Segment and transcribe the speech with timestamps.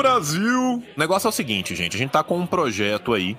[0.00, 0.76] Brasil!
[0.76, 1.94] O negócio é o seguinte, gente.
[1.94, 3.36] A gente tá com um projeto aí,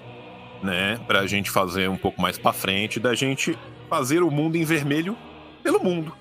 [0.61, 0.99] né?
[1.07, 3.57] Pra gente fazer um pouco mais pra frente, da gente
[3.89, 5.17] fazer o mundo em vermelho
[5.63, 6.13] pelo mundo.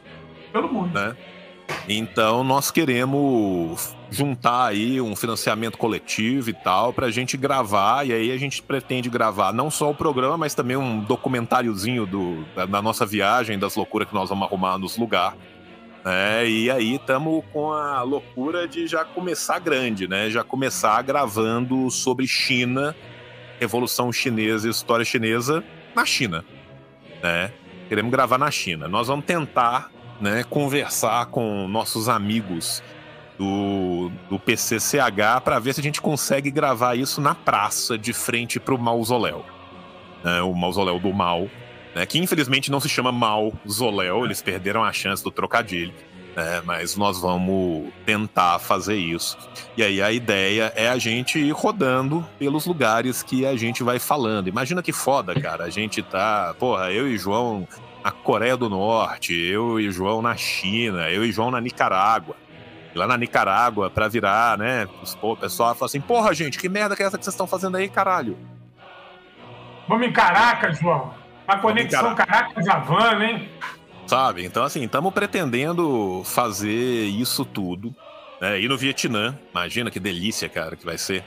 [0.50, 0.94] Pelo mundo.
[0.94, 1.14] Né?
[1.86, 8.32] Então nós queremos juntar aí um financiamento coletivo e tal pra gente gravar e aí
[8.32, 12.82] a gente pretende gravar não só o programa, mas também um documentáriozinho do, da, da
[12.82, 15.38] nossa viagem, das loucuras que nós vamos arrumar nos lugares.
[16.04, 20.30] É, e aí estamos com a loucura de já começar grande, né?
[20.30, 22.96] Já começar gravando sobre China,
[23.58, 25.62] Revolução Chinesa e História Chinesa
[25.94, 26.44] na China,
[27.22, 27.52] né?
[27.88, 28.88] Queremos gravar na China.
[28.88, 29.90] Nós vamos tentar,
[30.20, 32.82] né, conversar com nossos amigos
[33.36, 38.58] do, do PCCH para ver se a gente consegue gravar isso na praça de frente
[38.58, 39.44] para o mausoléu,
[40.24, 40.40] né?
[40.40, 41.46] O mausoléu do mal
[41.94, 45.92] né, que infelizmente não se chama Mausoléu, eles perderam a chance do trocadilho.
[46.36, 49.36] né, mas nós vamos tentar fazer isso.
[49.76, 53.98] E aí a ideia é a gente ir rodando pelos lugares que a gente vai
[53.98, 54.48] falando.
[54.48, 55.64] Imagina que foda, cara.
[55.64, 57.66] A gente tá, porra, eu e João
[58.02, 62.36] na Coreia do Norte, eu e João na China, eu e João na Nicarágua.
[62.94, 64.88] E lá na Nicarágua, pra virar, né?
[65.22, 67.76] O pessoal fala assim: porra, gente, que merda que é essa que vocês estão fazendo
[67.76, 68.36] aí, caralho?
[69.88, 71.12] Vamos em Caracas, João.
[71.50, 73.48] A conexão Caracas-Havana, hein?
[74.06, 74.44] Sabe?
[74.44, 77.94] Então, assim, estamos pretendendo fazer isso tudo.
[78.40, 78.60] Né?
[78.60, 79.36] Ir no Vietnã.
[79.50, 81.24] Imagina que delícia, cara, que vai ser.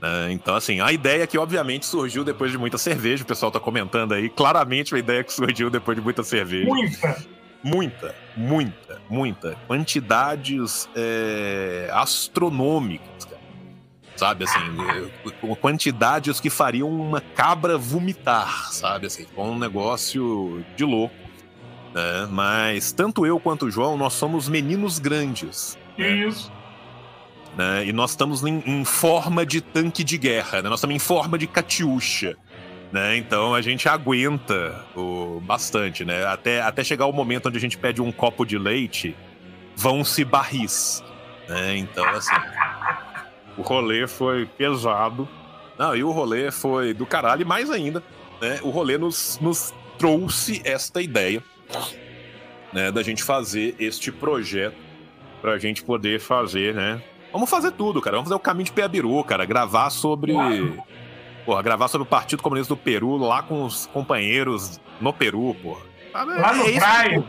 [0.00, 0.30] Né?
[0.30, 4.14] Então, assim, a ideia que obviamente surgiu depois de muita cerveja, o pessoal tá comentando
[4.14, 6.66] aí, claramente uma ideia que surgiu depois de muita cerveja.
[6.66, 7.34] Muita!
[7.64, 9.56] Muita, muita, muita.
[9.66, 13.08] Quantidades é, astronômicas.
[14.16, 20.84] Sabe, assim, eh, quantidades que fariam uma cabra vomitar, sabe, assim, com um negócio de
[20.84, 21.14] louco.
[21.92, 22.28] Né?
[22.30, 25.76] Mas tanto eu quanto o João, nós somos meninos grandes.
[25.98, 26.08] Né?
[26.10, 26.52] Isso.
[27.56, 27.86] Né?
[27.86, 30.68] E nós estamos em, em, forma de tanque de guerra, né?
[30.68, 32.36] nós estamos em forma de catiuxa.
[32.92, 33.16] Né?
[33.16, 36.24] Então a gente aguenta o, bastante, né?
[36.26, 39.16] Até, até chegar o momento onde a gente pede um copo de leite,
[39.74, 41.02] vão-se barris.
[41.48, 41.78] Né?
[41.78, 42.34] Então, assim.
[43.56, 45.28] O rolê foi pesado.
[45.78, 48.02] Não, e o rolê foi do caralho, e mais ainda,
[48.40, 48.60] né?
[48.62, 51.42] O rolê nos, nos trouxe esta ideia,
[52.72, 52.90] né?
[52.90, 54.76] Da gente fazer este projeto
[55.40, 57.02] pra gente poder fazer, né?
[57.32, 58.16] Vamos fazer tudo, cara.
[58.16, 59.44] Vamos fazer o caminho de Peabiru, cara.
[59.44, 60.32] Gravar sobre.
[61.44, 65.82] Porra, gravar sobre o Partido Comunista do Peru lá com os companheiros no Peru, porra.
[66.14, 67.24] Lá no é Vrai.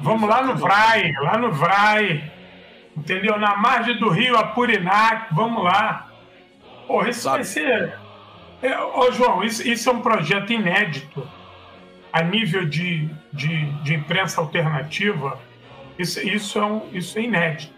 [0.00, 2.37] Vamos lá no Vrai, lá no Vrai
[2.98, 3.38] entendeu?
[3.38, 6.08] Na margem do rio Apurinac, vamos lá.
[6.86, 7.36] Porra, isso Sabe.
[7.36, 7.98] vai ser.
[8.62, 11.26] É, ô, João, isso, isso, é um projeto inédito
[12.12, 15.38] a nível de, de, de imprensa alternativa.
[15.98, 17.74] Isso, isso, é um, isso é inédito.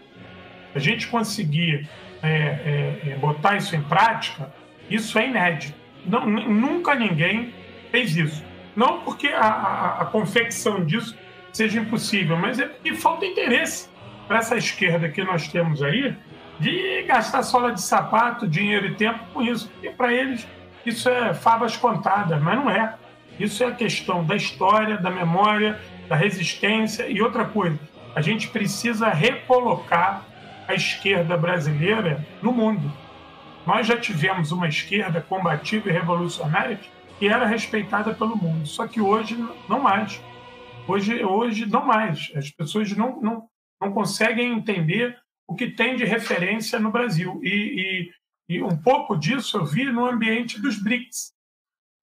[0.73, 1.87] A gente conseguir
[2.23, 4.51] é, é, é, botar isso em prática,
[4.89, 5.77] isso é inédito.
[6.05, 7.53] Não, nunca ninguém
[7.91, 8.43] fez isso.
[8.75, 11.15] Não porque a, a, a confecção disso
[11.51, 13.90] seja impossível, mas é porque falta interesse
[14.31, 16.15] para essa esquerda que nós temos aí
[16.57, 19.69] de gastar sola de sapato, dinheiro e tempo com isso.
[19.83, 20.47] E para eles
[20.85, 22.95] isso é favas contadas, mas não é.
[23.37, 25.77] Isso é a questão da história, da memória,
[26.07, 27.77] da resistência e outra coisa.
[28.15, 30.23] A gente precisa recolocar
[30.65, 32.89] a esquerda brasileira no mundo.
[33.67, 36.79] Nós já tivemos uma esquerda combativa e revolucionária
[37.19, 39.35] que era respeitada pelo mundo, só que hoje
[39.67, 40.23] não mais.
[40.87, 42.31] Hoje, hoje não mais.
[42.33, 43.50] As pessoas não, não,
[43.81, 47.41] não conseguem entender o que tem de referência no Brasil.
[47.43, 48.11] E,
[48.49, 51.33] e, e um pouco disso eu vi no ambiente dos BRICS.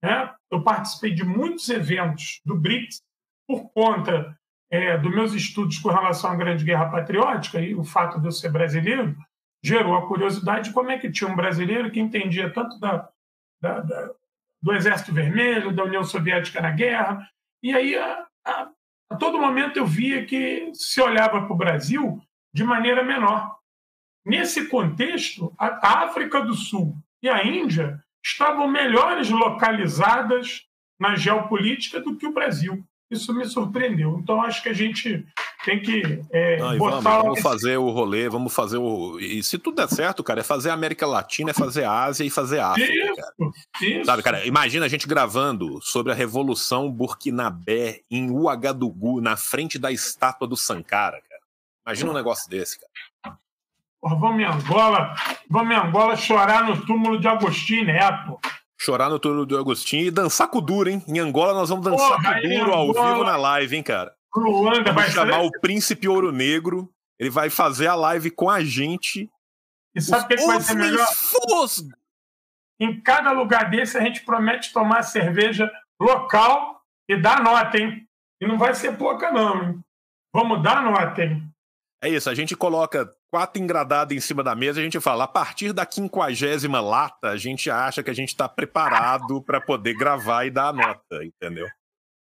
[0.03, 0.33] Né?
[0.51, 3.01] Eu participei de muitos eventos do BRICS
[3.47, 4.37] por conta
[4.71, 8.31] é, dos meus estudos com relação à Grande Guerra Patriótica e o fato de eu
[8.31, 9.15] ser brasileiro
[9.63, 13.09] gerou a curiosidade de como é que tinha um brasileiro que entendia tanto da,
[13.61, 14.13] da, da
[14.61, 17.27] do Exército Vermelho, da União Soviética na guerra,
[17.63, 18.69] e aí a, a,
[19.09, 22.21] a todo momento eu via que se olhava para o Brasil
[22.53, 23.57] de maneira menor.
[24.25, 30.65] Nesse contexto, a África do Sul e a Índia estavam melhores localizadas
[30.99, 32.83] na geopolítica do que o Brasil.
[33.09, 34.19] Isso me surpreendeu.
[34.19, 35.25] Então, acho que a gente
[35.65, 36.99] tem que é, Não, botar...
[36.99, 39.19] Vamos, vamos fazer o rolê, vamos fazer o...
[39.19, 42.23] E se tudo der certo, cara, é fazer a América Latina, é fazer a Ásia
[42.23, 43.33] e fazer a África, isso, cara.
[43.81, 44.05] Isso.
[44.05, 49.91] Sabe, cara, imagina a gente gravando sobre a Revolução Burkinabé em Ouagadougou, na frente da
[49.91, 51.41] estátua do Sankara, cara.
[51.85, 53.37] Imagina um negócio desse, cara.
[54.01, 55.13] Porra, vamos em Angola,
[55.49, 58.39] vamos em Angola chorar no túmulo de Agostinho Neto
[58.81, 61.03] chorar no túmulo do Agostinho e dançar com o duro, hein?
[61.05, 64.13] Em Angola nós vamos dançar Porra, com o duro ao vivo na live, hein, cara?
[64.35, 66.91] Luanda vai chamar o Príncipe Ouro Negro.
[67.19, 69.29] Ele vai fazer a live com a gente.
[69.95, 71.07] E sabe o que, que vai ser melhor?
[71.13, 71.89] Fosgo.
[72.79, 78.07] Em cada lugar desse, a gente promete tomar cerveja local e dar nota, hein?
[78.41, 79.79] E não vai ser pouca, não, hein?
[80.33, 81.43] Vamos dar nota, hein?
[82.01, 85.27] É isso, a gente coloca quatro engradados em cima da mesa, a gente fala, a
[85.27, 90.45] partir da quinquagésima lata, a gente acha que a gente está preparado para poder gravar
[90.45, 91.67] e dar a nota, entendeu?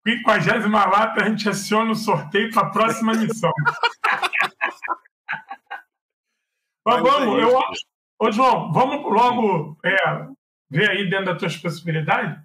[0.04, 3.52] Quinquagésima lata, a gente aciona o sorteio para a próxima missão.
[6.86, 7.86] Mas, vamos, eu acho.
[8.18, 10.28] Ô, João, vamos logo é,
[10.70, 12.38] ver aí dentro das tuas possibilidades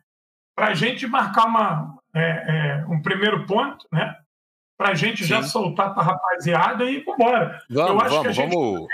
[0.55, 4.15] para a gente marcar uma, é, é, um primeiro ponto, né?
[4.77, 5.29] Para a gente Sim.
[5.29, 7.61] já soltar para a rapaziada e ir embora.
[7.69, 8.87] Vamos, eu acho vamos, que a gente vamos.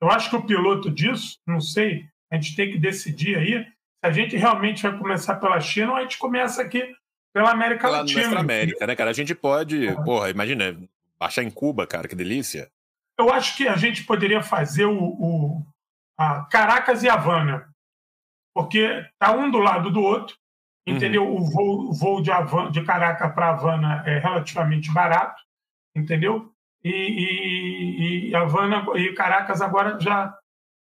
[0.00, 3.72] Eu acho que o piloto disso, não sei, a gente tem que decidir aí se
[4.02, 6.82] a gente realmente vai começar pela China ou a gente começa aqui
[7.32, 8.28] pela América pela Latina.
[8.28, 9.10] Pela América, né, cara?
[9.10, 9.94] A gente pode, é.
[9.94, 10.76] porra, imagina,
[11.18, 12.70] baixar em Cuba, cara, que delícia.
[13.18, 15.66] Eu acho que a gente poderia fazer o, o
[16.50, 17.68] Caracas e Havana,
[18.54, 20.36] porque tá um do lado do outro,
[20.88, 20.96] uhum.
[20.96, 21.26] entendeu?
[21.26, 21.36] Uhum.
[21.36, 25.42] O voo, o voo de, Havana, de Caracas para Havana é relativamente barato,
[25.94, 26.52] entendeu?
[26.82, 30.34] E, e, e Havana e Caracas agora já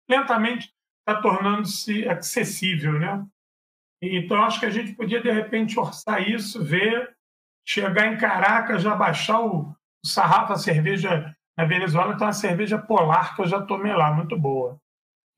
[0.09, 3.25] lentamente está tornando-se acessível, né?
[4.01, 7.15] Então acho que a gente podia de repente orçar isso, ver,
[7.67, 12.77] chegar em Caracas, já baixar o, o sarrafo, a cerveja na Venezuela tem uma cerveja
[12.77, 14.79] polar que eu já tomei lá, muito boa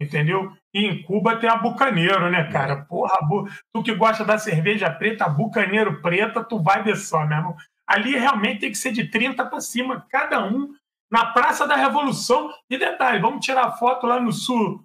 [0.02, 0.52] entendeu?
[0.74, 2.84] E em Cuba tem a Bucaneiro, né, cara?
[2.86, 3.14] Porra,
[3.74, 7.56] tu que gosta da cerveja preta, a Bucaneiro preta, tu vai ver só, meu irmão.
[7.88, 10.74] Ali realmente tem que ser de 30 para cima, cada um,
[11.12, 12.52] na Praça da Revolução.
[12.70, 14.84] E detalhe, vamos tirar foto lá no Sul,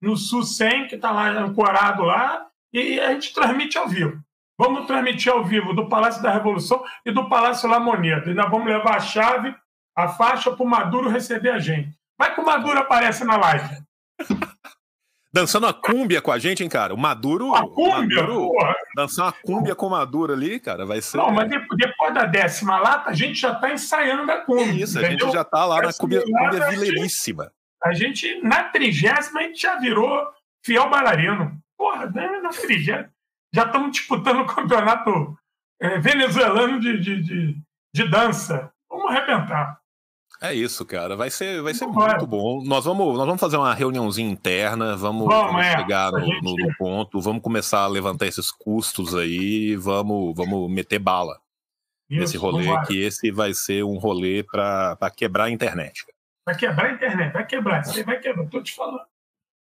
[0.00, 4.20] no Sul 100, que está lá ancorado lá, e a gente transmite ao vivo.
[4.58, 8.28] Vamos transmitir ao vivo do Palácio da Revolução e do Palácio La Moneda.
[8.28, 9.54] Ainda vamos levar a chave,
[9.96, 11.90] a faixa para o Maduro receber a gente.
[12.18, 13.82] Vai que o Maduro aparece na live.
[15.34, 16.92] Dançando a cúmbia com a gente, hein, cara?
[16.92, 17.54] O Maduro.
[17.54, 18.20] A cúmbia?
[18.20, 18.52] Maduro,
[18.94, 21.16] dançar uma cúmbia com o Maduro ali, cara, vai ser.
[21.16, 24.84] Não, mas depois da décima lata, a gente já tá ensaiando da cúmbia.
[24.84, 25.26] Isso, entendeu?
[25.26, 27.50] a gente já tá lá na cúmbia, cúmbia vileiríssima.
[27.82, 30.22] A gente, na trigésima, a gente já virou
[30.62, 31.58] fiel bailarino.
[31.82, 33.12] Porra, né, na trigésima.
[33.52, 35.36] Já estamos disputando o campeonato
[35.80, 37.56] é, venezuelano de, de, de,
[37.92, 38.72] de dança.
[38.88, 39.80] Vamos arrebentar.
[40.40, 41.16] É isso, cara.
[41.16, 42.62] Vai ser, vai ser muito bom.
[42.64, 45.76] Nós vamos, nós vamos fazer uma reuniãozinha interna, vamos, vamos é.
[45.76, 46.44] chegar no, gente...
[46.44, 51.36] no, no, ponto, vamos começar a levantar esses custos aí, vamos, vamos meter bala
[52.08, 56.06] nesse rolê, que esse vai ser um rolê para quebrar a internet.
[56.46, 59.11] Vai quebrar a internet, vai quebrar, você vai quebrar, tô te falando.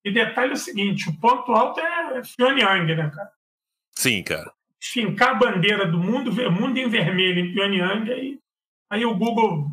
[0.03, 3.31] E detalhe é o seguinte: o ponto alto é Pyongyang, né, cara?
[3.91, 4.51] Sim, cara.
[4.79, 8.39] Fincar a bandeira do mundo, mundo em vermelho em Pyongyang, aí,
[8.89, 9.71] aí o Google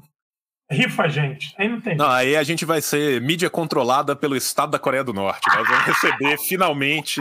[0.70, 1.54] rifa a gente.
[1.56, 1.96] Aí não tem.
[1.96, 5.48] Não, aí a gente vai ser mídia controlada pelo Estado da Coreia do Norte.
[5.48, 7.20] Nós vamos receber finalmente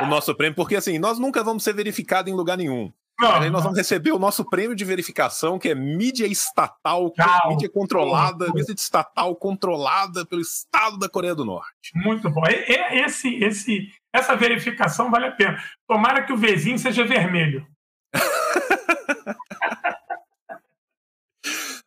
[0.00, 2.92] o nosso prêmio, porque assim, nós nunca vamos ser verificados em lugar nenhum.
[3.20, 7.50] Não, aí nós vamos receber o nosso prêmio de verificação, que é mídia estatal, Calma.
[7.50, 11.92] mídia controlada, mídia estatal controlada pelo Estado da Coreia do Norte.
[11.94, 12.42] Muito bom.
[12.46, 15.62] Esse, esse, essa verificação vale a pena.
[15.86, 17.64] Tomara que o vizinho seja vermelho.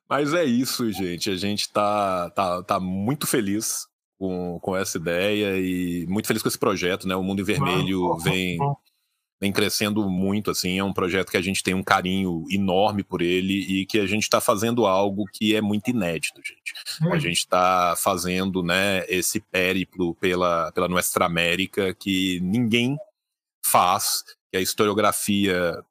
[0.09, 1.29] Mas é isso, gente.
[1.29, 3.85] A gente tá, tá, tá muito feliz
[4.17, 7.15] com, com essa ideia e muito feliz com esse projeto, né?
[7.15, 8.57] O Mundo em Vermelho vem,
[9.39, 10.79] vem crescendo muito, assim.
[10.79, 14.05] É um projeto que a gente tem um carinho enorme por ele e que a
[14.05, 16.73] gente está fazendo algo que é muito inédito, gente.
[17.01, 17.15] Muito.
[17.15, 22.97] A gente está fazendo, né, esse périplo pela, pela Nuestra América que ninguém
[23.63, 25.83] faz, que a historiografia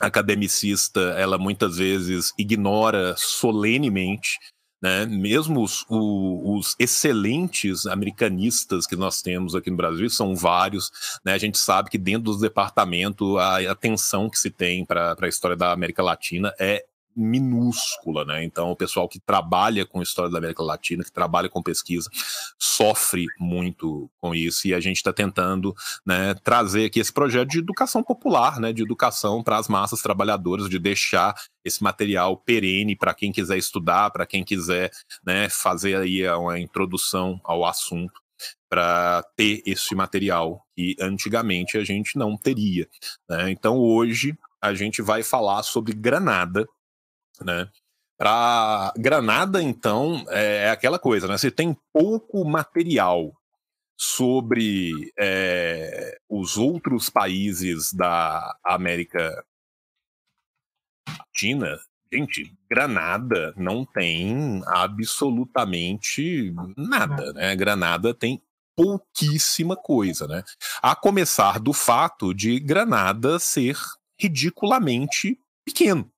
[0.00, 4.38] academicista ela muitas vezes ignora solenemente,
[4.82, 5.06] né?
[5.06, 10.90] Mesmo os, os, excelentes americanistas que nós temos aqui no Brasil são vários,
[11.24, 11.32] né?
[11.32, 15.56] A gente sabe que dentro dos departamentos a atenção que se tem para a história
[15.56, 18.44] da América Latina é minúscula, né?
[18.44, 22.08] Então, o pessoal que trabalha com história da América Latina, que trabalha com pesquisa,
[22.58, 25.74] sofre muito com isso e a gente está tentando,
[26.06, 30.68] né, trazer aqui esse projeto de educação popular, né, de educação para as massas trabalhadoras,
[30.68, 34.90] de deixar esse material perene para quem quiser estudar, para quem quiser,
[35.24, 38.22] né, fazer aí uma introdução ao assunto
[38.68, 42.88] para ter esse material que antigamente a gente não teria.
[43.28, 43.50] Né?
[43.50, 46.66] Então hoje a gente vai falar sobre Granada,
[47.44, 47.68] né?
[48.18, 51.36] Para Granada, então, é, é aquela coisa, né?
[51.36, 53.32] Você tem pouco material
[53.98, 59.44] sobre é, os outros países da América
[61.08, 61.78] Latina,
[62.12, 67.56] Gente, Granada não tem absolutamente nada, né?
[67.56, 68.42] Granada tem
[68.76, 70.44] pouquíssima coisa, né?
[70.82, 73.78] A começar do fato de Granada ser
[74.20, 76.10] ridiculamente pequeno.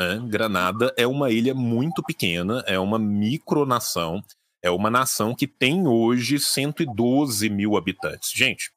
[0.00, 0.18] Né?
[0.28, 4.24] Granada é uma ilha muito pequena, é uma micronação,
[4.62, 8.30] é uma nação que tem hoje 112 mil habitantes.
[8.34, 8.72] Gente,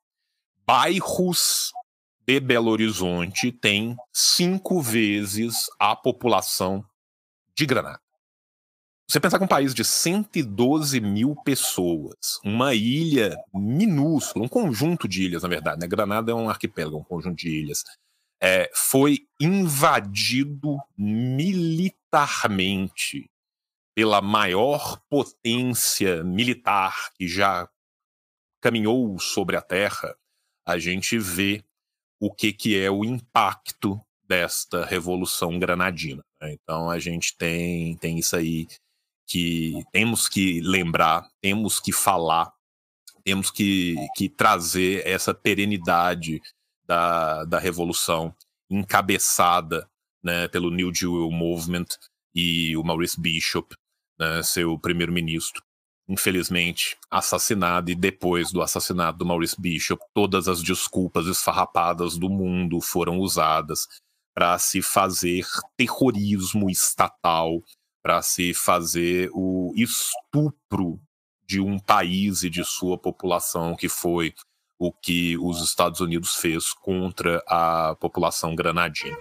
[0.68, 1.72] bairros
[2.28, 6.84] de Belo Horizonte têm cinco vezes a população
[7.56, 8.02] de Granada.
[9.08, 15.24] Você pensar que um país de 112 mil pessoas, uma ilha minúscula, um conjunto de
[15.24, 15.88] ilhas, na verdade, né?
[15.88, 17.82] Granada é um arquipélago, um conjunto de ilhas,
[18.44, 23.32] é, foi invadido militarmente
[23.96, 27.70] pela maior potência militar que já
[28.60, 30.14] caminhou sobre a Terra,
[30.66, 31.64] a gente vê
[32.20, 33.98] o que, que é o impacto
[34.28, 36.26] desta revolução granadina.
[36.42, 36.52] Né?
[36.54, 38.68] Então a gente tem, tem isso aí
[39.26, 42.52] que temos que lembrar, temos que falar,
[43.24, 46.42] temos que, que trazer essa perenidade
[46.86, 48.34] da, da revolução
[48.70, 49.88] encabeçada
[50.24, 51.86] né, pelo New Deal Movement
[52.34, 53.76] e o Maurice Bishop,
[54.18, 55.62] né, seu primeiro-ministro,
[56.08, 62.82] infelizmente assassinado, e depois do assassinato do Maurice Bishop, todas as desculpas esfarrapadas do mundo
[62.82, 63.88] foram usadas
[64.34, 65.46] para se fazer
[65.78, 67.62] terrorismo estatal,
[68.02, 71.00] para se fazer o estupro
[71.46, 74.34] de um país e de sua população, que foi
[74.78, 79.18] o que os Estados Unidos fez contra a população granadina.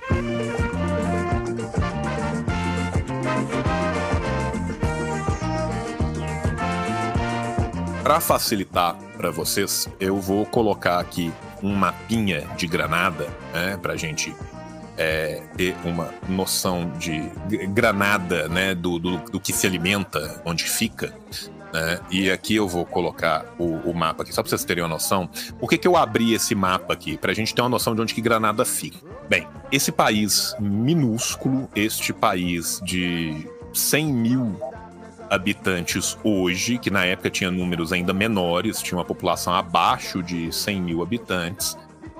[8.03, 11.33] Para facilitar para vocês, eu vou colocar aqui
[11.63, 14.35] um mapinha de Granada, né, para a gente
[14.99, 17.21] é, ter uma noção de
[17.69, 21.15] Granada, né, do, do, do que se alimenta, onde fica.
[21.73, 22.01] Né?
[22.11, 25.29] E aqui eu vou colocar o, o mapa aqui, só para vocês terem uma noção.
[25.59, 27.17] Por que, que eu abri esse mapa aqui?
[27.17, 28.99] Para a gente ter uma noção de onde que Granada fica.
[29.29, 34.61] Bem, esse país minúsculo, este país de 100 mil
[35.31, 40.83] habitantes hoje, que na época tinha números ainda menores, tinha uma população abaixo de 100
[40.83, 41.79] mil habitantes,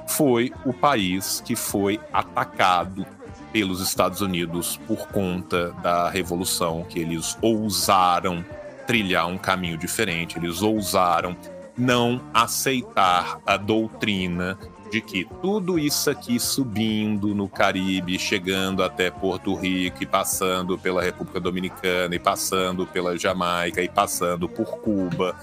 [0.09, 3.07] foi o país que foi atacado
[3.53, 8.43] pelos Estados Unidos por conta da revolução que eles ousaram
[8.87, 11.37] trilhar um caminho diferente, eles ousaram
[11.77, 14.59] não aceitar a doutrina
[14.91, 21.03] de que tudo isso aqui subindo no Caribe, chegando até Porto Rico e passando pela
[21.03, 25.35] República Dominicana e passando pela Jamaica e passando por Cuba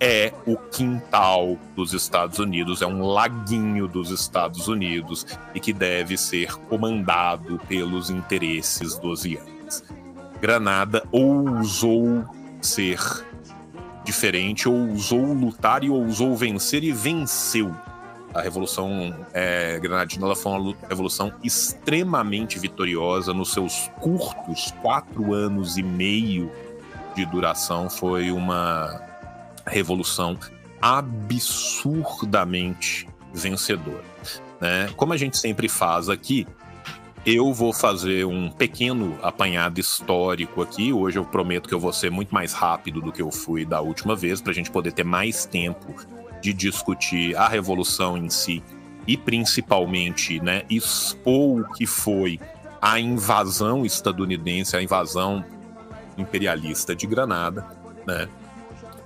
[0.00, 6.16] é o quintal dos Estados Unidos, é um laguinho dos Estados Unidos e que deve
[6.16, 9.84] ser comandado pelos interesses dos Yankees.
[10.40, 12.24] Granada ousou
[12.66, 12.98] ser
[14.04, 17.74] diferente, ousou lutar e ousou vencer e venceu.
[18.32, 25.76] A Revolução é, Granadina ela foi uma revolução extremamente vitoriosa nos seus curtos quatro anos
[25.76, 26.50] e meio
[27.14, 27.90] de duração.
[27.90, 29.02] Foi uma
[29.66, 30.38] revolução
[30.80, 34.04] absurdamente vencedora.
[34.60, 34.88] Né?
[34.96, 36.46] Como a gente sempre faz aqui,
[37.24, 40.92] eu vou fazer um pequeno apanhado histórico aqui.
[40.92, 43.80] Hoje eu prometo que eu vou ser muito mais rápido do que eu fui da
[43.80, 45.94] última vez, para a gente poder ter mais tempo
[46.40, 48.62] de discutir a revolução em si
[49.06, 52.38] e principalmente, né, expor o que foi
[52.80, 55.44] a invasão estadunidense, a invasão
[56.16, 57.66] imperialista de Granada,
[58.06, 58.28] né?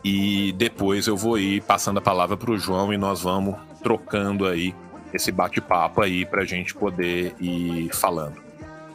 [0.04, 4.46] E depois eu vou ir passando a palavra para o João e nós vamos trocando
[4.46, 4.74] aí
[5.14, 8.42] esse bate-papo aí para a gente poder ir falando.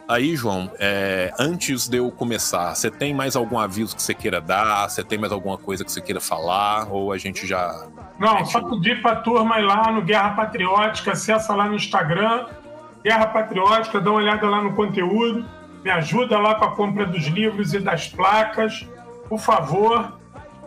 [0.06, 4.40] Aí, João, é, antes de eu começar, você tem mais algum aviso que você queira
[4.40, 4.88] dar?
[4.88, 6.88] Você tem mais alguma coisa que você queira falar?
[6.90, 7.86] Ou a gente já.
[8.18, 12.46] Não, só pedir para a turma ir lá no Guerra Patriótica, acessa lá no Instagram,
[13.04, 15.46] Guerra Patriótica, dá uma olhada lá no conteúdo,
[15.84, 18.84] me ajuda lá com a compra dos livros e das placas,
[19.28, 20.18] por favor.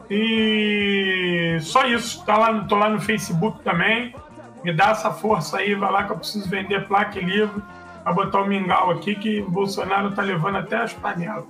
[0.09, 4.15] E só isso, tá lá, tô lá no Facebook também
[4.63, 7.61] me dá essa força aí, vai lá que eu preciso vender placa e livro
[8.03, 11.45] para botar o mingau aqui, que o Bolsonaro tá levando até as panelas.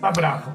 [0.00, 0.54] Tá bravo.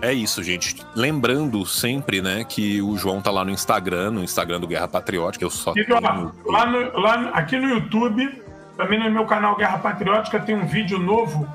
[0.00, 0.76] É isso, gente.
[0.94, 5.44] Lembrando sempre, né, que o João tá lá no Instagram, no Instagram do Guerra Patriótica,
[5.44, 6.00] eu só e, tenho...
[6.44, 8.42] lá, no, lá aqui no YouTube,
[8.76, 11.48] também no meu canal Guerra Patriótica tem um vídeo novo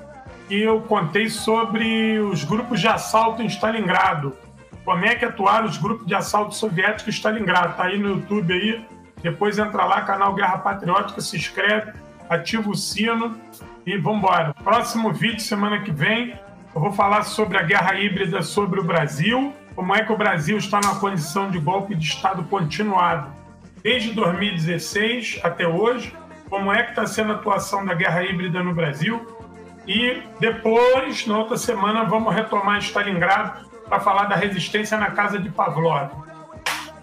[0.47, 4.35] que eu contei sobre os grupos de assalto em Stalingrado.
[4.83, 7.77] Como é que atuaram os grupos de assalto soviéticos em Stalingrado?
[7.77, 8.83] Tá aí no YouTube aí,
[9.21, 11.93] depois entra lá, canal Guerra Patriótica, se inscreve,
[12.29, 13.37] ativa o sino
[13.85, 14.53] E vamos embora.
[14.63, 16.39] Próximo vídeo, semana que vem,
[16.73, 20.57] eu vou falar sobre a guerra híbrida sobre o Brasil, como é que o Brasil
[20.57, 23.31] está numa condição de golpe de Estado continuado
[23.83, 26.15] desde 2016 até hoje,
[26.49, 29.25] como é que está sendo a atuação da guerra híbrida no Brasil.
[29.87, 35.49] E depois, na outra semana, vamos retomar Stalingrado para falar da resistência na casa de
[35.49, 36.11] Pavlov.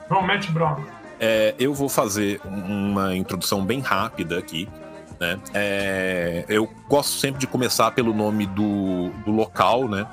[0.08, 0.97] João, mete bronca.
[1.20, 4.68] É, eu vou fazer uma introdução bem rápida aqui.
[5.18, 5.38] Né?
[5.52, 10.06] É, eu gosto sempre de começar pelo nome do, do local, né?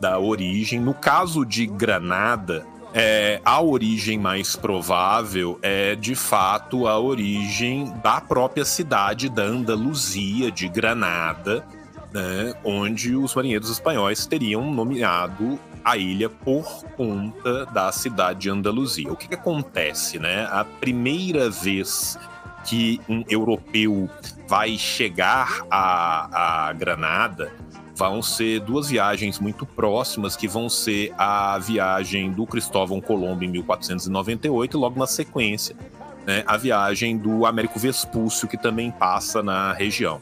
[0.00, 0.80] da origem.
[0.80, 8.20] No caso de Granada, é, a origem mais provável é de fato a origem da
[8.20, 11.64] própria cidade da Andaluzia, de Granada,
[12.12, 19.12] né, onde os marinheiros espanhóis teriam nomeado a ilha por conta da cidade de Andaluzia.
[19.12, 20.46] O que, que acontece, né?
[20.50, 22.18] A primeira vez
[22.64, 24.08] que um europeu
[24.46, 27.52] vai chegar a, a Granada
[27.94, 33.48] vão ser duas viagens muito próximas, que vão ser a viagem do Cristóvão Colombo em
[33.48, 35.76] 1498 e logo na sequência,
[36.26, 40.20] né, a viagem do Américo Vespúcio, que também passa na região.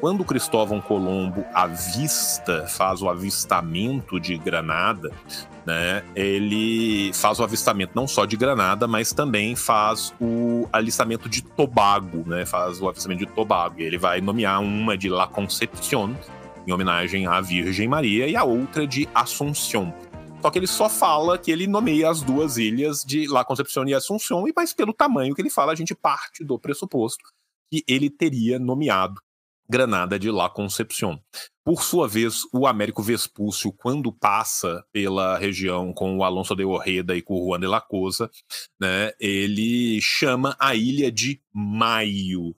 [0.00, 5.12] Quando Cristóvão Colombo avista, faz o avistamento de Granada,
[5.66, 11.42] né, ele faz o avistamento não só de Granada, mas também faz o alistamento de
[11.42, 13.78] Tobago, né, faz o avistamento de Tobago.
[13.78, 16.16] Ele vai nomear uma de La Concepción,
[16.66, 19.92] em homenagem à Virgem Maria, e a outra de Assunção.
[20.40, 23.92] Só que ele só fala que ele nomeia as duas ilhas de La Concepción e
[23.92, 27.22] Assunção, e mas pelo tamanho que ele fala, a gente parte do pressuposto
[27.70, 29.20] que ele teria nomeado
[29.70, 31.22] Granada de La Concepción.
[31.64, 37.16] Por sua vez, o Américo Vespúcio, quando passa pela região com o Alonso de Orreda
[37.16, 38.28] e com o Juan de la Cosa,
[38.80, 42.56] né, ele chama a ilha de Maio,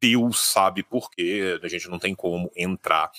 [0.00, 3.12] Deus sabe por quê, a gente não tem como entrar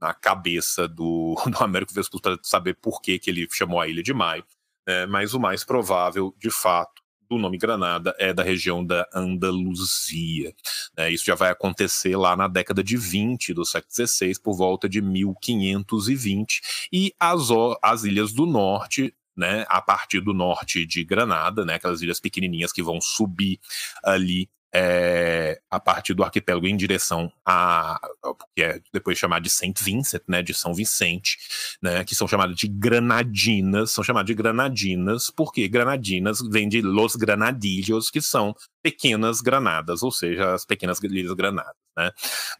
[0.00, 4.02] na cabeça do, do Américo Vespucci para saber por que, que ele chamou a Ilha
[4.02, 4.44] de Maio,
[4.86, 5.06] né?
[5.06, 6.99] mas o mais provável, de fato,
[7.30, 10.52] do nome Granada é da região da Andaluzia.
[10.98, 11.12] Né?
[11.12, 15.00] Isso já vai acontecer lá na década de 20 do século XVI, por volta de
[15.00, 16.60] 1520,
[16.92, 17.48] e as,
[17.80, 22.72] as ilhas do norte né, a partir do norte de Granada, né, aquelas ilhas pequenininhas
[22.72, 23.58] que vão subir
[24.02, 28.00] ali é, a partir do arquipélago em direção a
[28.54, 31.38] que é depois chamado de Saint Vincent, né, de São Vicente,
[31.82, 37.16] né, que são chamadas de granadinas, são chamadas de granadinas porque granadinas vem de los
[37.16, 41.76] granadillos, que são pequenas granadas, ou seja, as pequenas ilhas granadas.
[41.96, 42.10] Né.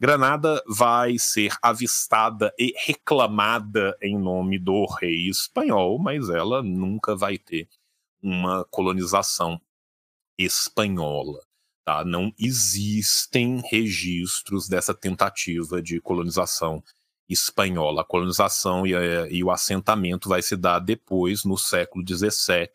[0.00, 7.38] Granada vai ser avistada e reclamada em nome do rei espanhol, mas ela nunca vai
[7.38, 7.68] ter
[8.22, 9.60] uma colonização
[10.38, 11.40] espanhola.
[11.84, 12.04] Tá?
[12.04, 16.82] Não existem registros dessa tentativa de colonização
[17.32, 18.02] espanhola.
[18.02, 18.92] A colonização e,
[19.30, 22.68] e, o assentamento vai se dar depois, no século XVII,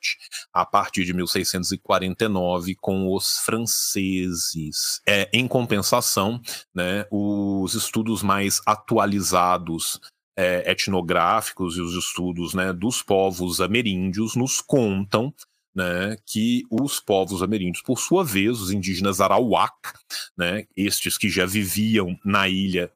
[0.54, 5.02] a partir de 1649, com os franceses.
[5.06, 6.42] É, em compensação,
[6.74, 10.00] né, os estudos mais atualizados
[10.38, 15.34] é, etnográficos e os estudos né, dos povos ameríndios nos contam
[15.76, 19.76] né, que os povos ameríndios, por sua vez, os indígenas Arawak,
[20.38, 22.92] né, estes que já viviam na ilha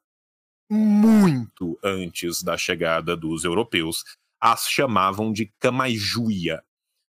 [0.72, 4.04] muito antes da chegada dos europeus,
[4.40, 6.64] as chamavam de Camaijuia.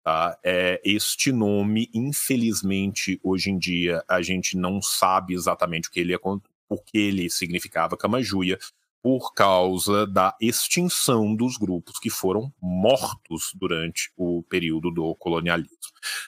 [0.04, 0.38] Tá?
[0.44, 6.14] É, este nome, infelizmente, hoje em dia a gente não sabe exatamente o que ele,
[6.14, 8.58] o que ele significava Camajuia,
[9.06, 15.76] por causa da extinção dos grupos que foram mortos durante o período do colonialismo.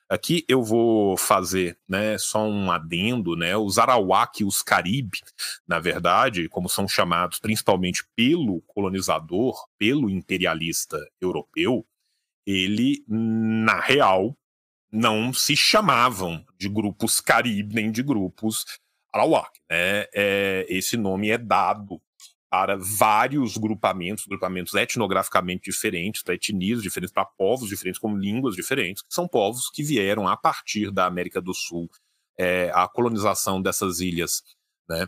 [0.08, 5.18] Aqui eu vou fazer né, só um adendo, né, os Arawak e os Caribe,
[5.66, 11.84] na verdade, como são chamados principalmente pelo colonizador, pelo imperialista europeu,
[12.46, 14.38] ele, na real,
[14.92, 18.64] não se chamavam de grupos Caribe nem de grupos
[19.12, 19.50] Arawak.
[19.68, 20.06] Né?
[20.14, 22.00] É, esse nome é dado
[22.50, 29.02] para vários grupamentos, grupamentos etnograficamente diferentes, para etnias diferentes, para povos diferentes, com línguas diferentes,
[29.02, 31.90] que são povos que vieram a partir da América do Sul,
[32.38, 34.42] é, a colonização dessas ilhas,
[34.88, 35.06] né,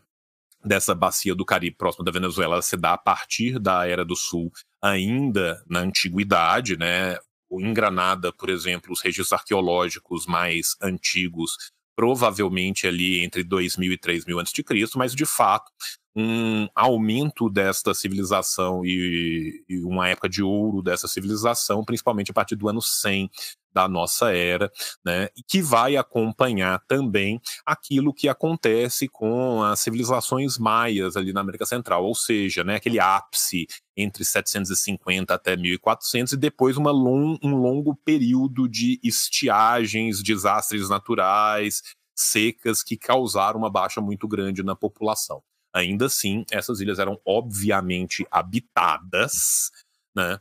[0.62, 4.52] dessa bacia do Caribe próximo da Venezuela, se dá a partir da Era do Sul,
[4.82, 7.16] ainda na antiguidade, né,
[7.50, 11.56] em Granada, por exemplo, os registros arqueológicos mais antigos
[11.96, 14.64] provavelmente ali entre 2000 e 3000 a.C.,
[14.96, 15.70] mas de fato
[16.14, 22.56] um aumento desta civilização e, e, uma época de ouro dessa civilização, principalmente a partir
[22.56, 23.30] do ano 100
[23.72, 24.70] da nossa era,
[25.04, 31.64] né, que vai acompanhar também aquilo que acontece com as civilizações maias ali na América
[31.64, 37.54] Central, ou seja, né, aquele ápice entre 750 até 1400 e depois uma long, um
[37.54, 41.82] longo período de estiagens, desastres naturais,
[42.14, 45.42] secas que causaram uma baixa muito grande na população.
[45.72, 49.70] Ainda assim, essas ilhas eram obviamente habitadas,
[50.14, 50.40] né?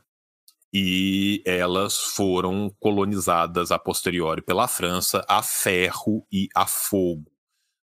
[0.72, 7.30] E elas foram colonizadas a posteriori pela França a ferro e a fogo.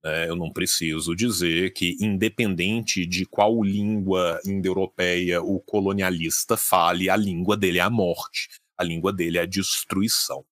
[0.03, 0.27] Né?
[0.27, 7.55] Eu não preciso dizer que, independente de qual língua indo-europeia o colonialista fale, a língua
[7.55, 10.45] dele é a morte, a língua dele é a destruição.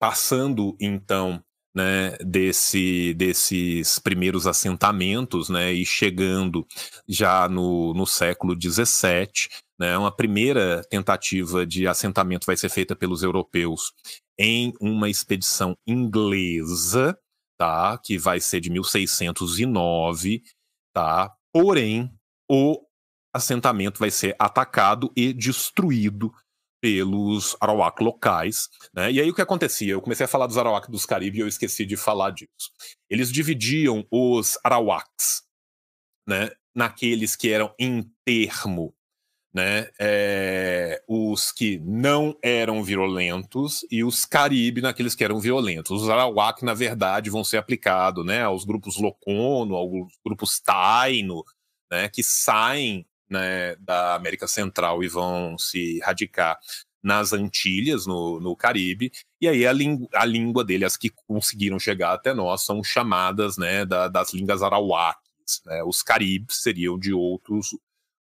[0.00, 1.42] Passando, então,
[1.74, 6.66] né, desse, desses primeiros assentamentos, né, e chegando
[7.08, 13.22] já no, no século XVII, né, uma primeira tentativa de assentamento vai ser feita pelos
[13.22, 13.92] europeus
[14.38, 17.18] em uma expedição inglesa,
[17.58, 20.42] tá, que vai ser de 1609,
[20.94, 22.12] tá, porém
[22.50, 22.78] o
[23.34, 26.32] assentamento vai ser atacado e destruído
[26.82, 28.68] pelos Arawak locais.
[28.92, 29.12] Né?
[29.12, 29.92] E aí o que acontecia?
[29.92, 32.72] Eu comecei a falar dos Arawak dos Caribe e eu esqueci de falar disso.
[33.08, 35.44] Eles dividiam os Arawaks
[36.26, 38.92] né, naqueles que eram em termo,
[39.54, 46.02] né, é, os que não eram violentos e os Caribe naqueles que eram violentos.
[46.02, 51.44] Os Arawak, na verdade, vão ser aplicados né, aos grupos Locono, aos grupos Taino,
[51.88, 56.58] né, que saem né, da América Central e vão se radicar
[57.02, 59.72] nas Antilhas, no, no Caribe, e aí a,
[60.14, 64.62] a língua dele, as que conseguiram chegar até nós, são chamadas né, da, das línguas
[64.62, 65.62] arawakis.
[65.66, 65.82] Né?
[65.82, 67.76] Os caribes seriam de outros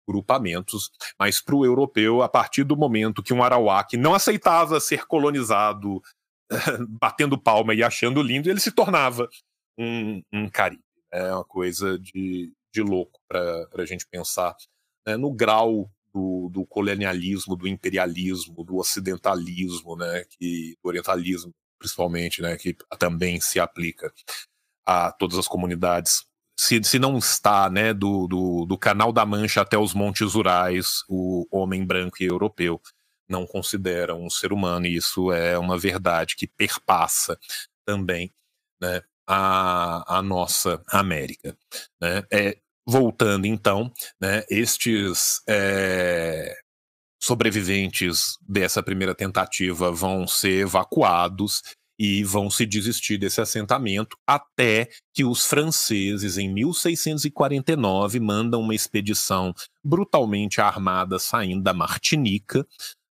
[0.07, 5.05] grupamentos, mas para o europeu, a partir do momento que um arawak não aceitava ser
[5.05, 6.01] colonizado,
[6.89, 9.29] batendo palma e achando lindo, ele se tornava
[9.77, 10.83] um, um caribe.
[11.11, 14.55] É uma coisa de, de louco para a gente pensar
[15.05, 22.41] né, no grau do, do, colonialismo, do imperialismo, do ocidentalismo, né, que, do orientalismo, principalmente,
[22.41, 24.13] né, que também se aplica
[24.85, 26.25] a todas as comunidades.
[26.57, 31.03] Se, se não está né, do, do, do Canal da Mancha até os Montes Urais,
[31.09, 32.79] o homem branco e europeu
[33.27, 37.39] não considera um ser humano, e isso é uma verdade que perpassa
[37.85, 38.31] também
[38.79, 41.57] né, a, a nossa América.
[41.99, 42.23] Né?
[42.29, 46.55] É, Voltando então, né, estes é,
[47.21, 51.61] sobreviventes dessa primeira tentativa vão ser evacuados
[51.99, 59.53] e vão se desistir desse assentamento até que os franceses, em 1649, mandam uma expedição
[59.83, 62.65] brutalmente armada saindo da Martinica,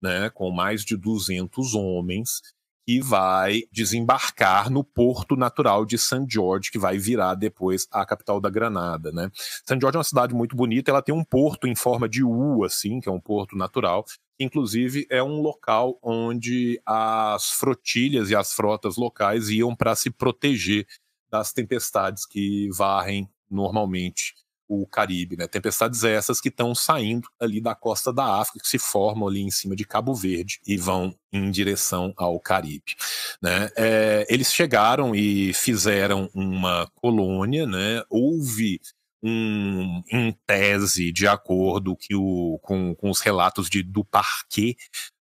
[0.00, 2.40] né, com mais de 200 homens,
[2.86, 6.24] e vai desembarcar no porto natural de St.
[6.28, 9.30] George, que vai virar depois a capital da Granada, né?
[9.34, 9.78] St.
[9.80, 13.00] George é uma cidade muito bonita, ela tem um porto em forma de U, assim,
[13.00, 14.04] que é um porto natural,
[14.38, 20.86] inclusive é um local onde as frotilhas e as frotas locais iam para se proteger
[21.30, 24.34] das tempestades que varrem normalmente
[24.68, 25.46] o Caribe, né?
[25.46, 29.50] Tempestades essas que estão saindo ali da costa da África, que se formam ali em
[29.50, 32.94] cima de Cabo Verde e vão em direção ao Caribe,
[33.42, 33.70] né?
[33.76, 38.02] É, eles chegaram e fizeram uma colônia, né?
[38.10, 38.80] Houve
[39.22, 44.76] um, em tese, de acordo que o, com, com os relatos de Duparquet,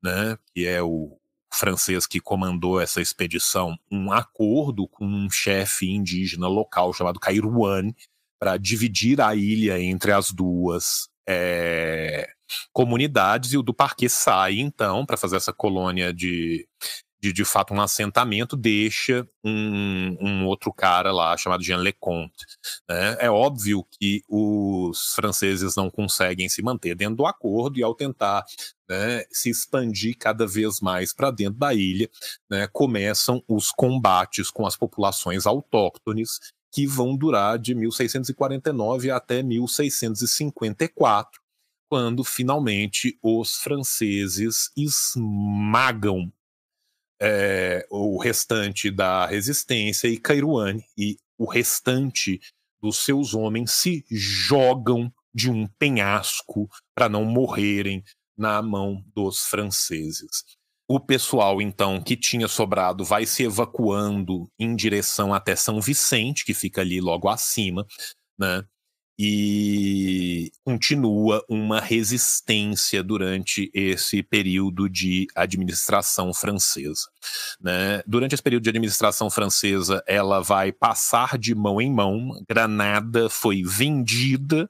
[0.02, 0.36] né?
[0.54, 1.16] Que é o
[1.52, 7.94] francês que comandou essa expedição, um acordo com um chefe indígena local chamado Kairouane,
[8.42, 12.28] para dividir a ilha entre as duas é,
[12.72, 16.66] comunidades, e o do Parque sai, então, para fazer essa colônia de,
[17.22, 22.44] de, de fato, um assentamento, deixa um, um outro cara lá, chamado Jean Leconte.
[22.90, 23.16] Né?
[23.20, 28.44] É óbvio que os franceses não conseguem se manter dentro do acordo, e ao tentar
[28.88, 32.10] né, se expandir cada vez mais para dentro da ilha,
[32.50, 36.40] né, começam os combates com as populações autóctones
[36.72, 41.40] que vão durar de 1649 até 1654,
[41.88, 46.32] quando finalmente os franceses esmagam
[47.20, 52.40] é, o restante da resistência e Cairuane e o restante
[52.80, 58.02] dos seus homens se jogam de um penhasco para não morrerem
[58.36, 60.44] na mão dos franceses.
[60.88, 66.52] O pessoal, então, que tinha sobrado vai se evacuando em direção até São Vicente, que
[66.52, 67.86] fica ali logo acima,
[68.38, 68.64] né?
[69.18, 77.08] e continua uma resistência durante esse período de administração francesa.
[77.60, 78.02] Né?
[78.06, 82.30] Durante esse período de administração francesa, ela vai passar de mão em mão.
[82.48, 84.68] Granada foi vendida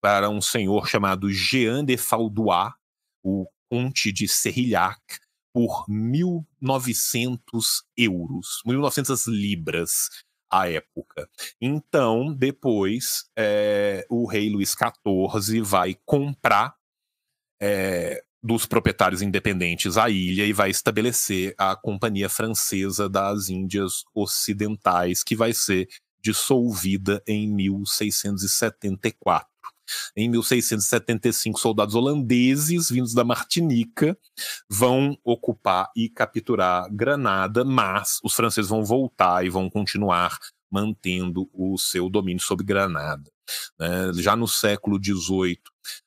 [0.00, 2.72] para um senhor chamado Jean de Faldois,
[3.22, 5.00] o conde de Serrillac,
[5.56, 7.40] por 1.900
[7.96, 10.10] euros, 1.900 libras
[10.50, 11.26] à época.
[11.58, 16.76] Então, depois, é, o rei Luís XIV vai comprar
[17.58, 25.24] é, dos proprietários independentes a ilha e vai estabelecer a Companhia Francesa das Índias Ocidentais,
[25.24, 25.88] que vai ser
[26.20, 29.55] dissolvida em 1674.
[30.16, 34.16] Em 1675, soldados holandeses vindos da Martinica
[34.68, 40.38] vão ocupar e capturar Granada, mas os franceses vão voltar e vão continuar
[40.70, 43.30] mantendo o seu domínio sobre Granada.
[43.78, 44.12] Né?
[44.14, 45.60] Já no século XVIII,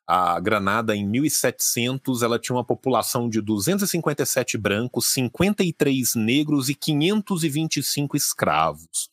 [0.06, 8.18] a Granada, em 1700, ela tinha uma população de 257 brancos, 53 negros e 525
[8.18, 9.10] escravos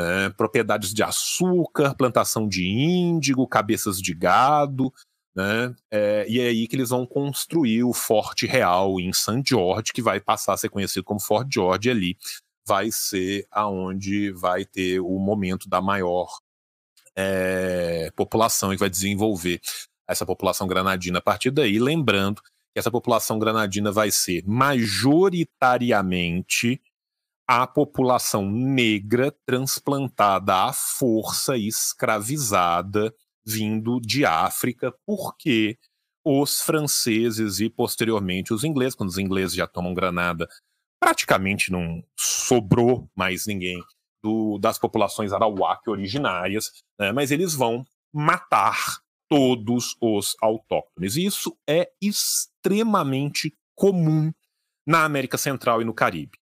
[0.00, 4.92] né, propriedades de açúcar, plantação de índigo, cabeças de gado,
[5.34, 9.42] né, é, e é aí que eles vão construir o Forte Real em St.
[9.46, 12.16] George, que vai passar a ser conhecido como Fort George ali,
[12.66, 16.28] vai ser aonde vai ter o momento da maior
[17.16, 19.60] é, população e vai desenvolver
[20.08, 26.80] essa população granadina a partir daí, lembrando que essa população granadina vai ser majoritariamente
[27.52, 33.12] a população negra transplantada à força escravizada
[33.44, 35.76] vindo de África, porque
[36.24, 40.46] os franceses e posteriormente os ingleses, quando os ingleses já tomam Granada,
[41.02, 43.82] praticamente não sobrou mais ninguém
[44.22, 47.84] do, das populações arauáque originárias, né, mas eles vão
[48.14, 48.78] matar
[49.28, 51.16] todos os autóctones.
[51.16, 54.30] Isso é extremamente comum
[54.86, 56.39] na América Central e no Caribe.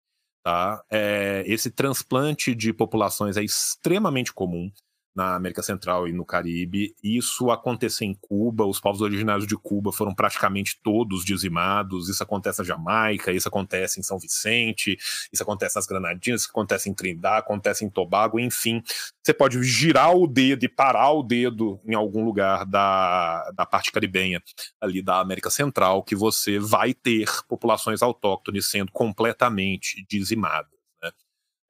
[0.48, 0.82] Tá?
[0.90, 4.72] É, esse transplante de populações é extremamente comum
[5.18, 6.94] na América Central e no Caribe.
[7.02, 12.08] Isso acontece em Cuba, os povos originários de Cuba foram praticamente todos dizimados.
[12.08, 14.96] Isso acontece na Jamaica, isso acontece em São Vicente,
[15.32, 18.80] isso acontece nas Granadinas, isso acontece em Trindade, acontece em Tobago, enfim.
[19.20, 23.90] Você pode girar o dedo e parar o dedo em algum lugar da, da parte
[23.90, 24.40] caribenha,
[24.80, 30.78] ali da América Central, que você vai ter populações autóctones sendo completamente dizimadas.
[31.02, 31.10] Né?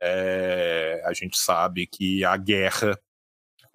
[0.02, 3.00] É, a gente sabe que a guerra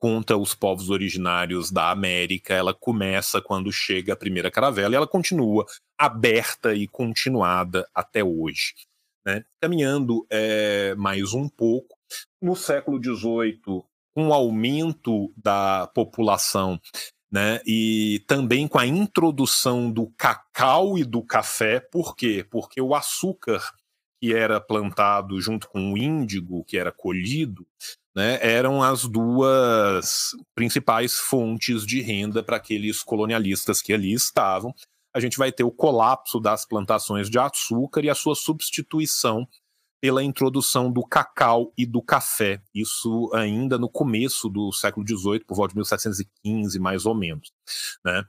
[0.04, 5.08] contra os povos originários da América, ela começa quando chega a primeira caravela e ela
[5.08, 5.66] continua
[5.98, 8.74] aberta e continuada até hoje.
[9.26, 9.46] Né?
[9.62, 11.96] Caminhando é, mais um pouco,
[12.42, 13.82] no século XVIII,
[14.14, 16.78] com o aumento da população
[17.32, 22.46] né, e também com a introdução do cacau e do café, por quê?
[22.52, 23.64] Porque o açúcar
[24.22, 27.66] que era plantado junto com o índigo, que era colhido,
[28.16, 34.74] né, eram as duas principais fontes de renda para aqueles colonialistas que ali estavam.
[35.14, 39.48] A gente vai ter o colapso das plantações de açúcar e a sua substituição
[40.02, 42.62] pela introdução do cacau e do café.
[42.76, 47.54] Isso ainda no começo do século XVIII, por volta de 1715, mais ou menos.
[48.04, 48.22] Né?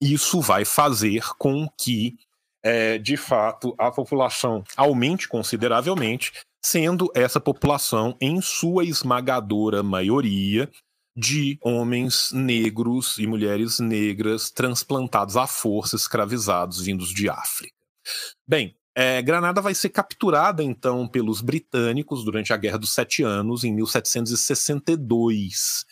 [0.00, 2.16] Isso vai fazer com que,
[2.64, 6.32] é, de fato, a população aumente consideravelmente
[6.64, 10.70] sendo essa população, em sua esmagadora maioria,
[11.14, 17.74] de homens negros e mulheres negras transplantados à força, escravizados vindos de África.
[18.48, 23.62] Bem, é, Granada vai ser capturada então pelos britânicos durante a Guerra dos Sete Anos,
[23.62, 25.84] em 1762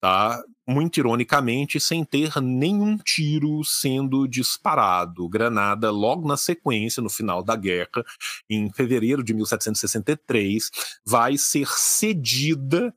[0.00, 0.42] tá?
[0.66, 5.28] Muito ironicamente, sem ter nenhum tiro sendo disparado.
[5.28, 8.04] Granada, logo na sequência, no final da guerra,
[8.48, 10.70] em fevereiro de 1763,
[11.06, 12.94] vai ser cedida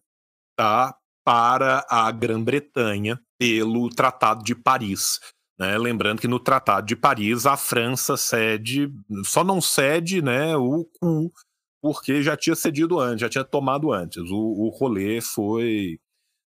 [0.56, 5.20] tá, para a Grã-Bretanha pelo Tratado de Paris.
[5.58, 5.78] Né?
[5.78, 8.92] Lembrando que no Tratado de Paris a França cede,
[9.24, 11.32] só não cede né, o cu,
[11.82, 14.24] porque já tinha cedido antes, já tinha tomado antes.
[14.30, 16.00] O, o rolê foi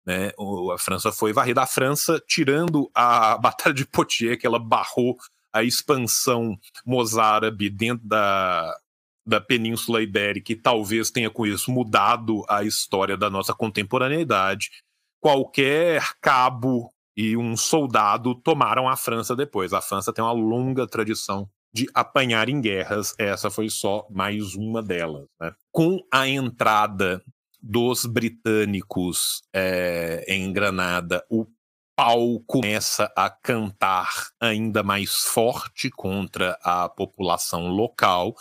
[0.05, 0.31] né?
[0.73, 1.61] a França foi varrida.
[1.61, 5.17] A França, tirando a Batalha de Poitiers, que ela barrou
[5.53, 8.75] a expansão mozárabe dentro da,
[9.25, 14.71] da Península Ibérica e talvez tenha com isso mudado a história da nossa contemporaneidade.
[15.21, 19.71] Qualquer cabo e um soldado tomaram a França depois.
[19.71, 23.13] A França tem uma longa tradição de apanhar em guerras.
[23.17, 25.25] Essa foi só mais uma delas.
[25.39, 25.53] Né?
[25.71, 27.23] Com a entrada
[27.63, 31.47] dos britânicos é, em Granada, o
[31.95, 38.35] pau começa a cantar ainda mais forte contra a população local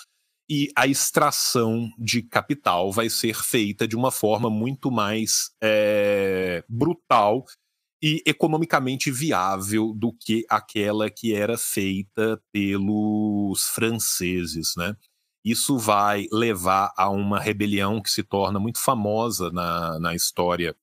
[0.51, 7.45] e a extração de capital vai ser feita de uma forma muito mais é, brutal
[8.03, 14.97] e economicamente viável do que aquela que era feita pelos franceses, né?
[15.45, 20.75] Isso vai levar a uma rebelião que se torna muito famosa na, na história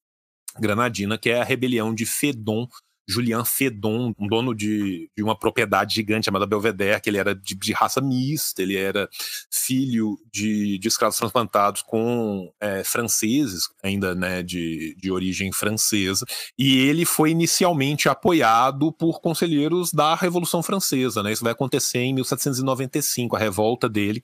[0.60, 2.67] granadina, que é a rebelião de Fedon,
[3.10, 7.56] Julian Fedon, um dono de, de, uma propriedade gigante chamada Belvedere, que ele era de,
[7.56, 9.10] de raça mista, ele era
[9.52, 16.24] filho de, de escravos transplantados com é, franceses, ainda né, de, de origem francesa,
[16.58, 21.24] e ele foi inicialmente apoiado por conselheiros da Revolução Francesa.
[21.24, 21.32] Né?
[21.32, 24.22] Isso vai acontecer em 1795, a revolta dele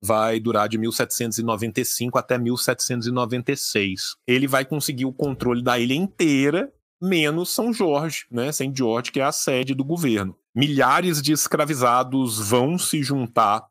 [0.00, 4.14] vai durar de 1795 até 1796.
[4.26, 8.52] Ele vai conseguir o controle da ilha inteira menos São Jorge, né?
[8.52, 10.36] Saint George, que é a sede do governo.
[10.54, 13.66] Milhares de escravizados vão se juntar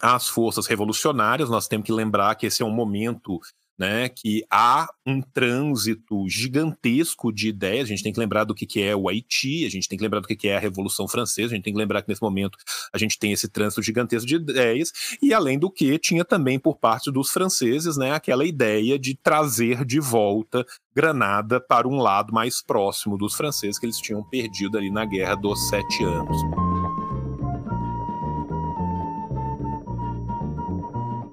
[0.00, 1.48] às forças revolucionárias.
[1.48, 3.40] Nós temos que lembrar que esse é um momento
[3.78, 7.84] né, que há um trânsito gigantesco de ideias.
[7.84, 10.04] A gente tem que lembrar do que, que é o Haiti, a gente tem que
[10.04, 12.22] lembrar do que, que é a Revolução Francesa, a gente tem que lembrar que nesse
[12.22, 12.56] momento
[12.92, 16.76] a gente tem esse trânsito gigantesco de ideias, e além do que, tinha também por
[16.76, 22.62] parte dos franceses né, aquela ideia de trazer de volta Granada para um lado mais
[22.62, 26.36] próximo dos franceses que eles tinham perdido ali na Guerra dos Sete Anos.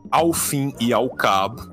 [0.09, 1.70] Ao fim e ao cabo,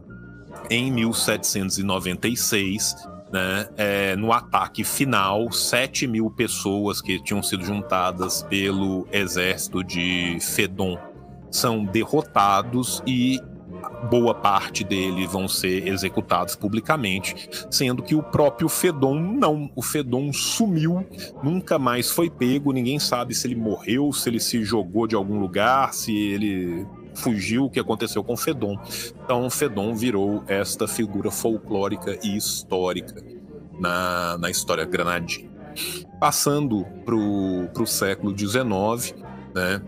[0.70, 2.94] em 1796,
[3.32, 10.38] né, é, no ataque final, 7 mil pessoas que tinham sido juntadas pelo exército de
[10.40, 10.98] Fedon
[11.50, 13.38] são derrotados e
[14.10, 19.70] boa parte deles vão ser executados publicamente, sendo que o próprio Fedon não.
[19.74, 21.06] O Fedon sumiu,
[21.42, 25.38] nunca mais foi pego, ninguém sabe se ele morreu, se ele se jogou de algum
[25.38, 26.86] lugar, se ele
[27.18, 28.78] fugiu o que aconteceu com Fedon.
[29.24, 33.22] Então, Fedon virou esta figura folclórica e histórica
[33.78, 35.48] na, na história granadina.
[36.18, 39.14] Passando para o século XIX,
[39.54, 39.80] né,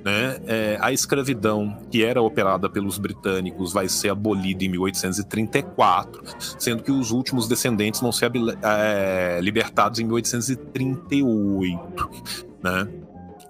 [0.04, 0.40] Né?
[0.46, 6.24] É, a escravidão que era operada pelos britânicos vai ser abolida em 1834,
[6.58, 12.10] sendo que os últimos descendentes vão ser é, libertados em 1838.
[12.62, 12.88] Né?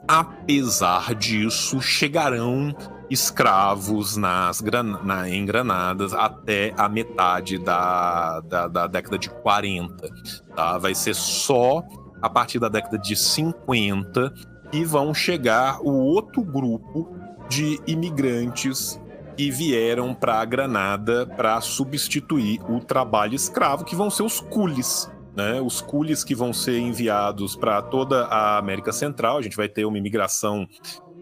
[0.09, 2.75] Apesar disso, chegarão
[3.11, 4.61] escravos nas,
[5.05, 10.09] na, em Granadas até a metade da, da, da, década de 40.
[10.55, 10.79] Tá?
[10.79, 11.83] Vai ser só
[12.21, 14.33] a partir da década de 50
[14.71, 17.15] que vão chegar o outro grupo
[17.49, 19.01] de imigrantes
[19.37, 25.11] que vieram para Granada para substituir o trabalho escravo, que vão ser os cules.
[25.37, 29.37] Né, os cules que vão ser enviados para toda a América Central.
[29.37, 30.67] A gente vai ter uma imigração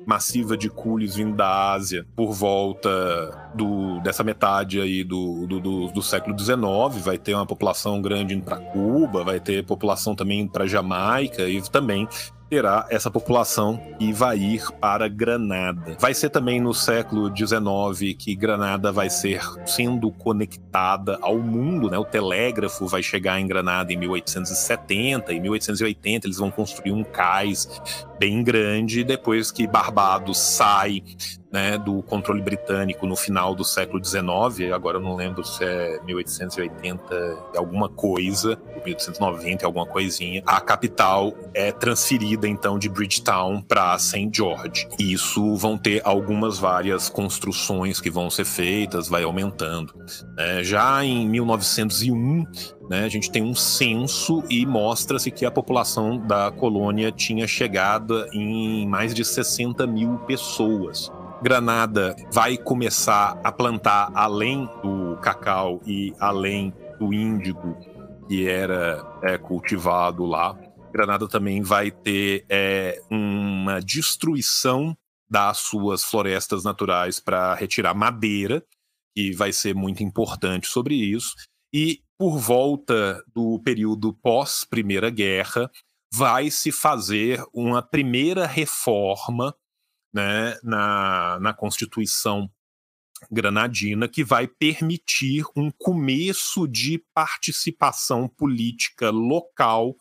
[0.06, 5.86] massiva de cules vindo da Ásia por volta do, dessa metade aí do, do, do,
[5.88, 6.56] do século XIX.
[7.02, 11.60] Vai ter uma população grande indo para Cuba, vai ter população também para Jamaica e
[11.70, 12.08] também
[12.48, 15.96] terá essa população e vai ir para Granada.
[15.98, 21.98] Vai ser também no século XIX que Granada vai ser sendo conectada ao mundo, né?
[21.98, 27.68] O telégrafo vai chegar em Granada em 1870, em 1880 eles vão construir um cais
[28.18, 31.02] bem grande depois que Barbados sai
[31.54, 36.00] né, do controle britânico no final do século XIX, agora eu não lembro se é
[36.04, 44.28] 1880 alguma coisa, 1890 alguma coisinha, a capital é transferida então de Bridgetown para St.
[44.32, 44.88] George.
[44.98, 49.94] Isso vão ter algumas várias construções que vão ser feitas, vai aumentando.
[50.36, 52.46] É, já em 1901,
[52.90, 58.26] né, a gente tem um censo e mostra-se que a população da colônia tinha chegado
[58.32, 61.12] em mais de 60 mil pessoas.
[61.42, 67.76] Granada vai começar a plantar além do cacau e além do índigo
[68.28, 70.58] que era é, cultivado lá.
[70.92, 74.96] Granada também vai ter é, uma destruição
[75.28, 78.64] das suas florestas naturais para retirar madeira,
[79.16, 81.34] que vai ser muito importante sobre isso.
[81.74, 85.70] E por volta do período pós Primeira Guerra,
[86.12, 89.54] vai se fazer uma primeira reforma
[90.14, 92.48] né, na, na Constituição
[93.30, 99.96] granadina que vai permitir um começo de participação política local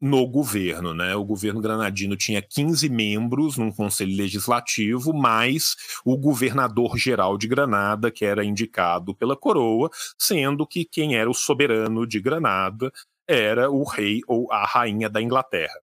[0.00, 1.14] no governo, né?
[1.14, 8.10] O governo granadino tinha 15 membros num conselho legislativo, mais o governador geral de Granada,
[8.10, 12.92] que era indicado pela coroa, sendo que quem era o soberano de Granada
[13.28, 15.80] era o rei ou a rainha da Inglaterra.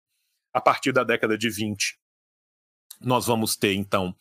[0.53, 1.98] A partir da década de 20,
[3.01, 4.15] nós vamos ter então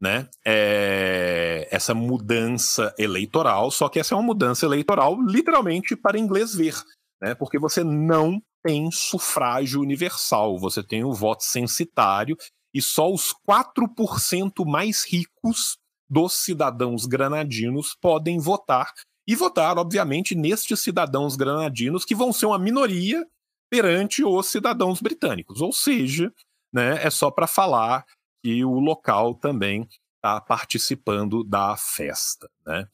[0.00, 6.54] né, é, essa mudança eleitoral, só que essa é uma mudança eleitoral literalmente para inglês
[6.54, 6.74] ver,
[7.20, 12.36] né, porque você não tem sufrágio universal, você tem o voto censitário
[12.72, 15.76] e só os 4% mais ricos
[16.08, 18.92] dos cidadãos granadinos podem votar.
[19.26, 23.26] E votar, obviamente, nestes cidadãos granadinos que vão ser uma minoria
[23.70, 25.62] perante os cidadãos britânicos.
[25.62, 26.30] Ou seja,
[26.72, 28.04] né, é só para falar
[28.44, 32.50] que o local também está participando da festa.
[32.66, 32.86] Né?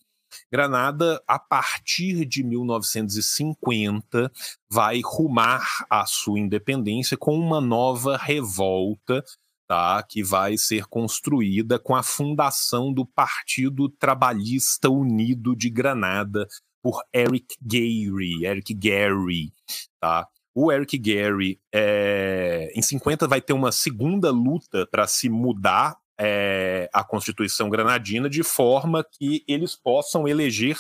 [0.51, 4.31] Granada, a partir de 1950,
[4.71, 9.25] vai rumar à sua independência com uma nova revolta,
[9.67, 16.47] tá, que vai ser construída com a fundação do Partido Trabalhista Unido de Granada
[16.81, 19.53] por Eric Gary, Eric Gary,
[20.01, 20.29] tá?
[20.63, 26.87] O Eric Gary, é, em 50, vai ter uma segunda luta para se mudar é,
[26.93, 30.77] a Constituição granadina de forma que eles possam eleger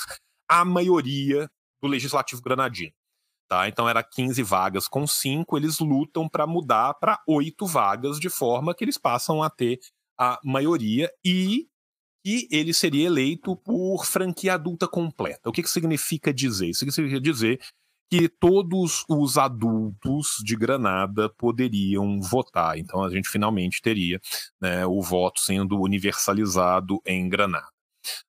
[0.46, 1.50] a maioria
[1.80, 2.92] do legislativo granadino.
[3.48, 3.68] Tá?
[3.68, 8.74] Então era 15 vagas com 5, eles lutam para mudar para 8 vagas de forma
[8.74, 9.80] que eles passam a ter
[10.18, 11.70] a maioria e
[12.22, 15.48] que ele seria eleito por franquia adulta completa.
[15.48, 16.68] O que, que significa dizer?
[16.68, 17.58] Isso significa dizer
[18.10, 22.76] que todos os adultos de Granada poderiam votar.
[22.76, 24.20] Então a gente finalmente teria
[24.60, 27.68] né, o voto sendo universalizado em Granada.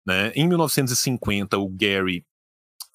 [0.05, 0.31] Né?
[0.35, 2.23] Em 1950, o Gary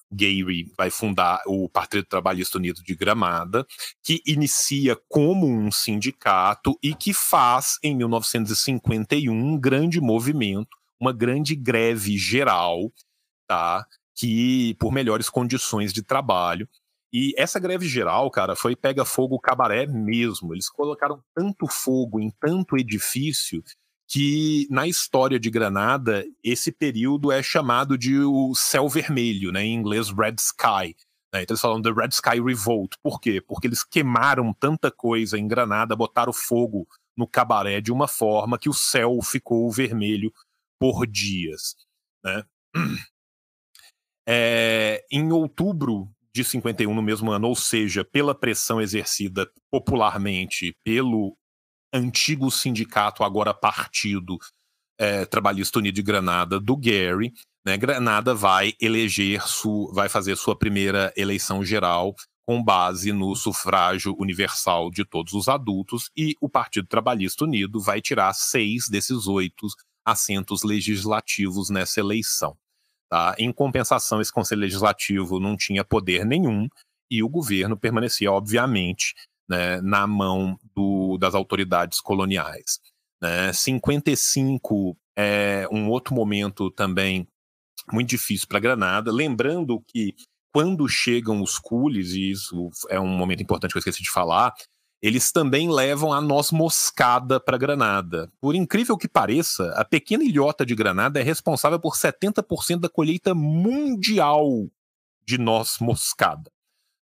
[0.09, 3.67] Gary vai fundar o Partido Trabalhista Unido de Gramada,
[4.01, 11.55] que inicia como um sindicato e que faz, em 1951, um grande movimento, uma grande
[11.55, 12.89] greve geral,
[13.45, 13.85] tá?
[14.17, 16.67] que por melhores condições de trabalho.
[17.11, 20.53] E essa greve geral, cara, foi pega fogo cabaré mesmo.
[20.53, 23.63] Eles colocaram tanto fogo em tanto edifício
[24.09, 29.73] que na história de Granada esse período é chamado de o céu vermelho, né, em
[29.73, 30.95] inglês Red Sky.
[31.33, 31.43] Né?
[31.43, 32.95] Então eles falam The Red Sky Revolt.
[33.03, 33.41] Por quê?
[33.41, 36.87] Porque eles queimaram tanta coisa em Granada, botaram fogo
[37.17, 40.31] no cabaré de uma forma que o céu ficou vermelho
[40.79, 41.75] por dias.
[42.23, 42.43] Né?
[44.25, 51.35] É, em outubro de 51, no mesmo ano, ou seja, pela pressão exercida popularmente pelo
[51.91, 54.37] antigo sindicato, agora partido
[54.99, 57.33] é, Trabalhista Unido de Granada, do Gary,
[57.65, 62.15] né, Granada vai eleger, su, vai fazer sua primeira eleição geral
[62.47, 67.99] com base no sufrágio universal de todos os adultos, e o Partido Trabalhista Unido vai
[67.99, 69.67] tirar seis desses oito
[70.05, 72.55] assentos legislativos nessa eleição.
[73.09, 73.35] Tá?
[73.37, 76.67] Em compensação, esse Conselho Legislativo não tinha poder nenhum
[77.09, 79.13] e o governo permanecia, obviamente,
[79.49, 82.79] né, na mão do, das autoridades coloniais.
[83.21, 83.53] Né?
[83.53, 87.27] 55 é um outro momento também
[87.91, 90.13] muito difícil para Granada, lembrando que
[90.53, 94.53] quando chegam os cules, e isso é um momento importante que eu esqueci de falar,
[95.01, 98.31] eles também levam a noz moscada para Granada.
[98.39, 103.35] Por incrível que pareça, a pequena ilhota de Granada é responsável por 70% da colheita
[103.35, 104.47] mundial
[105.25, 106.51] de noz moscada.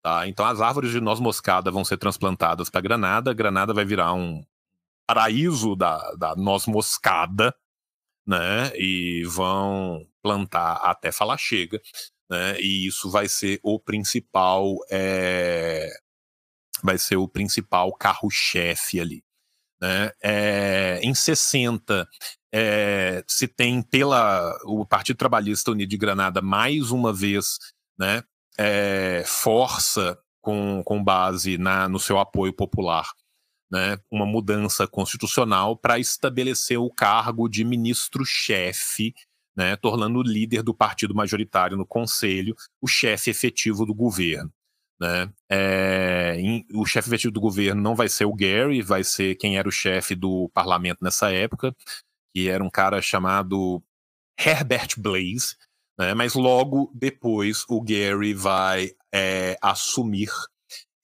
[0.02, 0.26] Tá?
[0.28, 4.42] Então as árvores de noz moscada vão ser transplantadas para Granada, Granada vai virar um
[5.06, 7.54] paraíso da, da noz moscada,
[8.26, 8.70] né?
[8.76, 11.82] E vão plantar até falar chega,
[12.30, 12.60] né?
[12.60, 15.90] E isso vai ser o principal é,
[16.82, 19.22] vai ser o principal carro-chefe ali.
[19.80, 20.12] Né?
[20.22, 22.06] É, em 60,
[22.52, 27.58] é, se tem pela o Partido Trabalhista Unido de Granada mais uma vez
[27.98, 28.22] né,
[28.58, 33.10] é, força com, com base na, no seu apoio popular
[33.70, 39.14] né, uma mudança constitucional para estabelecer o cargo de ministro-chefe,
[39.56, 44.52] né, tornando o líder do partido majoritário no conselho o chefe efetivo do governo.
[45.00, 45.32] Né?
[45.50, 49.56] É, em, o chefe efetivo do governo não vai ser o Gary, vai ser quem
[49.56, 51.74] era o chefe do parlamento nessa época,
[52.34, 53.82] que era um cara chamado
[54.38, 55.56] Herbert Blaze.
[55.98, 56.12] né?
[56.14, 60.30] Mas logo depois o Gary vai é, assumir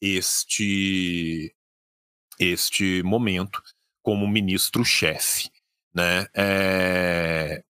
[0.00, 1.54] este
[2.38, 3.62] este momento
[4.02, 5.50] como ministro-chefe,
[5.94, 6.26] né?
[6.36, 7.64] É,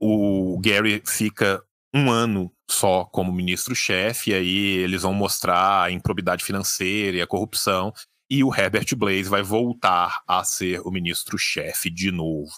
[0.00, 1.62] o Gary fica
[1.94, 7.26] um ano só como ministro-chefe, e aí eles vão mostrar a improbidade financeira e a
[7.26, 7.92] corrupção,
[8.30, 12.52] e o Herbert Blaze vai voltar a ser o ministro-chefe de novo.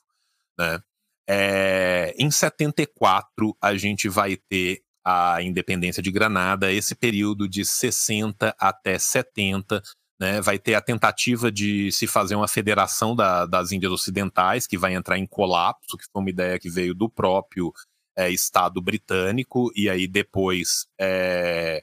[0.59, 0.81] Né?
[1.29, 8.55] É, em 74, a gente vai ter a independência de Granada, esse período de 60
[8.59, 9.83] até 70,
[10.21, 14.77] né, vai ter a tentativa de se fazer uma federação da, das Índias Ocidentais, que
[14.77, 17.73] vai entrar em colapso, que foi uma ideia que veio do próprio
[18.21, 21.83] é, Estado britânico, e aí depois é,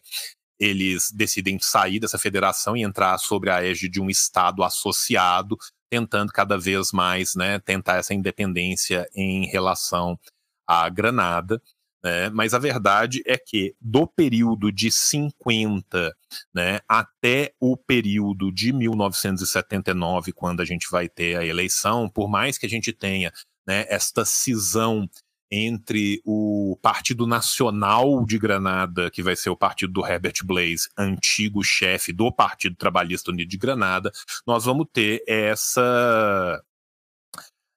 [0.60, 5.58] eles decidem sair dessa federação e entrar sobre a égide de um Estado associado,
[5.90, 10.20] tentando cada vez mais né, tentar essa independência em relação
[10.68, 11.62] à Granada.
[12.04, 12.30] Né?
[12.30, 16.16] Mas a verdade é que do período de 50
[16.54, 22.58] né, até o período de 1979, quando a gente vai ter a eleição, por mais
[22.58, 23.32] que a gente tenha
[23.68, 25.10] né, esta cisão
[25.52, 31.64] entre o Partido Nacional de Granada, que vai ser o partido do Herbert Blaze, antigo
[31.64, 34.12] chefe do Partido Trabalhista Unido de Granada,
[34.46, 36.62] nós vamos ter essa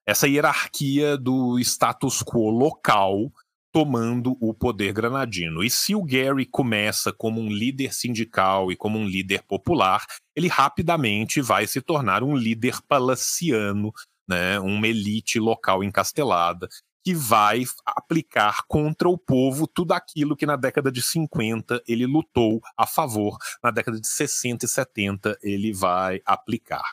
[0.06, 3.30] essa hierarquia do status quo local
[3.72, 5.62] tomando o poder granadino.
[5.62, 10.04] E se o Gary começa como um líder sindical e como um líder popular,
[10.34, 13.92] ele rapidamente vai se tornar um líder palaciano,
[14.28, 16.68] né, uma elite local encastelada
[17.04, 22.60] que vai aplicar contra o povo tudo aquilo que na década de 50 ele lutou
[22.76, 26.84] a favor, na década de 60 e 70 ele vai aplicar.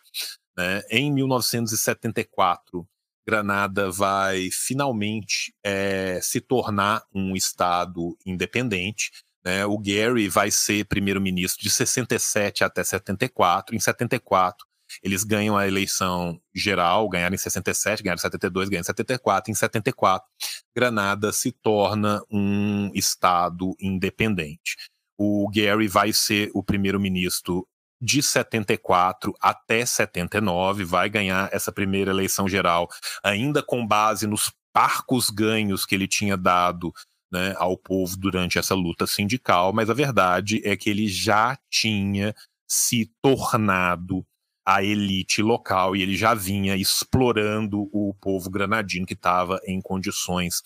[0.58, 0.82] Né?
[0.90, 2.88] Em 1974,
[3.28, 9.12] Granada vai finalmente é, se tornar um estado independente.
[9.44, 9.66] Né?
[9.66, 13.76] O Gary vai ser primeiro-ministro de 67 até 74.
[13.76, 14.67] Em 74,
[15.04, 19.52] eles ganham a eleição geral, ganharam em 67, ganharam em 72, ganharam em 74.
[19.52, 20.28] Em 74,
[20.76, 24.76] Granada se torna um estado independente.
[25.18, 27.68] O Gary vai ser o primeiro-ministro
[28.00, 32.88] de 74 até 79, vai ganhar essa primeira eleição geral,
[33.24, 36.94] ainda com base nos parcos ganhos que ele tinha dado
[37.32, 42.36] né, ao povo durante essa luta sindical, mas a verdade é que ele já tinha
[42.70, 44.26] se tornado
[44.68, 50.62] a elite local e ele já vinha explorando o povo granadino que estava em condições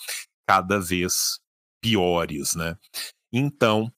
[0.48, 1.40] cada vez
[1.80, 2.76] piores, né?
[3.32, 3.94] Então,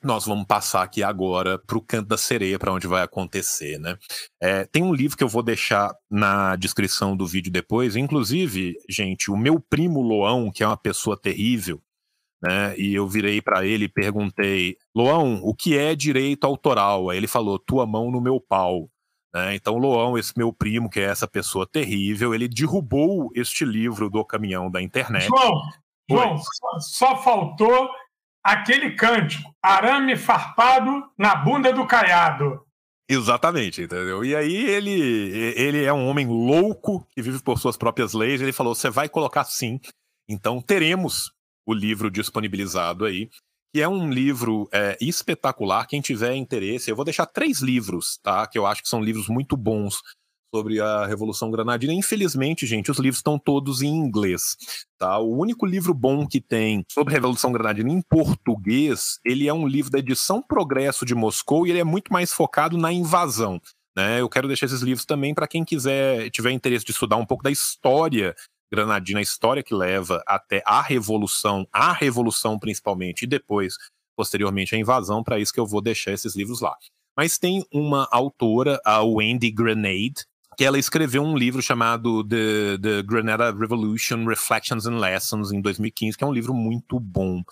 [0.00, 3.98] nós vamos passar aqui agora para o canto da sereia, para onde vai acontecer, né?
[4.40, 7.96] É, tem um livro que eu vou deixar na descrição do vídeo depois.
[7.96, 11.82] Inclusive, gente, o meu primo Loão, que é uma pessoa terrível,
[12.40, 12.78] né?
[12.78, 17.10] E eu virei para ele e perguntei: Loão, o que é direito autoral?
[17.10, 18.88] Aí ele falou: tua mão no meu pau.
[19.34, 19.54] Né?
[19.54, 24.24] Então, Loão, esse meu primo, que é essa pessoa terrível, ele derrubou este livro do
[24.24, 25.26] caminhão da internet.
[25.26, 25.62] João,
[26.08, 27.88] João só, só, faltou
[28.42, 32.64] aquele cântico: arame farpado na bunda do caiado.
[33.08, 34.24] Exatamente, entendeu?
[34.24, 34.92] E aí ele,
[35.56, 38.40] ele é um homem louco que vive por suas próprias leis.
[38.40, 39.80] Ele falou: você vai colocar sim.
[40.28, 41.32] Então teremos
[41.66, 43.28] o livro disponibilizado aí
[43.72, 45.86] que é um livro é, espetacular.
[45.86, 48.46] Quem tiver interesse, eu vou deixar três livros, tá?
[48.46, 50.00] Que eu acho que são livros muito bons
[50.52, 51.92] sobre a Revolução Granadina.
[51.92, 54.56] Infelizmente, gente, os livros estão todos em inglês,
[54.98, 55.18] tá?
[55.18, 59.66] O único livro bom que tem sobre a Revolução Granadina em português, ele é um
[59.66, 63.60] livro da edição Progresso de Moscou e ele é muito mais focado na invasão.
[63.96, 67.26] Né, eu quero deixar esses livros também para quem quiser, tiver interesse de estudar um
[67.26, 68.36] pouco da história
[68.70, 73.74] Granadina, a história que leva até a revolução, a revolução principalmente, e depois,
[74.16, 76.76] posteriormente, a invasão, para isso que eu vou deixar esses livros lá.
[77.16, 80.24] Mas tem uma autora, a Wendy Grenade,
[80.56, 86.16] que ela escreveu um livro chamado The, The Granada Revolution Reflections and Lessons em 2015,
[86.16, 87.42] que é um livro muito bom.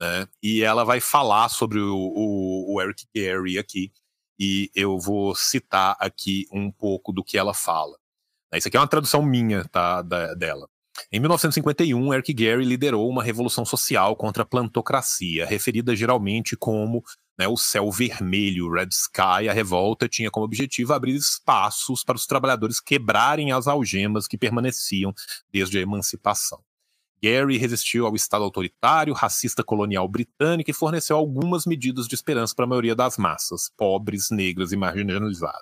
[0.00, 0.26] Né?
[0.42, 3.92] E ela vai falar sobre o, o, o Eric Gary aqui,
[4.38, 7.99] e eu vou citar aqui um pouco do que ela fala.
[8.56, 10.68] Isso aqui é uma tradução minha, tá, da, dela.
[11.12, 17.02] Em 1951, Eric Gary liderou uma revolução social contra a plantocracia, referida geralmente como
[17.38, 19.48] né, o céu vermelho, Red Sky.
[19.48, 25.14] A revolta tinha como objetivo abrir espaços para os trabalhadores quebrarem as algemas que permaneciam
[25.50, 26.62] desde a emancipação.
[27.22, 32.64] Gary resistiu ao Estado autoritário, racista colonial britânico e forneceu algumas medidas de esperança para
[32.64, 35.60] a maioria das massas, pobres, negras e marginalizadas.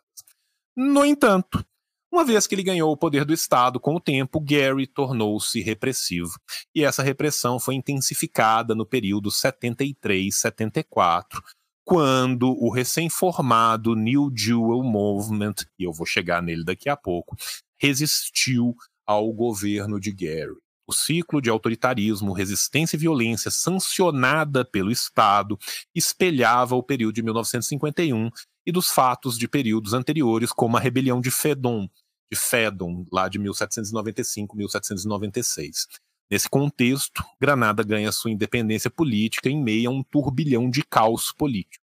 [0.76, 1.64] No entanto,
[2.10, 6.32] Uma vez que ele ganhou o poder do Estado com o tempo, Gary tornou-se repressivo.
[6.74, 11.42] E essa repressão foi intensificada no período 73-74,
[11.84, 17.36] quando o recém-formado New Jewel Movement, e eu vou chegar nele daqui a pouco,
[17.78, 18.74] resistiu
[19.06, 20.56] ao governo de Gary.
[20.88, 25.58] O ciclo de autoritarismo, resistência e violência sancionada pelo Estado
[25.94, 28.30] espelhava o período de 1951
[28.66, 31.86] e dos fatos de períodos anteriores, como a rebelião de Fedon,
[32.32, 35.86] de Fedon, lá de 1795-1796.
[36.30, 41.84] Nesse contexto, Granada ganha sua independência política em meio a um turbilhão de caos político.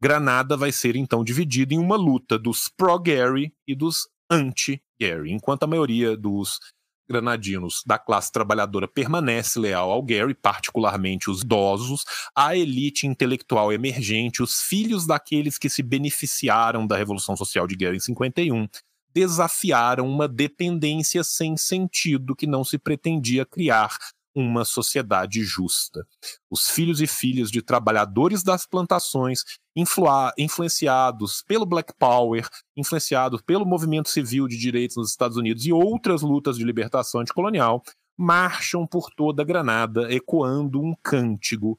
[0.00, 5.68] Granada vai ser então dividida em uma luta dos pró-Gary e dos anti-Gary, enquanto a
[5.68, 6.58] maioria dos
[7.08, 14.42] granadinos da classe trabalhadora permanece leal ao Gary, particularmente os idosos, a elite intelectual emergente,
[14.42, 18.68] os filhos daqueles que se beneficiaram da Revolução Social de Gary em 51,
[19.14, 23.96] desafiaram uma dependência sem sentido que não se pretendia criar
[24.34, 26.06] uma sociedade justa.
[26.50, 29.44] Os filhos e filhas de trabalhadores das plantações,
[30.36, 36.22] influenciados pelo Black Power, influenciados pelo movimento civil de direitos nos Estados Unidos e outras
[36.22, 37.82] lutas de libertação anticolonial,
[38.16, 41.78] marcham por toda a Granada ecoando um cântigo: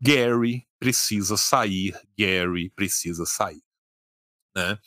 [0.00, 3.62] Gary precisa sair, Gary precisa sair.
[4.54, 4.78] Né?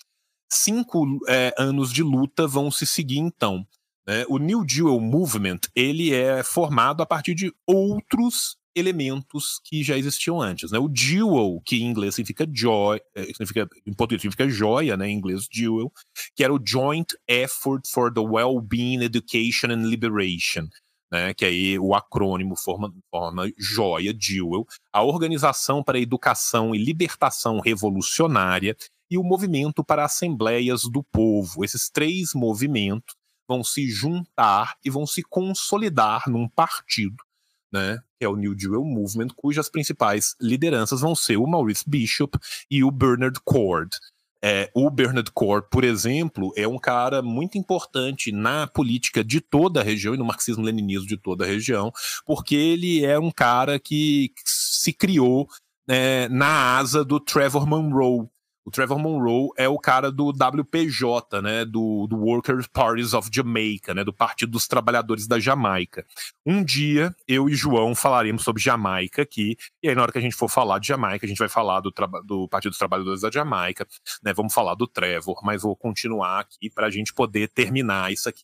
[0.49, 3.65] Cinco é, anos de luta vão se seguir então.
[4.11, 4.25] Né?
[4.27, 10.41] O New Deal Movement ele é formado a partir de outros elementos que já existiam
[10.41, 10.69] antes.
[10.69, 10.77] Né?
[10.77, 15.07] O dual, que em inglês significa joy, eh, significa, em português significa joia, né?
[15.09, 15.93] em inglês dual,
[16.35, 20.67] que era o Joint Effort for the Well-being, Education and Liberation.
[21.13, 26.77] Né, que aí o acrônimo forma, forma joia, dual, a Organização para a Educação e
[26.77, 28.77] Libertação Revolucionária
[29.09, 31.65] e o Movimento para Assembleias do Povo.
[31.65, 33.13] Esses três movimentos
[33.51, 37.21] vão se juntar e vão se consolidar num partido,
[37.69, 42.39] né, que é o New Deal Movement, cujas principais lideranças vão ser o Maurice Bishop
[42.69, 43.97] e o Bernard Cord.
[44.41, 49.81] É, o Bernard Cord, por exemplo, é um cara muito importante na política de toda
[49.81, 51.91] a região e no marxismo-leninismo de toda a região,
[52.25, 55.47] porque ele é um cara que se criou
[55.89, 58.29] é, na asa do Trevor Monroe,
[58.65, 63.93] o Trevor Monroe é o cara do WPJ, né, do, do Workers Parties of Jamaica,
[63.93, 66.05] né, do Partido dos Trabalhadores da Jamaica.
[66.45, 70.21] Um dia, eu e João falaremos sobre Jamaica aqui, e aí na hora que a
[70.21, 71.91] gente for falar de Jamaica, a gente vai falar do,
[72.23, 73.87] do Partido dos Trabalhadores da Jamaica,
[74.23, 78.29] né, vamos falar do Trevor, mas vou continuar aqui para a gente poder terminar isso
[78.29, 78.43] aqui.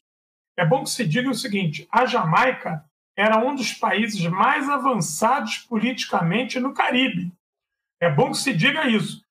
[0.57, 2.83] É bom que se diga o seguinte, a Jamaica
[3.15, 7.31] era um dos países mais avançados politicamente no Caribe.
[7.99, 9.26] É bom que se diga isso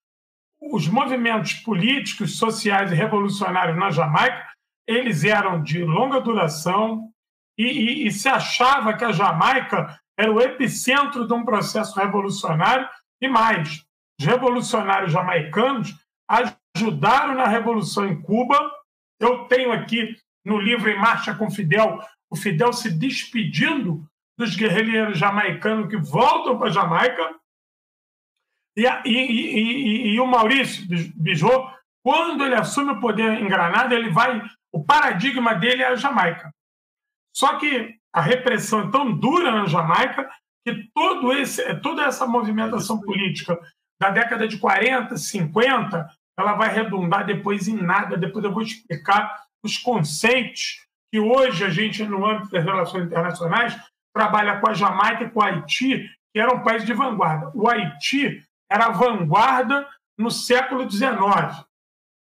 [0.60, 4.46] os movimentos políticos, sociais e revolucionários na Jamaica,
[4.86, 7.10] eles eram de longa duração
[7.58, 12.88] e, e, e se achava que a Jamaica era o epicentro de um processo revolucionário
[13.20, 13.84] e mais,
[14.18, 15.94] os revolucionários jamaicanos
[16.28, 18.58] ajudaram na revolução em Cuba.
[19.20, 21.98] Eu tenho aqui no livro Em Marcha com Fidel,
[22.30, 24.04] o Fidel se despedindo
[24.38, 27.34] dos guerrilheiros jamaicanos que voltam para a Jamaica
[28.76, 31.72] e, e, e, e, o Maurício Bijot,
[32.04, 34.42] quando ele assume o poder em Granada, ele vai.
[34.72, 36.50] O paradigma dele é a Jamaica.
[37.34, 40.28] Só que a repressão é tão dura na Jamaica
[40.66, 43.58] que todo esse, toda essa movimentação política
[44.00, 48.16] da década de 40, 50, ela vai redundar depois em nada.
[48.16, 53.76] Depois eu vou explicar os conceitos que hoje a gente, no âmbito das relações internacionais,
[54.14, 57.50] trabalha com a Jamaica e com o Haiti, que eram países de vanguarda.
[57.54, 59.88] O Haiti era vanguarda
[60.18, 61.66] no século XIX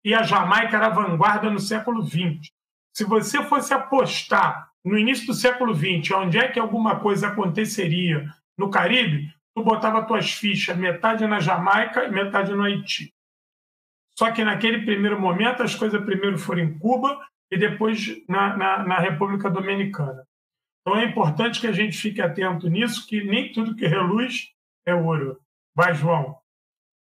[0.04, 2.50] e a Jamaica era vanguarda no século XX.
[2.94, 8.28] Se você fosse apostar no início do século XX, onde é que alguma coisa aconteceria
[8.56, 13.12] no Caribe, tu botava tuas fichas metade na Jamaica e metade no Haiti.
[14.16, 17.18] Só que naquele primeiro momento as coisas primeiro foram em Cuba
[17.50, 20.24] e depois na, na, na República Dominicana.
[20.80, 24.50] Então é importante que a gente fique atento nisso, que nem tudo que reluz
[24.86, 25.40] é ouro.
[25.74, 26.38] Vai, João.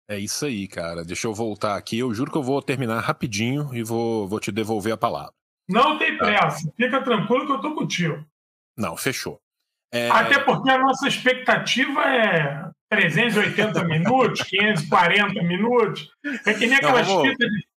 [0.10, 1.04] É isso aí, cara.
[1.04, 2.00] Deixa eu voltar aqui.
[2.00, 5.34] Eu juro que eu vou terminar rapidinho e vou, vou te devolver a palavra.
[5.68, 6.26] Não tem tá.
[6.26, 6.68] pressa.
[6.68, 6.74] Tá.
[6.76, 8.26] Fica tranquilo que eu tô contigo.
[8.78, 9.40] Não, fechou.
[9.94, 10.10] É...
[10.10, 16.10] Até porque a nossa expectativa é 380 minutos, 540 minutos.
[16.46, 17.68] É que nem aquelas Não, fitas de,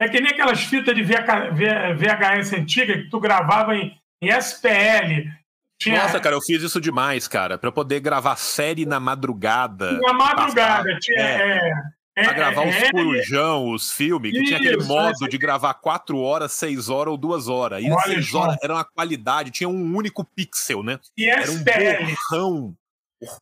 [0.00, 5.28] é que nem aquelas fitas de VHS antiga que tu gravava em, em SPL,
[5.78, 6.02] tinha...
[6.02, 9.92] Nossa, cara, eu fiz isso demais, cara, para poder gravar série na madrugada.
[10.00, 11.70] Na madrugada, tinha, é.
[12.18, 15.38] É, É, pra gravar os é, Corujão, os filmes, que isso, tinha aquele modo de
[15.38, 17.80] gravar quatro horas, seis horas ou duas horas.
[17.80, 20.98] E as seis horas era uma qualidade, tinha um único pixel, né?
[21.16, 22.74] E era um borrão.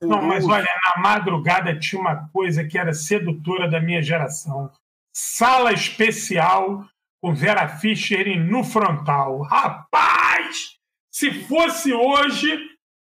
[0.02, 4.70] Não, mas olha, na madrugada tinha uma coisa que era sedutora da minha geração.
[5.14, 6.86] Sala especial
[7.22, 9.40] com Vera Fischer no frontal.
[9.42, 10.75] Rapaz!
[11.16, 12.58] Se fosse hoje,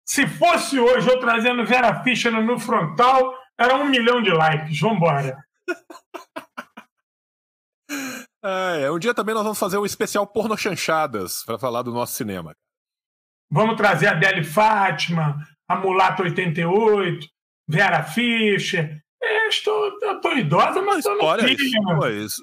[0.06, 4.78] se fosse hoje eu trazendo Vera Fischer no frontal, era um milhão de likes.
[4.78, 5.42] Vambora.
[8.44, 12.14] É, um dia também nós vamos fazer um especial porno chanchadas para falar do nosso
[12.14, 12.52] cinema.
[13.48, 15.36] Vamos trazer a Deli Fátima,
[15.68, 17.24] a Mulata 88,
[17.68, 19.00] Vera Fischer.
[19.24, 21.16] É, estou, estou idosa, mas estou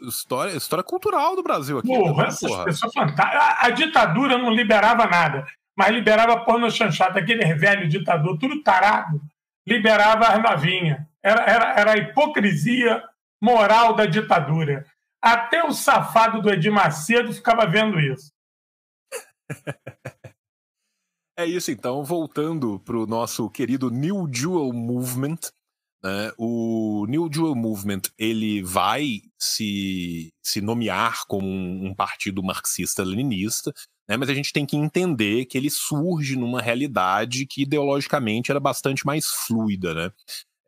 [0.08, 1.88] história, história cultural do Brasil aqui.
[1.90, 2.64] Porra, também, essas porra.
[2.64, 3.42] pessoas fantásticas.
[3.42, 5.46] A, a, ditadura não liberava nada,
[5.78, 9.22] mas liberava porno chanchada, aquele velho ditador, tudo tarado,
[9.68, 11.02] liberava as novinhas.
[11.22, 13.04] Era, era, era a hipocrisia
[13.42, 14.86] moral da ditadura.
[15.22, 18.32] Até o safado do Edir Macedo ficava vendo isso.
[21.38, 25.40] É isso então, voltando para o nosso querido New Dual Movement.
[26.04, 26.32] Né?
[26.38, 33.74] O New Dual Movement ele vai se, se nomear como um, um partido marxista-leninista,
[34.08, 34.16] né?
[34.18, 39.06] mas a gente tem que entender que ele surge numa realidade que ideologicamente era bastante
[39.06, 39.94] mais fluida.
[39.94, 40.12] Né?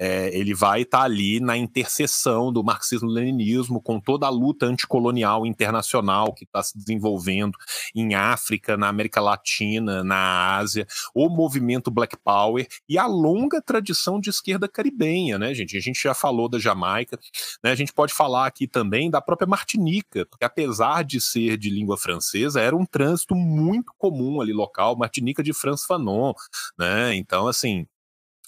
[0.02, 5.45] É, ele vai estar tá ali na interseção do marxismo-leninismo com toda a luta anticolonial
[5.45, 7.56] internacional que está se desenvolvendo
[7.93, 14.20] em África, na América Latina, na Ásia, o movimento Black Power e a longa tradição
[14.20, 15.78] de esquerda caribenha, né, gente?
[15.78, 17.20] A gente já falou da Jamaica,
[17.64, 17.70] né?
[17.70, 21.95] A gente pode falar aqui também da própria Martinica, porque apesar de ser de língua
[21.95, 26.34] francesa, era um trânsito muito comum ali local, Martinica de France Fanon,
[26.76, 27.14] né?
[27.14, 27.86] Então, assim,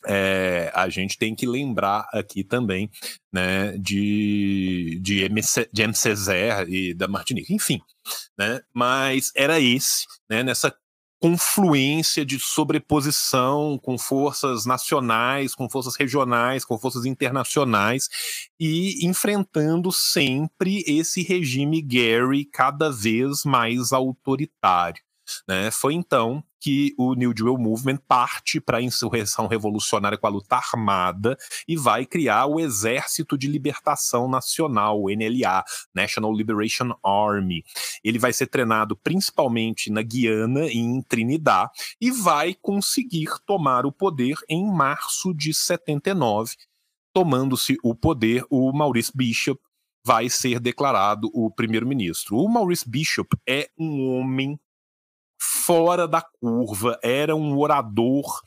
[0.06, 2.90] é, a gente tem que lembrar aqui também
[3.32, 5.94] né, de, de, MC, de M.
[5.94, 7.82] Césaire e da Martinique, enfim.
[8.38, 10.76] Né, mas era esse, né, nessa
[11.24, 18.10] confluência de sobreposição com forças nacionais, com forças regionais, com forças internacionais
[18.60, 25.02] e enfrentando sempre esse regime Gary cada vez mais autoritário.
[25.48, 25.72] Né?
[25.72, 30.56] Foi então que o New Deal Movement parte para a insurreição revolucionária com a luta
[30.56, 31.38] armada
[31.68, 35.62] e vai criar o Exército de Libertação Nacional, NLA,
[35.94, 37.66] National Liberation Army.
[38.02, 43.92] Ele vai ser treinado principalmente na Guiana e em Trinidad e vai conseguir tomar o
[43.92, 46.56] poder em março de 79.
[47.14, 49.62] Tomando-se o poder, o Maurice Bishop
[50.06, 52.38] vai ser declarado o primeiro-ministro.
[52.38, 54.58] O Maurice Bishop é um homem
[55.44, 58.42] fora da curva, era um orador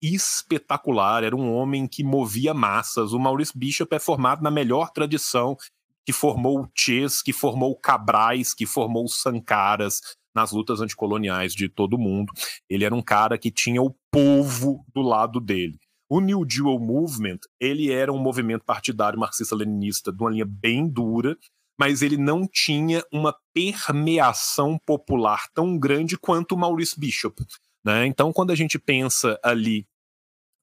[0.00, 3.12] espetacular, era um homem que movia massas.
[3.12, 5.56] O Maurício Bishop é formado na melhor tradição
[6.06, 10.00] que formou o Ches, que formou o Cabrais, que formou o Sankaras
[10.34, 12.32] nas lutas anticoloniais de todo o mundo.
[12.68, 15.78] Ele era um cara que tinha o povo do lado dele.
[16.08, 21.36] O New Deal Movement, ele era um movimento partidário marxista-leninista de uma linha bem dura,
[21.78, 27.44] mas ele não tinha uma permeação popular tão grande quanto o Maurice Bishop.
[27.84, 28.06] Né?
[28.06, 29.86] Então, quando a gente pensa ali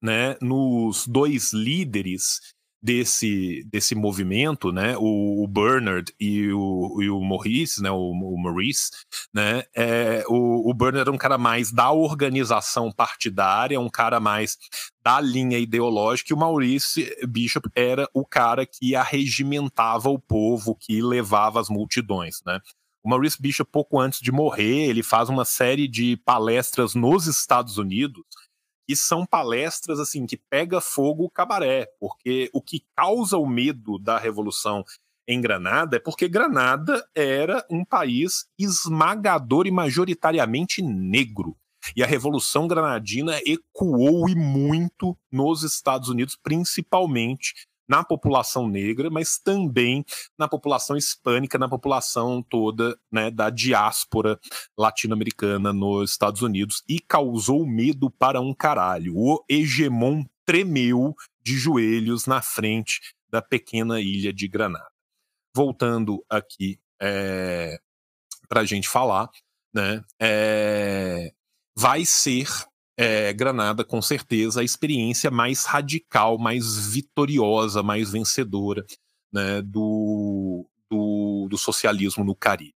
[0.02, 2.54] né, nos dois líderes
[2.86, 8.38] desse, desse movimento, né, o, o Bernard e o, e o Maurice, né, o, o
[8.40, 8.92] Maurice,
[9.34, 14.60] né, é, o, o Bernard era um cara mais da organização partidária, um cara mais
[15.04, 21.02] da linha ideológica, e o Maurice Bishop era o cara que arregimentava o povo, que
[21.02, 22.60] levava as multidões, né.
[23.04, 27.78] O Maurice Bishop, pouco antes de morrer, ele faz uma série de palestras nos Estados
[27.78, 28.24] Unidos,
[28.88, 33.98] e são palestras assim que pega fogo o cabaré, porque o que causa o medo
[33.98, 34.84] da revolução
[35.28, 41.58] em Granada é porque Granada era um país esmagador e majoritariamente negro.
[41.96, 47.54] E a Revolução Granadina ecoou e muito nos Estados Unidos, principalmente
[47.88, 50.04] na população negra, mas também
[50.38, 54.40] na população hispânica, na população toda né, da diáspora
[54.78, 59.16] latino-americana nos Estados Unidos e causou medo para um caralho.
[59.16, 64.90] O hegemon tremeu de joelhos na frente da pequena ilha de Granada.
[65.56, 67.80] Voltando aqui é,
[68.48, 69.30] para a gente falar,
[69.74, 71.32] né, é,
[71.78, 72.48] vai ser
[72.98, 78.86] é, Granada, com certeza, a experiência mais radical, mais vitoriosa, mais vencedora
[79.32, 82.74] né, do, do, do, socialismo no Caribe.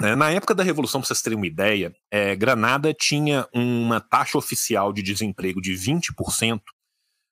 [0.00, 4.38] É, na época da Revolução, para vocês terem uma ideia, é, Granada tinha uma taxa
[4.38, 6.60] oficial de desemprego de 20%,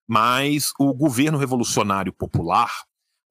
[0.09, 2.71] mas o governo revolucionário popular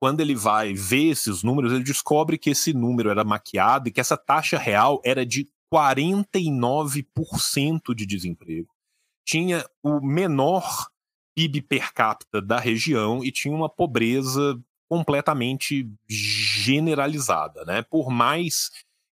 [0.01, 4.01] quando ele vai ver esses números, ele descobre que esse número era maquiado e que
[4.01, 8.67] essa taxa real era de 49% de desemprego.
[9.25, 10.89] Tinha o menor
[11.35, 17.81] PIB per capita da região e tinha uma pobreza completamente generalizada, né?
[17.83, 18.69] Por mais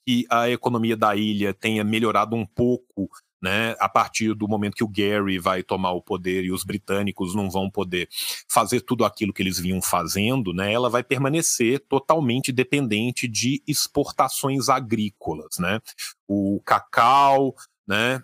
[0.06, 3.08] que a economia da ilha tenha melhorado um pouco
[3.42, 7.34] né, a partir do momento que o Gary vai tomar o poder e os britânicos
[7.34, 8.08] não vão poder
[8.48, 14.68] fazer tudo aquilo que eles vinham fazendo, né, ela vai permanecer totalmente dependente de exportações
[14.68, 15.80] agrícolas, né?
[16.28, 17.54] O cacau,
[17.86, 18.22] né,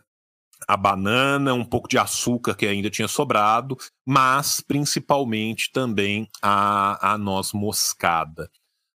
[0.66, 7.18] a banana, um pouco de açúcar que ainda tinha sobrado, mas principalmente também a, a
[7.18, 8.50] noz moscada,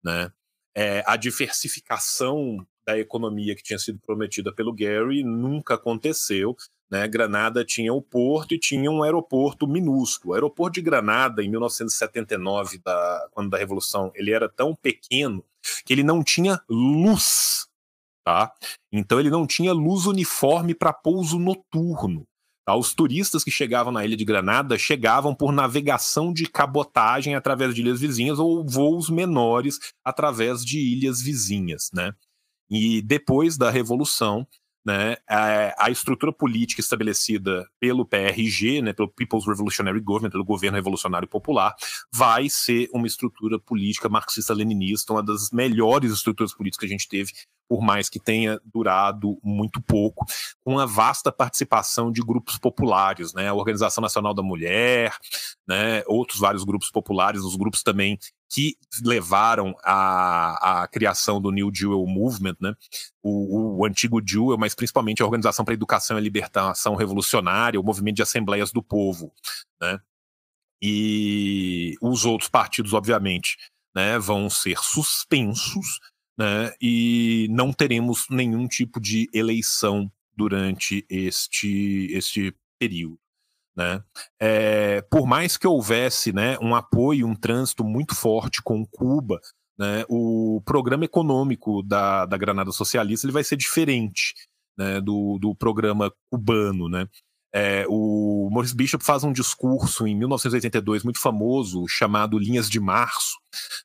[0.02, 0.30] né?
[0.74, 6.56] É, a diversificação da economia que tinha sido prometida pelo Gary nunca aconteceu.
[6.90, 7.06] Né?
[7.06, 10.32] Granada tinha o porto e tinha um aeroporto minúsculo.
[10.32, 15.44] O aeroporto de Granada, em 1979, da, quando da Revolução, ele era tão pequeno
[15.84, 17.68] que ele não tinha luz.
[18.24, 18.52] Tá?
[18.92, 22.26] Então ele não tinha luz uniforme para pouso noturno.
[22.66, 22.74] Tá?
[22.74, 27.82] Os turistas que chegavam na ilha de Granada chegavam por navegação de cabotagem através de
[27.82, 31.90] ilhas vizinhas ou voos menores através de ilhas vizinhas.
[31.94, 32.12] Né?
[32.70, 34.46] E depois da Revolução,
[34.84, 40.76] né, a, a, estrutura política estabelecida pelo PRG, né, pelo People's Revolutionary Government, pelo Governo
[40.76, 41.74] Revolucionário Popular,
[42.12, 47.32] vai ser uma estrutura política marxista-leninista, uma das melhores estruturas políticas que a gente teve
[47.68, 50.26] por mais que tenha durado muito pouco,
[50.64, 55.16] com uma vasta participação de grupos populares, né, a Organização Nacional da Mulher,
[55.68, 58.18] né, outros vários grupos populares, os grupos também
[58.50, 62.74] que levaram à, à criação do New Jewel Movement, né,
[63.22, 67.84] o, o antigo Jewel, mas principalmente a Organização para a Educação e Libertação Revolucionária, o
[67.84, 69.32] Movimento de Assembleias do Povo,
[69.80, 70.00] né,
[70.82, 73.56] e os outros partidos, obviamente,
[73.94, 76.00] né, vão ser suspensos,
[76.36, 83.18] né, e não teremos nenhum tipo de eleição durante este, este período.
[83.80, 84.02] Né?
[84.38, 89.40] É, por mais que houvesse né, um apoio, um trânsito muito forte com Cuba,
[89.78, 94.34] né, o programa econômico da, da Granada Socialista ele vai ser diferente
[94.76, 96.90] né, do, do programa cubano.
[96.90, 97.08] Né?
[97.52, 103.38] É, o Maurice Bishop faz um discurso em 1982 muito famoso chamado Linhas de Março,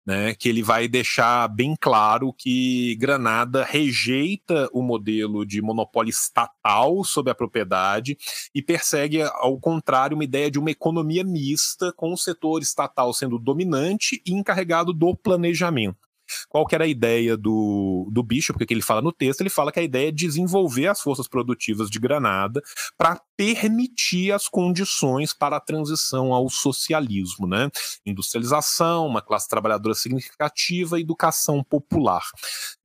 [0.05, 7.03] né, que ele vai deixar bem claro que Granada rejeita o modelo de monopólio estatal
[7.03, 8.15] sobre a propriedade
[8.53, 13.39] e persegue, ao contrário, uma ideia de uma economia mista, com o setor estatal sendo
[13.39, 16.04] dominante e encarregado do planejamento.
[16.49, 19.71] Qual que era a ideia do, do Bishop, porque ele fala no texto, ele fala
[19.71, 22.61] que a ideia é desenvolver as forças produtivas de Granada
[22.97, 27.69] para permitir as condições para a transição ao socialismo, né?
[28.05, 32.23] Industrialização, uma classe trabalhadora significativa, educação popular.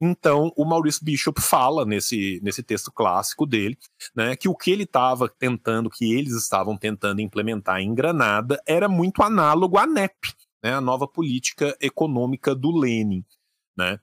[0.00, 3.76] Então, o Maurice Bishop fala nesse, nesse texto clássico dele,
[4.14, 8.88] né, que o que ele estava tentando, que eles estavam tentando implementar em Granada era
[8.88, 13.24] muito análogo à NEP, né, a nova política econômica do Lenin.
[13.76, 13.98] Né?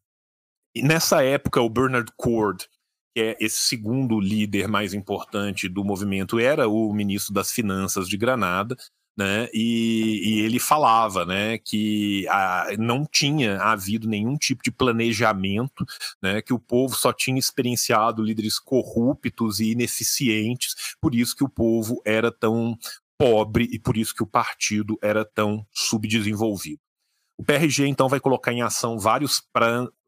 [0.75, 2.67] E nessa época, o Bernard Cord,
[3.15, 8.17] que é esse segundo líder mais importante do movimento, era o ministro das Finanças de
[8.17, 8.75] Granada,
[9.17, 9.49] né?
[9.51, 15.83] E, e, ele falava, né, que a, não tinha havido nenhum tipo de planejamento,
[16.21, 21.49] né, que o povo só tinha experienciado líderes corruptos e ineficientes, por isso que o
[21.49, 22.77] povo era tão
[23.17, 26.79] pobre e por isso que o partido era tão subdesenvolvido.
[27.37, 29.41] O PRG então vai colocar em ação vários,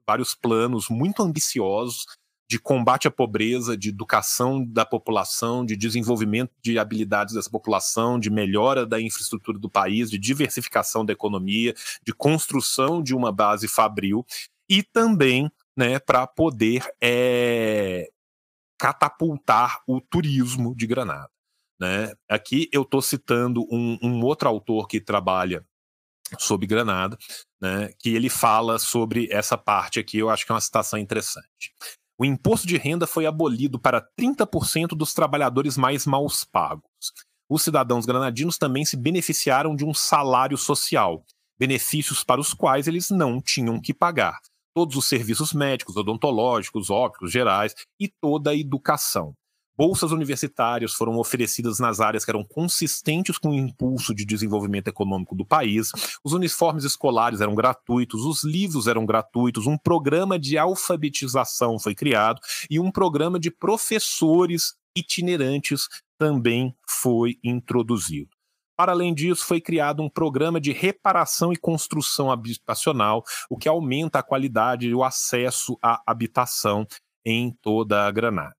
[0.07, 2.05] vários planos muito ambiciosos
[2.49, 8.31] de combate à pobreza, de educação da população, de desenvolvimento de habilidades dessa população, de
[8.31, 14.25] melhora da infraestrutura do país, de diversificação da economia, de construção de uma base fabril
[14.67, 18.09] e também né, para poder é,
[18.79, 21.29] catapultar o turismo de Granada.
[21.79, 22.13] Né?
[22.29, 25.65] Aqui eu estou citando um, um, outro autor que trabalha
[26.37, 27.17] sobre Granada,
[27.59, 31.73] né, que ele fala sobre essa parte aqui, eu acho que é uma citação interessante.
[32.19, 36.83] O imposto de renda foi abolido para 30% dos trabalhadores mais mal pagos.
[37.49, 41.23] Os cidadãos granadinos também se beneficiaram de um salário social,
[41.57, 44.37] benefícios para os quais eles não tinham que pagar.
[44.75, 49.33] Todos os serviços médicos, odontológicos, ópticos, gerais e toda a educação.
[49.79, 55.33] Bolsas universitárias foram oferecidas nas áreas que eram consistentes com o impulso de desenvolvimento econômico
[55.33, 61.79] do país, os uniformes escolares eram gratuitos, os livros eram gratuitos, um programa de alfabetização
[61.79, 68.31] foi criado e um programa de professores itinerantes também foi introduzido.
[68.77, 74.19] Para além disso, foi criado um programa de reparação e construção habitacional, o que aumenta
[74.19, 76.85] a qualidade e o acesso à habitação
[77.25, 78.58] em toda a Granada.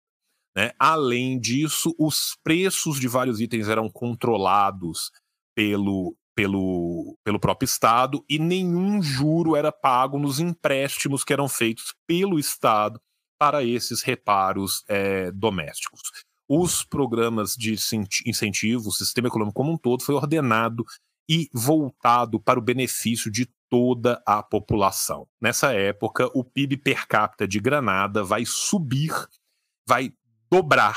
[0.56, 0.72] Né?
[0.78, 5.10] Além disso, os preços de vários itens eram controlados
[5.54, 11.94] pelo, pelo, pelo próprio Estado e nenhum juro era pago nos empréstimos que eram feitos
[12.06, 13.00] pelo Estado
[13.38, 16.00] para esses reparos é, domésticos.
[16.48, 17.72] Os programas de
[18.26, 20.84] incentivo, o sistema econômico como um todo, foi ordenado
[21.28, 25.28] e voltado para o benefício de toda a população.
[25.40, 29.12] Nessa época, o PIB per capita de Granada vai subir,
[29.88, 30.12] vai
[30.50, 30.96] dobrar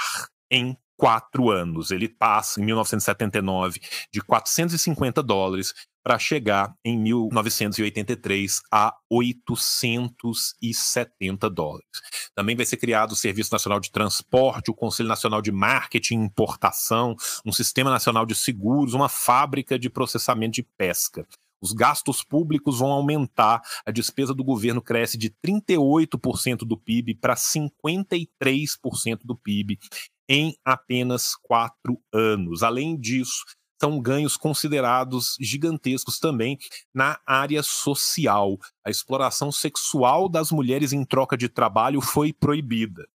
[0.52, 1.92] em quatro anos.
[1.92, 3.80] Ele passa, em 1979,
[4.12, 5.74] de 450 dólares
[6.04, 11.88] para chegar em 1983 a 870 dólares.
[12.36, 16.26] Também vai ser criado o Serviço Nacional de Transporte, o Conselho Nacional de Marketing e
[16.26, 21.26] Importação, um Sistema Nacional de Seguros, uma fábrica de processamento de pesca.
[21.64, 27.36] Os gastos públicos vão aumentar, a despesa do governo cresce de 38% do PIB para
[27.36, 29.80] 53% do PIB
[30.28, 32.64] em apenas quatro anos.
[32.64, 33.46] Além disso,
[33.82, 36.58] são ganhos considerados gigantescos também
[36.94, 38.58] na área social.
[38.86, 43.08] A exploração sexual das mulheres em troca de trabalho foi proibida.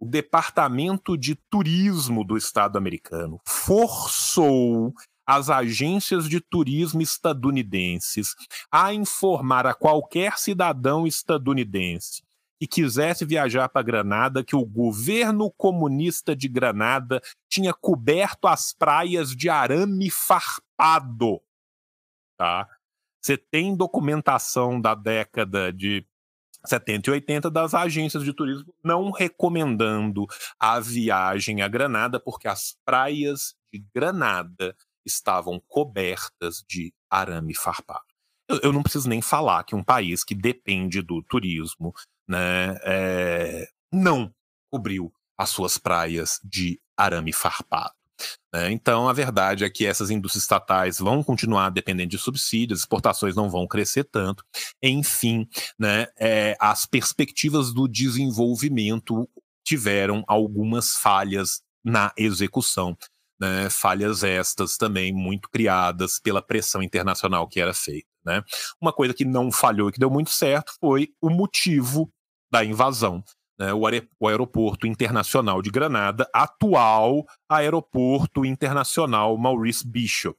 [0.00, 4.92] o Departamento de Turismo do Estado americano forçou
[5.26, 8.34] as agências de turismo estadunidenses
[8.70, 12.22] a informar a qualquer cidadão estadunidense
[12.60, 19.34] que quisesse viajar para Granada que o governo comunista de Granada tinha coberto as praias
[19.34, 21.40] de arame farpado.
[22.36, 22.68] Tá?
[23.20, 26.06] Você tem documentação da década de
[26.64, 30.26] 70 e 80 das agências de turismo não recomendando
[30.58, 38.04] a viagem a Granada, porque as praias de Granada estavam cobertas de arame farpado.
[38.48, 41.92] Eu, eu não preciso nem falar que um país que depende do turismo
[42.28, 44.34] né, é, não
[44.70, 47.94] cobriu as suas praias de arame farpado.
[48.52, 48.70] Né?
[48.70, 53.50] Então, a verdade é que essas indústrias estatais vão continuar dependendo de subsídios, exportações não
[53.50, 54.44] vão crescer tanto.
[54.82, 55.48] Enfim,
[55.78, 59.28] né, é, as perspectivas do desenvolvimento
[59.64, 62.96] tiveram algumas falhas na execução.
[63.40, 68.06] Né, falhas estas também muito criadas pela pressão internacional que era feita.
[68.24, 68.42] Né?
[68.80, 72.10] Uma coisa que não falhou e que deu muito certo foi o motivo
[72.50, 73.22] da invasão
[73.58, 73.82] né, o,
[74.20, 80.38] o Aeroporto Internacional de Granada, atual Aeroporto Internacional Maurice Bishop.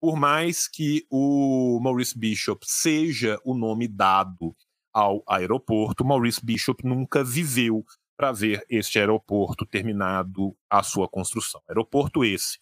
[0.00, 4.54] Por mais que o Maurice Bishop seja o nome dado
[4.92, 7.84] ao aeroporto, Maurice Bishop nunca viveu
[8.16, 11.60] para ver este aeroporto terminado a sua construção.
[11.68, 12.58] Aeroporto esse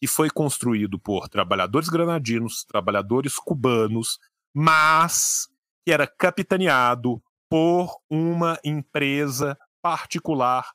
[0.00, 4.18] que foi construído por trabalhadores granadinos, trabalhadores cubanos,
[4.54, 5.48] mas
[5.84, 10.72] que era capitaneado por uma empresa particular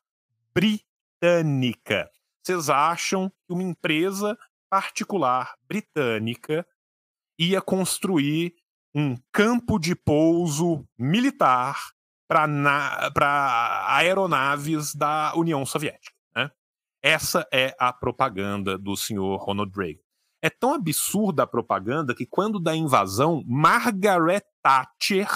[0.54, 2.10] britânica.
[2.42, 4.38] vocês acham que uma empresa
[4.70, 6.66] particular britânica
[7.38, 8.54] ia construir
[8.94, 11.80] um campo de pouso militar
[12.28, 16.16] para aeronaves da União Soviética.
[16.36, 16.52] Né?
[17.02, 20.02] Essa é a propaganda do senhor Ronald Reagan.
[20.42, 25.28] É tão absurda a propaganda que, quando da invasão, Margaret Thatcher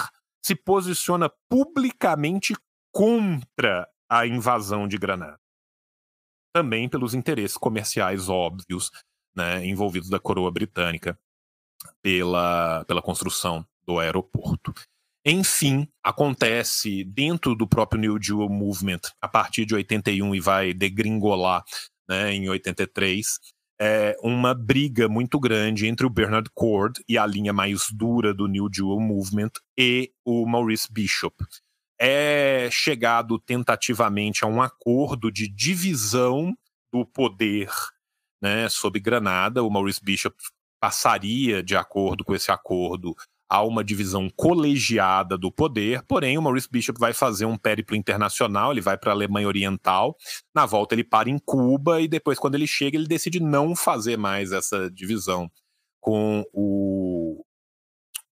[0.44, 2.54] se posiciona publicamente
[2.92, 5.38] contra a invasão de Granada.
[6.54, 8.90] Também pelos interesses comerciais óbvios
[9.34, 11.18] né, envolvidos da coroa britânica
[12.02, 14.72] pela, pela construção do aeroporto.
[15.26, 21.64] Enfim, acontece dentro do próprio New Deal Movement a partir de 81 e vai degringolar
[22.06, 23.40] né, em 83,
[23.80, 28.46] é uma briga muito grande entre o Bernard Cord e a linha mais dura do
[28.46, 31.34] New Deal Movement e o Maurice Bishop.
[31.98, 36.54] É chegado tentativamente a um acordo de divisão
[36.92, 37.70] do poder
[38.42, 39.62] né, sobre Granada.
[39.62, 40.36] O Maurice Bishop
[40.80, 43.14] passaria, de acordo com esse acordo,
[43.48, 48.72] a uma divisão colegiada do poder, porém o Maurice Bishop vai fazer um périplo internacional,
[48.72, 50.16] ele vai para a Alemanha Oriental,
[50.54, 54.16] na volta ele para em Cuba e depois quando ele chega ele decide não fazer
[54.16, 55.50] mais essa divisão
[56.00, 57.44] com o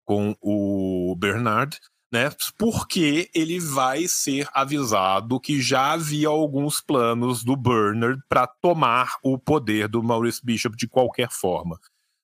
[0.03, 1.77] com o Bernard,
[2.11, 2.29] né?
[2.57, 9.39] Porque ele vai ser avisado que já havia alguns planos do Bernard para tomar o
[9.39, 11.79] poder do Maurice Bishop de qualquer forma.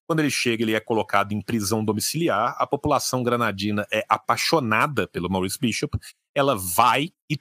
[0.08, 2.56] Quando ele chega, ele é colocado em prisão domiciliar.
[2.58, 6.00] A população granadina é apaixonada pelo Maurice Bishop.
[6.34, 7.38] Ela vai e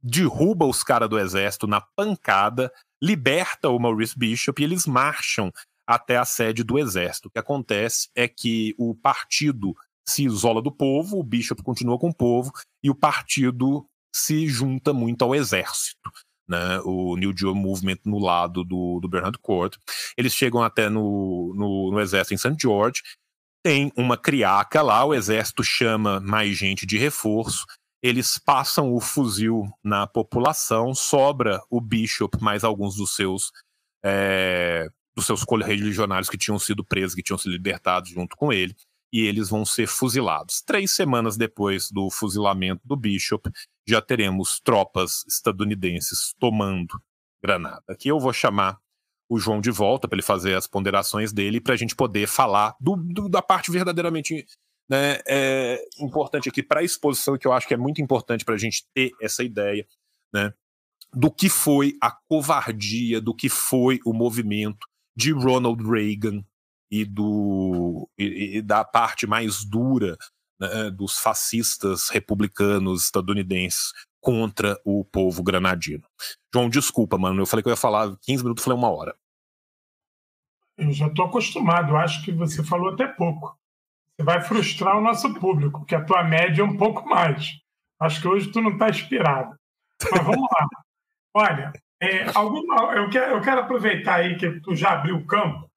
[0.00, 5.50] derruba os caras do exército na pancada, liberta o Maurice Bishop e eles marcham
[5.86, 7.28] até a sede do exército.
[7.28, 9.74] O que acontece é que o partido
[10.06, 12.52] se isola do povo, o Bishop continua com o povo
[12.82, 16.10] e o partido se junta muito ao exército
[16.48, 19.76] né, o New Deal Movement no lado do, do Bernard Court.
[20.16, 22.56] Eles chegam até no, no, no exército em St.
[22.60, 23.02] George,
[23.62, 27.64] tem uma criaca lá, o exército chama mais gente de reforço,
[28.02, 33.50] eles passam o fuzil na população, sobra o Bishop mais alguns dos seus
[34.04, 34.86] é,
[35.16, 38.74] dos seus correligionários que tinham sido presos, que tinham sido libertados junto com ele,
[39.10, 40.60] e eles vão ser fuzilados.
[40.60, 43.48] Três semanas depois do fuzilamento do Bishop,
[43.86, 47.00] já teremos tropas estadunidenses tomando
[47.42, 47.82] Granada.
[47.88, 48.78] Aqui eu vou chamar
[49.28, 52.74] o João de volta para ele fazer as ponderações dele para a gente poder falar
[52.80, 54.46] do, do, da parte verdadeiramente
[54.88, 58.54] né, é, importante aqui para a exposição, que eu acho que é muito importante para
[58.54, 59.86] a gente ter essa ideia
[60.32, 60.52] né,
[61.12, 66.44] do que foi a covardia, do que foi o movimento de Ronald Reagan
[66.90, 70.16] e, do, e, e da parte mais dura
[70.60, 76.04] né, dos fascistas republicanos estadunidenses contra o povo granadino.
[76.52, 79.14] João, desculpa, mano, eu falei que eu ia falar 15 minutos, falei uma hora.
[80.76, 83.56] Eu já estou acostumado, acho que você falou até pouco.
[84.16, 87.60] Você vai frustrar o nosso público, porque a tua média é um pouco mais.
[88.00, 89.56] Acho que hoje tu não está inspirado.
[90.10, 90.68] Mas vamos lá.
[91.36, 95.70] Olha, é, alguma, eu, quero, eu quero aproveitar aí que tu já abriu o campo.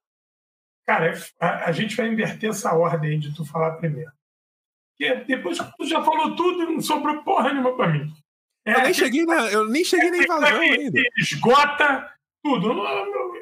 [0.86, 4.12] Cara, é, a, a gente vai inverter essa ordem de tu falar primeiro.
[4.98, 8.12] Porque depois que tu já falou tudo, não sobrou porra nenhuma para mim.
[8.66, 11.02] É, eu, nem cheguei na, eu nem cheguei na invasão ainda.
[11.18, 12.12] Esgota
[12.44, 12.72] tudo.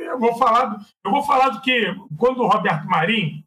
[0.01, 3.43] Eu vou falar, eu vou falar do que quando o Roberto Marinho,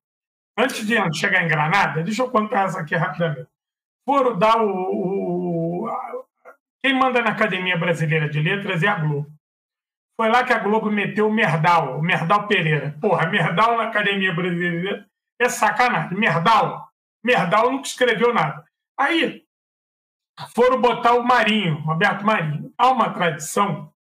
[0.56, 3.46] antes de chegar em Granada, deixa eu contar essa aqui rapidamente.
[4.06, 5.88] Foram dar o, o
[6.82, 9.30] quem manda na Academia Brasileira de Letras é a Globo.
[10.18, 12.96] Foi lá que a Globo meteu o Merdal, o Merdal Pereira.
[13.00, 15.06] Porra, Merdal na Academia Brasileira
[15.38, 16.18] é sacanagem.
[16.18, 16.87] Merdal
[17.22, 18.64] Merdal nunca escreveu nada.
[18.98, 19.44] Aí
[20.54, 22.72] foram botar o Marinho, Roberto Marinho.
[22.78, 23.92] Há uma tradição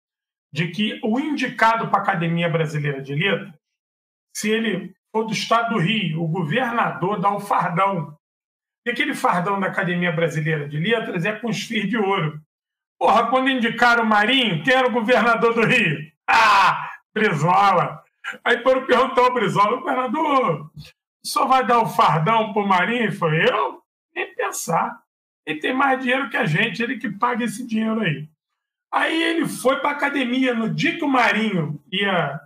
[0.51, 3.53] de que o indicado para a Academia Brasileira de Letras,
[4.35, 8.17] se ele for do Estado do Rio, o governador dá o fardão.
[8.85, 12.39] E aquele fardão da Academia Brasileira de Letras é com os fios de ouro.
[12.99, 16.11] Porra, quando indicaram o Marinho, quem era o governador do Rio?
[16.27, 18.03] Ah, Brizola.
[18.43, 20.71] Aí foram perguntar ao Brizola, governador,
[21.27, 23.11] só vai dar o fardão pro Marinho?
[23.11, 23.81] Foi eu?
[24.15, 25.01] Nem pensar.
[25.45, 28.27] Ele tem mais dinheiro que a gente, ele que paga esse dinheiro aí.
[28.91, 30.53] Aí ele foi para a academia.
[30.53, 32.39] No dia que o Marinho ia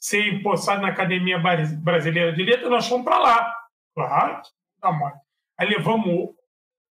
[0.00, 3.54] ser empossado na Academia Brasileira de Letras, nós fomos para lá.
[3.94, 4.42] Claro,
[4.80, 5.12] tá mal.
[5.58, 6.34] Aí levamos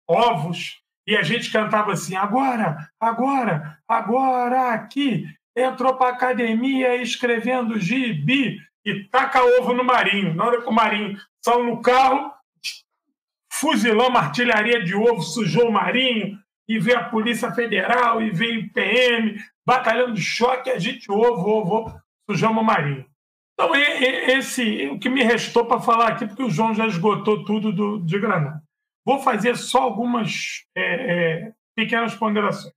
[0.09, 5.26] ovos e a gente cantava assim: agora, agora, agora aqui.
[5.59, 10.32] Entrou para a academia escrevendo gibi e taca ovo no Marinho.
[10.34, 12.32] Na hora que o Marinho saiu no carro,
[13.52, 16.38] fuzilamos artilharia de ovo, sujou o Marinho,
[16.68, 21.48] e vê a Polícia Federal, e vê o PM, batalhando de choque, a gente ouve,
[21.48, 21.94] ouve,
[22.28, 23.06] sujamos o marinho.
[23.54, 27.72] Então, esse o que me restou para falar aqui, porque o João já esgotou tudo
[27.72, 28.62] do, de Granada.
[29.04, 32.74] Vou fazer só algumas é, é, pequenas ponderações.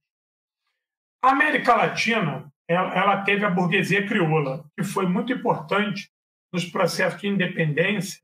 [1.22, 6.12] A América Latina ela, teve a burguesia crioula, que foi muito importante
[6.54, 8.22] nos processos de independência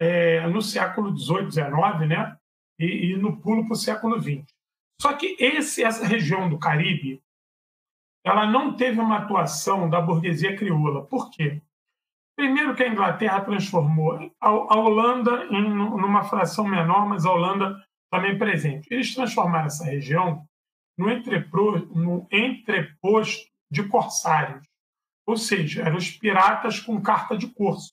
[0.00, 2.36] é, no século XVIII, XIX, né?
[2.78, 4.44] E, e no pulo para o século XX.
[5.00, 7.22] Só que esse, essa região do Caribe,
[8.24, 11.04] ela não teve uma atuação da burguesia crioula.
[11.06, 11.62] Por quê?
[12.36, 18.38] Primeiro que a Inglaterra transformou a, Holanda em numa fração menor, mas a Holanda também
[18.38, 18.88] presente.
[18.92, 20.44] Eles transformaram essa região
[20.96, 24.66] no, entrepro, no entreposto de corsários,
[25.26, 27.92] ou seja, eram os piratas com carta de curso.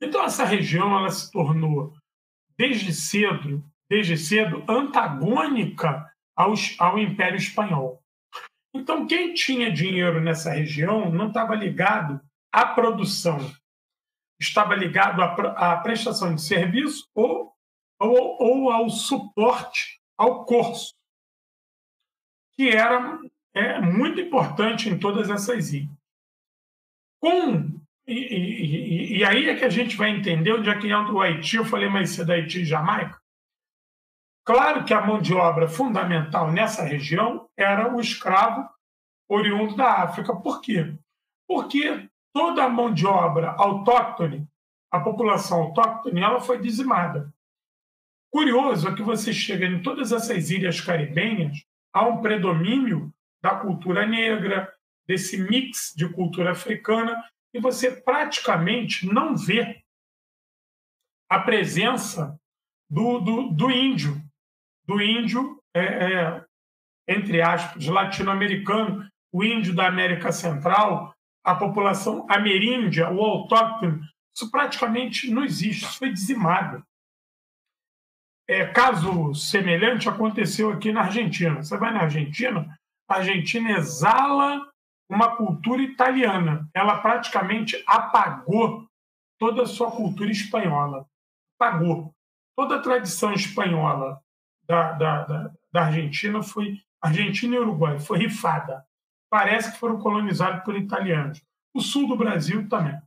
[0.00, 1.94] Então essa região ela se tornou
[2.56, 8.02] desde cedo, desde cedo antagônica ao, ao Império Espanhol.
[8.74, 12.20] Então quem tinha dinheiro nessa região não estava ligado
[12.50, 13.38] à produção.
[14.40, 17.54] Estava ligado à, à prestação de serviço ou,
[18.00, 20.92] ou, ou, ao suporte ao curso,
[22.54, 23.20] que era
[23.54, 25.90] é, muito importante em todas essas ilhas.
[27.20, 31.12] Com, e, e, e, aí é que a gente vai entender onde é que entra
[31.12, 31.56] o Haiti.
[31.56, 33.20] Eu falei mais cedo Haiti e Jamaica.
[34.44, 38.68] Claro que a mão de obra fundamental nessa região era o escravo
[39.28, 40.34] oriundo da África.
[40.34, 40.96] Por quê?
[41.46, 44.48] Porque toda a mão de obra autóctone,
[44.90, 47.32] a população autóctone, ela foi dizimada.
[48.32, 53.12] Curioso é que você chega em todas essas ilhas caribenhas, há um predomínio
[53.42, 54.72] da cultura negra,
[55.06, 59.82] desse mix de cultura africana, e você praticamente não vê
[61.28, 62.38] a presença
[62.88, 64.22] do, do, do índio,
[64.86, 66.44] do índio, é, é,
[67.08, 71.14] entre aspas, latino-americano, o índio da América Central,
[71.44, 74.00] a população ameríndia, o autóctone,
[74.34, 76.84] isso praticamente não existe, isso foi dizimado.
[78.48, 81.62] É, caso semelhante aconteceu aqui na Argentina.
[81.62, 84.66] Você vai na Argentina, a Argentina exala
[85.08, 86.68] uma cultura italiana.
[86.74, 88.86] Ela praticamente apagou
[89.38, 91.06] toda a sua cultura espanhola.
[91.58, 92.14] Apagou.
[92.56, 94.20] Toda a tradição espanhola
[94.66, 96.80] da, da, da, da Argentina foi.
[97.00, 98.86] Argentina e Uruguai foi rifada
[99.32, 101.42] parece que foram colonizados por italianos.
[101.72, 103.00] O sul do Brasil também.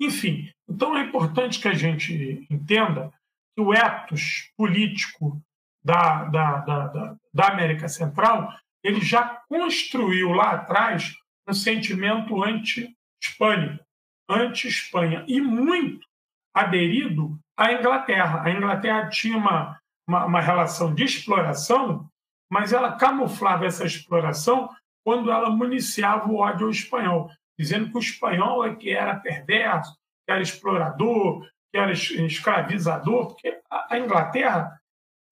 [0.00, 3.12] Enfim, então é importante que a gente entenda
[3.52, 5.42] que o ethos político
[5.82, 8.52] da, da, da, da, América Central
[8.82, 11.14] ele já construiu lá atrás
[11.48, 13.84] um sentimento anti-hispânico,
[14.28, 16.06] anti-Espanha, e muito
[16.54, 18.42] aderido à Inglaterra.
[18.42, 22.10] A Inglaterra tinha uma, uma, uma relação de exploração
[22.50, 24.68] mas ela camuflava essa exploração
[25.04, 29.94] quando ela municiava o ódio ao espanhol, dizendo que o espanhol é que era perverso,
[30.26, 34.79] que era explorador, que era escravizador, porque a Inglaterra,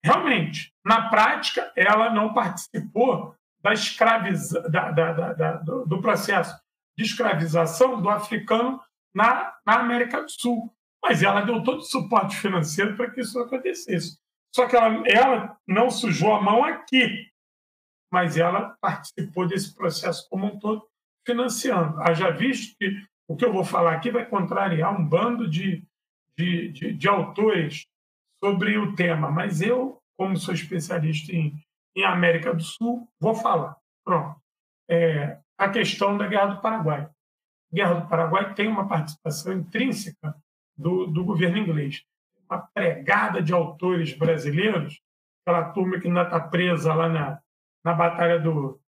[0.05, 6.57] realmente, na prática, ela não participou da escraviza, da, da, da, do processo
[6.97, 8.81] de escravização do africano
[9.15, 10.73] na, na América do Sul.
[11.03, 14.19] Mas ela deu todo o suporte financeiro para que isso acontecesse.
[14.55, 17.29] Só que ela, ela não sujou a mão aqui,
[18.11, 20.87] mas ela participou desse processo como um todo,
[21.25, 22.01] financiando.
[22.01, 22.91] Haja visto que
[23.29, 25.85] o que eu vou falar aqui vai contrariar um bando de,
[26.37, 27.87] de, de, de autores
[28.43, 31.55] sobre o tema, mas eu, como sou especialista em,
[31.97, 33.77] em América do Sul, vou falar.
[34.05, 34.41] Pronto.
[34.89, 37.03] É, a questão da Guerra do Paraguai.
[37.03, 40.35] A Guerra do Paraguai tem uma participação intrínseca
[40.77, 42.05] do, do governo inglês
[42.51, 45.01] uma pregada de autores brasileiros,
[45.43, 47.41] aquela turma que ainda está presa lá na,
[47.85, 48.81] na Batalha do,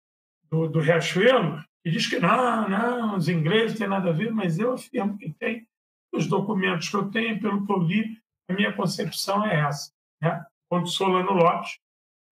[0.50, 4.58] do, do Riachuelo, que diz que não, não, os ingleses têm nada a ver, mas
[4.58, 5.68] eu afirmo que tem.
[6.12, 8.18] Os documentos que eu tenho, pelo que eu li,
[8.50, 9.92] a minha concepção é essa.
[10.22, 10.44] Né?
[10.68, 11.80] Quando Solano Lopes,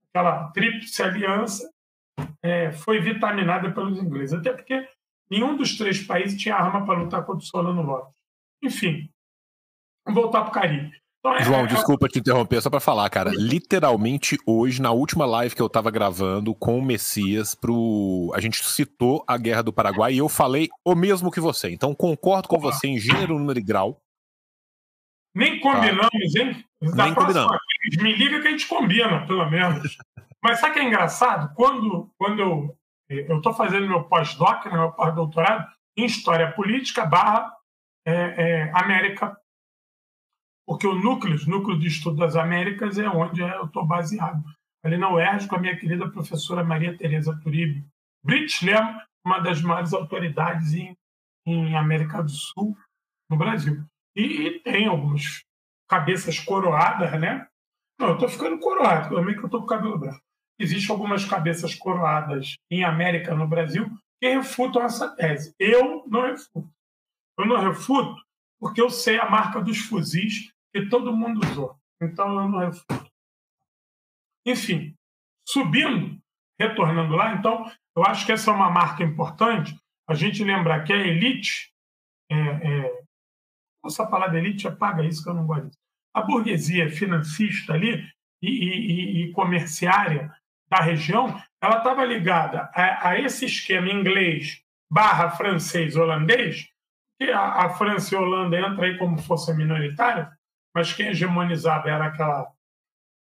[0.09, 1.71] aquela tríplice aliança,
[2.43, 4.33] é, foi vitaminada pelos ingleses.
[4.33, 4.87] Até porque
[5.29, 8.15] nenhum dos três países tinha arma para lutar contra o Solano Lopes.
[8.63, 9.09] Enfim,
[10.05, 10.97] vamos voltar para o Caribe.
[11.41, 13.31] João, desculpa te interromper, só para falar, cara.
[13.33, 18.31] Literalmente hoje, na última live que eu tava gravando com o Messias, pro...
[18.33, 21.69] a gente citou a Guerra do Paraguai e eu falei o mesmo que você.
[21.69, 24.01] Então concordo com você em gênero, número e grau.
[25.37, 26.65] Nem combinamos, hein?
[26.81, 27.57] Da Nem combinamos.
[27.83, 29.97] Vez, me liga que a gente combina, pelo menos.
[30.43, 31.53] Mas sabe o que é engraçado?
[31.55, 32.77] Quando, quando eu
[33.09, 35.65] eu estou fazendo meu pós-doc, né, meu pós-doutorado,
[35.95, 37.53] em História Política barra
[38.05, 39.37] é, é, América
[40.67, 44.43] porque o núcleo, o núcleo de estudo das Américas é onde eu estou baseado.
[44.83, 47.87] Ali na UERJ, com a minha querida professora Maria Tereza Turibe
[48.21, 48.75] Britlem,
[49.25, 50.93] uma das maiores autoridades em,
[51.45, 52.77] em América do Sul,
[53.29, 53.81] no Brasil.
[54.17, 55.43] E, e tem algumas
[55.87, 57.47] cabeças coroadas, né?
[57.99, 60.21] Não, eu estou ficando coroado, também que eu estou com o cabelo branco.
[60.59, 63.87] Existem algumas cabeças coroadas em América, no Brasil,
[64.19, 65.53] que refutam essa tese.
[65.59, 66.69] Eu não refuto.
[67.37, 68.19] Eu não refuto
[68.59, 71.77] porque eu sei a marca dos fuzis que todo mundo usou.
[72.01, 73.11] Então eu não refuto.
[74.45, 74.95] Enfim,
[75.47, 76.19] subindo,
[76.59, 79.77] retornando lá, então, eu acho que essa é uma marca importante.
[80.07, 81.71] A gente lembrar que a elite,
[82.31, 83.03] é, é,
[83.87, 85.79] essa palavra elite apaga isso que eu não gosto disso.
[86.13, 88.03] A burguesia financista ali
[88.41, 90.31] e, e, e comerciária
[90.69, 96.67] da região, ela estava ligada a, a, esse esquema inglês barra francês holandês,
[97.19, 100.31] que a, a França e a Holanda entram aí como força minoritária,
[100.73, 102.51] mas quem hegemonizava era aquela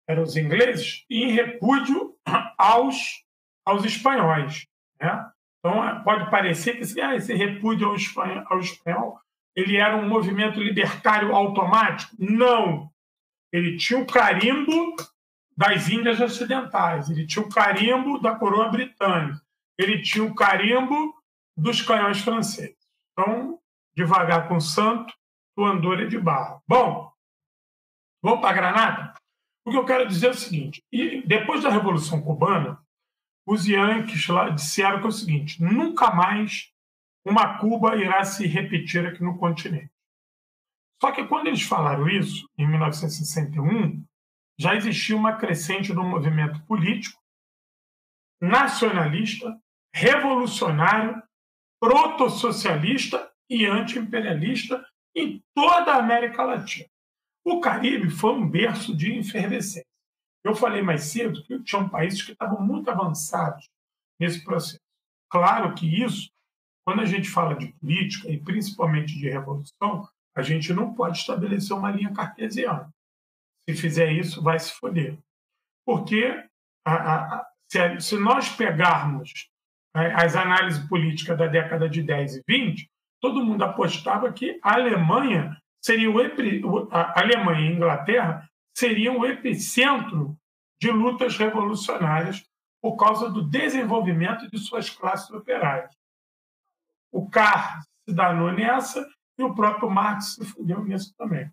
[0.06, 2.14] eram os ingleses, em repúdio
[2.58, 3.24] aos,
[3.64, 4.66] aos espanhóis.
[5.00, 5.30] Né?
[5.58, 9.18] Então, pode parecer que ah, esse repúdio ao espanhol, ao espanhol
[9.56, 12.14] ele era um movimento libertário automático.
[12.18, 12.90] Não!
[13.52, 14.96] Ele tinha o carimbo
[15.56, 19.40] das Índias Ocidentais, ele tinha o carimbo da coroa britânica,
[19.78, 21.14] ele tinha o carimbo
[21.56, 22.76] dos canhões franceses.
[23.12, 23.60] Então,
[23.94, 25.14] devagar com o santo,
[25.56, 26.60] o andor é de barro.
[26.66, 27.12] Bom,
[28.20, 29.14] vamos para Granada?
[29.64, 32.78] O que eu quero dizer é o seguinte: e depois da Revolução Cubana,
[33.46, 36.73] os Yankees lá disseram que é o seguinte: nunca mais
[37.24, 39.90] uma Cuba irá se repetir aqui no continente.
[41.00, 44.04] Só que quando eles falaram isso, em 1961,
[44.58, 47.20] já existia uma crescente do movimento político
[48.40, 49.58] nacionalista,
[49.92, 51.22] revolucionário,
[51.80, 54.84] proto-socialista e anti-imperialista
[55.14, 56.88] em toda a América Latina.
[57.44, 59.86] O Caribe foi um berço de efervescência.
[60.42, 63.68] Eu falei mais cedo que tinham países que estavam muito avançados
[64.18, 64.80] nesse processo.
[65.30, 66.30] Claro que isso,
[66.84, 71.76] quando a gente fala de política e principalmente de revolução, a gente não pode estabelecer
[71.76, 72.90] uma linha cartesiana.
[73.68, 75.18] Se fizer isso, vai se foder.
[75.86, 76.44] Porque
[76.84, 79.48] a, a, se, se, nós pegarmos
[79.94, 82.90] as análises políticas da década de 10 e 20,
[83.20, 86.18] todo mundo apostava que a Alemanha seria o,
[86.90, 90.36] a Alemanha e a Inglaterra seriam o epicentro
[90.80, 92.44] de lutas revolucionárias
[92.82, 95.94] por causa do desenvolvimento de suas classes operárias.
[97.14, 99.08] O Carr se danou nessa
[99.38, 101.48] e o próprio Marx se fudeu nisso também.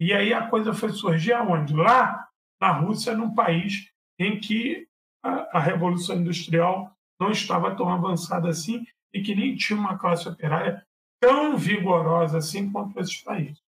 [0.00, 1.72] E aí a coisa foi surgir aonde?
[1.72, 2.26] Lá
[2.60, 3.88] na Rússia, num país
[4.18, 4.88] em que
[5.22, 8.84] a, a Revolução Industrial não estava tão avançada assim
[9.14, 10.84] e que nem tinha uma classe operária
[11.20, 13.62] tão vigorosa assim quanto esses países.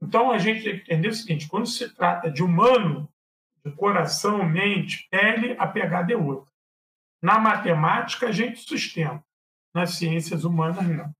[0.00, 3.06] Então, a gente tem que entender o seguinte: quando se trata de humano,
[3.62, 6.50] de coração, mente, pele, a pegada é outra.
[7.22, 9.22] Na matemática, a gente sustenta,
[9.74, 11.12] nas ciências humanas, não.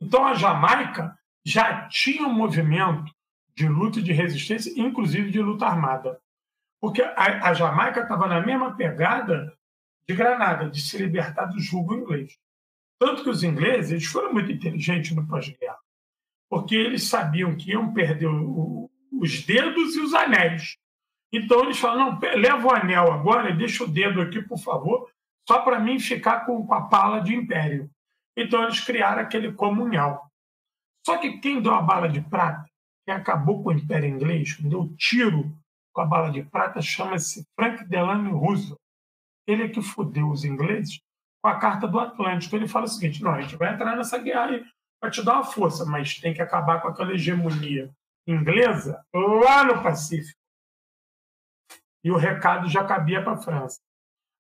[0.00, 3.12] Então, a Jamaica já tinha um movimento
[3.54, 6.20] de luta e de resistência, inclusive de luta armada.
[6.80, 9.52] Porque a, a Jamaica estava na mesma pegada
[10.08, 12.38] de Granada, de se libertar do jugo inglês.
[13.00, 15.78] Tanto que os ingleses eles foram muito inteligentes no pós-guerra
[16.48, 20.76] porque eles sabiam que iam perder o, os dedos e os anéis.
[21.32, 25.10] Então eles falaram: não, leva o anel agora deixa o dedo aqui, por favor,
[25.48, 27.90] só para mim ficar com, com, a pala de império.
[28.36, 30.30] Então eles criaram aquele comunhal.
[31.06, 32.68] Só que quem deu a bala de prata,
[33.06, 35.50] quem acabou com o Império Inglês, deu tiro
[35.94, 38.78] com a bala de prata, chama-se Frank Delano Roosevelt.
[39.46, 41.00] Ele é que fudeu os ingleses
[41.42, 42.54] com a Carta do Atlântico.
[42.54, 44.64] Ele fala o seguinte: não, a gente vai entrar nessa guerra aí
[45.00, 47.90] para te dar uma força, mas tem que acabar com aquela hegemonia
[48.26, 50.38] inglesa lá no Pacífico.
[52.04, 53.80] E o recado já cabia para a França.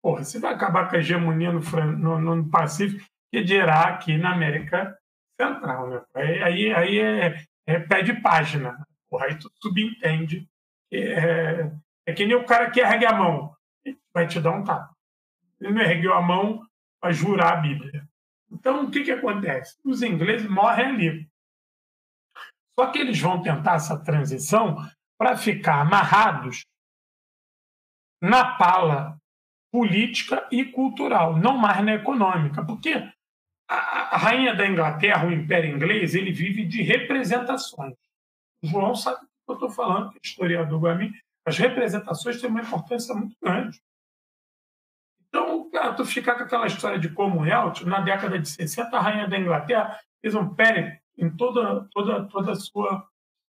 [0.01, 1.61] Porra, você vai acabar com a hegemonia no,
[1.97, 4.97] no, no Pacífico, que dirá aqui na América
[5.39, 5.89] Central.
[5.89, 6.01] Né?
[6.15, 8.77] Aí, aí é, é pé de página.
[9.09, 10.47] Porra, aí tu subentende.
[10.91, 11.71] É,
[12.05, 13.53] é que nem o cara que ergue a mão.
[14.13, 14.95] Vai te dar um tapa.
[15.59, 16.65] Ele não ergueu a mão
[16.99, 18.07] para jurar a Bíblia.
[18.51, 19.77] Então, o que, que acontece?
[19.83, 21.29] Os ingleses morrem ali.
[22.79, 24.77] Só que eles vão tentar essa transição
[25.17, 26.65] para ficar amarrados
[28.21, 29.18] na pala
[29.71, 33.07] política e cultural, não mais na econômica, porque
[33.69, 37.93] a, rainha da Inglaterra, o Império Inglês, ele vive de representações.
[38.63, 41.13] O João sabe o que eu estou falando, que é historiador a mim.
[41.45, 43.79] As representações têm uma importância muito grande.
[45.27, 49.27] Então, cara, tu ficar com aquela história de Commonwealth, na década de 60, a rainha
[49.27, 53.07] da Inglaterra fez um périplo em toda, toda, toda a sua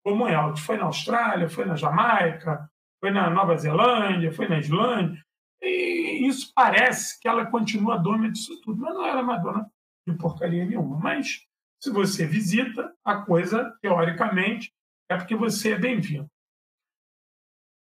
[0.04, 0.58] Commonwealth.
[0.58, 2.68] Foi na Austrália, foi na Jamaica,
[3.00, 5.24] foi na Nova Zelândia, foi na Islândia.
[5.62, 9.70] E isso parece que ela continua dona disso tudo, mas não era uma dona
[10.08, 10.98] de porcaria nenhuma.
[10.98, 11.46] Mas
[11.82, 14.74] se você visita, a coisa, teoricamente,
[15.10, 16.30] é porque você é bem-vindo.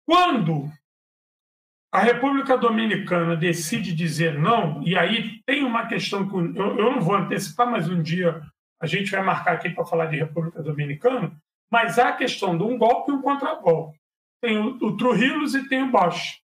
[0.05, 0.71] Quando
[1.91, 7.01] a República Dominicana decide dizer não, e aí tem uma questão que eu, eu não
[7.01, 8.41] vou antecipar, mas um dia
[8.79, 11.35] a gente vai marcar aqui para falar de República Dominicana,
[11.71, 13.97] mas há a questão de um golpe e um contragolpe.
[14.41, 15.15] Tem o, o
[15.55, 16.39] e tem o Bosch.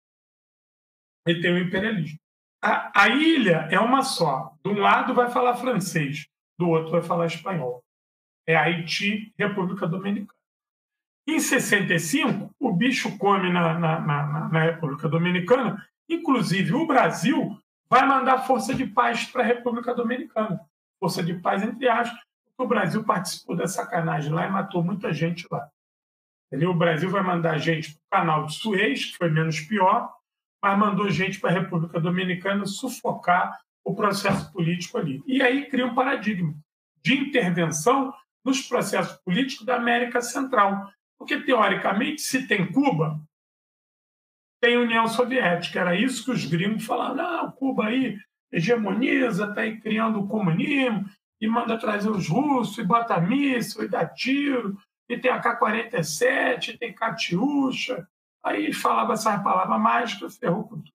[1.27, 2.19] E tem o imperialismo.
[2.63, 4.55] A, a ilha é uma só.
[4.63, 6.27] De um lado vai falar francês,
[6.59, 7.83] do outro vai falar espanhol.
[8.47, 10.39] É Haiti, República Dominicana.
[11.27, 17.57] Em 65, o bicho come na, na, na, na República Dominicana, inclusive o Brasil
[17.89, 20.61] vai mandar força de paz para a República Dominicana.
[20.99, 25.13] Força de paz, entre aspas, porque o Brasil participou da sacanagem lá e matou muita
[25.13, 25.69] gente lá.
[26.53, 30.13] O Brasil vai mandar gente para o canal de Suez, que foi menos pior,
[30.63, 35.23] mas mandou gente para a República Dominicana sufocar o processo político ali.
[35.27, 36.55] E aí cria um paradigma
[37.03, 38.13] de intervenção
[38.45, 40.91] nos processos políticos da América Central.
[41.19, 43.21] Porque, teoricamente, se tem Cuba,
[44.61, 45.81] tem União Soviética.
[45.81, 47.17] Era isso que os gringos falavam.
[47.17, 48.19] Não, Cuba aí
[48.53, 51.09] hegemoniza, está aí criando o comunismo,
[51.41, 54.77] e manda trazer os russos, e bota míssil, e dá tiro,
[55.09, 58.07] e tem a K-47, tem Katiusha.
[58.43, 60.93] Aí falava essas palavras mágicas, ferrou com tudo.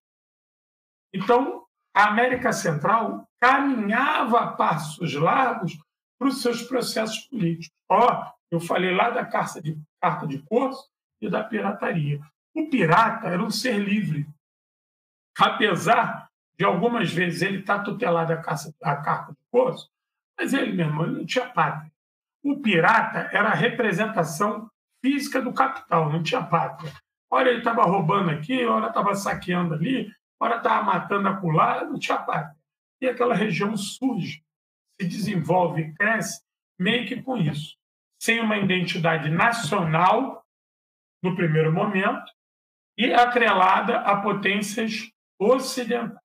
[1.14, 5.78] Então, a América Central caminhava a passos largos
[6.18, 7.78] para os seus processos políticos.
[7.90, 10.90] Ó, eu falei lá da carta de, carta de curso
[11.22, 12.20] e da pirataria.
[12.54, 14.28] O pirata era um ser livre.
[15.38, 19.90] Apesar de algumas vezes ele estar tá tutelado a, caça, a carta de curso,
[20.38, 21.92] mas ele mesmo ele não tinha pátria.
[22.44, 24.70] O pirata era a representação
[25.02, 26.94] física do capital, não tinha pátria.
[27.30, 32.18] Olha, ele estava roubando aqui, hora estava saqueando ali, hora estava matando acolá, não tinha
[32.18, 32.56] pátria.
[33.02, 34.44] E aquela região surge,
[35.00, 36.44] se desenvolve, cresce,
[36.80, 37.78] meio que com isso.
[38.22, 40.46] Sem uma identidade nacional,
[41.22, 42.32] no primeiro momento,
[42.98, 46.24] e atrelada a potências ocidentais.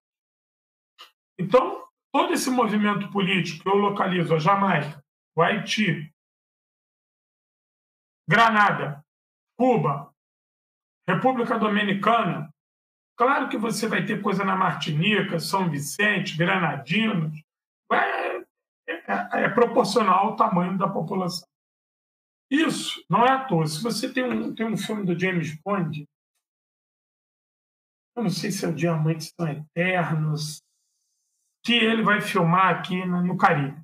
[1.38, 1.82] Então,
[2.12, 5.02] todo esse movimento político que eu localizo a Jamaica,
[5.34, 6.12] o Haiti,
[8.28, 9.04] Granada,
[9.58, 10.09] Cuba,
[11.14, 12.52] República Dominicana,
[13.16, 17.42] claro que você vai ter coisa na Martinica, São Vicente, Granadinos,
[17.92, 18.38] é,
[18.88, 21.48] é, é proporcional ao tamanho da população.
[22.50, 23.66] Isso não é à toa.
[23.66, 26.06] Se você tem um, tem um filme do James Bond,
[28.16, 30.62] eu não sei se é o Diamantes São Eternos,
[31.64, 33.80] que ele vai filmar aqui no Caribe,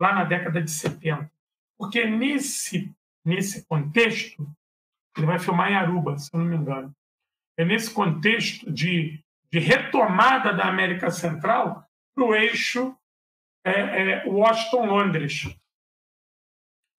[0.00, 1.30] lá na década de 70.
[1.78, 4.46] Porque nesse, nesse contexto,
[5.16, 6.94] ele vai filmar em Aruba, se não me engano.
[7.56, 11.84] É nesse contexto de, de retomada da América Central
[12.14, 12.94] para o eixo
[13.64, 15.56] é, é, Washington-Londres.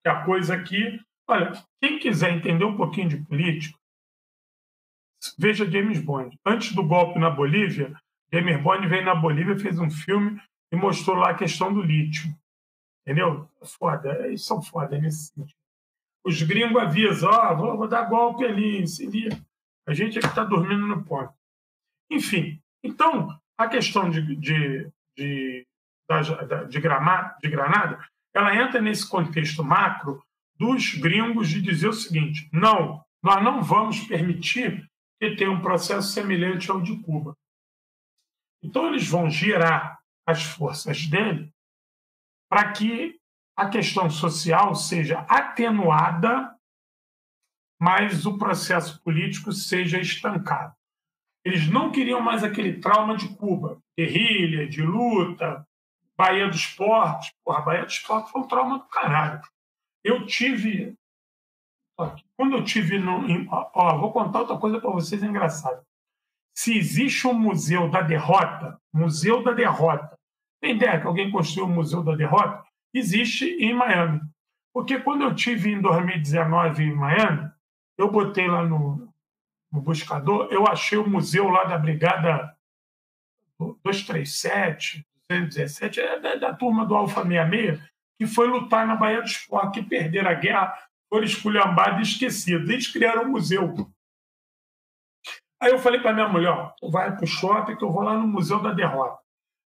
[0.04, 1.00] Que a coisa aqui.
[1.28, 3.78] Olha, quem quiser entender um pouquinho de política,
[5.38, 6.40] veja James Bond.
[6.46, 7.94] Antes do golpe na Bolívia,
[8.32, 10.42] James Bond veio na Bolívia, fez um filme
[10.72, 12.34] e mostrou lá a questão do lítio.
[13.02, 13.50] Entendeu?
[13.64, 15.67] Foda, eles são foda nesse sentido.
[16.28, 19.42] Os gringos avisam, ó, oh, vou, vou, dar golpe ali, se liga.
[19.88, 21.34] A gente é que está dormindo no ponto.
[22.12, 25.66] Enfim, então, a questão de, de, de,
[26.68, 28.06] de, Gramado, de Granada,
[28.36, 30.22] ela entra nesse contexto macro
[30.58, 34.86] dos gringos de dizer o seguinte: não, nós não vamos permitir
[35.22, 37.38] que tenha um processo semelhante ao de Cuba.
[38.62, 41.50] Então, eles vão girar as forças dele
[42.50, 43.18] para que
[43.58, 46.56] a questão social seja atenuada,
[47.82, 50.74] mas o processo político seja estancado.
[51.44, 55.66] Eles não queriam mais aquele trauma de Cuba, guerrilha, de luta,
[56.16, 57.32] Baía dos Portos.
[57.44, 59.42] Porra, Baía dos Portos foi um trauma do caralho.
[60.04, 60.96] Eu tive.
[62.36, 63.48] Quando eu tive no.
[63.50, 65.84] Ó, vou contar outra coisa para vocês engraçada
[66.58, 70.18] se existe um museu da derrota, museu da derrota,
[70.60, 72.67] tem ideia que alguém construiu o museu da derrota?
[72.98, 74.22] Existe em Miami.
[74.74, 77.50] Porque quando eu tive em 2019 em Miami,
[77.98, 79.12] eu botei lá no,
[79.72, 82.56] no buscador, eu achei o museu lá da Brigada
[83.60, 87.82] 237, 217, é da, da turma do Alfa 66,
[88.20, 90.78] que foi lutar na Baía do Esporte, que perderam a guerra,
[91.10, 92.70] foram esculhambados e esquecidos.
[92.70, 93.74] Eles criaram um museu
[95.60, 98.28] Aí eu falei para minha mulher, ó, vai pro shopping que eu vou lá no
[98.28, 99.20] Museu da Derrota.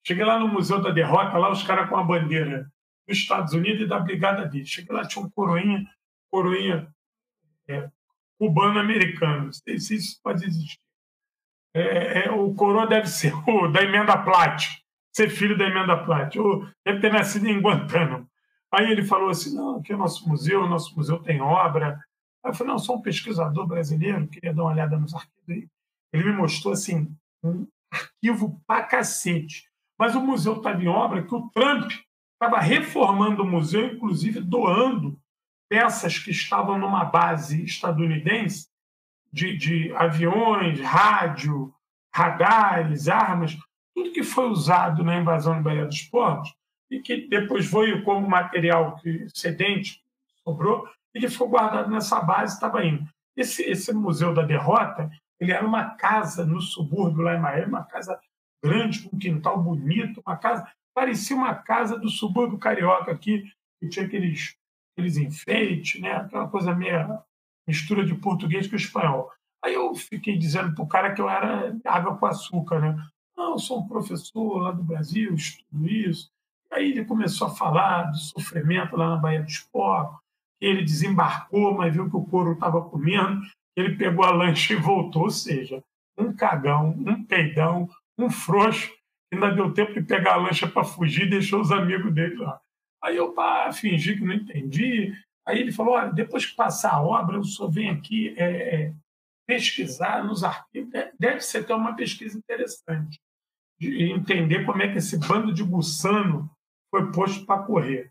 [0.05, 2.69] Cheguei lá no Museu da Derrota, lá os caras com a bandeira
[3.07, 4.69] dos Estados Unidos e da Brigada deles.
[4.69, 5.89] Cheguei lá, tinha um coroinha,
[6.31, 6.93] coroinha
[7.69, 7.91] é,
[8.39, 9.47] cubano-americano.
[9.47, 10.79] Não sei se isso pode existir.
[11.75, 14.83] É, é, o coroa deve ser o da emenda Platt,
[15.15, 18.29] ser filho da emenda Platt, ou deve ter nascido em Guantánamo.
[18.73, 21.99] Aí ele falou assim: não, aqui é o nosso museu, nosso museu tem obra.
[22.43, 25.69] Aí eu falei: não, sou um pesquisador brasileiro, queria dar uma olhada nos arquivos aí.
[26.13, 29.69] Ele me mostrou assim, um arquivo pra cacete.
[29.99, 31.91] Mas o museu estava em obra que o Trump
[32.37, 35.19] estava reformando o museu, inclusive doando
[35.69, 38.69] peças que estavam numa base estadunidense
[39.33, 41.75] de, de aviões, rádio,
[42.15, 43.57] radares, armas,
[43.95, 46.55] tudo que foi usado na invasão do Baía dos Portos
[46.91, 50.03] e que depois veio como material excedente
[50.45, 53.07] sobrou e que ficou guardado nessa base estava indo.
[53.37, 55.11] Esse, esse Museu da Derrota
[55.41, 58.19] ele era uma casa no subúrbio lá em Miami, uma casa
[58.63, 60.67] grande, com um quintal bonito, uma casa
[60.97, 63.45] parecia uma casa do subúrbio carioca aqui,
[63.79, 64.57] que tinha aqueles,
[64.93, 66.13] aqueles enfeites, né?
[66.13, 67.19] aquela coisa meio
[67.69, 69.31] mistura de português com espanhol.
[69.63, 73.07] Aí eu fiquei dizendo para o cara que eu era água com açúcar, né?
[73.37, 76.31] Não, eu sou um professor lá do Brasil, estudo isso.
[76.73, 80.19] Aí ele começou a falar do sofrimento lá na Baía dos Porcos,
[80.59, 83.43] ele desembarcou, mas viu que o couro estava comendo,
[83.77, 85.83] ele pegou a lancha e voltou, ou seja,
[86.17, 87.87] um cagão, um peidão,
[88.17, 88.91] um frouxo,
[89.37, 92.61] ainda deu tempo de pegar a lancha para fugir e deixou os amigos dele lá.
[93.03, 95.13] Aí eu pá, fingi que não entendi.
[95.47, 98.95] Aí ele falou: olha, depois que passar a obra, eu só venho aqui é, é
[99.47, 100.91] pesquisar nos arquivos.
[101.19, 103.21] Deve ser até uma pesquisa interessante,
[103.79, 106.51] de entender como é que esse bando de gussano
[106.91, 108.11] foi posto para correr.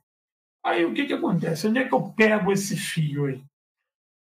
[0.64, 1.68] Aí o que, que acontece?
[1.68, 3.44] Onde é que eu pego esse fio aí?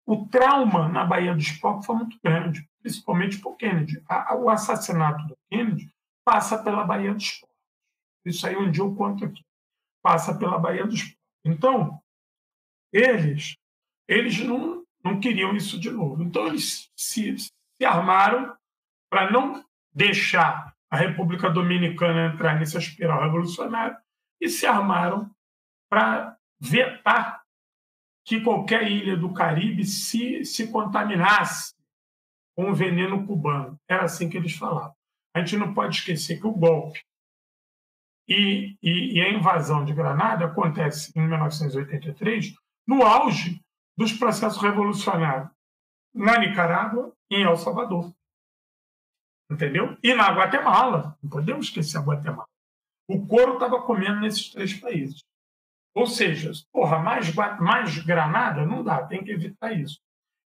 [0.06, 4.02] O trauma na Baía dos Porcos foi muito grande, principalmente por Kennedy.
[4.40, 5.92] O assassinato do Kennedy
[6.24, 7.56] passa pela Baía dos Porcos.
[8.24, 9.44] Isso aí um dia eu conto aqui.
[10.02, 11.18] Passa pela Baía dos Porcos.
[11.44, 12.02] Então,
[12.92, 13.56] eles,
[14.06, 16.22] eles não, não queriam isso de novo.
[16.22, 18.56] Então, eles se, se armaram
[19.10, 23.98] para não deixar a República Dominicana entrar nessa espiral revolucionária
[24.40, 25.30] e se armaram
[25.88, 27.42] para vetar
[28.24, 31.74] que qualquer ilha do Caribe se, se contaminasse
[32.54, 33.78] com o veneno cubano.
[33.88, 34.94] Era assim que eles falavam.
[35.34, 37.02] A gente não pode esquecer que o golpe
[38.28, 42.54] e, e, e a invasão de Granada acontece em 1983,
[42.86, 43.60] no auge
[43.96, 45.50] dos processos revolucionários
[46.14, 48.12] na Nicarágua e em El Salvador.
[49.50, 49.96] Entendeu?
[50.02, 51.16] E na Guatemala.
[51.22, 52.48] Não podemos esquecer a Guatemala.
[53.08, 55.20] O couro estava comendo nesses três países.
[55.94, 60.00] Ou seja, porra, mais, mais granada não dá, tem que evitar isso.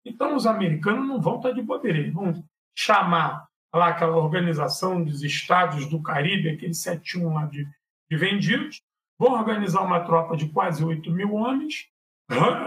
[0.04, 2.34] Então os americanos não vão estar de bobeira, vão
[2.76, 3.48] chamar
[3.78, 7.68] lá aquela organização dos estados do Caribe, aquele 71 lá de,
[8.10, 8.82] de vendidos,
[9.18, 11.88] vão organizar uma tropa de quase 8 mil homens,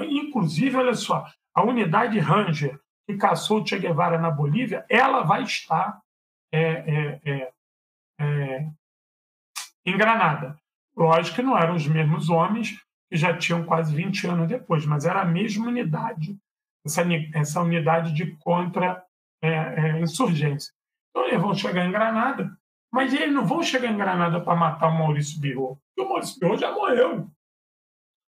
[0.08, 6.00] inclusive, olha só, a unidade Ranger que caçou Che Guevara na Bolívia, ela vai estar
[6.52, 7.52] é, é, é,
[8.20, 8.68] é
[9.84, 10.56] em Granada.
[10.94, 12.76] Lógico que não eram os mesmos homens
[13.08, 16.36] que já tinham quase 20 anos depois, mas era a mesma unidade,
[16.84, 17.02] essa,
[17.32, 20.74] essa unidade de contra-insurgência.
[21.26, 22.56] Eles vão chegar em Granada,
[22.92, 26.40] mas eles não vão chegar em Granada para matar o Maurício Birro, porque o Maurício
[26.40, 27.30] Birro já morreu.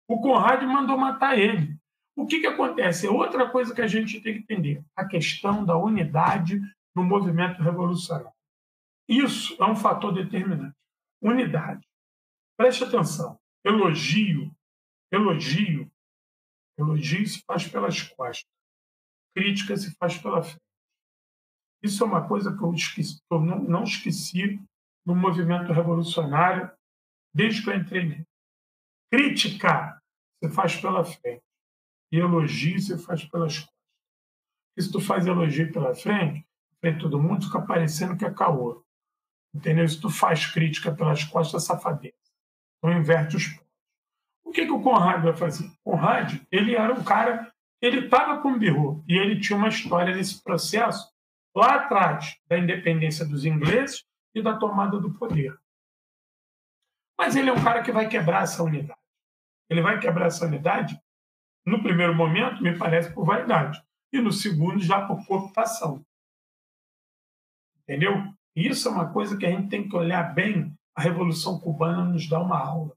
[0.08, 1.76] O Conrad mandou matar ele.
[2.16, 3.06] O que, que acontece?
[3.06, 6.60] É outra coisa que a gente tem que entender: a questão da unidade
[6.94, 8.32] no movimento revolucionário.
[9.08, 10.76] Isso é um fator determinante.
[11.22, 11.86] Unidade.
[12.56, 13.38] Preste atenção.
[13.64, 14.54] Elogio,
[15.12, 15.90] elogio,
[16.76, 18.50] elogio se faz pelas costas.
[19.34, 20.67] Crítica se faz pela frente.
[21.82, 24.60] Isso é uma coisa que eu, esqueci, que eu não, não esqueci
[25.06, 26.70] no movimento revolucionário
[27.34, 28.26] desde que eu entrei nele.
[29.10, 30.00] Crítica
[30.42, 31.42] se faz pela frente.
[32.12, 33.78] E elogio se faz pelas costas.
[34.76, 36.46] E se tu faz elogio pela frente,
[36.80, 38.84] frente todo mundo, fica parecendo que é caô.
[39.54, 39.88] Entendeu?
[39.88, 42.14] Se tu faz crítica pelas costas, é safadeza.
[42.78, 43.68] Então inverte os pontos.
[44.44, 45.70] O que, que o Conrad vai fazer?
[45.84, 47.52] Conrad, ele era um cara,
[47.82, 51.12] ele estava com o Birro e ele tinha uma história nesse processo
[51.58, 55.58] lá atrás da independência dos ingleses e da tomada do poder.
[57.18, 59.00] Mas ele é um cara que vai quebrar essa unidade.
[59.68, 60.96] Ele vai quebrar essa unidade,
[61.66, 63.82] no primeiro momento, me parece, por vaidade,
[64.12, 66.06] e no segundo, já por cooptação.
[67.82, 68.14] Entendeu?
[68.54, 70.72] Isso é uma coisa que a gente tem que olhar bem.
[70.94, 72.96] A Revolução Cubana nos dá uma aula.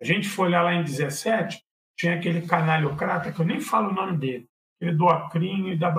[0.00, 1.64] A gente for olhar lá em 17,
[1.96, 5.90] tinha aquele canalhocrata, que eu nem falo o nome dele, aquele do Acrinho e da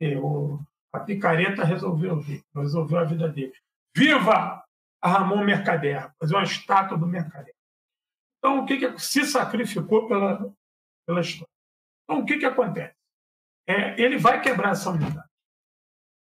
[0.00, 0.64] Barbicha.
[0.92, 3.52] A picareta resolveu, resolveu a vida dele.
[3.94, 4.64] Viva
[5.02, 6.10] a Ramon Mercader!
[6.18, 7.54] Fazer uma estátua do Mercader.
[8.38, 10.52] Então, o que, que se sacrificou pela,
[11.06, 11.52] pela história?
[12.04, 12.94] Então, o que, que acontece?
[13.66, 15.28] É, ele vai quebrar essa unidade.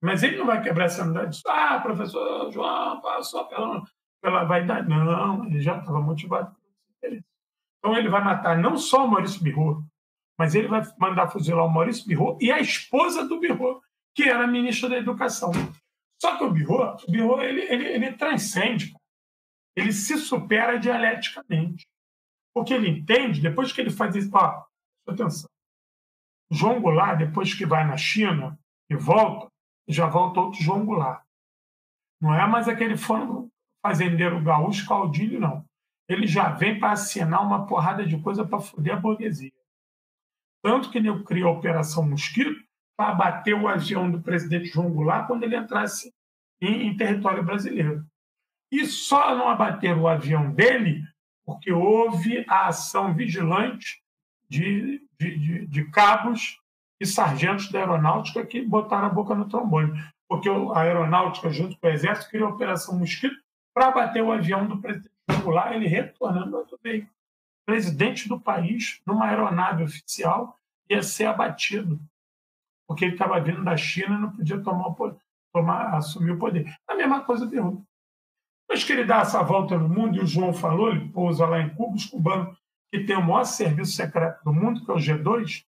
[0.03, 1.41] Mas ele não vai quebrar essa unidade.
[1.47, 3.83] Ah, professor João passou pela,
[4.21, 4.89] pela vaidade.
[4.89, 6.55] Não, ele já estava motivado
[7.03, 9.87] Então ele vai matar não só o Maurício Birro,
[10.41, 13.83] mas ele vai mandar fuzilar o Maurício Birro e a esposa do Birro,
[14.15, 15.53] que era ministra da Educação.
[16.19, 18.95] Só que o Birro, o Birro ele, ele, ele transcende,
[19.77, 21.87] ele se supera dialeticamente.
[22.55, 24.65] Porque ele entende, depois que ele faz isso, ó,
[25.07, 25.51] atenção.
[26.51, 28.59] João Goulart, depois que vai na China
[28.89, 29.47] e volta,
[29.87, 31.23] já volta outro João Goulart.
[32.19, 32.95] Não é mais aquele
[33.85, 35.67] fazendeiro gaúcho caudilho, não.
[36.09, 39.60] Ele já vem para assinar uma porrada de coisa para foder a burguesia.
[40.63, 42.61] Tanto que ele criou a Operação Mosquito
[42.97, 46.13] para abater o avião do presidente João Goulart quando ele entrasse
[46.61, 48.05] em, em território brasileiro.
[48.71, 51.03] E só não abateram o avião dele
[51.45, 54.03] porque houve a ação vigilante
[54.49, 56.59] de, de, de, de cabos
[57.01, 60.01] e sargentos da aeronáutica que botaram a boca no trombone.
[60.29, 63.35] Porque a aeronáutica, junto com o exército, criou a Operação Mosquito
[63.75, 65.11] para abater o avião do presidente
[65.43, 67.13] Goulart, ele retornando ao veículo.
[67.67, 70.59] Presidente do país, numa aeronave oficial,
[70.89, 72.01] ia ser abatido,
[72.87, 74.95] porque ele estava vindo da China e não podia tomar,
[75.53, 76.75] tomar, assumir o poder.
[76.89, 77.85] A mesma coisa de Rum.
[78.69, 81.61] Depois que ele dá essa volta no mundo, e o João falou, ele pousa lá
[81.61, 82.57] em Cuba, os cubanos,
[82.93, 85.65] que tem o maior serviço secreto do mundo, que é o G2,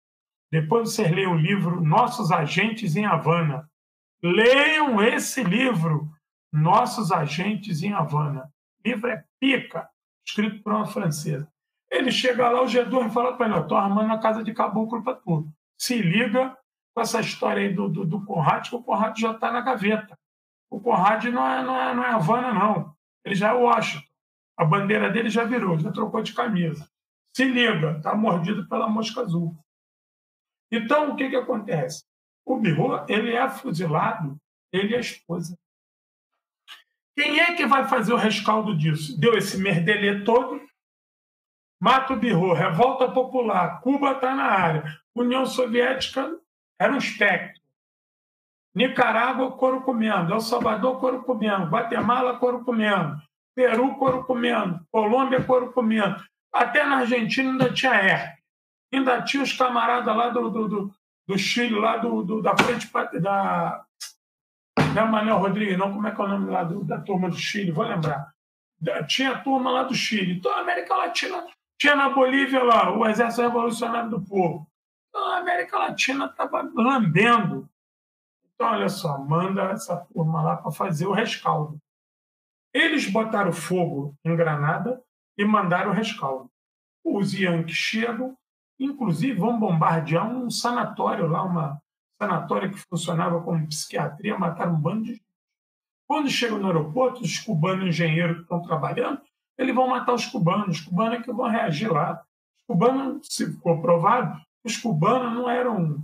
[0.53, 3.71] depois vocês leiam o livro Nossos Agentes em Havana.
[4.23, 6.13] Leiam esse livro,
[6.53, 8.53] Nossos Agentes em Havana.
[8.79, 9.89] O livro é pica,
[10.27, 11.52] escrito por uma francesa.
[11.93, 15.15] Ele chega lá, o G2 fala para ele: estou armando a casa de caboclo para
[15.15, 15.53] tudo.
[15.79, 16.57] Se liga
[16.95, 20.19] com essa história aí do, do, do Conrad, que o Conrad já está na gaveta.
[20.71, 22.97] O Conrad não é, não, é, não é Havana, não.
[23.23, 24.07] Ele já é Washington.
[24.57, 26.89] A bandeira dele já virou, já trocou de camisa.
[27.37, 29.55] Se liga, está mordido pela mosca azul.
[30.71, 32.05] Então, o que, que acontece?
[32.45, 34.39] O Birro, ele é fuzilado,
[34.73, 35.59] ele é a esposa.
[37.15, 39.19] Quem é que vai fazer o rescaldo disso?
[39.19, 40.61] Deu esse merdelê todo,
[41.83, 46.39] mata o Birro, revolta popular, Cuba está na área, União Soviética
[46.81, 47.61] era um espectro.
[48.73, 50.33] Nicarágua, couro comendo.
[50.33, 51.67] El Salvador, couro comendo.
[51.67, 53.21] Guatemala, couro comendo.
[53.55, 54.81] Peru, couro comendo.
[54.91, 56.23] Colômbia, couro comendo.
[56.51, 58.43] Até na Argentina ainda tinha herpes
[58.97, 60.95] ainda tinha os camaradas lá do, do, do,
[61.27, 62.91] do Chile, lá do, do, da frente
[63.21, 63.85] da.
[64.95, 67.31] Não é Manuel Rodrigues, não, como é que é o nome lá do, da turma
[67.31, 67.71] do Chile?
[67.71, 68.31] Vou lembrar.
[69.07, 70.35] Tinha a turma lá do Chile.
[70.35, 71.47] Então, a América Latina
[71.83, 74.71] tinha na Bolívia lá o Exército Revolucionário do Povo.
[75.09, 77.69] Então, a América Latina estava lambendo.
[78.55, 81.77] Então, olha só, manda essa turma lá para fazer o rescaldo.
[82.73, 85.03] Eles botaram fogo em Granada
[85.37, 86.49] e mandaram o rescaldo.
[87.05, 88.39] Os Yankees chegam,
[88.79, 91.83] Inclusive, vão bombardear um sanatório lá, uma
[92.21, 95.21] sanatório que funcionava como psiquiatria, mataram um bando de.
[96.09, 99.21] Quando chegam no aeroporto, os cubanos engenheiros que estão trabalhando,
[99.59, 100.79] eles vão matar os cubanos.
[100.79, 102.23] Os cubanos é que vão reagir lá.
[102.59, 106.03] Os cubanos, se for provado, os cubanos não eram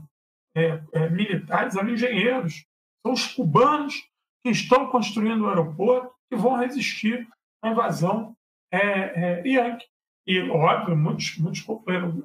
[0.54, 2.64] é, é, militares, eram engenheiros.
[3.02, 3.94] São os cubanos
[4.42, 7.26] que estão construindo o aeroporto que vão resistir
[7.62, 8.36] à invasão
[8.70, 9.86] é, é, yankee.
[10.26, 11.64] E, óbvio, muitos, muitos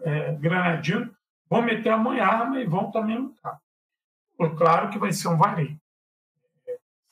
[0.01, 1.09] é, granadinos
[1.49, 3.59] vão meter a mão em arma e vão também lutar.
[4.57, 5.79] Claro que vai ser um vareio.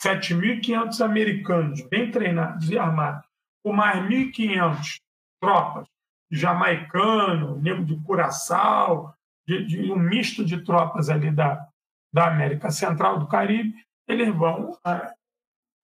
[0.01, 3.25] 7.500 americanos bem treinados e armados,
[3.63, 4.99] com mais 1.500
[5.41, 5.87] tropas,
[6.29, 9.13] jamaicano, negro de Curaçao,
[9.45, 11.67] de, de, um misto de tropas ali da,
[12.13, 13.75] da América Central, do Caribe,
[14.07, 15.13] eles vão é,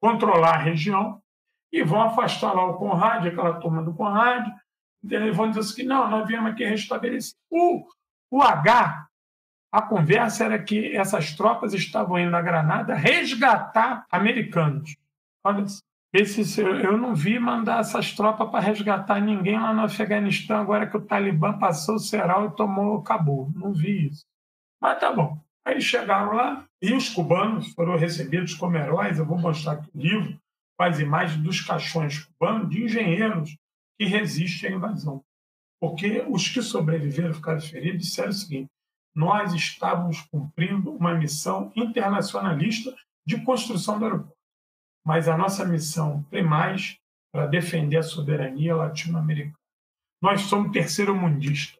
[0.02, 1.22] controlar a região
[1.72, 4.48] e vão afastar lá o Conrad, aquela turma do Conrad,
[5.34, 7.36] vão dizer assim, não, nós viemos aqui restabelecer.
[7.50, 7.86] O,
[8.32, 9.08] o H,
[9.72, 14.96] a conversa era que essas tropas estavam indo na Granada resgatar americanos.
[15.44, 15.66] Olha,
[16.14, 20.96] esse, eu não vi mandar essas tropas para resgatar ninguém lá no Afeganistão, agora que
[20.96, 23.52] o Talibã passou o Ceral e tomou Cabo.
[23.54, 24.26] Não vi isso.
[24.82, 25.38] Mas tá bom.
[25.66, 29.20] Aí chegaram lá e os cubanos foram recebidos como heróis.
[29.20, 30.40] Eu vou mostrar aqui o livro
[30.78, 33.58] com as imagens dos caixões cubanos de engenheiros
[34.00, 35.22] que resiste à invasão.
[35.80, 38.70] Porque os que sobreviveram, ficaram feridos, disseram o seguinte:
[39.14, 44.37] nós estávamos cumprindo uma missão internacionalista de construção do aeroporto.
[45.08, 47.00] Mas a nossa missão tem mais
[47.32, 49.56] para defender a soberania latino-americana.
[50.22, 51.80] Nós somos terceiro-mundistas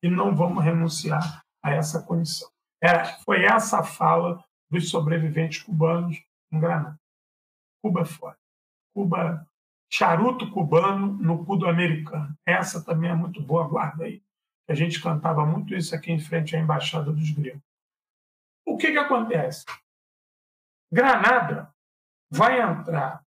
[0.00, 2.48] e não vamos renunciar a essa condição.
[2.80, 6.22] Era, foi essa a fala dos sobreviventes cubanos
[6.52, 6.96] em Granada.
[7.82, 8.38] Cuba é fora.
[8.94, 9.44] Cuba
[9.92, 12.32] charuto cubano no cu do americano.
[12.46, 14.22] Essa também é muito boa, guarda aí.
[14.68, 17.60] A gente cantava muito isso aqui em frente à Embaixada dos Gregos.
[18.64, 19.64] O que, que acontece?
[20.92, 21.74] Granada
[22.30, 23.22] vai entrar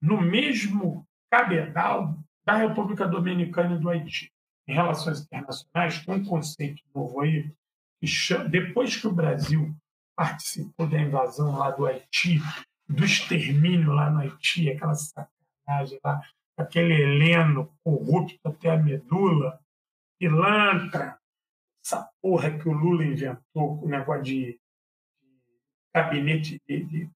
[0.00, 4.32] no mesmo cabedal da República Dominicana e do Haiti.
[4.66, 7.52] Em relações internacionais, tem um conceito novo aí,
[8.00, 9.74] que chama, depois que o Brasil
[10.16, 12.40] participou da invasão lá do Haiti,
[12.88, 16.20] do extermínio lá no Haiti, aquela sacanagem lá,
[16.56, 19.58] aquele Heleno corrupto até a medula,
[20.18, 21.18] pilantra,
[21.84, 24.60] essa porra que o Lula inventou com o negócio de,
[25.94, 27.10] gabinete de, de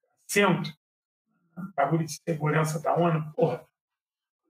[1.76, 3.64] bagulho de segurança da ONU, porra,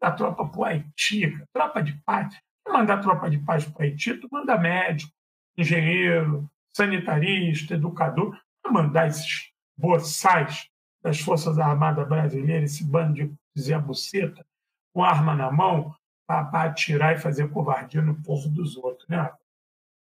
[0.00, 2.36] da tropa para o Haiti, tropa de paz.
[2.68, 5.12] Mandar tropa de paz para o Haiti, tu manda médico,
[5.56, 8.38] engenheiro, sanitarista, educador,
[8.70, 10.68] mandar esses boçais
[11.02, 14.44] das Forças Armadas Brasileiras, esse bando de Zé Buceta,
[14.92, 15.94] com arma na mão,
[16.26, 19.08] para atirar e fazer covardia no povo dos outros.
[19.08, 19.30] Né?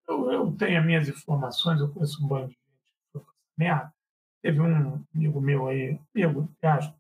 [0.08, 3.22] Eu, eu tenho as minhas informações, eu conheço um bando de gente que
[3.58, 3.94] merda.
[4.42, 6.94] Teve um amigo meu aí, amigo, acho,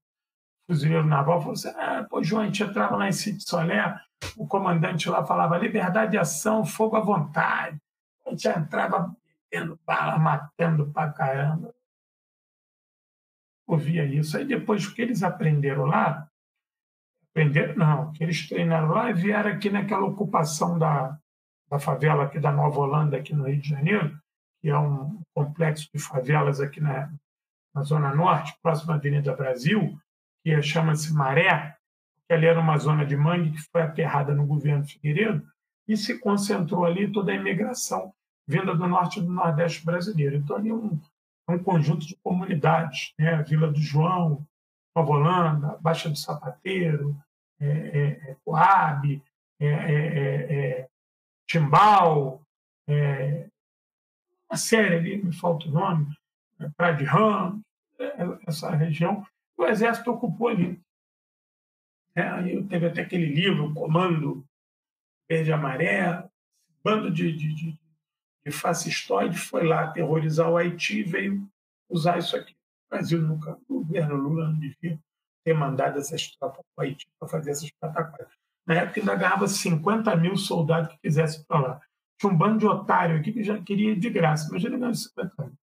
[0.69, 3.99] fuzileiro naval, falou assim: ah, pô, João, a gente entrava lá em Sítio Solé,
[4.37, 7.79] o comandante lá falava liberdade de ação, fogo à vontade.
[8.25, 9.15] A gente entrava
[9.51, 11.73] metendo bala, matando pra caramba.
[13.65, 14.37] Ouvia isso.
[14.37, 16.27] Aí depois, o que eles aprenderam lá,
[17.31, 21.17] aprenderam não, que eles treinaram lá e vieram aqui naquela ocupação da,
[21.69, 24.19] da favela aqui da Nova Holanda, aqui no Rio de Janeiro,
[24.61, 27.11] que é um complexo de favelas aqui na,
[27.73, 29.97] na Zona Norte, próximo à Avenida Brasil,
[30.43, 31.75] que chama-se Maré,
[32.27, 35.45] que ali era uma zona de mangue que foi aterrada no governo Figueiredo,
[35.87, 38.13] e se concentrou ali toda a imigração
[38.47, 40.35] vinda do norte e do nordeste brasileiro.
[40.35, 40.99] Então, ali é um,
[41.47, 43.43] é um conjunto de comunidades, né?
[43.43, 44.43] Vila do João,
[44.95, 47.15] Nova Holanda, Baixa do Sapateiro,
[47.59, 49.21] é, é, é Coab,
[49.59, 50.87] é,
[51.47, 52.41] Timbal,
[54.49, 56.07] uma série ali, me falta o nome,
[56.75, 57.61] Praia de Ramos,
[58.47, 59.25] essa região,
[59.57, 60.81] o Exército ocupou ali.
[62.15, 64.45] É, aí teve até aquele livro, Comando
[65.29, 66.29] Verde Amarelo,
[66.83, 67.79] bando de, de, de,
[68.45, 71.47] de foi lá aterrorizar o Haiti e veio
[71.89, 72.53] usar isso aqui.
[72.53, 74.99] O Brasil nunca, o governo Lula não devia
[75.43, 78.33] ter mandado essas tropas para o Haiti para fazer essas pataquadas.
[78.65, 81.81] Na época ainda ganhava 50 mil soldados que quisessem para lá.
[82.19, 85.43] Tinha um bando de otário aqui que já queria de graça, mas ele ganhou 50
[85.45, 85.53] mil.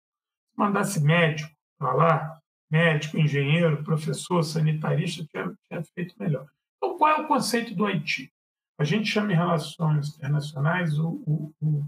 [0.57, 6.47] Se mandasse médico para lá, médico, engenheiro, professor, sanitarista, tinha, tinha feito melhor.
[6.79, 8.33] Então, qual é o conceito do Haiti?
[8.79, 11.87] A gente chama em relações internacionais o, o, o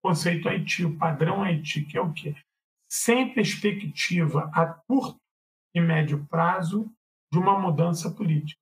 [0.00, 2.36] conceito Haiti, o padrão Haiti, que é o quê?
[2.88, 5.20] Sem perspectiva a curto
[5.74, 6.88] e médio prazo
[7.32, 8.60] de uma mudança política.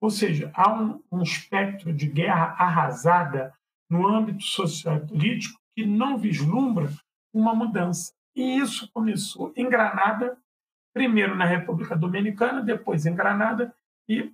[0.00, 3.54] Ou seja, há um, um espectro de guerra arrasada
[3.88, 6.92] no âmbito social e político que não vislumbra
[7.32, 8.17] uma mudança.
[8.38, 10.40] E isso começou em Granada
[10.94, 13.74] primeiro na República Dominicana, depois em Granada
[14.08, 14.32] e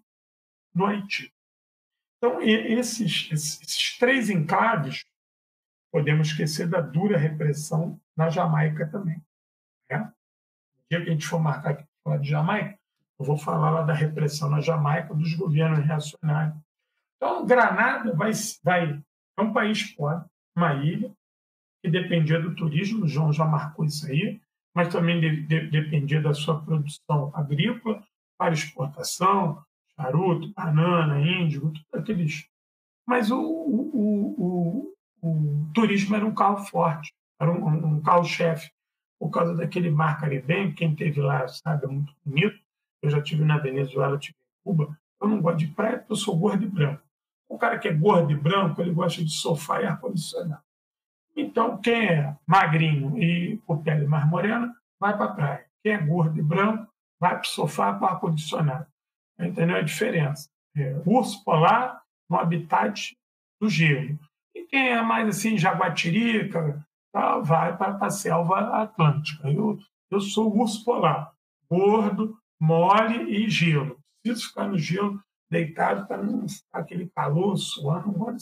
[0.75, 1.33] no Haiti.
[2.19, 5.07] Então, esses, esses três enclaves,
[5.91, 9.25] podemos esquecer da dura repressão na Jamaica também.
[9.91, 9.99] Né?
[10.01, 12.79] No dia que a gente for marcar aqui falar de Jamaica,
[13.19, 16.59] eu vou falar lá da repressão na Jamaica dos governos reacionários.
[17.17, 18.33] Então, Granada vai,
[18.63, 19.03] vai
[19.39, 21.11] é um país pobre, uma ilha,
[21.85, 24.41] que dependia do turismo, o João já marcou isso aí,
[24.75, 28.03] mas também de, de, dependia da sua produção agrícola
[28.39, 29.63] para exportação,
[29.95, 32.49] charuto, banana, índigo, tudo aqueles.
[33.07, 38.71] Mas o, o, o, o, turismo era um carro forte, era um, um carro-chefe,
[39.21, 40.75] por causa daquele mar caribenho.
[40.75, 42.59] Quem teve lá sabe, é muito bonito.
[43.03, 44.99] Eu já tive na Venezuela, tive em Cuba.
[45.21, 47.03] Eu não gosto de praia porque eu sou gordo e branco.
[47.47, 50.64] O cara que é gordo e branco, ele gosta de sofá e ar-condicionado.
[51.37, 55.67] Então, quem é magrinho e com pele mais morena, vai para a praia.
[55.83, 56.89] Quem é gordo e branco,
[57.21, 58.87] vai para o sofá com ar-condicionado.
[59.39, 60.49] Entendeu a diferença?
[60.77, 63.17] É, urso polar no habitat
[63.61, 64.19] do gelo.
[64.55, 69.51] E quem é mais assim, jaguatirica, tá, vai para a selva atlântica.
[69.51, 69.79] Eu,
[70.11, 71.33] eu sou urso polar,
[71.69, 73.99] gordo, mole e gelo.
[74.23, 75.21] Preciso ficar no gelo
[75.51, 78.37] deitado para não ficar aquele calor, suando.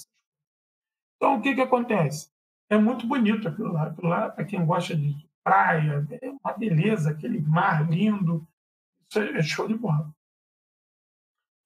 [1.17, 2.32] Então, o que, que acontece?
[2.73, 3.89] É muito bonito aquilo lá.
[3.89, 8.49] Aquilo lá, para quem gosta de praia, é uma beleza, aquele mar lindo.
[9.07, 10.11] Isso é show de bola.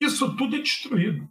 [0.01, 1.31] Isso tudo é destruído.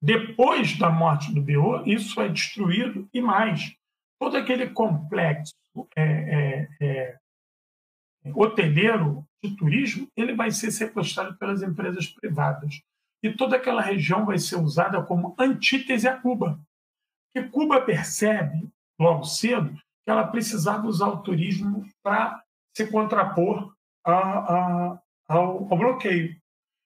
[0.00, 3.74] Depois da morte do Beô, isso é destruído e mais.
[4.20, 5.52] Todo aquele complexo
[5.96, 7.18] é, é, é,
[8.32, 12.80] hoteleiro de turismo ele vai ser sequestrado pelas empresas privadas.
[13.20, 16.60] E toda aquela região vai ser usada como antítese a Cuba
[17.36, 18.66] que Cuba percebe,
[18.98, 19.72] logo cedo,
[20.04, 22.42] que ela precisava usar o turismo para
[22.76, 23.72] se contrapor
[24.04, 24.98] a, a,
[25.28, 26.36] ao, ao, bloqueio.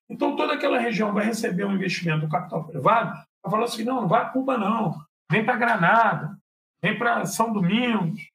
[0.08, 3.12] Então, toda aquela região vai receber um investimento do capital privado,
[3.42, 4.98] vai falar assim, não, não vai a Cuba não,
[5.30, 6.36] vem para Granada,
[6.82, 8.28] vem para São Domingos,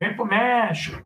[0.00, 1.02] vem para o México,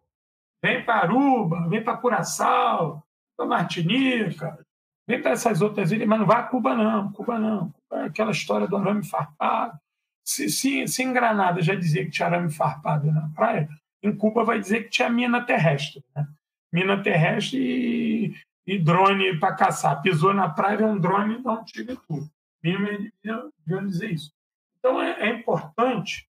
[0.65, 3.05] vem para Aruba, vem para Curaçao,
[3.37, 4.59] para Martinica,
[5.07, 7.73] vem para essas outras ilhas, mas não vai a Cuba não, Cuba não.
[7.91, 9.79] Aquela história do arame farpado.
[10.27, 13.69] Se, se, se em Granada já dizia que tinha arame farpado na praia,
[14.03, 16.05] em Cuba vai dizer que tinha mina terrestre.
[16.15, 16.27] Né?
[16.73, 18.35] Mina terrestre e,
[18.67, 20.03] e drone para caçar.
[20.03, 22.29] Pisou na praia, é um drone, dá um tiro e tudo.
[22.63, 24.33] Mínimo deviam dizer isso.
[24.79, 26.29] Então é, é importante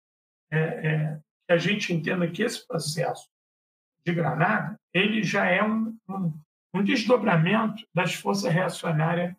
[0.50, 3.28] é, é, que a gente entenda que esse processo
[4.04, 6.38] de Granada ele já é um, um,
[6.74, 9.34] um desdobramento das forças reacionárias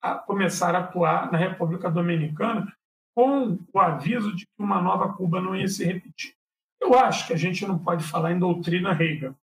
[0.00, 2.72] a começar a atuar na República Dominicana
[3.16, 6.36] com o aviso de que uma nova Cuba não ia se repetir.
[6.78, 9.34] Eu acho que a gente não pode falar em doutrina Reagan,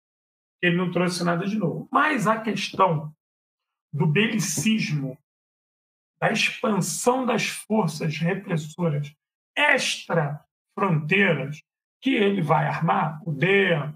[0.61, 1.89] que ele não trouxe nada de novo.
[1.91, 3.11] Mas a questão
[3.91, 5.17] do belicismo,
[6.21, 9.11] da expansão das forças repressoras
[9.57, 11.63] extra-fronteiras
[12.03, 13.95] que ele vai armar, o DEA,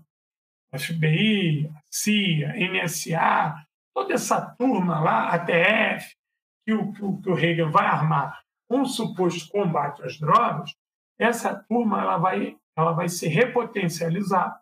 [0.74, 6.16] FBI, CIA, NSA, toda essa turma lá, ATF,
[6.64, 10.74] que o, que o Reagan vai armar o suposto combate às drogas,
[11.18, 14.60] essa turma ela vai, ela vai se repotencializar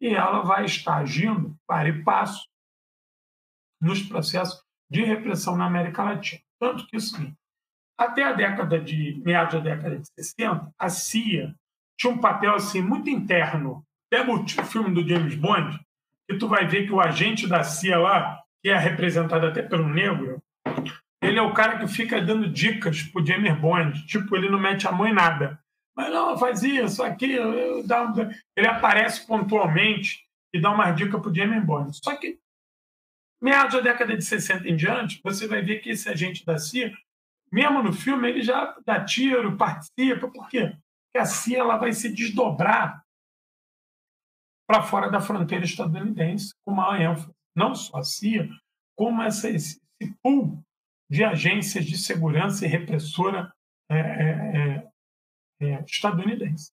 [0.00, 2.46] e ela vai estar agindo para e passo
[3.80, 6.42] nos processos de repressão na América Latina.
[6.58, 7.34] Tanto que, sim,
[7.98, 11.54] até a década de meados da década de 60, a CIA
[11.98, 13.84] tinha um papel assim muito interno.
[14.10, 15.80] Pega o filme do James Bond,
[16.28, 19.88] e tu vai ver que o agente da CIA lá, que é representado até pelo
[19.88, 20.42] negro,
[21.36, 24.06] ele é o cara que fica dando dicas pro James Bond.
[24.06, 25.62] Tipo, ele não mete a mão em nada.
[25.94, 27.84] Mas não, faz isso, aquilo.
[28.56, 31.94] Ele aparece pontualmente e dá uma dica pro James Bond.
[32.02, 32.38] Só que,
[33.38, 36.90] meados da década de 60 em diante, você vai ver que esse agente da CIA,
[37.52, 40.28] mesmo no filme, ele já dá tiro, participa.
[40.28, 40.68] Por quê?
[40.70, 43.04] Porque a CIA ela vai se desdobrar
[44.66, 47.30] para fora da fronteira estadunidense com maior ênfase.
[47.54, 48.48] Não só a CIA,
[48.96, 50.64] como essa, esse, esse pool
[51.08, 53.52] de agências de segurança e repressora
[53.88, 54.92] é, é, é,
[55.60, 56.72] é, estadunidense.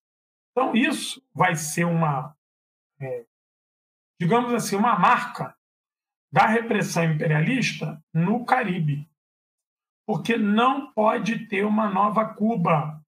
[0.52, 2.36] Então, isso vai ser uma,
[3.00, 3.26] é,
[4.20, 5.56] digamos assim, uma marca
[6.32, 9.08] da repressão imperialista no Caribe.
[10.06, 13.02] Porque não pode ter uma nova Cuba.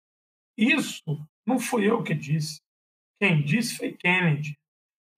[0.58, 1.04] Isso
[1.46, 2.62] não fui eu que disse.
[3.20, 4.58] Quem disse foi Kennedy.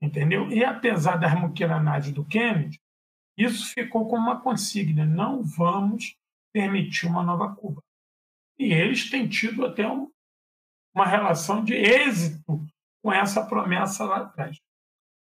[0.01, 0.49] Entendeu?
[0.51, 2.79] E apesar da muquiranagem do Kennedy,
[3.37, 6.17] isso ficou como uma consigna: não vamos
[6.51, 7.83] permitir uma nova Cuba.
[8.57, 10.11] E eles têm tido até um,
[10.93, 12.65] uma relação de êxito
[13.03, 14.57] com essa promessa lá atrás.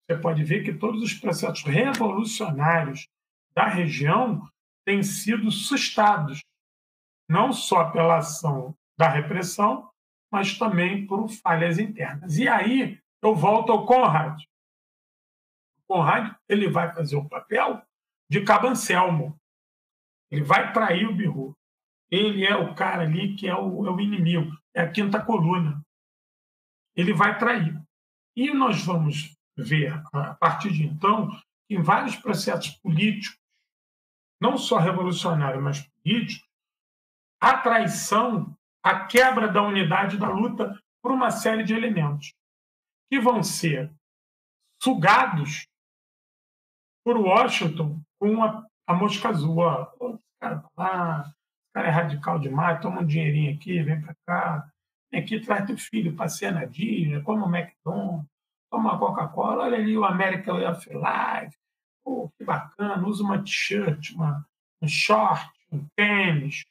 [0.05, 3.07] Você pode ver que todos os processos revolucionários
[3.55, 4.49] da região
[4.85, 6.41] têm sido sustados,
[7.29, 9.89] não só pela ação da repressão,
[10.31, 12.37] mas também por falhas internas.
[12.37, 14.43] E aí eu volto ao Conrad.
[15.79, 17.81] O Conrad ele vai fazer o papel
[18.33, 19.39] de Cabancelmo.
[20.31, 21.55] Ele vai trair o Birru.
[22.11, 25.83] Ele é o cara ali que é o, é o inimigo, é a quinta coluna.
[26.97, 27.79] Ele vai trair.
[28.35, 31.29] E nós vamos ver, a partir de então,
[31.69, 33.39] em vários processos políticos,
[34.41, 36.49] não só revolucionários, mas políticos,
[37.39, 42.33] a traição, a quebra da unidade da luta por uma série de elementos
[43.11, 43.93] que vão ser
[44.83, 45.67] sugados
[47.05, 49.59] por Washington com a, a mosca azul.
[49.59, 54.15] Ó, esse cara lá, esse cara é radical demais, toma um dinheirinho aqui, vem para
[54.27, 54.69] cá,
[55.11, 58.27] vem aqui, traz teu filho, passeia na Disney, come um McDonald's,
[58.71, 61.57] toma Coca-Cola, olha ali o American Way of Life,
[62.05, 66.65] pô, que bacana, usa uma t-shirt, um short, um tênis.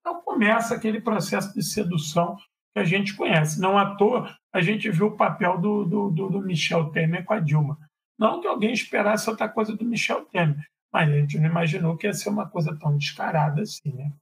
[0.00, 2.36] Então começa aquele processo de sedução
[2.72, 3.60] que a gente conhece.
[3.60, 7.40] Não à toa a gente viu o papel do, do, do Michel Temer com a
[7.40, 7.78] Dilma.
[8.20, 12.06] Não que alguém esperasse outra coisa do Michel Temer, mas a gente não imaginou que
[12.06, 13.94] ia ser uma coisa tão descarada assim.
[13.94, 14.12] Né?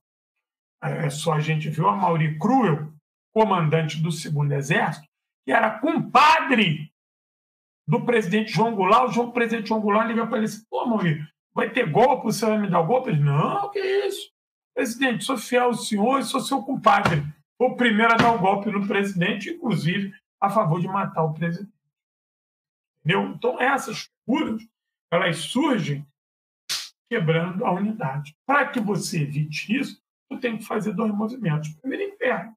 [0.80, 2.92] É só a gente viu a Mauri Cruel,
[3.34, 5.04] comandante do segundo exército,
[5.44, 6.92] que era compadre
[7.88, 9.08] do presidente João Goulart.
[9.08, 12.46] O João, presidente João Goulart liga para ele assim: pô, Mauri, vai ter golpe, você
[12.46, 13.10] vai me dar golpe?
[13.10, 14.30] Ele, não, que isso?
[14.76, 17.24] Presidente, sou fiel ao senhor e sou seu compadre.
[17.56, 21.34] Foi o primeiro a dar o golpe no presidente, inclusive a favor de matar o
[21.34, 21.72] presidente.
[23.04, 23.30] Entendeu?
[23.30, 24.62] Então, essas figuras,
[25.10, 26.06] elas surgem
[27.10, 28.36] quebrando a unidade.
[28.46, 30.00] Para que você evite isso,
[30.30, 31.74] você tem que fazer dois movimentos.
[31.76, 32.54] Primeiro, interno.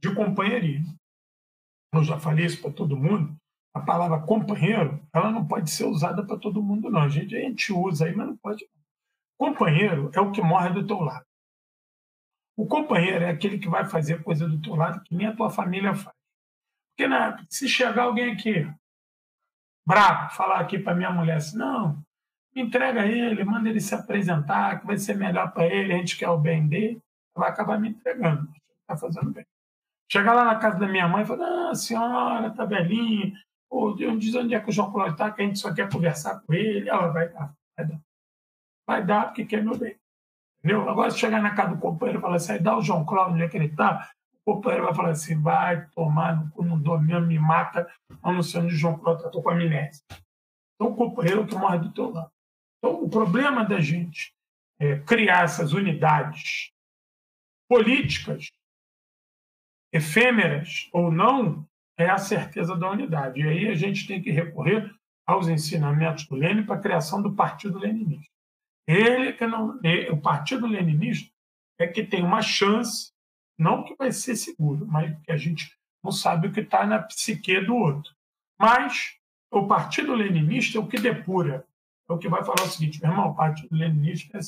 [0.00, 0.96] de companheirismo.
[1.92, 3.36] Eu já falei isso para todo mundo.
[3.74, 7.02] A palavra companheiro, ela não pode ser usada para todo mundo, não.
[7.02, 8.68] A gente, a gente usa aí, mas não pode.
[9.38, 11.26] Companheiro é o que morre do teu lado.
[12.56, 15.50] O companheiro é aquele que vai fazer coisa do teu lado que nem a tua
[15.50, 16.17] família faz.
[16.98, 18.68] Porque né, se chegar alguém aqui,
[19.86, 22.02] bravo, falar aqui para minha mulher assim, não,
[22.56, 26.28] entrega ele, manda ele se apresentar, que vai ser melhor para ele, a gente quer
[26.28, 27.00] o bem dele,
[27.36, 28.50] vai acabar me entregando.
[28.80, 29.46] Está fazendo bem.
[30.10, 33.32] Chegar lá na casa da minha mãe e falar, ah, senhora, tá velhinha,
[33.70, 36.40] ou diz onde é que o João Cláudio está, que a gente só quer conversar
[36.40, 38.00] com ele, ela vai dar, vai dar.
[38.84, 39.96] Vai dar porque quer meu bem.
[40.58, 40.90] Entendeu?
[40.90, 43.44] Agora, se chegar na casa do companheiro e falar assim, dá o João Cláudio onde
[43.44, 44.10] é que ele está,
[44.48, 47.86] o companheiro vai falar assim, vai tomar no cu, não dou mesmo, me mata,
[48.22, 50.02] anunciando João Cláudio, estou com amnésia.
[50.74, 52.30] Então, o companheiro é que morre do teu lado.
[52.78, 54.32] Então, o problema da gente
[54.80, 56.72] é criar essas unidades
[57.68, 58.50] políticas,
[59.92, 61.68] efêmeras ou não,
[61.98, 63.40] é a certeza da unidade.
[63.40, 64.94] E aí a gente tem que recorrer
[65.26, 68.32] aos ensinamentos do Lênin para a criação do Partido Leninista.
[68.86, 69.78] Ele que não,
[70.10, 71.30] o Partido Leninista
[71.78, 73.12] é que tem uma chance,
[73.58, 77.00] não que vai ser seguro, mas que a gente não sabe o que está na
[77.00, 78.14] psique do outro.
[78.58, 79.16] Mas
[79.50, 81.66] o Partido Leninista é o que depura
[82.08, 84.40] é o que vai falar o seguinte, meu irmão, o Partido Leninista é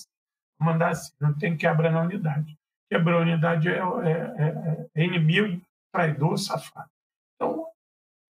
[0.58, 2.58] mandar assim, não tem quebra na unidade.
[2.90, 5.60] Quebrar a unidade é, é, é, é inimigo,
[5.92, 6.90] traidor, safado.
[7.34, 7.66] Então,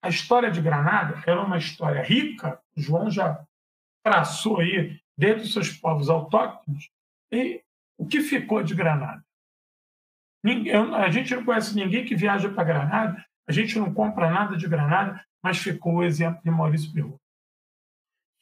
[0.02, 3.44] a história de Granada era uma história rica, o João já
[4.04, 6.90] traçou aí desde os seus povos autóctones,
[7.32, 7.62] e
[7.96, 9.24] o que ficou de Granada?
[10.44, 14.68] A gente não conhece ninguém que viaja para Granada, a gente não compra nada de
[14.68, 17.20] Granada, mas ficou o exemplo de Maurício Pirro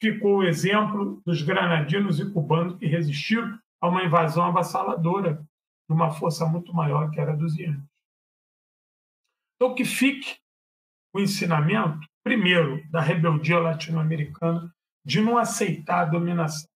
[0.01, 6.11] ficou o exemplo dos granadinos e cubanos que resistiram a uma invasão avassaladora de uma
[6.11, 7.83] força muito maior que era dos Yankees.
[9.55, 10.37] Então, que fique
[11.13, 14.73] o ensinamento, primeiro, da rebeldia latino-americana
[15.05, 16.69] de não aceitar a dominação.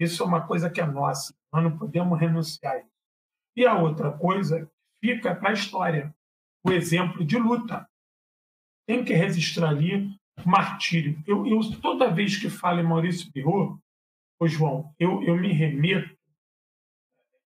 [0.00, 2.99] Isso é uma coisa que é nossa, nós não podemos renunciar a isso.
[3.56, 4.70] E a outra coisa
[5.02, 6.14] fica para a história,
[6.64, 7.88] o exemplo de luta.
[8.86, 10.14] Tem que registrar ali
[10.44, 11.22] martírio.
[11.26, 13.80] Eu, eu, toda vez que falo em Maurício Pirro,
[14.38, 16.16] ô João, eu, eu me remeto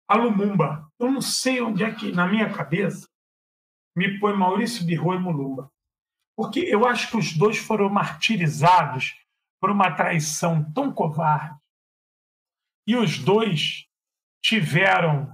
[0.08, 0.90] a Lumumba.
[0.98, 3.08] Eu não sei onde é que, na minha cabeça,
[3.96, 5.70] me põe Maurício Birro e Mulumba.
[6.36, 9.14] Porque eu acho que os dois foram martirizados
[9.60, 11.58] por uma traição tão covarde.
[12.86, 13.86] E os dois
[14.42, 15.30] tiveram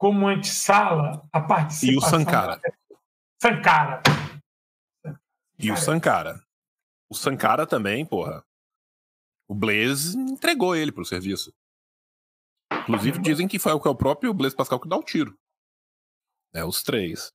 [0.00, 1.92] como antessala a participação.
[1.92, 2.60] E o Sankara.
[3.38, 4.02] Sankara.
[5.58, 6.42] E o Sankara.
[7.10, 8.42] O Sankara também, porra.
[9.46, 11.52] O Blaze entregou ele pro serviço.
[12.72, 15.38] Inclusive dizem que foi o, que é o próprio Blaze Pascal que dá o tiro.
[16.54, 17.30] É, os três.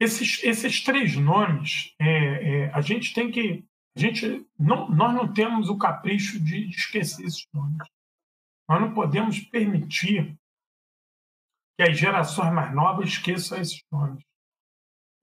[0.00, 3.64] Esses, esses três nomes, é, é, a gente tem que.
[3.96, 7.86] A gente, não, nós não temos o capricho de, de esquecer esses nomes.
[8.68, 10.36] Nós não podemos permitir
[11.76, 14.24] que as gerações mais novas esqueçam esses nomes.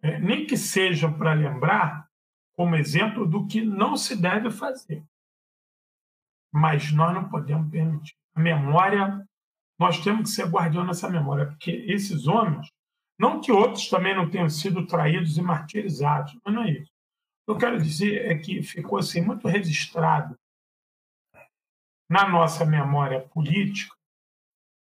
[0.01, 2.07] É, nem que seja para lembrar
[2.55, 5.03] como exemplo do que não se deve fazer.
[6.53, 8.13] Mas nós não podemos permitir.
[8.35, 9.25] A memória,
[9.79, 12.67] nós temos que ser guardião dessa memória, porque esses homens,
[13.17, 16.91] não que outros também não tenham sido traídos e martirizados, mas não é isso.
[17.41, 20.37] O que eu quero dizer é que ficou assim, muito registrado
[22.09, 23.95] na nossa memória política,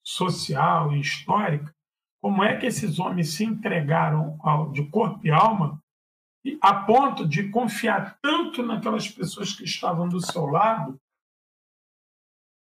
[0.08, 1.74] social e histórica,
[2.22, 5.82] como é que esses homens se entregaram ao, de corpo e alma
[6.62, 10.98] a ponto de confiar tanto naquelas pessoas que estavam do seu lado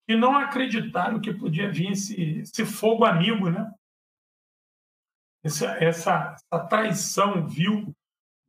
[0.08, 3.70] que não acreditaram que podia vir esse, esse fogo amigo, né?
[5.44, 7.94] Essa, essa, essa traição vil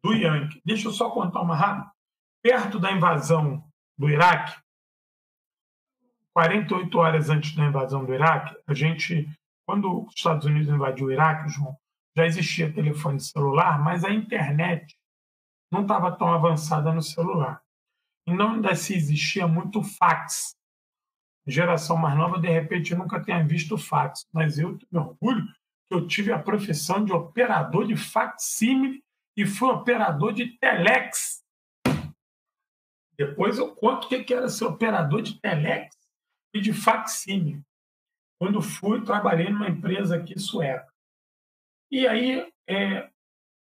[0.02, 0.62] do Yankee.
[0.64, 1.92] Deixa eu só contar uma rápida.
[2.42, 3.62] Perto da invasão
[3.98, 4.58] do Iraque,
[6.40, 9.30] 48 horas antes da invasão do Iraque, a gente,
[9.68, 11.78] quando os Estados Unidos invadiu o Iraque, João,
[12.16, 14.98] já existia telefone celular, mas a internet
[15.70, 17.61] não estava tão avançada no celular.
[18.26, 20.56] E não ainda se existia muito fax.
[21.45, 24.26] A geração mais nova, de repente, nunca tenha visto fax.
[24.32, 25.45] Mas eu me orgulho
[25.90, 29.03] que eu tive a profissão de operador de facsímile
[29.36, 31.44] e fui operador de telex.
[33.18, 35.99] Depois eu conto o que era ser operador de telex
[36.54, 37.64] e de facsímile.
[38.40, 40.88] Quando fui, trabalhei numa empresa aqui sueca.
[41.92, 43.10] E aí, é,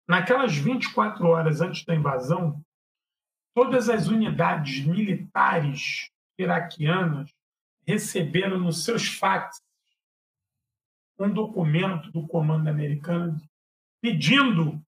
[0.07, 2.63] Naquelas 24 horas antes da invasão,
[3.53, 6.09] todas as unidades militares
[6.39, 7.29] iraquianas
[7.85, 9.61] receberam nos seus fax
[11.19, 13.41] um documento do comando americano
[13.99, 14.81] pedindo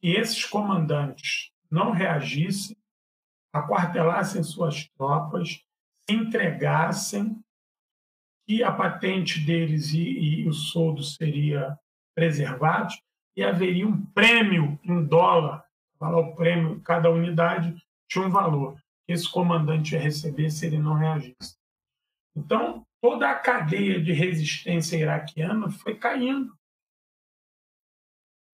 [0.00, 2.76] que esses comandantes não reagissem,
[3.52, 5.64] aquartelassem suas tropas,
[6.08, 7.42] entregassem,
[8.46, 11.78] que a patente deles e, e o soldo seria
[12.14, 12.98] preservados
[13.36, 15.64] e haveria um prêmio em dólar,
[16.00, 17.76] o prêmio, cada unidade
[18.08, 18.76] tinha um valor
[19.06, 21.56] que esse comandante ia receber se ele não reagisse.
[22.34, 26.56] Então, toda a cadeia de resistência iraquiana foi caindo,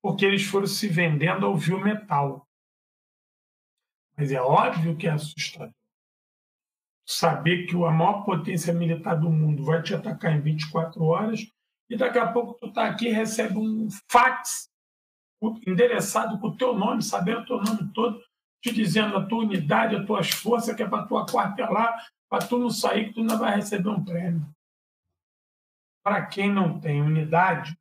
[0.02, 2.46] porque eles foram se vendendo ao vil metal.
[4.16, 5.72] Mas é óbvio que é assustador.
[7.06, 11.46] Saber que a maior potência militar do mundo vai te atacar em 24 horas
[11.88, 14.70] e daqui a pouco tu está aqui e recebe um fax
[15.66, 18.22] endereçado com o teu nome, sabendo o teu nome todo,
[18.62, 22.58] te dizendo a tua unidade, as tuas forças, que é para tu aquartelar, para tu
[22.58, 24.48] não sair, que tu não vai receber um prêmio.
[26.02, 27.76] Para quem não tem unidade,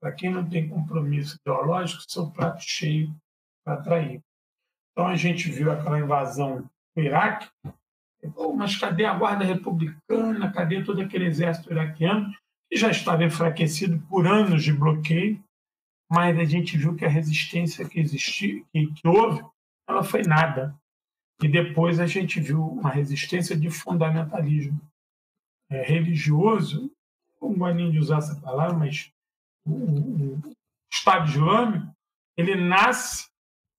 [0.00, 3.14] para quem não tem compromisso ideológico, seu prato cheio
[3.64, 4.22] para atrair.
[4.92, 7.48] Então a gente viu aquela invasão no Iraque,
[8.56, 10.52] mas cadê a guarda republicana?
[10.52, 12.32] Cadê todo aquele exército iraquiano
[12.70, 15.42] que já estava enfraquecido por anos de bloqueio?
[16.10, 19.42] Mas a gente viu que a resistência que existiu, que, que houve,
[19.88, 20.74] ela foi nada.
[21.42, 24.80] E depois a gente viu uma resistência de fundamentalismo
[25.70, 26.90] é, religioso,
[27.40, 29.12] não gosto nem de usar essa palavra, mas
[29.66, 30.52] o, o, o
[30.92, 31.94] Estado Islâmico
[32.36, 33.28] ele nasce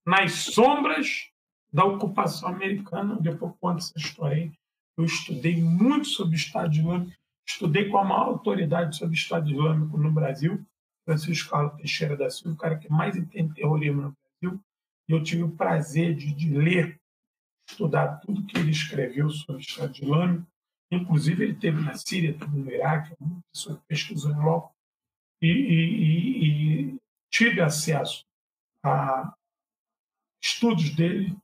[0.05, 1.31] nas sombras
[1.76, 3.18] da ocupação americana.
[3.19, 4.52] Depois conto essa história aí.
[4.97, 7.11] Eu estudei muito sobre o Estado Islâmico,
[7.45, 10.65] estudei com a maior autoridade sobre o Estado Islâmico no Brasil,
[11.03, 14.61] Francisco Carlos Teixeira da Silva, o cara que mais entende terrorismo no Brasil,
[15.10, 16.97] e eu tive o prazer de, de ler,
[17.69, 20.47] estudar tudo que ele escreveu sobre o Estado Islâmico.
[20.89, 24.73] Inclusive, ele teve na Síria, teve no Iraque, uma pessoa que pesquisou em loco,
[25.41, 26.45] e, e,
[26.93, 26.97] e,
[27.30, 28.23] tive acesso
[28.81, 29.35] a
[30.41, 31.35] estudos dele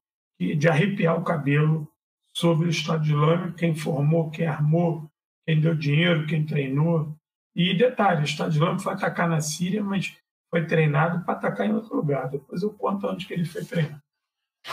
[0.56, 1.88] de arrepiar o cabelo
[2.34, 5.10] sobre o Estado Islâmico, quem formou, quem armou,
[5.46, 7.16] quem deu dinheiro, quem treinou.
[7.56, 10.16] E detalhe, o Estado Islâmico foi atacar na Síria, mas
[10.50, 12.30] foi treinado para atacar em outro lugar.
[12.30, 14.02] Depois eu conto onde que ele foi treinado.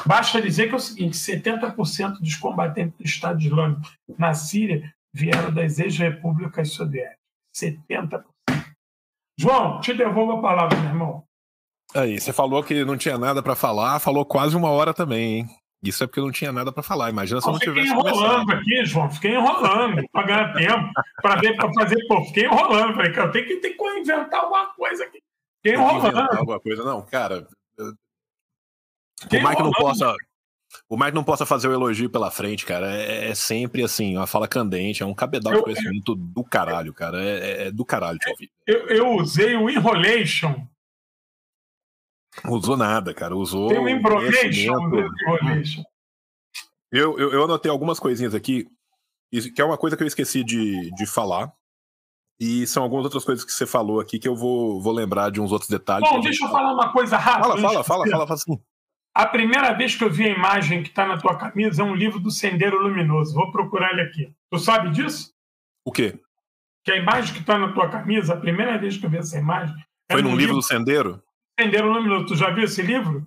[0.07, 5.53] Basta dizer que é o seguinte: 70% dos combatentes do Estado Islâmico na Síria vieram
[5.53, 7.19] das ex-repúblicas soviéticas.
[7.55, 8.25] 70%.
[9.39, 11.28] João, te devolvo a palavra, meu irmão.
[11.95, 15.49] Aí, você falou que não tinha nada para falar, falou quase uma hora também, hein?
[15.83, 17.09] Isso é porque não tinha nada para falar.
[17.09, 17.89] Imagina se eu não tivesse.
[17.89, 18.61] Fiquei enrolando começado.
[18.61, 19.11] aqui, João.
[19.11, 20.91] Fiquei enrolando para ganhar tempo,
[21.23, 22.07] para ver, para fazer.
[22.09, 22.95] Pô, fiquei enrolando.
[22.95, 25.23] Falei, cara, tem que, tem que inventar alguma coisa aqui.
[25.63, 26.37] Fiquei enrolando.
[26.37, 27.47] Alguma coisa, não, cara.
[29.31, 30.15] Por mais que não possa.
[30.91, 34.27] Mais que não possa fazer o elogio pela frente, cara, é, é sempre assim, uma
[34.27, 37.23] fala candente, é um cabedal de conhecimento do caralho, cara.
[37.23, 38.51] É, é, é do caralho te ouvir.
[38.67, 40.67] Eu, eu usei o enrolation
[42.47, 43.37] Usou nada, cara.
[43.37, 43.69] Usou.
[43.69, 45.85] Tem um embromation.
[46.91, 48.67] Eu, eu, eu anotei algumas coisinhas aqui,
[49.31, 51.53] que é uma coisa que eu esqueci de, de falar.
[52.41, 55.41] E são algumas outras coisas que você falou aqui que eu vou, vou lembrar de
[55.41, 56.09] uns outros detalhes.
[56.09, 57.49] Bom, deixa eu falar uma coisa rápida.
[57.49, 58.59] Fala, fala, fala, fala, fala assim.
[59.15, 61.95] A primeira vez que eu vi a imagem que está na tua camisa é um
[61.95, 63.35] livro do Sendeiro Luminoso.
[63.35, 64.33] Vou procurar ele aqui.
[64.49, 65.33] Tu sabe disso?
[65.85, 66.21] O quê?
[66.85, 69.37] Que a imagem que está na tua camisa, a primeira vez que eu vi essa
[69.37, 69.75] imagem.
[70.09, 71.21] É Foi num livro, livro do Sendeiro?
[71.59, 72.27] Sendeiro Luminoso.
[72.27, 73.27] Tu já viu esse livro?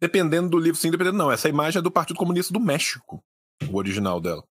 [0.00, 1.18] Dependendo do livro, sim, dependendo.
[1.18, 3.22] Não, essa imagem é do Partido Comunista do México,
[3.70, 4.42] o original dela.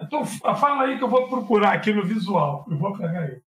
[0.00, 2.66] Então, fala aí que eu vou procurar aqui no visual.
[2.70, 3.40] Eu vou pegar aí.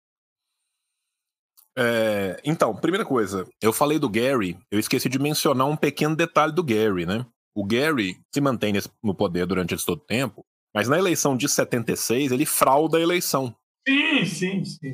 [1.75, 6.53] É, então, primeira coisa, eu falei do Gary, eu esqueci de mencionar um pequeno detalhe
[6.53, 7.25] do Gary, né?
[7.55, 8.73] O Gary se mantém
[9.03, 13.55] no poder durante esse todo tempo, mas na eleição de 76 ele frauda a eleição.
[13.87, 14.93] Sim, sim, sim.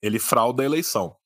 [0.00, 1.16] Ele frauda a eleição.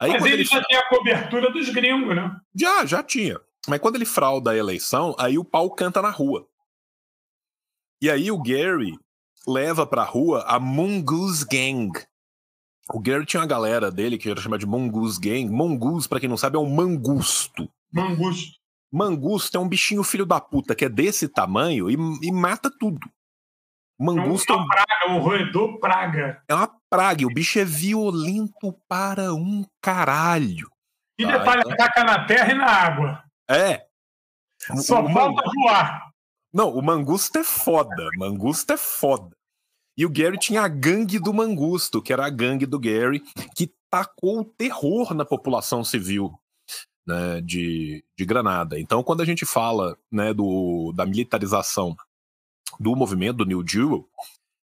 [0.00, 2.36] Aí, Mas ele, ele já tem a cobertura dos gringos, né?
[2.54, 3.40] Já, já tinha.
[3.68, 6.46] Mas quando ele frauda a eleição, aí o pau canta na rua.
[8.00, 8.96] E aí o Gary
[9.46, 11.90] leva pra rua a Mongoose Gang.
[12.92, 15.48] O Gary tinha uma galera dele que era chamada de Mongoose Gang.
[15.48, 17.68] Mongoose, pra quem não sabe, é um mangusto.
[17.92, 18.56] Mangusto.
[18.92, 23.00] Mangusto é um bichinho filho da puta que é desse tamanho e, e mata tudo.
[23.98, 26.42] Mangusto é uma praga, um roedor praga.
[26.48, 30.70] É uma praga, o bicho é violento para um caralho.
[31.18, 31.72] E tá, detalhe, então...
[31.72, 33.24] ataca na terra e na água.
[33.48, 33.86] É.
[34.76, 36.10] Só o falta voar.
[36.52, 38.08] Não, o mangusto é foda.
[38.18, 39.34] Mangusto é foda.
[39.96, 43.20] E o Gary tinha a gangue do mangusto, que era a gangue do Gary,
[43.54, 46.38] que tacou o terror na população civil
[47.06, 48.78] né, de, de Granada.
[48.78, 51.96] Então, quando a gente fala né, do, da militarização
[52.78, 54.08] do movimento do New Deal,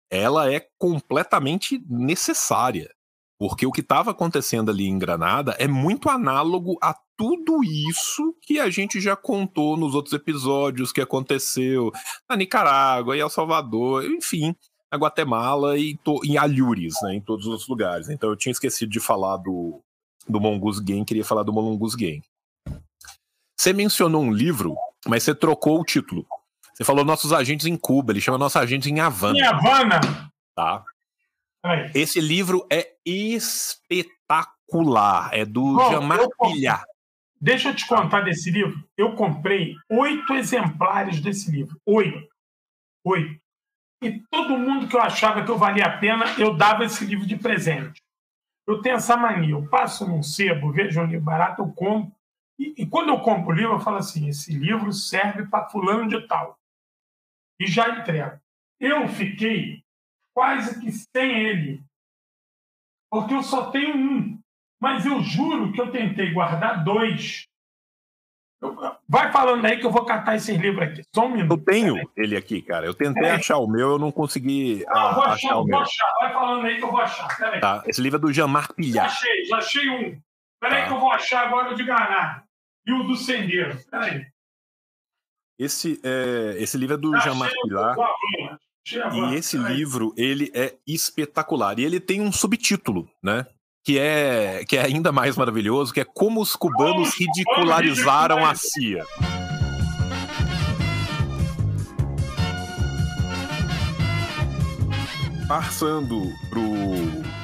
[0.09, 2.93] ela é completamente necessária.
[3.39, 8.59] Porque o que estava acontecendo ali em Granada é muito análogo a tudo isso que
[8.59, 11.91] a gente já contou nos outros episódios que aconteceu
[12.29, 14.55] na Nicarágua e El Salvador, enfim,
[14.91, 18.09] na Guatemala e em Alhures, né, em todos os lugares.
[18.09, 19.81] Então eu tinha esquecido de falar do,
[20.27, 22.23] do Mongoose Game, queria falar do Mongoose Game.
[23.57, 24.75] Você mencionou um livro,
[25.07, 26.25] mas você trocou o título.
[26.73, 29.37] Você falou nossos agentes em Cuba, ele chama nossos agentes em Havana.
[29.37, 30.01] Em Havana?
[30.55, 30.83] Tá.
[31.93, 34.09] Esse livro é espetacular.
[35.31, 36.83] É do Bom, Jamar Pilhar.
[37.39, 38.83] Deixa eu te contar desse livro.
[38.97, 41.79] Eu comprei oito exemplares desse livro.
[41.85, 42.27] Oito.
[43.05, 43.39] Oito.
[44.01, 47.25] E todo mundo que eu achava que eu valia a pena, eu dava esse livro
[47.25, 48.01] de presente.
[48.67, 49.51] Eu tenho essa mania.
[49.51, 52.11] Eu passo num sebo, vejo um livro barato, eu compro.
[52.59, 56.07] E, e quando eu compro o livro, eu falo assim: esse livro serve para fulano
[56.07, 56.57] de tal.
[57.59, 58.39] E já entrego.
[58.79, 59.83] Eu fiquei
[60.33, 61.83] quase que sem ele.
[63.09, 64.39] Porque eu só tenho um.
[64.81, 67.47] Mas eu juro que eu tentei guardar dois.
[68.61, 68.75] Eu,
[69.07, 71.03] vai falando aí que eu vou catar esses livros aqui.
[71.13, 71.51] Só um minuto.
[71.51, 72.85] Eu tenho ele aqui, cara.
[72.85, 73.31] Eu tentei é.
[73.31, 75.75] achar o meu, eu não consegui não, a, vou achar, achar o meu.
[75.75, 76.13] Vou achar.
[76.19, 77.59] Vai falando aí que eu vou achar.
[77.59, 77.83] Tá.
[77.85, 79.05] Esse livro é do Jean-Marc Pilhar.
[79.05, 80.21] Já achei, já achei um.
[80.59, 80.87] Peraí tá.
[80.87, 82.43] que eu vou achar agora o de Granada.
[82.85, 83.77] E o do Sendeiro.
[83.91, 84.25] Peraí.
[85.57, 87.95] Esse, é, esse livro é do Jean-Marc Pilhar.
[89.13, 91.79] E esse livro, ele é espetacular.
[91.79, 93.45] E ele tem um subtítulo, né?
[93.83, 99.05] que é, que é ainda mais maravilhoso, que é como os cubanos ridicularizaram a CIA.
[105.47, 106.63] Passando pro,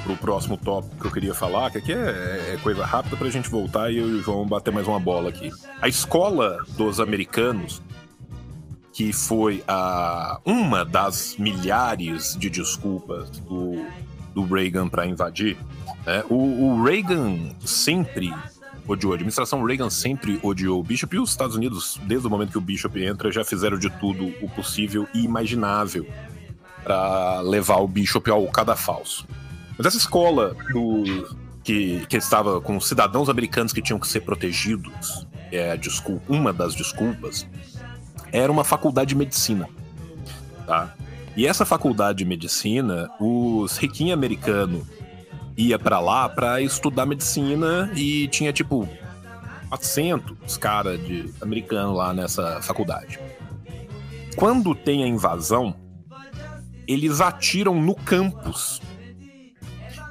[0.04, 3.32] pro próximo tópico que eu queria falar, que aqui é, é coisa rápida para a
[3.32, 5.52] gente voltar e eu e o João bater mais uma bola aqui.
[5.82, 7.84] A escola dos americanos,
[9.00, 13.86] que foi a, uma das milhares de desculpas do,
[14.34, 15.58] do Reagan para invadir,
[16.06, 18.30] é, o, o, Reagan sempre
[18.86, 22.52] odiou, a administração Reagan sempre odiou o Bishop e os Estados Unidos, desde o momento
[22.52, 26.06] que o Bishop entra, já fizeram de tudo o possível e imaginável
[26.84, 29.26] para levar o Bishop ao cadafalso.
[29.78, 31.06] Mas essa escola do,
[31.64, 36.76] que, que estava com cidadãos americanos que tinham que ser protegidos, é desculpa, uma das
[36.76, 37.48] desculpas,
[38.32, 39.70] era uma faculdade de medicina.
[40.66, 40.94] Tá?
[41.36, 44.84] E essa faculdade de medicina, os riquinhos americanos
[45.58, 48.88] ia para lá para estudar medicina e tinha tipo
[49.70, 53.20] 400 cara de americano lá nessa faculdade.
[54.36, 55.76] Quando tem a invasão,
[56.88, 58.82] eles atiram no campus.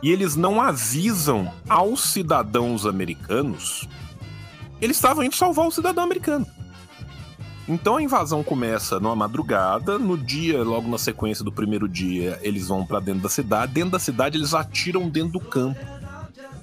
[0.02, 3.88] E eles não avisam aos cidadãos americanos.
[4.80, 6.46] Eles estavam indo salvar o cidadão americano.
[7.68, 12.68] Então a invasão começa numa madrugada, no dia, logo na sequência do primeiro dia, eles
[12.68, 15.78] vão para dentro da cidade, dentro da cidade eles atiram dentro do campo.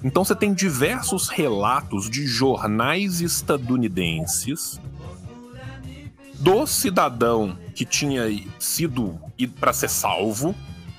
[0.02, 4.80] Então você tem diversos relatos de jornais estadunidenses
[6.34, 8.24] do cidadão que tinha
[8.58, 10.56] sido ido para ser salvo,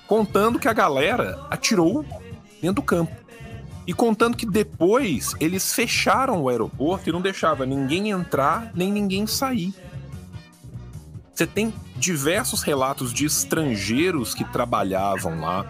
[0.07, 2.05] contando que a galera atirou
[2.61, 3.11] dentro do campo.
[3.85, 9.27] E contando que depois eles fecharam o aeroporto e não deixava ninguém entrar nem ninguém
[9.27, 9.73] sair.
[11.37, 15.67] Você tem diversos relatos de estrangeiros que trabalhavam lá,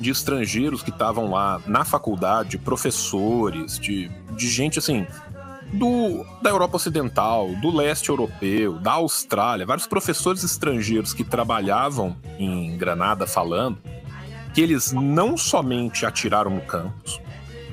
[0.00, 5.06] de estrangeiros que estavam lá na faculdade, professores, de, de gente assim,
[5.72, 12.76] do, da Europa Ocidental, do leste europeu, da Austrália, vários professores estrangeiros que trabalhavam em
[12.76, 13.78] Granada falando
[14.52, 17.20] que eles não somente atiraram no campus,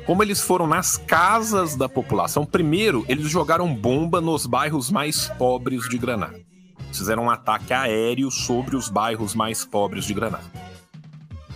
[0.06, 2.46] como eles foram nas casas da população.
[2.46, 6.53] Primeiro, eles jogaram bomba nos bairros mais pobres de Granada
[6.98, 10.44] fizeram um ataque aéreo sobre os bairros mais pobres de Granada.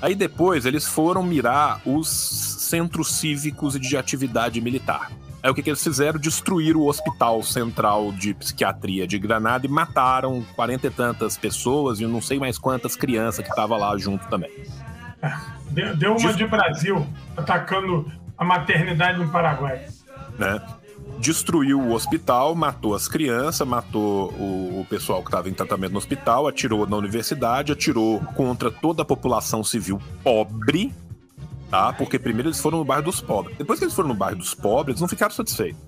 [0.01, 5.11] Aí depois eles foram mirar os centros cívicos e de atividade militar.
[5.41, 6.19] Aí o que, que eles fizeram?
[6.19, 12.05] Destruíram o Hospital Central de Psiquiatria de Granada e mataram quarenta e tantas pessoas e
[12.05, 14.51] não sei mais quantas crianças que estavam lá junto também.
[15.72, 19.85] Deu, deu uma de Brasil atacando a maternidade no Paraguai.
[20.38, 20.61] Né?
[21.19, 25.98] Destruiu o hospital, matou as crianças, matou o, o pessoal que estava em tratamento no
[25.98, 30.94] hospital, atirou na universidade, atirou contra toda a população civil pobre,
[31.69, 31.91] tá?
[31.94, 33.57] Porque primeiro eles foram no bairro dos pobres.
[33.57, 35.81] Depois que eles foram no bairro dos pobres, eles não ficaram satisfeitos.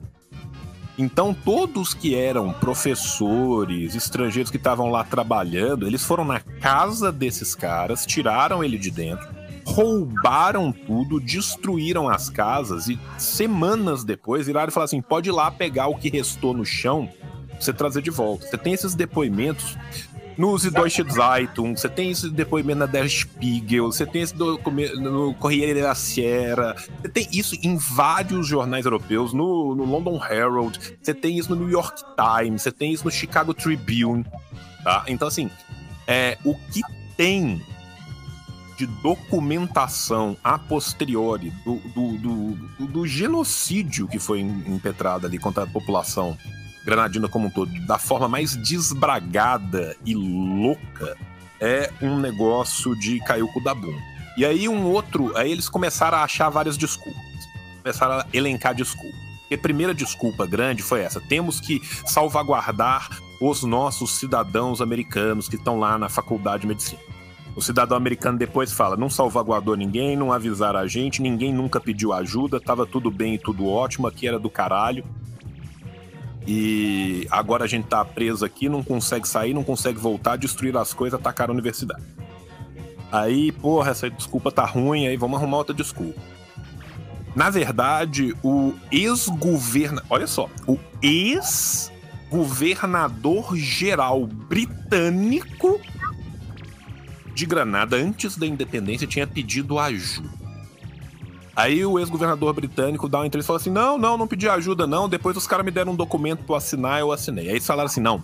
[0.98, 7.56] Então, todos que eram professores, estrangeiros que estavam lá trabalhando, eles foram na casa desses
[7.56, 9.26] caras, tiraram ele de dentro,
[9.70, 15.52] roubaram tudo, destruíram as casas e semanas depois viraram e falaram assim: pode ir lá
[15.52, 17.10] pegar o que restou no chão,
[17.60, 18.48] você trazer de volta.
[18.48, 19.78] Você tem esses depoimentos.
[20.38, 25.74] no Süddeutsche Zeitung, você tem esse depoimento na Der Spiegel, você tem esse no Corriere
[25.74, 31.38] della Sierra, você tem isso em vários jornais europeus, no, no London Herald, você tem
[31.38, 34.26] isso no New York Times, você tem isso no Chicago Tribune,
[34.82, 35.04] tá?
[35.08, 35.52] Então, assim,
[36.08, 36.82] é, o que
[37.18, 37.62] tem
[38.80, 45.68] de documentação a posteriori do, do, do, do, genocídio que foi impetrado ali contra a
[45.68, 46.38] população
[46.86, 51.18] granadina como um todo, da forma mais desbragada e louca,
[51.60, 54.02] é um negócio de cair o da bunda.
[54.38, 57.22] E aí um outro, aí eles começaram a achar várias desculpas.
[57.84, 59.20] Começaram a elencar desculpas.
[59.52, 63.10] E a primeira desculpa grande foi essa: temos que salvaguardar
[63.42, 67.19] os nossos cidadãos americanos que estão lá na faculdade de medicina.
[67.60, 72.14] O cidadão americano depois fala: não salvaguardou ninguém, não avisaram a gente, ninguém nunca pediu
[72.14, 75.04] ajuda, tava tudo bem e tudo ótimo, aqui era do caralho.
[76.48, 80.94] E agora a gente tá preso aqui, não consegue sair, não consegue voltar, destruir as
[80.94, 82.02] coisas, atacar a universidade.
[83.12, 86.18] Aí, porra, essa desculpa tá ruim, aí vamos arrumar outra desculpa.
[87.36, 90.02] Na verdade, o ex-governo.
[90.10, 95.82] Olha só, o ex-governador geral britânico
[97.40, 100.30] de Granada, antes da independência, tinha pedido ajuda.
[101.56, 104.86] Aí o ex-governador britânico dá uma entrevista e falou assim: não, não, não pedi ajuda,
[104.86, 105.08] não.
[105.08, 107.46] Depois os caras me deram um documento para assinar, eu assinei.
[107.46, 108.22] Aí eles falaram assim: não.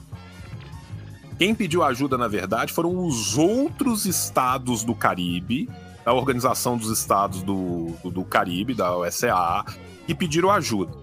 [1.38, 5.70] Quem pediu ajuda, na verdade, foram os outros estados do Caribe,
[6.06, 9.66] da Organização dos Estados do, do, do Caribe, da OSA,
[10.06, 10.94] que pediram ajuda.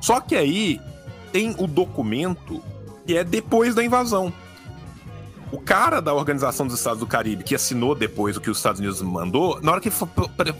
[0.00, 0.80] Só que aí
[1.32, 2.62] tem o documento
[3.06, 4.32] que é depois da invasão.
[5.56, 8.78] O cara da Organização dos Estados do Caribe, que assinou depois o que os Estados
[8.78, 10.06] Unidos mandou, na hora que foi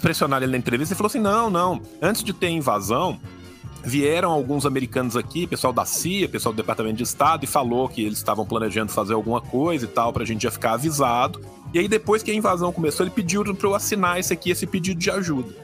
[0.01, 3.21] pressionar ele na entrevista, ele falou assim: não, não, antes de ter invasão,
[3.85, 8.03] vieram alguns americanos aqui, pessoal da CIA, pessoal do Departamento de Estado, e falou que
[8.03, 11.43] eles estavam planejando fazer alguma coisa e tal, pra gente já ficar avisado.
[11.75, 14.67] E aí, depois que a invasão começou, ele pediu pra eu assinar esse aqui, esse
[14.67, 15.55] pedido de ajuda.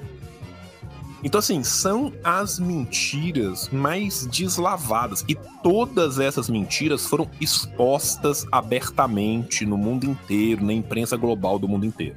[1.22, 5.24] Então, assim, são as mentiras mais deslavadas.
[5.28, 11.86] E todas essas mentiras foram expostas abertamente no mundo inteiro, na imprensa global do mundo
[11.86, 12.16] inteiro.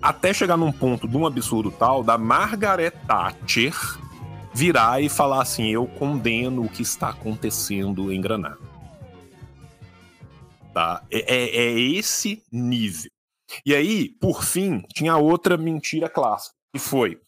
[0.00, 3.74] Até chegar num ponto de um absurdo tal da Margaret Thatcher
[4.54, 8.58] virar e falar assim: eu condeno o que está acontecendo em Granada.
[10.72, 11.02] Tá?
[11.10, 13.10] É, é, é esse nível.
[13.66, 17.20] E aí, por fim, tinha outra mentira clássica, que foi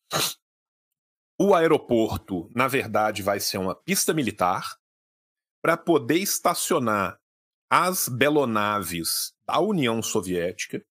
[1.38, 4.76] o aeroporto, na verdade, vai ser uma pista militar
[5.62, 7.18] para poder estacionar
[7.70, 10.84] as belonaves da União Soviética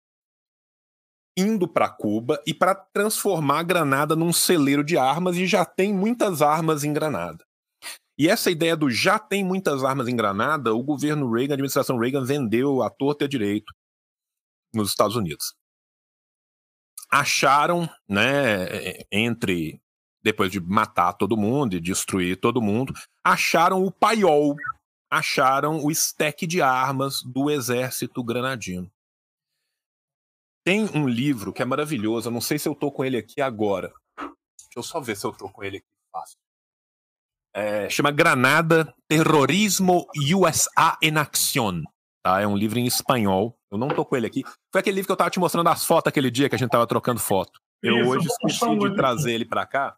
[1.36, 6.42] indo para Cuba e para transformar Granada num celeiro de armas e já tem muitas
[6.42, 7.44] armas em Granada.
[8.16, 11.98] E essa ideia do já tem muitas armas em Granada, o governo Reagan, a administração
[11.98, 13.72] Reagan vendeu a torta e a direito
[14.72, 15.54] nos Estados Unidos.
[17.10, 19.80] Acharam, né, entre
[20.24, 24.56] depois de matar todo mundo e destruir todo mundo, acharam o paiol,
[25.10, 28.90] acharam o stack de armas do exército granadino.
[30.64, 33.42] Tem um livro que é maravilhoso, eu não sei se eu tô com ele aqui
[33.42, 33.92] agora.
[34.16, 36.38] Deixa eu só ver se eu tô com ele aqui fácil.
[37.54, 41.82] É, chama Granada, Terrorismo USA en Acción.
[42.24, 42.40] Tá?
[42.40, 43.56] É um livro em espanhol.
[43.70, 44.42] Eu não tô com ele aqui.
[44.72, 46.70] Foi aquele livro que eu tava te mostrando as fotos aquele dia que a gente
[46.70, 47.60] tava trocando foto.
[47.82, 49.96] Eu Isso, hoje esqueci de trazer ele para cá.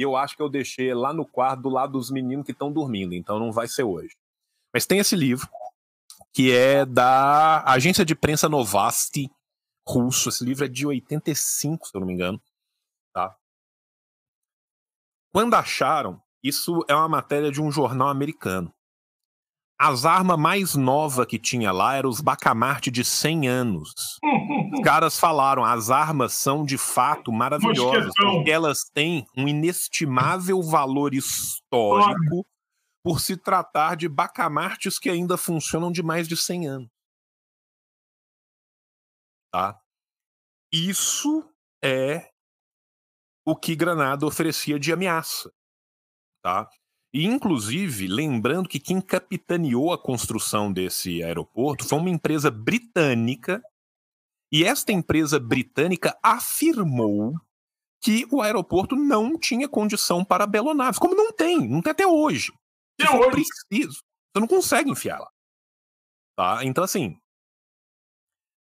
[0.00, 2.72] E eu acho que eu deixei lá no quarto do lado dos meninos que estão
[2.72, 4.16] dormindo, então não vai ser hoje.
[4.72, 5.46] Mas tem esse livro,
[6.32, 9.30] que é da agência de prensa Novosti
[9.86, 10.30] russo.
[10.30, 12.40] Esse livro é de 85, se eu não me engano.
[13.12, 13.36] Tá?
[15.34, 18.74] Quando acharam, isso é uma matéria de um jornal americano.
[19.82, 23.94] As armas mais novas que tinha lá eram os Bacamarte de 100 anos.
[24.74, 31.14] Os caras falaram, as armas são de fato maravilhosas, porque elas têm um inestimável valor
[31.14, 32.46] histórico
[33.02, 36.90] por se tratar de bacamartes que ainda funcionam de mais de 100 anos.
[39.50, 39.80] Tá?
[40.70, 41.50] Isso
[41.82, 42.30] é
[43.46, 45.50] o que Granada oferecia de ameaça.
[46.42, 46.68] Tá?
[47.12, 53.60] E, inclusive, lembrando que quem capitaneou a construção desse aeroporto foi uma empresa britânica,
[54.52, 57.34] e esta empresa britânica afirmou
[58.02, 62.52] que o aeroporto não tinha condição para belonaves, como não tem, não tem até hoje.
[63.00, 63.30] For hoje.
[63.30, 65.30] preciso, você não consegue enfiar lá.
[66.36, 66.64] Tá?
[66.64, 67.18] Então, assim,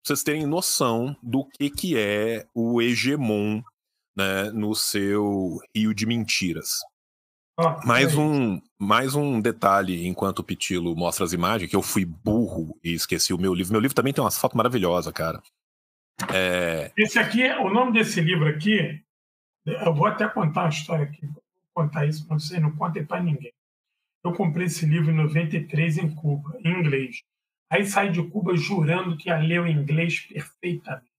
[0.05, 3.61] vocês terem noção do que, que é o hegemon
[4.15, 6.79] né, no seu rio de mentiras.
[7.55, 12.03] Oh, mais, um, mais um detalhe enquanto o Pitilo mostra as imagens, que eu fui
[12.03, 13.73] burro e esqueci o meu livro.
[13.73, 15.41] Meu livro também tem umas fotos maravilhosas, cara.
[16.33, 16.91] É...
[16.97, 19.03] Esse aqui, o nome desse livro aqui,
[19.65, 21.43] eu vou até contar uma história aqui, vou
[21.75, 23.53] contar isso para vocês, não contem para ninguém.
[24.23, 27.21] Eu comprei esse livro em 93 em Cuba, em inglês.
[27.69, 31.11] Aí saí de Cuba jurando que ia ler o inglês perfeitamente.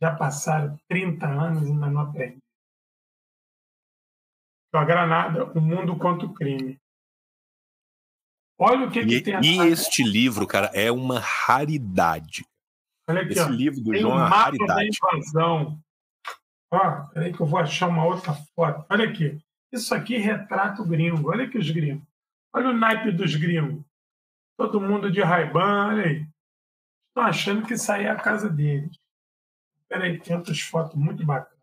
[0.00, 2.38] Já passaram 30 anos e ainda não aprendi.
[4.72, 6.78] A Granada, O Mundo contra o Crime.
[8.58, 12.44] Olha o que, e, que tem E este livro, cara, é uma raridade.
[13.08, 13.48] Olha aqui, Esse ó.
[13.48, 14.90] livro do tem João um é uma raridade.
[15.00, 15.80] da invasão.
[16.70, 18.84] Ó, peraí que eu vou achar uma outra foto.
[18.90, 19.38] Olha aqui.
[19.72, 21.30] Isso aqui retrata o gringo.
[21.30, 22.06] Olha aqui os gringos.
[22.52, 23.82] Olha o naipe dos gringos.
[24.58, 26.26] Todo mundo de raibã, olha aí.
[27.08, 28.98] Estão achando que isso aí é a casa deles.
[29.88, 31.57] Peraí, tem outras fotos muito bacanas.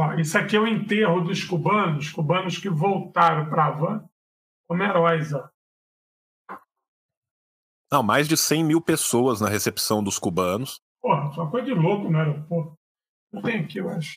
[0.00, 4.10] Ó, isso aqui é o enterro dos cubanos, cubanos que voltaram para a Havana
[4.66, 5.30] como heróis.
[5.34, 5.46] Ó.
[7.92, 10.80] Não, mais de 100 mil pessoas na recepção dos cubanos.
[11.02, 12.78] Porra, foi uma coisa de louco no aeroporto.
[13.30, 14.16] Não tem aqui, eu acho.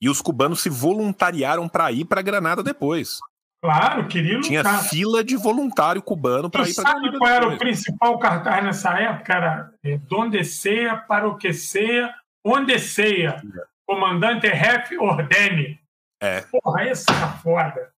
[0.00, 3.20] E os cubanos se voluntariaram para ir para Granada depois.
[3.62, 4.48] Claro, queria lutar.
[4.48, 7.06] Tinha fila de voluntário cubano para ir para Granada.
[7.06, 9.32] Sabe qual era o principal cartaz nessa época?
[9.32, 12.12] Era é, Donde seia, para o que seia,
[12.44, 13.40] onde seia.
[13.86, 15.80] Comandante Ref Ordene.
[16.20, 16.40] É.
[16.42, 17.92] Porra, essa é foda.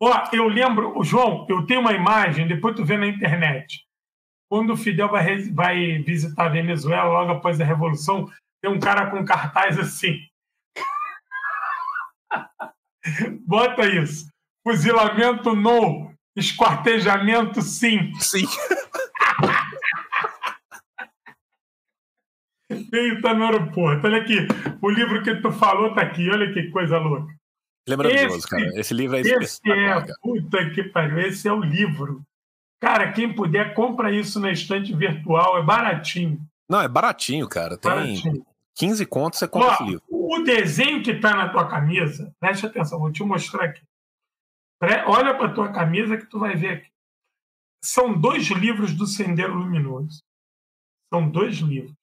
[0.00, 3.86] Ó, eu lembro, João, eu tenho uma imagem, depois tu vê na internet.
[4.50, 8.28] Quando o Fidel vai, vai visitar a Venezuela, logo após a Revolução,
[8.60, 10.18] tem um cara com cartaz assim.
[13.46, 14.28] Bota isso.
[14.66, 18.12] Fuzilamento no, esquartejamento sim.
[18.18, 18.46] Sim.
[22.92, 24.06] Eita, no aeroporto.
[24.06, 24.46] Olha aqui,
[24.80, 26.28] o livro que tu falou tá aqui.
[26.30, 27.32] Olha que coisa louca.
[27.86, 28.80] Ele é maravilhoso, esse, cara.
[28.80, 32.22] Esse livro é Esse é, puta que pariu, esse é o livro.
[32.80, 36.40] Cara, quem puder, compra isso na estante virtual, é baratinho.
[36.68, 37.76] Não, é baratinho, cara.
[37.76, 38.46] Tem baratinho.
[38.74, 40.02] 15 contos, você compra Ó, esse livro.
[40.08, 43.82] O desenho que tá na tua camisa, preste atenção, vou te mostrar aqui.
[45.06, 46.90] Olha para tua camisa que tu vai ver aqui.
[47.84, 50.22] São dois livros do Sendeiro Luminoso.
[51.12, 51.94] São dois livros.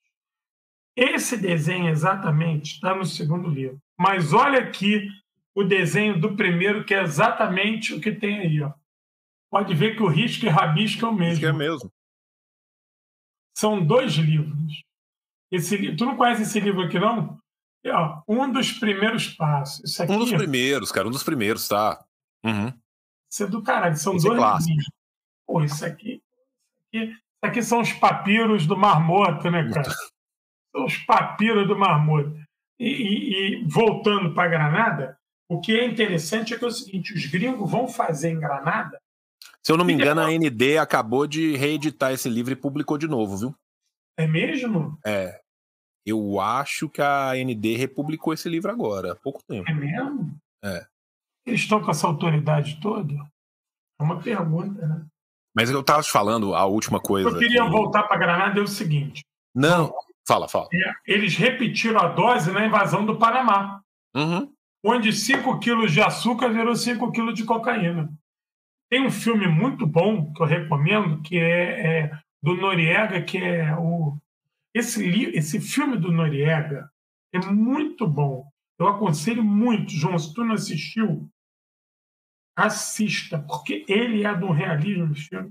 [1.00, 3.82] Esse desenho exatamente está no segundo livro.
[3.98, 5.08] Mas olha aqui
[5.56, 8.62] o desenho do primeiro, que é exatamente o que tem aí.
[8.62, 8.74] Ó.
[9.50, 11.46] Pode ver que o risco e rabisco é o mesmo.
[11.46, 11.90] é mesmo.
[13.58, 14.84] São dois livros.
[15.50, 17.40] Esse, tu não conhece esse livro aqui, não?
[17.82, 19.98] É, ó, um dos primeiros passos.
[20.02, 21.08] Aqui, um dos primeiros, cara.
[21.08, 22.04] Um dos primeiros, tá?
[22.44, 22.74] Uhum.
[23.32, 23.96] Isso é do caralho.
[23.96, 24.92] São Esse dois é livros.
[25.48, 26.24] Pô, isso aqui, isso
[26.90, 27.12] aqui.
[27.12, 29.90] Isso aqui são os papiros do Mar Morto, né, cara?
[30.76, 32.36] são os papiros do Mar Morto.
[32.80, 35.18] E, e, e voltando para Granada,
[35.50, 39.00] o que é interessante é que é o seguinte: os gringos vão fazer em Granada.
[39.62, 43.08] Se eu não me engano, a ND acabou de reeditar esse livro e publicou de
[43.08, 43.56] novo, viu?
[44.18, 44.98] É mesmo?
[45.06, 45.40] É.
[46.06, 49.70] Eu acho que a ND republicou esse livro agora, há pouco tempo.
[49.70, 50.36] É mesmo?
[50.64, 50.86] É.
[51.46, 53.14] Eles estão com essa autoridade toda?
[54.00, 55.06] É uma pergunta, né?
[55.56, 57.30] Mas eu estava te falando a última coisa.
[57.30, 57.70] Eu queria que...
[57.70, 59.24] voltar para Granada é o seguinte.
[59.54, 59.94] Não,
[60.30, 60.70] fala, fala.
[61.08, 63.82] Eles repetiram a dose na invasão do Panamá.
[64.16, 64.54] Uhum.
[64.86, 68.14] Onde 5 quilos de açúcar virou 5 quilos de cocaína.
[68.90, 72.12] Tem um filme muito bom que eu recomendo, que é, é
[72.42, 74.18] do Noriega, que é o.
[74.74, 75.04] Esse,
[75.36, 76.90] esse filme do Noriega
[77.34, 78.48] é muito bom.
[78.80, 81.30] Eu aconselho muito, João, se tu não assistiu,
[82.56, 85.50] assista, porque ele é do realismo filme.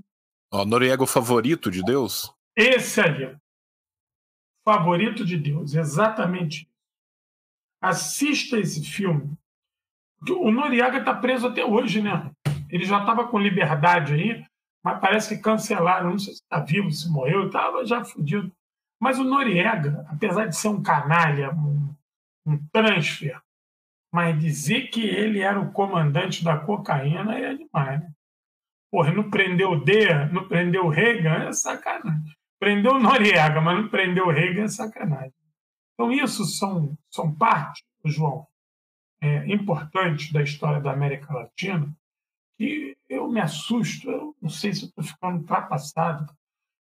[0.51, 2.33] Ó, Noriega, o favorito de Deus?
[2.57, 3.37] Esse aí.
[4.63, 6.69] Favorito de Deus, exatamente.
[7.81, 9.37] Assista esse filme.
[10.29, 12.31] O Noriega está preso até hoje, né?
[12.69, 14.45] Ele já estava com liberdade aí,
[14.83, 16.11] mas parece que cancelaram.
[16.11, 18.51] Não sei se está vivo, se morreu, estava já fudido.
[18.99, 21.95] Mas o Noriega, apesar de ser um canalha, um,
[22.45, 23.41] um transfer,
[24.11, 28.11] mas dizer que ele era o comandante da cocaína é demais, né?
[28.91, 32.35] Porra, não prendeu o D, não prendeu o Reagan, é sacanagem.
[32.59, 35.33] Prendeu o Noriega, mas não prendeu o Reagan, é sacanagem.
[35.93, 38.45] Então, isso são, são parte, João,
[39.21, 41.93] é, importante da história da América Latina,
[42.57, 46.33] que eu me assusto, eu não sei se estou ficando ultrapassado.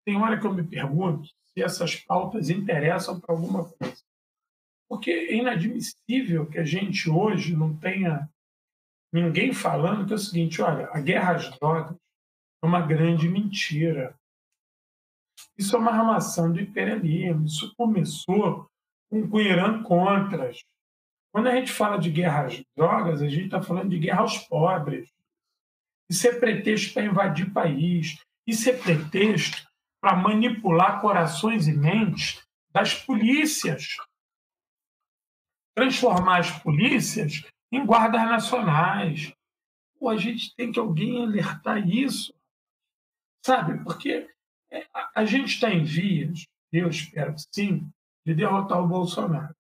[0.05, 4.03] Tem hora que eu me pergunto se essas pautas interessam para alguma coisa.
[4.89, 8.29] Porque é inadmissível que a gente hoje não tenha
[9.13, 11.97] ninguém falando que é o seguinte: olha, a guerra às drogas
[12.63, 14.17] é uma grande mentira.
[15.57, 17.47] Isso é uma armação do imperialismo.
[17.47, 18.69] Isso começou
[19.11, 20.65] com o Irã Contras,
[21.33, 24.39] Quando a gente fala de guerra às drogas, a gente está falando de guerra aos
[24.39, 25.09] pobres.
[26.09, 28.19] Isso é pretexto para invadir país.
[28.47, 29.67] Isso é pretexto
[30.01, 32.41] para manipular corações e mentes
[32.71, 33.97] das polícias.
[35.77, 39.33] Transformar as polícias em guardas nacionais.
[39.99, 42.35] Pô, a gente tem que alguém alertar isso.
[43.45, 43.83] Sabe?
[43.83, 44.29] Porque
[45.15, 47.89] a gente está em vias, eu espero que sim,
[48.27, 49.55] de derrotar o Bolsonaro.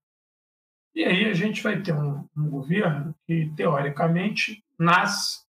[0.94, 5.44] E aí a gente vai ter um, um governo que, teoricamente, nasce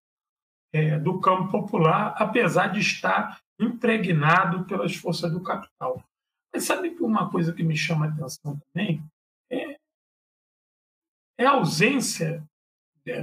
[0.74, 6.04] é, do campo popular, apesar de estar impregnado pelas forças do capital.
[6.54, 9.04] Mas sabe que uma coisa que me chama a atenção também
[9.50, 9.78] é,
[11.38, 12.44] é a ausência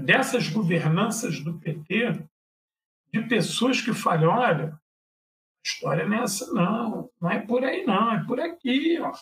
[0.05, 2.25] dessas governanças do PT
[3.13, 4.81] de pessoas que falam, olha,
[5.65, 9.13] história não é essa não, não é por aí não, é por aqui, ó.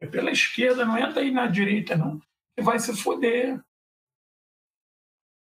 [0.00, 2.18] É pela esquerda, não entra aí na direita, não.
[2.18, 3.62] Você vai se foder.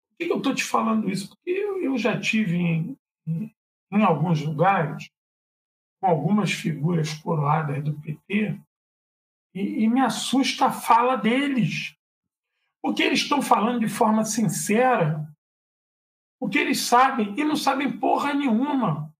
[0.09, 1.29] Por que eu estou te falando isso?
[1.29, 2.97] Porque eu, eu já tive em,
[3.27, 3.55] em,
[3.91, 5.11] em, alguns lugares
[6.01, 8.59] com algumas figuras coroadas do PT
[9.53, 11.95] e, e me assusta a fala deles.
[12.81, 15.23] Porque eles estão falando de forma sincera
[16.39, 19.13] o que eles sabem e não sabem porra nenhuma.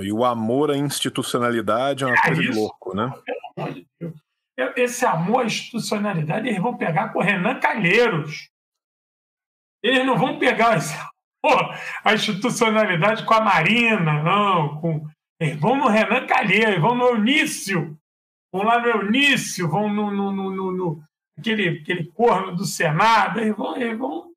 [0.00, 3.12] E o amor à institucionalidade é uma é coisa isso, de louco, né?
[3.24, 4.22] Pelo amor de Deus
[4.76, 8.50] esse amor à institucionalidade, eles vão pegar com o Renan Calheiros.
[9.82, 11.74] Eles não vão pegar esse amor
[12.04, 14.80] à institucionalidade com a Marina, não.
[14.80, 15.06] Com...
[15.40, 17.98] Eles vão no Renan Calheiros, vão no Eunício.
[18.52, 21.04] Vão lá no Eunício, vão no, no, no, no
[21.38, 23.40] aquele, aquele corno do Senado.
[23.40, 24.30] Eles vão, eles vão,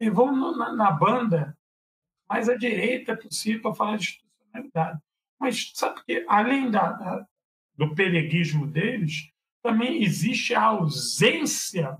[0.00, 1.54] eles vão no, na, na banda
[2.28, 4.18] mais à direita possível para falar de
[5.40, 7.26] Mas sabe que, além da,
[7.76, 9.30] do peleguismo deles,
[9.62, 11.96] também existe a ausência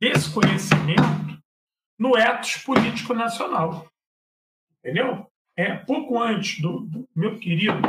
[0.00, 1.42] desse conhecimento
[1.98, 3.86] no etos político nacional.
[4.78, 5.30] Entendeu?
[5.56, 7.82] É, pouco antes do, do meu querido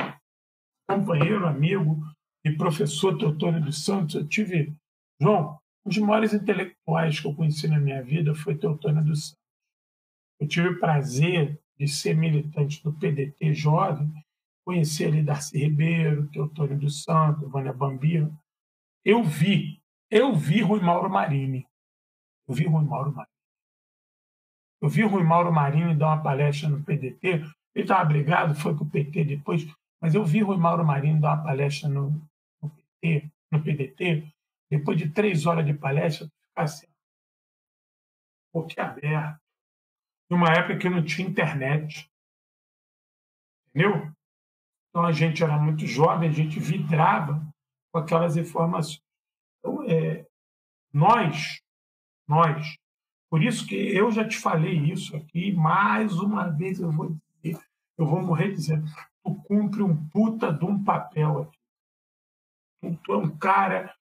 [0.90, 2.02] companheiro, amigo
[2.44, 4.76] e professor Teotônio dos Santos, eu tive,
[5.22, 9.42] João, um dos maiores intelectuais que eu conheci na minha vida foi Teotônio dos Santos.
[10.40, 14.08] Eu tive o prazer de ser militante do PDT jovem
[14.64, 18.38] conheci ali Darcy Ribeiro, Teotônio dos Santos, Vânia Bambino.
[19.04, 21.68] Eu vi, eu vi Rui Mauro Marini.
[22.48, 23.32] Eu vi Rui Mauro Marini.
[24.80, 27.28] Eu vi Rui Mauro Marini dar uma palestra no PDT.
[27.28, 29.66] Ele estava brigado, foi com o PT depois,
[30.00, 32.12] mas eu vi Rui Mauro Marini dar uma palestra no,
[32.62, 34.32] no PT, no PDT.
[34.70, 36.88] Depois de três horas de palestra, ficar assim,
[38.54, 39.41] boquiaberto.
[40.32, 42.10] Numa época que não tinha internet.
[43.68, 44.10] Entendeu?
[44.90, 47.46] Então a gente era muito jovem, a gente vidrava
[47.92, 49.04] com aquelas informações.
[49.60, 50.26] Então, é,
[50.94, 51.62] nós,
[52.28, 52.78] nós,
[53.30, 57.62] por isso que eu já te falei isso aqui, mais uma vez eu vou dizer,
[57.98, 58.86] eu vou morrer dizendo,
[59.24, 62.98] tu cumpre um puta de um papel aqui.
[63.04, 63.94] Tu é um cara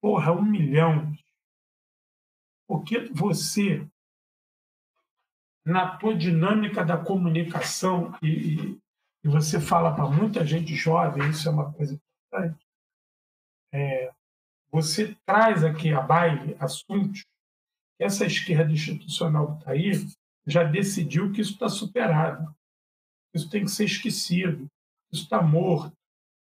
[0.00, 1.12] porra, um milhão.
[2.66, 3.86] Porque você,
[5.64, 8.78] na tua dinâmica da comunicação e,
[9.22, 12.66] e você fala para muita gente jovem, isso é uma coisa importante,
[13.72, 14.12] é,
[14.70, 17.24] você traz aqui a baile assuntos
[17.96, 19.92] que essa esquerda institucional que está aí
[20.46, 22.54] já decidiu que isso está superado,
[23.34, 24.66] isso tem que ser esquecido,
[25.12, 25.96] isso está morto,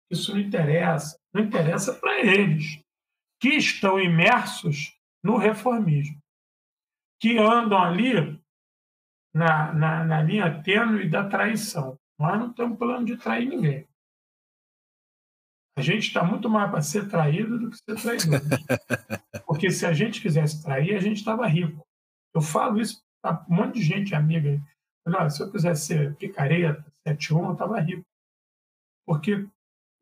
[0.10, 2.80] isso não interessa, não interessa para eles,
[3.40, 6.18] que estão imersos no reformismo,
[7.20, 8.40] que andam ali
[9.34, 11.98] na, na, na linha tênue da traição.
[12.18, 13.88] Nós não temos plano de trair ninguém.
[15.78, 18.42] A gente está muito mais para ser traído do que ser traidor.
[19.48, 21.88] Porque se a gente quisesse trair, a gente estava rico.
[22.36, 24.62] Eu falo isso para um monte de gente amiga.
[25.08, 28.06] Olha, se eu quisesse ser picareta, 71, eu estava rico.
[29.06, 29.48] Porque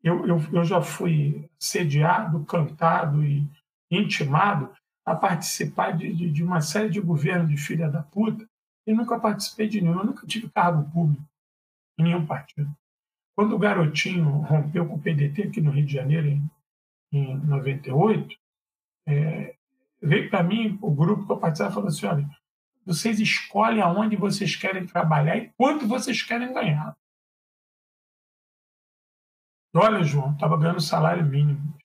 [0.02, 3.48] eu, eu, eu já fui sediado, cantado e
[3.90, 4.72] intimado
[5.06, 8.46] a participar de, de, de uma série de governos de filha da puta
[8.88, 11.22] e nunca participei de nenhum, eu nunca tive cargo público
[11.98, 12.74] em nenhum partido.
[13.36, 16.50] Quando o Garotinho rompeu com o PDT aqui no Rio de Janeiro, em,
[17.12, 18.34] em 98,
[19.06, 19.54] é,
[20.00, 22.30] veio para mim o grupo que eu participava e falou assim: olha,
[22.86, 26.96] vocês escolhem aonde vocês querem trabalhar e quanto vocês querem ganhar.
[29.74, 31.76] Olha, João, estava ganhando salário mínimo.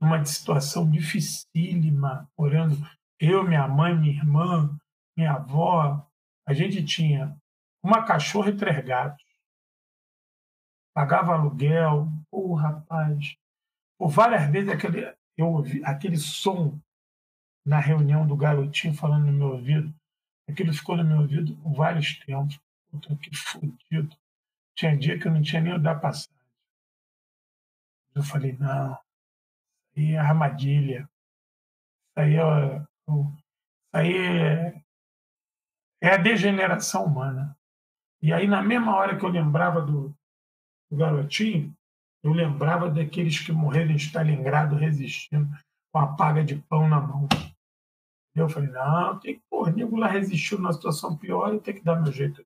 [0.00, 2.76] Uma situação dificílima, orando.
[3.18, 4.79] Eu, minha mãe, minha irmã,
[5.20, 6.06] minha avó,
[6.46, 7.36] a gente tinha
[7.82, 9.24] uma cachorra e três gatos.
[10.94, 12.08] Pagava aluguel.
[12.30, 13.36] Pô, rapaz.
[13.98, 16.80] Por várias vezes aquele, eu ouvi aquele som
[17.64, 19.94] na reunião do garotinho falando no meu ouvido.
[20.48, 22.58] Aquilo ficou no meu ouvido por vários tempos.
[22.90, 24.16] Puta, que fodido.
[24.74, 26.34] Tinha dia que eu não tinha nem o da passagem.
[28.14, 31.08] Eu falei, não, isso aí é armadilha.
[32.08, 33.36] Isso aí é, isso
[33.92, 34.82] aí é,
[36.00, 37.56] é a degeneração humana.
[38.22, 40.14] E aí, na mesma hora que eu lembrava do,
[40.90, 41.74] do garotinho,
[42.22, 45.48] eu lembrava daqueles que morreram em Stalingrado resistindo
[45.92, 47.28] com a paga de pão na mão.
[48.34, 51.84] Eu falei, não, tem que, pô, nego lá resistiu numa situação pior, eu tenho que
[51.84, 52.44] dar meu jeito.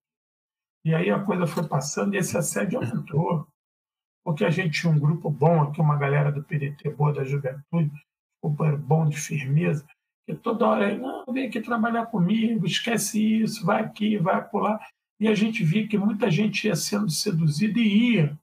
[0.85, 3.47] E aí a coisa foi passando e esse assédio aumentou.
[4.25, 7.93] Porque a gente tinha um grupo bom aqui, uma galera do PDT boa da juventude,
[8.43, 9.87] um bom de firmeza,
[10.27, 14.81] que toda hora não, vem aqui trabalhar comigo, esquece isso, vai aqui, vai acolá.
[15.21, 18.39] E a gente via que muita gente ia sendo seduzida e ia.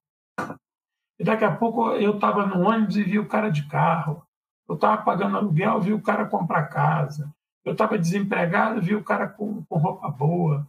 [1.20, 4.26] E daqui a pouco eu estava no ônibus e vi o cara de carro.
[4.68, 7.32] Eu estava pagando aluguel, vi o cara comprar casa.
[7.64, 10.68] Eu estava desempregado, vi o cara com, com roupa boa.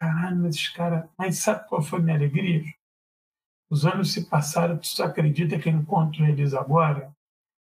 [0.00, 1.08] Caralho, mas esses caras.
[1.18, 2.62] Mas sabe qual foi a minha alegria?
[3.68, 7.12] Os anos se passaram, tu só acredita que eu encontro eles agora?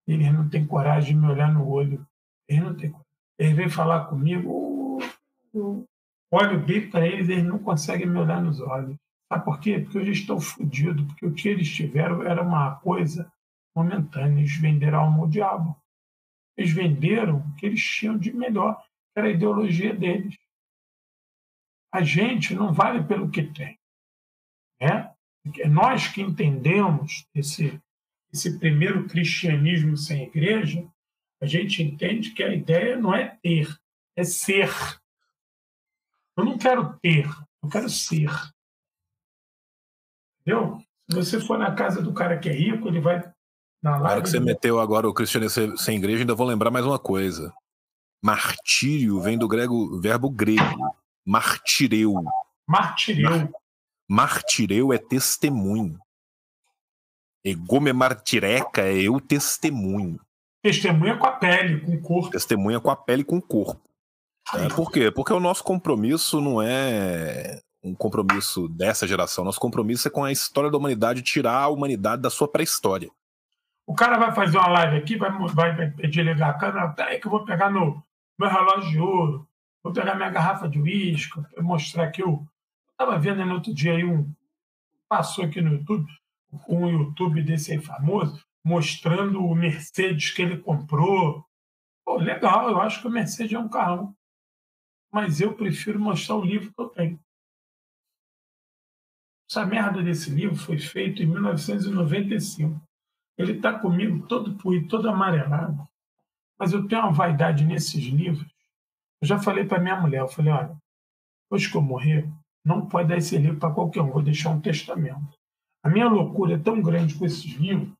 [0.06, 2.04] Eles não têm coragem de me olhar no olho.
[2.50, 2.92] Eles não têm.
[3.38, 4.98] Eles vêm falar comigo,
[5.54, 5.86] eu
[6.32, 8.96] olho bem para eles, eles não conseguem me olhar nos olhos.
[9.32, 9.78] Sabe por quê?
[9.78, 13.32] Porque eu já estou fodido, porque o que eles tiveram era uma coisa
[13.74, 14.40] momentânea.
[14.40, 15.80] Eles venderam alma ao diabo.
[16.56, 20.36] Eles venderam o que eles tinham de melhor, que era a ideologia deles.
[21.94, 23.78] A gente não vale pelo que tem.
[24.80, 25.14] Né?
[25.68, 27.80] Nós que entendemos esse,
[28.32, 30.84] esse primeiro cristianismo sem igreja,
[31.40, 33.68] a gente entende que a ideia não é ter,
[34.14, 34.70] é ser.
[36.36, 37.26] Eu não quero ter,
[37.62, 38.30] eu quero ser.
[40.40, 40.78] Entendeu?
[41.10, 43.20] Se você for na casa do cara que é rico, ele vai
[43.82, 44.06] na live.
[44.06, 47.52] Agora que você meteu agora o cristianismo sem igreja, ainda vou lembrar mais uma coisa.
[48.22, 50.94] Martírio vem do grego, verbo grego.
[51.26, 52.14] Martireu.
[52.68, 53.30] Martireu.
[53.30, 53.50] Mar,
[54.08, 55.98] martireu é testemunho.
[57.42, 60.20] Egome martireca é eu testemunho.
[60.62, 62.30] Testemunha com a pele, com o corpo.
[62.30, 63.80] Testemunha com a pele com o corpo.
[64.54, 65.10] É, por quê?
[65.10, 69.44] Porque o nosso compromisso não é um compromisso dessa geração.
[69.44, 73.10] Nosso compromisso é com a história da humanidade, tirar a humanidade da sua pré-história.
[73.86, 77.18] O cara vai fazer uma live aqui, vai, vai, vai desligar a câmera, tá aí
[77.18, 78.02] que eu vou pegar no
[78.38, 79.48] meu relógio de ouro,
[79.82, 82.20] vou pegar minha garrafa de uísque, mostrar o.
[82.20, 82.48] Eu
[82.92, 84.30] estava vendo no outro dia aí um.
[85.08, 86.06] Passou aqui no YouTube,
[86.68, 91.44] um YouTube desse aí famoso, mostrando o Mercedes que ele comprou.
[92.04, 94.14] Pô, legal, eu acho que o Mercedes é um carrão.
[95.12, 97.20] Mas eu prefiro mostrar o livro que eu tenho.
[99.50, 102.80] Essa merda desse livro foi feito em 1995.
[103.36, 105.88] Ele está comigo todo puído, todo amarelado.
[106.58, 108.48] Mas eu tenho uma vaidade nesses livros.
[109.20, 110.76] Eu já falei para minha mulher, eu falei, olha,
[111.50, 112.30] hoje que eu morrer,
[112.64, 115.36] não pode dar esse livro para qualquer um, vou deixar um testamento.
[115.82, 117.92] A minha loucura é tão grande com esses livros,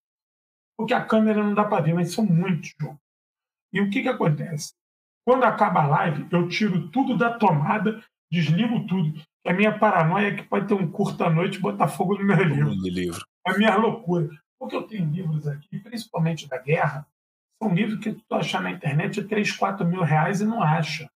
[0.81, 2.99] porque a câmera não dá para ver, mas são muitos, João.
[3.71, 4.73] E o que, que acontece?
[5.27, 8.03] Quando acaba a live, eu tiro tudo da tomada,
[8.33, 9.21] desligo tudo.
[9.47, 12.71] A minha paranoia é que pode ter um curta-noite e botar fogo no meu livro.
[12.71, 13.23] livro.
[13.47, 14.31] A minha loucura.
[14.59, 17.07] Porque eu tenho livros aqui, principalmente da guerra,
[17.63, 21.11] são livros que tu achar na internet 3, 4 mil reais e não acha.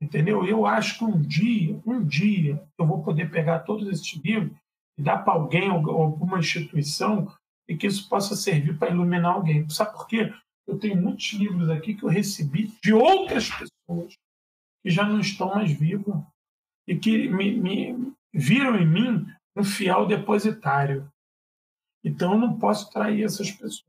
[0.00, 0.46] Entendeu?
[0.46, 4.56] Eu acho que um dia, um dia, eu vou poder pegar todos esses livros
[4.96, 7.34] e dar para alguém ou para uma instituição
[7.68, 9.68] e que isso possa servir para iluminar alguém.
[9.68, 10.32] Sabe por quê?
[10.66, 14.14] Eu tenho muitos livros aqui que eu recebi de outras pessoas
[14.82, 16.16] que já não estão mais vivas
[16.86, 19.26] e que me, me viram em mim
[19.56, 21.10] um fiel depositário.
[22.02, 23.84] Então eu não posso trair essas pessoas.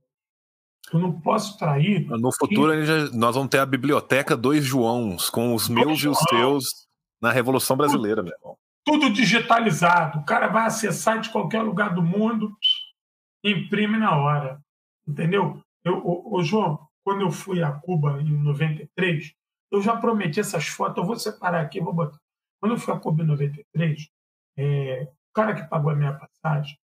[0.94, 2.08] Eu não posso trair.
[2.08, 3.20] No futuro quem...
[3.20, 6.14] nós vamos ter a biblioteca dois Joãos, com os dois meus João.
[6.14, 6.88] e os teus
[7.22, 8.58] na Revolução Brasileira, tudo, meu irmão.
[8.86, 10.20] Tudo digitalizado.
[10.20, 12.56] O cara vai acessar de qualquer lugar do mundo,
[13.52, 14.60] imprime na hora.
[15.08, 15.62] Entendeu?
[15.84, 19.34] Eu, ô, João, quando eu fui a Cuba em 93,
[19.72, 22.18] eu já prometi essas fotos, eu vou separar aqui, vou botar.
[22.60, 24.10] Quando eu fui a Cuba em 93,
[24.58, 26.78] é, o cara que pagou a minha passagem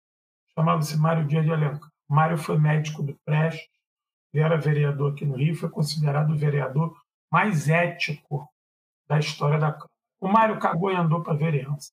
[0.53, 1.89] chamava-se Mário Dias de Alencar.
[2.07, 3.69] Mário foi médico do Prestes,
[4.33, 6.95] ele era vereador aqui no Rio, foi considerado o vereador
[7.31, 8.47] mais ético
[9.07, 9.89] da história da Câmara.
[10.19, 11.91] O Mário cagou e andou para a vereança.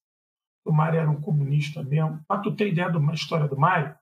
[0.64, 2.20] O Mário era um comunista mesmo.
[2.28, 3.96] Para tu ter ideia da história do Mário,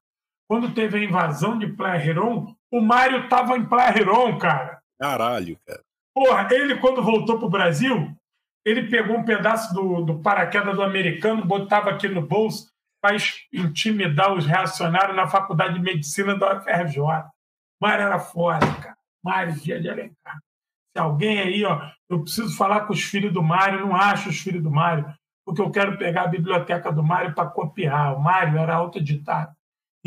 [0.48, 3.66] quando teve a invasão de Heron, o Mário estava em
[3.96, 4.80] Heron, cara.
[4.98, 5.82] Caralho, cara.
[6.14, 8.16] Porra, ele quando voltou para o Brasil,
[8.64, 12.70] ele pegou um pedaço do, do paraquedas do americano, botava aqui no bolso
[13.02, 13.16] para
[13.52, 17.00] intimidar os reacionários na Faculdade de Medicina da UFRJ.
[17.80, 18.96] Mário era foda, cara.
[19.22, 20.38] Mário Dia de Alencar.
[20.96, 24.40] Se alguém aí, ó, eu preciso falar com os filhos do Mário, não acho os
[24.40, 25.12] filhos do Mário,
[25.44, 28.16] porque eu quero pegar a biblioteca do Mário para copiar.
[28.16, 29.55] O Mário era autodidata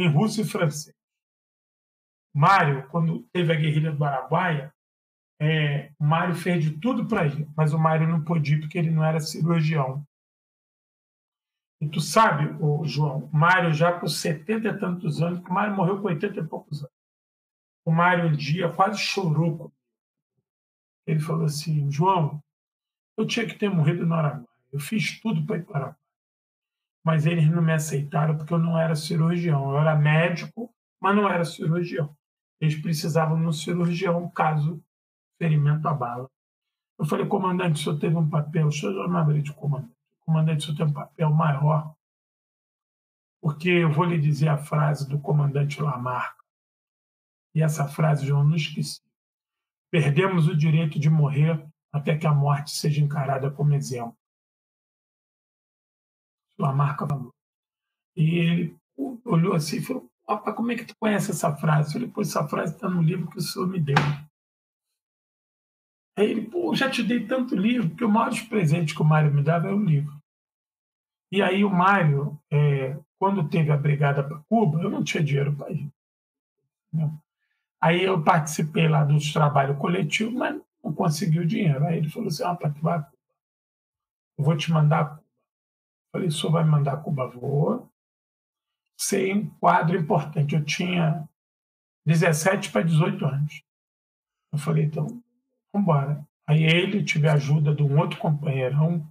[0.02, 0.96] em russo e francês.
[2.34, 4.74] Mário, quando teve a guerrilha do Araguaia,
[5.42, 8.92] é, Mário fez de tudo para ir, mas o Mário não pôde ir porque ele
[8.92, 10.06] não era cirurgião.
[11.82, 16.02] E tu sabe, o João, Mário já com 70 e tantos anos, o Mário morreu
[16.02, 16.94] com 80 e poucos anos.
[17.86, 19.72] O Mário um dia quase chorou.
[21.08, 22.44] Ele falou assim, João,
[23.18, 24.48] eu tinha que ter morrido no Araguaia.
[24.72, 25.99] Eu fiz tudo para ir para.
[27.10, 29.72] Mas eles não me aceitaram porque eu não era cirurgião.
[29.72, 32.16] Eu era médico, mas não era cirurgião.
[32.62, 34.84] Eles precisavam de um cirurgião caso
[35.38, 36.30] ferimento a bala.
[37.00, 40.00] Eu falei, comandante, o senhor teve um papel, o senhor já me abriu de comandante
[40.30, 41.96] comandante, isso tem um papel maior,
[43.42, 46.38] porque eu vou lhe dizer a frase do comandante Lamarck.
[47.56, 49.02] E essa frase, João, não esqueci.
[49.90, 54.16] Perdemos o direito de morrer até que a morte seja encarada como exemplo.
[56.64, 57.34] Lamarck falou.
[58.16, 58.78] E ele
[59.26, 61.90] olhou assim e falou: Opa, como é que tu conhece essa frase?
[61.90, 63.96] Eu falei: Pô, essa frase está no livro que o senhor me deu.
[66.20, 69.34] Aí ele, pô, já te dei tanto livro, porque o maior presente que o Mário
[69.34, 70.14] me dava é o livro.
[71.32, 75.56] E aí o Mário, é, quando teve a brigada para Cuba, eu não tinha dinheiro
[75.56, 75.90] para ir.
[76.92, 77.10] Né?
[77.80, 81.86] Aí eu participei lá dos trabalhos coletivos, mas não consegui o dinheiro.
[81.86, 83.00] Aí ele falou assim, para tu vai.
[84.38, 85.22] Eu vou te mandar
[86.12, 87.28] falei, o senhor vai mandar Cuba?
[87.28, 87.90] Vou.
[89.00, 90.56] Sei um quadro importante.
[90.56, 91.28] Eu tinha
[92.06, 93.64] 17 para 18 anos.
[94.52, 95.06] Eu falei, então,
[95.72, 96.28] vamos embora.
[96.48, 99.08] Aí ele tive a ajuda de um outro companheirão,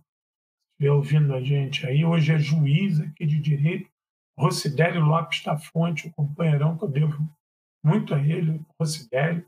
[0.73, 3.89] estiver ouvindo a gente aí, hoje é juiz aqui de direito,
[4.37, 7.29] Rosidélio Lopes da Fonte, o companheirão que eu devo
[7.85, 9.47] muito a ele, Rosidélio,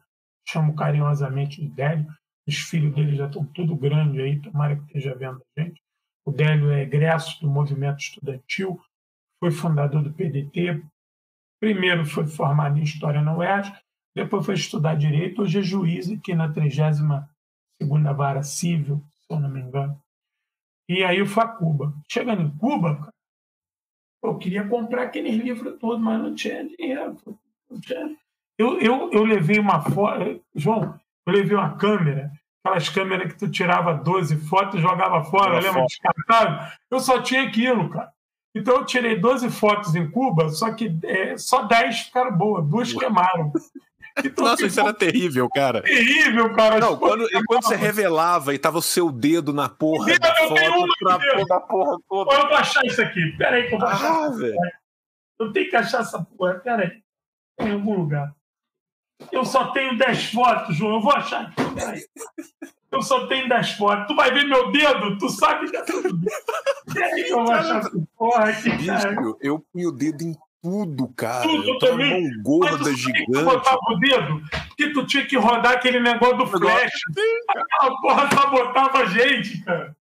[0.48, 2.06] chamo carinhosamente de Délio,
[2.46, 5.82] os filhos dele já estão tudo grande aí, tomara que esteja vendo a gente.
[6.24, 8.80] O Délio é egresso do movimento estudantil,
[9.38, 10.82] foi fundador do PDT,
[11.60, 13.72] primeiro foi formado em História na UERJ,
[14.14, 17.26] depois foi estudar Direito, hoje é juiz aqui na 32ª
[18.14, 20.00] Vara Civil, se eu não me engano.
[20.88, 21.94] E aí eu fui a Cuba.
[22.10, 23.12] Chegando em Cuba,
[24.22, 27.16] eu queria comprar aqueles livros todos, mas não tinha dinheiro.
[27.70, 28.16] Não tinha.
[28.58, 32.30] Eu, eu, eu levei uma foto, João, eu levei uma câmera,
[32.64, 35.84] aquelas câmeras que tu tirava 12 fotos e jogava fora, lembra?
[35.86, 36.66] Descartável.
[36.90, 38.10] Eu só tinha aquilo, cara.
[38.54, 42.92] Então eu tirei 12 fotos em Cuba, só que é, só 10 ficaram boas, duas
[42.92, 43.52] queimaram.
[44.24, 45.82] Então, Nossa, isso era terrível, cara.
[45.82, 46.80] Terrível, cara.
[46.80, 50.34] Não, quando, e quando você revelava e tava o seu dedo na porra dedo, da
[50.34, 52.34] foto pra pôr da porra toda.
[52.34, 53.34] Eu vou achar isso aqui.
[53.38, 54.24] Pera aí que eu vou achar.
[54.24, 54.56] Ah, velho.
[55.38, 56.54] Eu tenho que achar essa porra.
[56.54, 57.02] Pera aí.
[57.66, 58.34] Em algum lugar.
[59.32, 60.94] Eu só tenho 10 fotos, João.
[60.94, 61.84] Eu vou achar aqui.
[61.84, 62.04] Aí.
[62.90, 64.06] Eu só tenho 10 fotos.
[64.08, 65.18] Tu vai ver meu dedo?
[65.18, 66.18] Tu sabe que é tudo.
[66.92, 68.70] Pera aí que eu vou achar essa porra aqui.
[68.70, 71.42] Bicho, eu punho o dedo em tudo, cara.
[71.42, 72.22] Tudo eu também.
[72.22, 73.32] Mão gorda, gigante.
[73.32, 76.92] Tu botava o dedo, porque tu tinha que rodar aquele negócio do flash.
[77.48, 79.96] Aquela porra sabotava a gente, cara.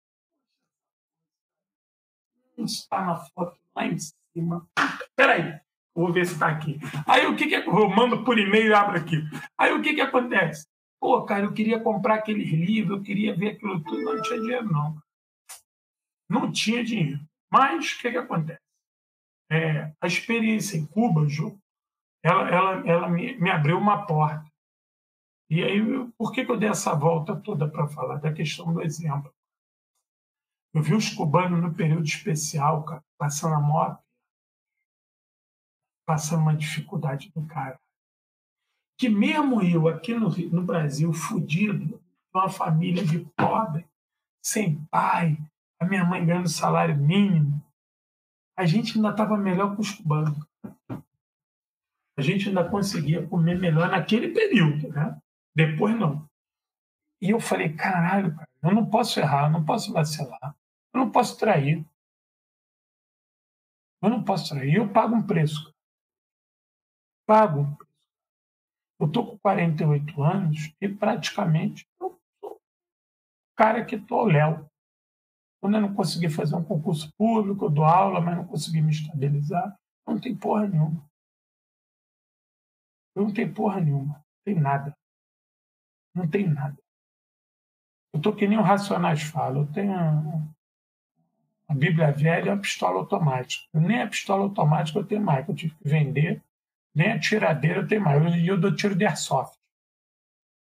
[2.57, 4.65] Não está na foto lá em cima.
[5.15, 5.59] Peraí,
[5.95, 6.79] vou ver se está aqui.
[7.07, 9.23] Aí o que que eu mando por e-mail e abro aqui.
[9.57, 10.67] Aí o que que acontece?
[10.99, 14.71] Pô, cara, eu queria comprar aqueles livros, eu queria ver aquilo tudo, não tinha dinheiro,
[14.71, 14.97] não.
[16.29, 17.19] Não tinha dinheiro.
[17.51, 18.65] Mas o que que acontece?
[19.49, 21.57] é, a experiência em Cuba, Ju,
[22.23, 24.45] ela, ela, ela me, me abriu uma porta.
[25.49, 25.79] E aí,
[26.17, 29.31] por que, que eu dei essa volta toda para falar da questão do exemplo?
[30.73, 34.03] Eu vi os cubanos no período especial, cara, passando a moto,
[36.05, 37.79] passando uma dificuldade do cara.
[38.97, 42.01] Que mesmo eu, aqui no, no Brasil, fudido,
[42.33, 43.85] uma família de pobre,
[44.43, 45.37] sem pai,
[45.79, 47.61] a minha mãe ganhando salário mínimo,
[48.57, 50.37] a gente ainda estava melhor que os cubanos.
[52.17, 55.19] A gente ainda conseguia comer melhor naquele período, né?
[55.53, 56.25] Depois não.
[57.21, 60.55] E eu falei, caralho, cara, eu não posso errar, eu não posso vacilar,
[60.93, 61.85] eu não posso trair.
[64.01, 65.74] Eu não posso trair, eu pago um preço.
[67.25, 67.77] Pago.
[68.99, 72.59] Eu estou com 48 anos e praticamente eu sou o
[73.57, 74.69] cara que estou Léo.
[75.61, 78.91] Quando eu não consegui fazer um concurso público, eu dou aula, mas não consegui me
[78.91, 79.75] estabilizar,
[80.07, 81.03] não tem porra nenhuma.
[83.15, 84.15] Eu não tenho porra nenhuma.
[84.15, 84.97] Não tem nada.
[86.13, 86.77] Não tem nada.
[88.13, 89.59] Eu tô que nem o Racionais fala.
[89.59, 89.93] Eu tenho
[91.67, 93.65] a, Bíblia Velha e a pistola automática.
[93.73, 96.43] Nem a pistola automática eu tenho mais, eu tive que vender.
[96.95, 98.35] Nem a tiradeira tenho mais.
[98.35, 99.57] E eu, dou tiro de airsoft.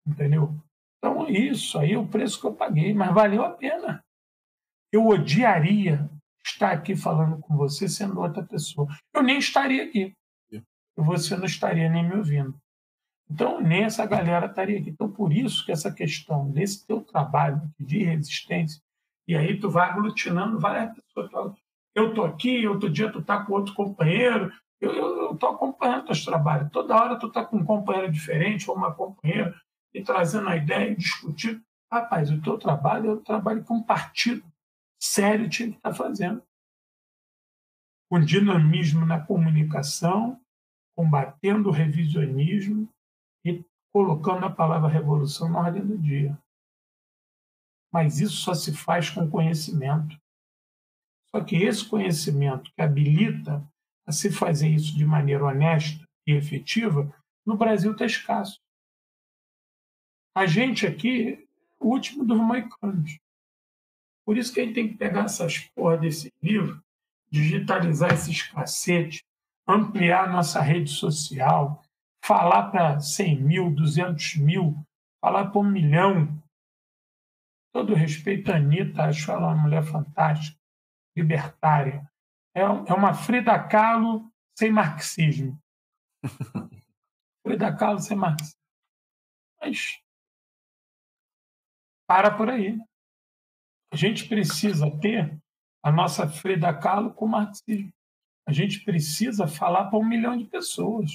[0.07, 0.55] Entendeu?
[0.99, 4.05] Então, isso aí é o preço que eu paguei, mas valeu a pena.
[4.93, 6.11] Eu odiaria
[6.45, 8.89] estar aqui falando com você sendo outra pessoa.
[9.15, 10.13] Eu nem estaria aqui.
[10.97, 12.59] Você não estaria nem me ouvindo.
[13.31, 14.91] Então, nem essa galera estaria aqui.
[14.91, 18.81] Então, por isso que essa questão desse teu trabalho de resistência,
[19.29, 21.57] e aí tu vai aglutinando várias pessoas.
[21.95, 26.71] Eu estou aqui, outro dia tu está com outro companheiro, eu estou acompanhando teus trabalhos.
[26.71, 29.59] Toda hora tu está com um companheiro diferente ou uma companheira
[29.95, 31.63] e trazendo a ideia e discutindo.
[31.91, 34.45] Rapaz, o teu trabalho é o trabalho que um partido
[35.01, 36.43] sério tinha que estar tá fazendo.
[38.11, 40.41] Com dinamismo na comunicação,
[40.95, 42.89] combatendo o revisionismo
[43.45, 46.39] e colocando a palavra revolução na ordem do dia.
[47.93, 50.21] Mas isso só se faz com conhecimento.
[51.31, 53.67] Só que esse conhecimento que habilita
[54.07, 57.13] a se fazer isso de maneira honesta e efetiva,
[57.45, 58.61] no Brasil está escasso.
[60.35, 61.47] A gente aqui,
[61.79, 63.19] o último dos moicanos.
[64.25, 66.83] Por isso que a gente tem que pegar essas porra desse livro,
[67.31, 69.23] digitalizar esses cacetes,
[69.67, 71.83] ampliar nossa rede social,
[72.25, 74.77] falar para 100 mil, 200 mil,
[75.21, 76.43] falar para um milhão.
[77.73, 80.59] Todo respeito à Anitta, acho ela uma mulher fantástica,
[81.17, 82.07] libertária.
[82.57, 85.61] É, é uma Frida Kahlo sem marxismo.
[87.47, 88.59] Frida Kahlo sem marxismo.
[89.61, 90.01] Mas
[92.09, 92.79] para por aí.
[93.93, 95.39] A gente precisa ter
[95.85, 97.93] a nossa Frida Kahlo com marxismo.
[98.49, 101.11] A gente precisa falar para um milhão de pessoas.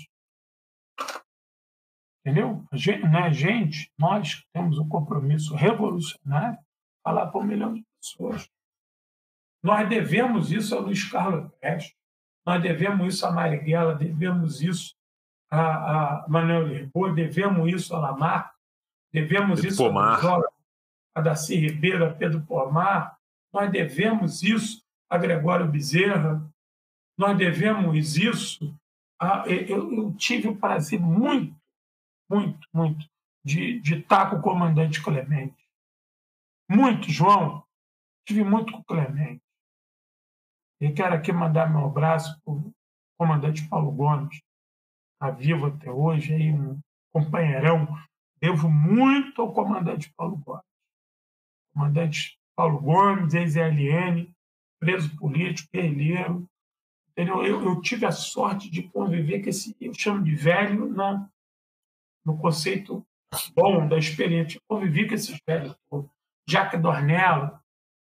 [2.20, 2.64] Entendeu?
[2.72, 6.60] A gente, né, a gente, nós temos um compromisso revolucionário
[7.04, 8.48] falar para um milhão de pessoas.
[9.64, 11.96] Nós devemos isso a Luiz Carlos Prestes,
[12.46, 14.96] nós devemos isso a Marighella, devemos isso
[15.50, 18.52] a, a Manuel Lisboa, devemos isso a Lamarck,
[19.12, 20.16] devemos Pedro isso Pomar.
[20.16, 20.52] a Zola,
[21.16, 23.18] a Darcy Ribeiro, a Pedro Pomar,
[23.54, 26.42] nós devemos isso a Gregório Bezerra,
[27.18, 28.76] nós devemos isso
[29.20, 29.44] a.
[29.48, 31.56] Eu, eu tive o prazer muito,
[32.30, 33.06] muito, muito
[33.44, 35.68] de, de estar com o comandante Clemente.
[36.70, 37.64] Muito, João.
[38.26, 39.44] Tive muito com o Clemente.
[40.82, 42.74] E quero aqui mandar meu abraço para o
[43.16, 44.42] comandante Paulo Gomes,
[45.14, 46.80] está vivo até hoje, aí, um
[47.14, 47.88] companheirão.
[48.42, 50.66] Devo muito ao comandante Paulo Gomes.
[51.72, 54.34] Comandante Paulo Gomes, ex-LN,
[54.80, 56.50] preso político, guerrilheiro.
[57.12, 57.46] Entendeu?
[57.46, 61.30] Eu, eu, tive a sorte de conviver com esse, eu chamo de velho na,
[62.26, 63.06] no conceito
[63.54, 64.58] bom da experiência.
[64.58, 65.76] Eu convivi com esses velhos.
[66.50, 67.60] Jacques Dornello,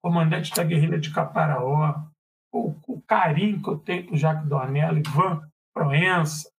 [0.03, 2.05] comandante da guerrilha de Caparaó,
[2.51, 6.51] o, o carinho que eu tenho por Jacques Dornello, Ivan Proença,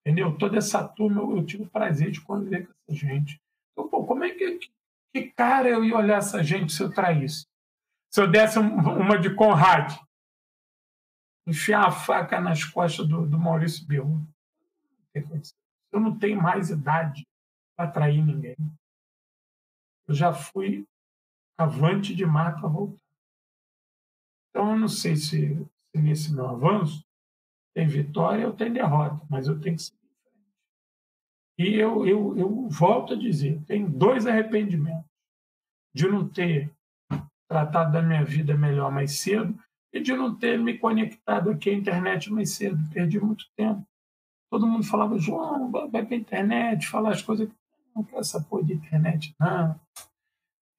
[0.00, 0.36] entendeu?
[0.36, 3.40] Toda essa turma, eu, eu tive o prazer de conviver com essa gente.
[3.72, 4.58] Então, pô, como é que,
[5.12, 7.46] que cara eu ia olhar essa gente se eu traísse?
[8.10, 9.96] Se eu desse uma de Conrad,
[11.46, 14.26] enfiar a faca nas costas do, do Maurício Berru.
[15.92, 17.26] Eu não tenho mais idade
[17.76, 18.56] para trair ninguém.
[20.06, 20.86] Eu já fui
[21.58, 22.98] avante demais para voltar.
[24.50, 25.56] Então, eu não sei se,
[25.92, 27.04] se, nesse meu avanço
[27.74, 30.00] tem vitória ou tem derrota, mas eu tenho que frente.
[31.58, 35.08] E eu, eu, eu volto a dizer: tem dois arrependimentos.
[35.94, 36.72] De não ter
[37.48, 39.58] tratado da minha vida melhor mais cedo
[39.92, 42.78] e de não ter me conectado aqui à internet mais cedo.
[42.92, 43.84] Perdi muito tempo.
[44.50, 47.48] Todo mundo falava, João, vai para a internet, falar as coisas.
[47.94, 49.78] Não quero essa porra de internet, não.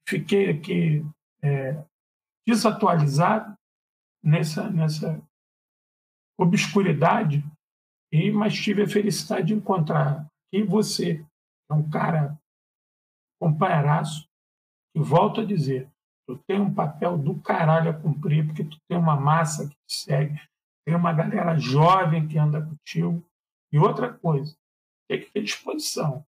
[0.08, 1.06] Fiquei aqui
[1.42, 1.84] é,
[2.48, 3.58] desatualizado
[4.24, 5.22] nessa, nessa
[6.40, 7.44] obscuridade,
[8.12, 11.26] e mas tive a felicidade de encontrar aqui você,
[11.70, 12.38] é um cara
[13.40, 14.28] companheiraço,
[14.96, 15.90] e volto a dizer,
[16.28, 19.96] tu tem um papel do caralho a cumprir, porque tu tem uma massa que te
[20.04, 20.40] segue,
[20.86, 23.26] tem uma galera jovem que anda contigo.
[23.72, 24.56] E outra coisa,
[25.08, 26.26] tem que ter disposição.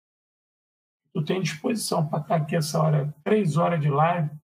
[1.13, 4.35] Tu tem disposição para estar aqui essa hora, três horas de live,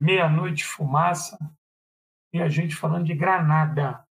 [0.00, 1.38] meia-noite fumaça,
[2.32, 4.06] e a gente falando de Granada.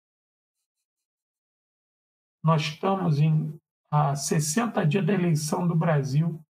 [2.42, 3.58] Nós estamos em
[3.90, 6.44] a 60 dias da eleição do Brasil,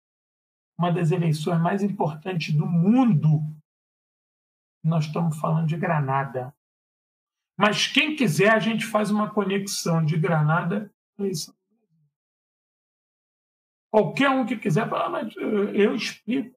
[0.78, 3.42] uma das eleições mais importantes do mundo.
[4.84, 6.54] Nós estamos falando de Granada.
[7.58, 11.56] Mas quem quiser, a gente faz uma conexão de Granada eleição.
[13.92, 16.56] Qualquer um que quiser, falar, mas eu explico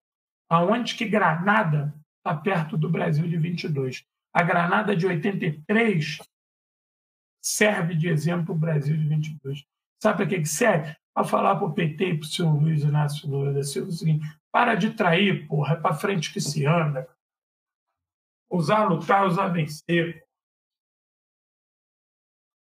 [0.48, 4.06] aonde que Granada está perto do Brasil de 22.
[4.34, 6.18] A Granada de 83
[7.42, 9.64] serve de exemplo para o Brasil de 22.
[10.02, 10.96] Sabe para que serve?
[11.14, 13.92] para falar para o PT e para o senhor Luiz Inácio Lula da Silva o
[13.92, 17.08] seguinte: para de trair, porra, é para frente que se anda.
[18.50, 20.26] Usar lutar, usar vencer.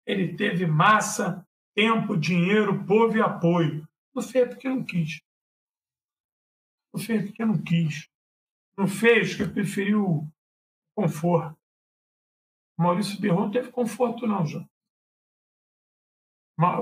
[0.07, 3.87] Ele teve massa, tempo, dinheiro, povo e apoio.
[4.15, 5.21] Não fez porque não quis.
[6.93, 8.09] Não fez porque não quis.
[8.77, 10.27] Não fez porque preferiu
[10.99, 11.57] conforto.
[12.77, 14.69] Maurício Birron não teve conforto, não, João.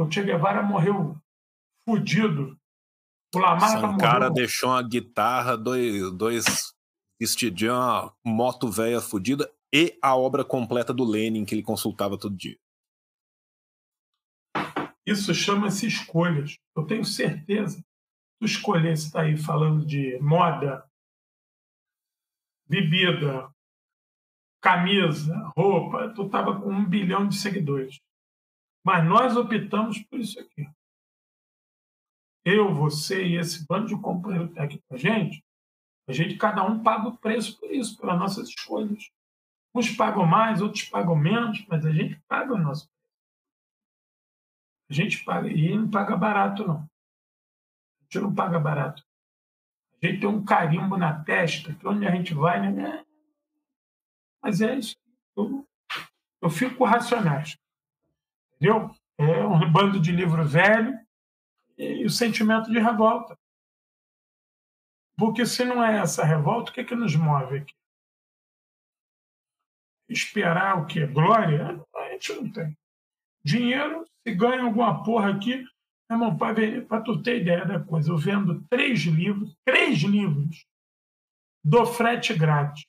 [0.00, 1.20] O Che Guevara morreu
[1.86, 2.58] fudido.
[3.34, 6.74] O Lamarca O cara deixou uma guitarra, dois, dois
[7.20, 12.34] vestidinhos, uma moto velha fudida e a obra completa do Lenin que ele consultava todo
[12.34, 12.58] dia.
[15.06, 16.58] Isso chama-se escolhas.
[16.74, 17.84] Eu tenho certeza.
[18.40, 20.90] Tu escolher se está aí falando de moda,
[22.66, 23.54] bebida,
[24.66, 28.00] camisa, roupa, tu estava com um bilhão de seguidores.
[28.84, 30.68] Mas nós optamos por isso aqui.
[32.44, 35.44] Eu, você e esse bando de companheiro que está aqui com a gente,
[36.08, 39.08] a gente, cada um paga o preço por isso, pelas nossas escolhas.
[39.72, 42.88] Uns pagam mais, outros pagam menos, mas a gente paga o nosso
[44.88, 46.78] a gente paga, e não paga barato, não.
[46.78, 49.04] A gente não paga barato.
[50.00, 53.05] A gente tem um carimbo na testa, que onde a gente vai, né?
[54.46, 54.94] Mas é isso.
[55.36, 55.66] Eu,
[56.40, 57.58] eu fico racionais.
[58.54, 58.94] Entendeu?
[59.18, 60.96] É um bando de livro velho
[61.76, 63.36] e, o sentimento de revolta.
[65.18, 67.74] Porque se não é essa revolta, o que, é que nos move aqui?
[70.08, 71.08] Esperar o quê?
[71.08, 71.84] Glória?
[71.96, 72.78] A gente não tem.
[73.44, 75.64] Dinheiro, se ganha alguma porra aqui,
[76.08, 80.64] irmão, para tu ter ideia da coisa, eu vendo três livros, três livros,
[81.64, 82.86] do frete grátis.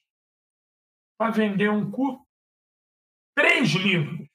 [1.18, 2.26] Para vender um curso,
[3.36, 4.28] três livros.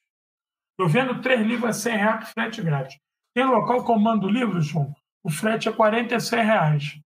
[0.79, 2.99] Eu vendo três livros a 100 reais frete grátis.
[3.35, 4.95] Tem local que eu mando livros, João,
[5.25, 7.01] o frete é 46 reais.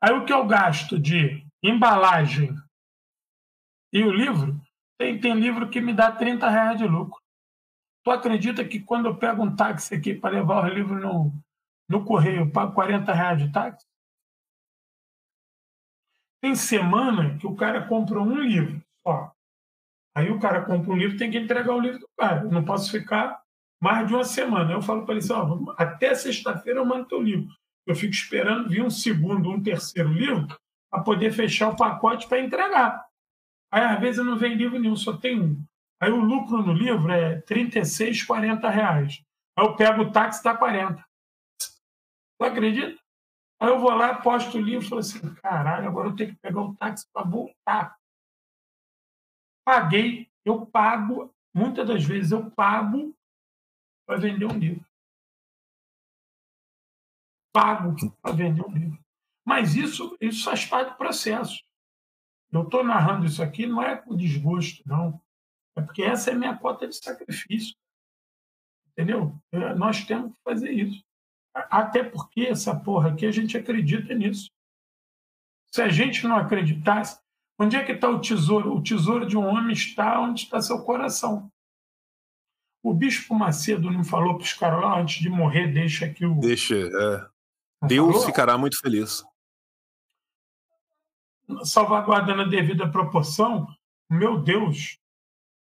[0.00, 2.54] Aí o que eu gasto de embalagem
[3.92, 4.60] e o livro,
[4.98, 7.20] tem, tem livro que me dá 30 reais de lucro.
[8.04, 11.32] Tu acredita que quando eu pego um táxi aqui para levar o livro no,
[11.88, 13.86] no correio, eu pago 40 reais de táxi?
[16.42, 19.32] Tem semana que o cara compra um livro só.
[20.14, 22.42] Aí o cara compra um livro tem que entregar o livro do cara.
[22.42, 23.40] Eu não posso ficar
[23.80, 24.72] mais de uma semana.
[24.72, 27.48] Eu falo para ele assim: ó, até sexta-feira eu mando teu livro.
[27.86, 30.48] Eu fico esperando vir um segundo, um terceiro livro
[30.90, 33.04] para poder fechar o pacote para entregar.
[33.72, 35.64] Aí, às vezes, não vem livro nenhum, só tem um.
[36.00, 39.22] Aí o lucro no livro é 36, 40 reais.
[39.56, 41.02] Aí eu pego o táxi dá 40.
[42.38, 43.01] Tu acredita?
[43.62, 46.40] Aí eu vou lá, posto o livro e falo assim: caralho, agora eu tenho que
[46.40, 47.96] pegar o táxi para voltar.
[49.64, 53.16] Paguei, eu pago, muitas das vezes eu pago
[54.04, 54.84] para vender um livro.
[57.54, 58.98] Pago para vender um livro.
[59.46, 61.62] Mas isso, isso faz parte do processo.
[62.50, 65.22] Eu estou narrando isso aqui não é com desgosto, não.
[65.76, 67.76] É porque essa é a minha cota de sacrifício.
[68.88, 69.40] Entendeu?
[69.52, 71.04] É, nós temos que fazer isso.
[71.54, 74.50] Até porque essa porra aqui, a gente acredita nisso.
[75.72, 77.20] Se a gente não acreditasse,
[77.58, 78.74] onde é que está o tesouro?
[78.74, 81.50] O tesouro de um homem está onde está seu coração.
[82.82, 86.40] O Bispo Macedo não falou para os caras lá, antes de morrer, deixa aqui o.
[86.40, 87.86] Deixa, é.
[87.86, 88.26] Deus falou?
[88.26, 89.22] ficará muito feliz
[91.64, 93.66] salvaguardando a devida proporção,
[94.10, 94.98] meu Deus,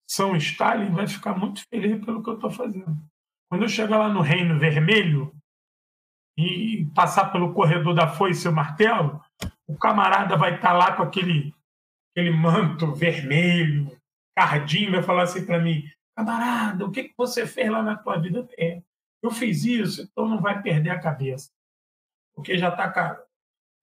[0.07, 2.97] São Stalin vai ficar muito feliz pelo que eu estou fazendo.
[3.49, 5.33] Quando eu chegar lá no Reino Vermelho
[6.39, 9.21] e passar pelo corredor da foice e o martelo,
[9.67, 11.53] o camarada vai estar tá lá com aquele,
[12.13, 13.91] aquele manto vermelho,
[14.37, 15.83] cardinho, vai falar assim para mim:
[16.17, 18.49] camarada, o que, que você fez lá na tua vida?
[18.57, 18.81] É,
[19.21, 21.51] eu fiz isso, então não vai perder a cabeça.
[22.37, 23.19] Porque já está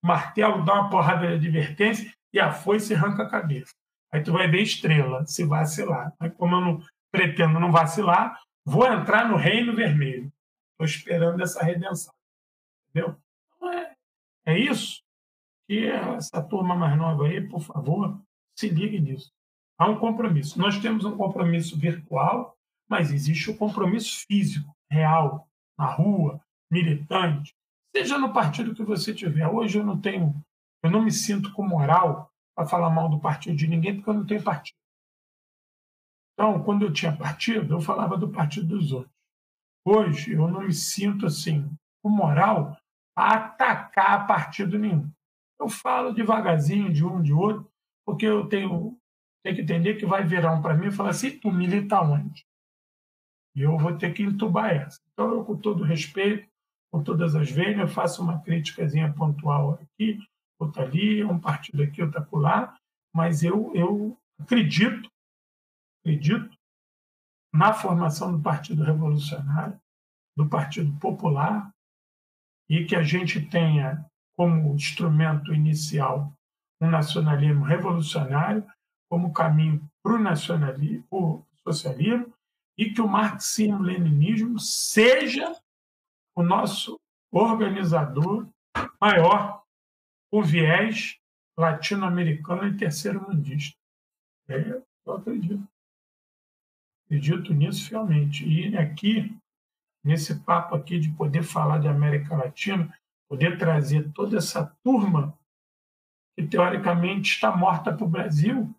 [0.01, 3.74] martelo dá uma porrada de advertência e a foice arranca a cabeça.
[4.14, 6.14] Aí tu vai ver estrela, se vacilar.
[6.17, 10.32] Mas como eu não pretendo não vacilar, vou entrar no reino vermelho.
[10.72, 12.15] Estou esperando essa redenção.
[12.96, 13.20] Entendeu?
[13.58, 13.96] Então é,
[14.46, 15.04] é isso
[15.68, 18.22] que essa turma mais nova aí, por favor,
[18.58, 19.34] se ligue nisso.
[19.78, 20.58] Há um compromisso.
[20.58, 22.56] Nós temos um compromisso virtual,
[22.88, 26.40] mas existe o um compromisso físico, real, na rua,
[26.72, 27.54] militante,
[27.96, 29.48] Seja no partido que você tiver.
[29.48, 30.36] Hoje eu não tenho,
[30.84, 34.16] eu não me sinto com moral para falar mal do partido de ninguém, porque eu
[34.16, 34.76] não tenho partido.
[36.34, 39.16] Então, quando eu tinha partido, eu falava do partido dos outros.
[39.86, 42.78] Hoje, eu não me sinto assim, com moral
[43.16, 45.10] para atacar partido nenhum.
[45.60, 47.72] Eu falo devagarzinho de um, de outro,
[48.06, 48.98] porque eu tenho,
[49.44, 52.45] tenho que entender que vai virar um para mim e falar assim: tu milita onde?
[53.56, 55.00] E eu vou ter que entubar essa.
[55.14, 56.48] Então, eu, com todo respeito,
[56.92, 60.19] com todas as eu faço uma críticazinha pontual aqui,
[60.60, 62.77] outra ali, um partido aqui, outra lá,
[63.14, 65.10] mas eu, eu acredito,
[66.02, 66.56] acredito
[67.53, 69.80] na formação do Partido Revolucionário,
[70.35, 71.74] do Partido Popular,
[72.69, 76.34] e que a gente tenha como instrumento inicial
[76.82, 78.66] um nacionalismo revolucionário,
[79.10, 82.34] como caminho para o nacionalismo, o socialismo,
[82.77, 85.56] e que o marxismo-leninismo seja
[86.35, 87.00] o nosso
[87.32, 88.48] organizador
[89.00, 89.64] maior,
[90.30, 91.18] com viés
[91.58, 93.77] latino-americano e terceiro-mundista.
[94.50, 95.66] É, eu acredito.
[97.06, 98.45] Acredito nisso fielmente.
[98.48, 99.38] E aqui,
[100.06, 102.95] nesse papo aqui de poder falar de América Latina,
[103.27, 105.35] poder trazer toda essa turma
[106.38, 108.74] que teoricamente está morta para o Brasil,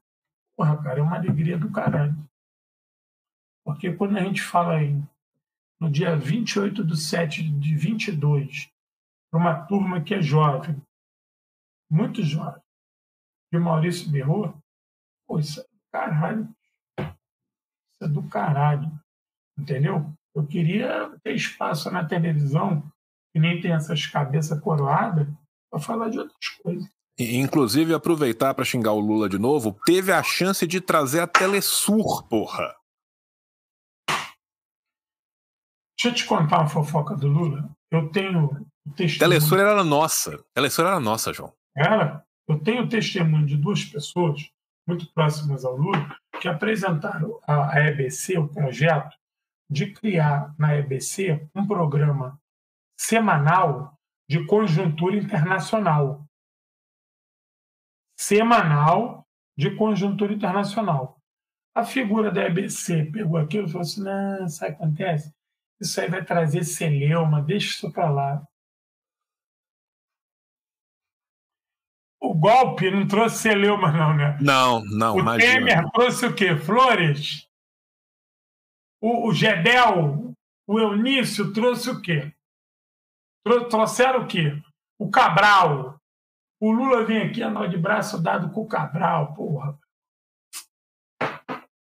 [0.57, 2.17] porra, cara, é uma alegria do caralho.
[3.65, 5.05] Porque quando a gente fala em,
[5.81, 8.71] no dia 28 de 7 de 22,
[9.29, 10.81] para uma turma que é jovem,
[11.91, 12.63] muito jovem,
[13.53, 14.63] de Maurício Berro,
[15.27, 16.57] pô, isso é do caralho.
[16.99, 18.93] Isso é do caralho.
[19.59, 20.16] Entendeu?
[20.37, 22.83] Eu queria ter espaço na televisão,
[23.33, 25.27] que nem tem essas cabeças coroadas,
[25.71, 26.87] para falar de outras coisas.
[27.19, 32.29] Inclusive, aproveitar para xingar o Lula de novo, teve a chance de trazer a Telesur,
[32.29, 32.77] porra.
[35.99, 37.71] Deixa eu te contar uma fofoca do Lula.
[37.91, 39.19] Eu tenho o testemunho.
[39.19, 40.45] Telesur era nossa.
[40.53, 41.55] Telesur era nossa, João.
[41.75, 42.23] Era?
[42.47, 44.51] Eu tenho o testemunho de duas pessoas
[44.87, 49.17] muito próximas ao Lula que apresentaram à EBC o projeto
[49.69, 52.41] de criar na EBC um programa
[52.99, 56.25] semanal de conjuntura internacional.
[58.19, 61.21] Semanal de conjuntura internacional.
[61.75, 65.35] A figura da EBC pegou aquilo e falou assim: não, sabe o que acontece?
[65.81, 68.47] Isso aí vai trazer celeuma, deixa isso para lá.
[72.19, 74.39] O golpe não trouxe celeuma, não, né?
[74.41, 75.53] Não, não, O imagina.
[75.53, 76.57] Temer trouxe o quê?
[76.57, 77.47] Flores?
[79.01, 80.35] O, o Gedel,
[80.67, 82.35] o Eunício trouxe o quê?
[83.45, 84.61] Trouxeram o quê?
[84.99, 86.01] O Cabral.
[86.59, 89.79] O Lula vem aqui andar de braço dado com o Cabral, porra.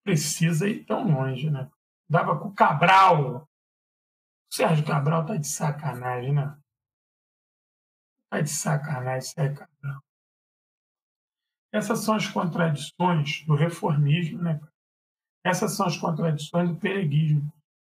[0.03, 1.69] Precisa ir tão longe, né?
[2.09, 3.43] Dava com o Cabral.
[3.43, 3.47] O
[4.53, 6.57] Sérgio Cabral tá de sacanagem, né?
[8.29, 10.01] Tá de sacanagem, Sérgio Cabral.
[11.71, 14.59] Essas são as contradições do reformismo, né?
[15.47, 17.49] Essas são as contradições do pereguismo.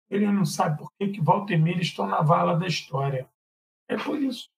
[0.09, 3.29] Ele não sabe por que, que volta e meia estão na vala da história.
[3.89, 4.49] É por isso.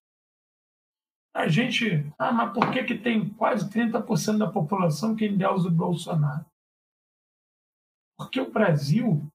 [1.33, 2.05] A gente.
[2.19, 6.45] Ah, mas por que, que tem quase 30% da população que ainda usa o Bolsonaro?
[8.15, 9.27] Porque o Brasil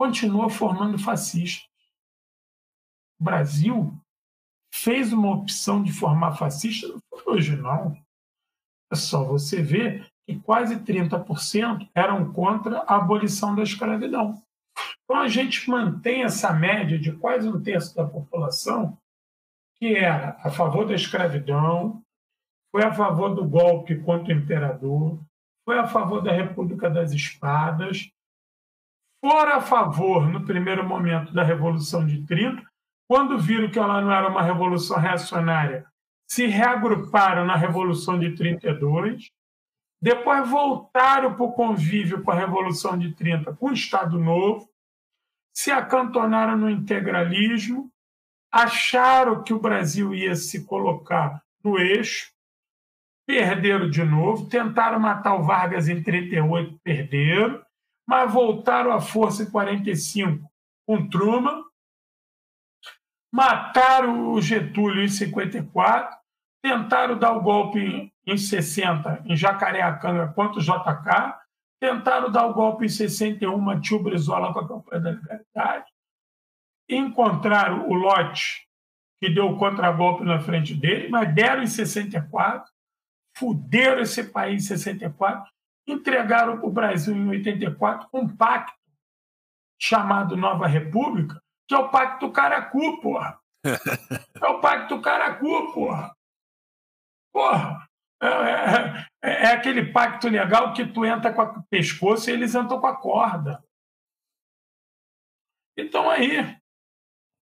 [0.00, 1.68] continua formando fascistas.
[3.20, 3.94] O Brasil
[4.74, 6.86] fez uma opção de formar fascista,
[7.26, 7.94] hoje, não.
[8.90, 14.42] É só você ver que quase 30% eram contra a abolição da escravidão.
[15.04, 18.96] Então a gente mantém essa média de quase um terço da população
[19.76, 22.00] que era a favor da escravidão,
[22.70, 25.20] foi a favor do golpe contra o imperador,
[25.64, 28.08] foi a favor da República das Espadas,
[29.22, 32.62] fora a favor, no primeiro momento, da Revolução de 30,
[33.10, 35.84] quando viram que ela não era uma revolução reacionária,
[36.30, 39.30] se reagruparam na Revolução de 32,
[40.02, 44.68] depois voltaram para o convívio com a Revolução de 30, com o Estado Novo,
[45.54, 47.88] se acantonaram no integralismo,
[48.50, 52.32] acharam que o Brasil ia se colocar no eixo,
[53.24, 57.64] perderam de novo, tentaram matar o Vargas em 38, perderam,
[58.04, 60.50] mas voltaram à força em 45
[60.84, 61.62] com Truman,
[63.32, 66.18] mataram o Getúlio em 54,
[66.60, 71.34] tentaram dar o golpe em 60 em Jacareacanga contra o JK,
[71.80, 75.86] tentaram dar o golpe em 61 Tio Brizola com a campanha da liberdade,
[76.88, 78.68] encontraram o lote
[79.20, 82.70] que deu o contragolpe na frente dele, mas deram em 64,
[83.36, 85.50] fuderam esse país em 64
[85.86, 88.72] entregaram para o Brasil em 84 um pacto
[89.80, 93.38] chamado Nova República, que é o Pacto Caracu, porra.
[94.40, 96.16] É o Pacto Caracu, porra.
[97.32, 97.81] Porra.
[98.22, 102.54] É, é, é, é aquele pacto legal que tu entra com o pescoço e eles
[102.54, 103.62] entram com a corda.
[105.76, 106.56] Então aí,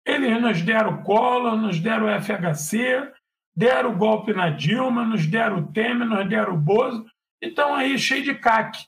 [0.06, 3.14] eles nos deram cola, nos deram FHC,
[3.56, 7.06] deram o golpe na Dilma, nos deram o Temer, nos deram o Bozo,
[7.42, 8.85] então aí cheio de CAC,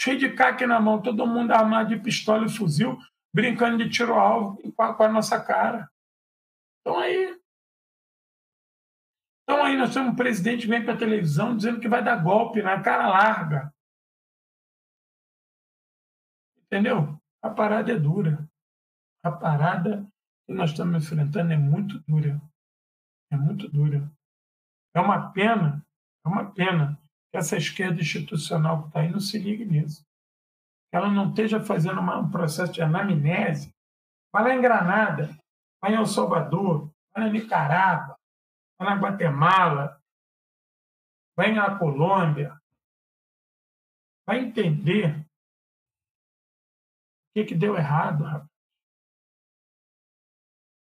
[0.00, 2.98] cheio de caque na mão, todo mundo armado de pistola e fuzil,
[3.32, 5.88] brincando de tiro-alvo com a nossa cara.
[6.80, 7.37] Então aí.
[9.48, 12.22] Então aí nós temos um presidente que vem para a televisão dizendo que vai dar
[12.22, 13.72] golpe na cara larga.
[16.66, 17.18] Entendeu?
[17.40, 18.46] A parada é dura.
[19.24, 20.06] A parada
[20.46, 22.38] que nós estamos enfrentando é muito dura.
[23.32, 24.12] É muito dura.
[24.94, 25.82] É uma pena,
[26.26, 30.04] é uma pena que essa esquerda institucional que está aí não se ligue nisso.
[30.90, 33.74] Que ela não esteja fazendo uma, um processo de anamnese.
[34.30, 35.34] Vai lá em Granada,
[35.80, 38.17] vai em El Salvador, vai na Nicarágua,
[38.78, 40.00] vai na Guatemala,
[41.36, 42.56] vai na Colômbia.
[44.26, 45.24] Vai entender o
[47.34, 48.48] que, que deu errado, rapaz.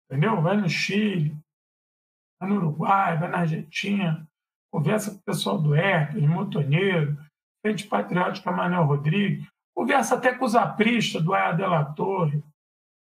[0.07, 0.41] Entendeu?
[0.41, 1.37] Vai no Chile,
[2.39, 4.29] vai no Uruguai, vai na Argentina,
[4.73, 7.17] conversa com o pessoal do Hércules, Montoneiro,
[7.63, 12.43] Frente Patriótica Manuel Rodrigues, conversa até com os apristas do Aia de la Torre,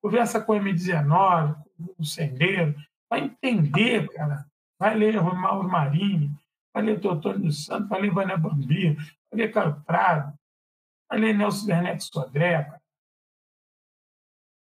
[0.01, 1.55] conversa com o M19,
[1.95, 2.75] com o Sendeiro,
[3.09, 4.45] vai entender, cara.
[4.79, 6.31] Vai ler Romauro Marini,
[6.73, 8.95] vai ler Doutor dos Santos, vai ler Vânia Bambir,
[9.31, 10.37] vai ler Caio Prado,
[11.09, 12.79] vai ler Nelson Werneck Sodré.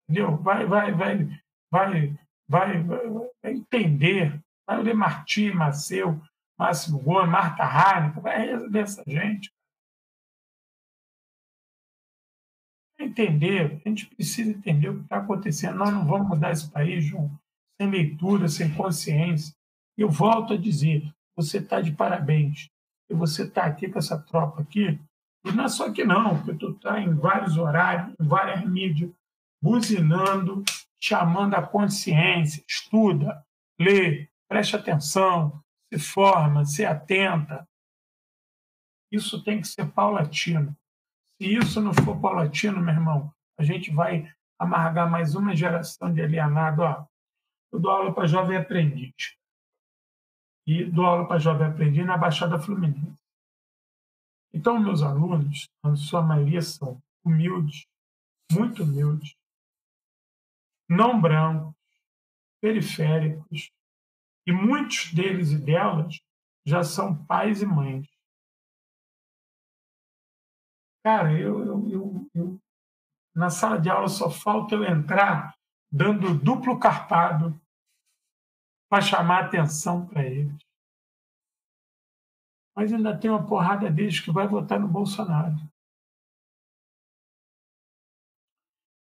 [0.09, 0.37] Entendeu?
[0.37, 1.27] Vai, vai, vai,
[1.71, 2.19] vai,
[2.49, 4.43] vai, vai entender.
[4.67, 6.21] Vai ler Martim, Maceu,
[6.59, 9.53] Máximo Gomes, Marta Heineken, vai resolver essa gente.
[12.99, 15.77] Entender, a gente precisa entender o que está acontecendo.
[15.77, 17.37] Nós não vamos mudar esse país, João,
[17.81, 19.53] sem leitura, sem consciência.
[19.97, 22.71] Eu volto a dizer, você está de parabéns.
[23.11, 24.99] E você está aqui com essa tropa aqui,
[25.45, 29.11] e não é só aqui não, porque tu está em vários horários, em várias mídias,
[29.61, 30.63] buzinando,
[31.01, 33.45] chamando a consciência, estuda,
[33.79, 35.63] lê, preste atenção,
[35.93, 37.69] se forma, se atenta.
[39.11, 40.77] Isso tem que ser paulatino.
[41.41, 46.23] Se isso não for paulatino, meu irmão, a gente vai amargar mais uma geração de
[46.23, 46.83] alienado.
[46.83, 47.05] Ó,
[47.73, 49.37] eu dou aula para jovem aprendiz.
[50.67, 53.21] E dou aula para jovem aprendiz na Baixada Fluminense.
[54.55, 57.87] Então, meus alunos, a sua maioria são humildes,
[58.53, 59.35] muito humildes,
[60.89, 61.75] não brancos,
[62.61, 63.73] periféricos,
[64.47, 66.21] e muitos deles e delas
[66.65, 68.07] já são pais e mães.
[71.05, 72.61] Cara, eu, eu, eu, eu
[73.35, 75.57] na sala de aula só falta eu entrar
[75.91, 77.61] dando duplo carpado
[78.93, 80.55] para chamar atenção para eles.
[82.77, 85.57] Mas ainda tem uma porrada deles que vai votar no Bolsonaro.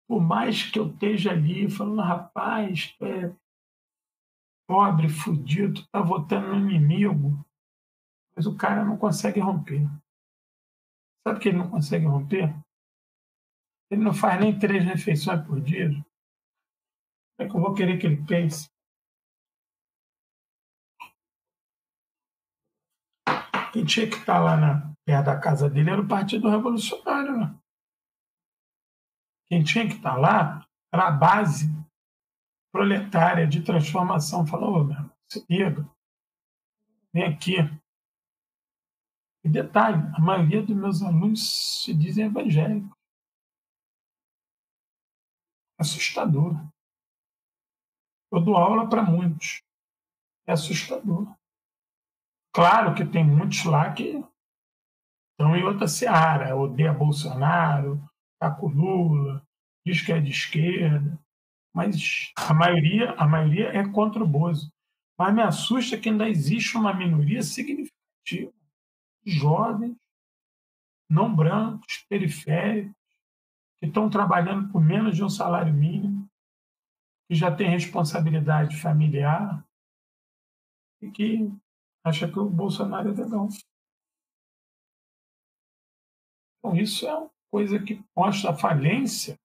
[0.06, 3.32] por mais que eu esteja ali falando, rapaz, é
[4.68, 7.44] pobre, fudido, está votando no inimigo,
[8.34, 9.82] mas o cara não consegue romper.
[11.22, 12.52] Sabe por que ele não consegue romper?
[13.88, 15.90] Ele não faz nem três refeições por dia.
[15.90, 16.04] Como
[17.38, 18.68] é que eu vou querer que ele pense?
[23.72, 27.38] Quem tinha que estar lá na, perto da casa dele era o Partido Revolucionário.
[27.38, 27.58] Né?
[29.48, 31.66] Quem tinha que estar lá era a base
[32.72, 34.46] proletária de transformação.
[34.46, 35.88] Falou, meu irmão, se liga,
[37.12, 37.56] vem aqui.
[39.44, 42.90] E detalhe, a maioria dos meus alunos se dizem evangélicos.
[45.78, 46.54] Assustador.
[48.30, 49.62] Eu dou aula para muitos.
[50.46, 51.34] É assustador.
[52.52, 54.22] Claro que tem muitos lá que
[55.32, 58.02] estão em outra seara, odeia Bolsonaro,
[58.34, 59.46] está com Lula,
[59.86, 61.18] diz que é de esquerda,
[61.74, 64.72] mas a maioria, a maioria é contra o Bozo.
[65.18, 68.52] Mas me assusta que ainda existe uma minoria significativa
[69.22, 69.96] de jovens,
[71.08, 72.94] não brancos, periféricos,
[73.78, 76.28] que estão trabalhando por menos de um salário mínimo,
[77.28, 79.64] que já têm responsabilidade familiar
[81.00, 81.52] e que
[82.04, 83.48] acha que o Bolsonaro é legal.
[86.58, 89.38] Então, isso é coisa que mostra a falência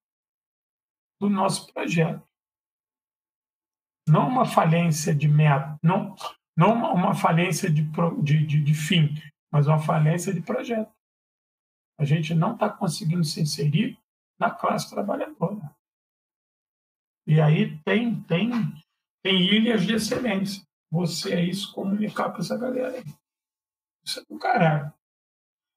[1.20, 2.26] do nosso projeto.
[4.08, 6.16] Não uma falência de meta, não,
[6.56, 7.82] não uma falência de,
[8.22, 9.10] de, de, de fim,
[9.52, 10.94] mas uma falência de projeto.
[11.98, 13.98] A gente não está conseguindo se inserir
[14.40, 15.76] na classe trabalhadora.
[17.26, 18.52] E aí tem, tem,
[19.24, 20.65] tem ilhas de excelência.
[20.92, 23.04] Você é isso comunicar para essa galera aí.
[24.06, 24.94] Isso é do caralho.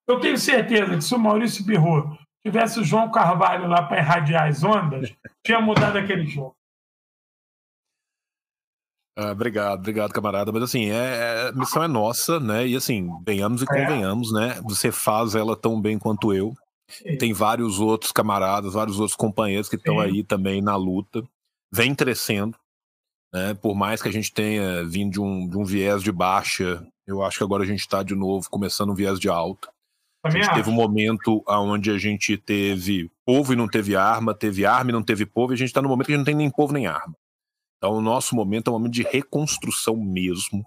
[0.07, 4.49] Eu tenho certeza que se o Maurício Birro tivesse o João Carvalho lá para irradiar
[4.49, 5.13] as ondas,
[5.45, 6.57] tinha mudado aquele jogo.
[9.17, 10.53] Ah, obrigado, obrigado, camarada.
[10.53, 12.67] Mas assim, é, é, a missão é nossa, né?
[12.67, 13.67] E assim, venhamos e é.
[13.67, 14.61] convenhamos, né?
[14.63, 16.55] Você faz ela tão bem quanto eu.
[17.05, 21.23] E tem vários outros camaradas, vários outros companheiros que estão aí também na luta.
[21.71, 22.57] Vem crescendo,
[23.33, 23.55] né?
[23.55, 27.23] Por mais que a gente tenha vindo de um, de um viés de baixa, eu
[27.23, 29.69] acho que agora a gente está de novo começando um viés de alta.
[30.25, 34.67] A gente teve um momento onde a gente teve povo e não teve arma, teve
[34.67, 36.27] arma e não teve povo, e a gente está no momento que a gente não
[36.27, 37.15] tem nem povo nem arma.
[37.77, 40.65] Então, o nosso momento é um momento de reconstrução mesmo.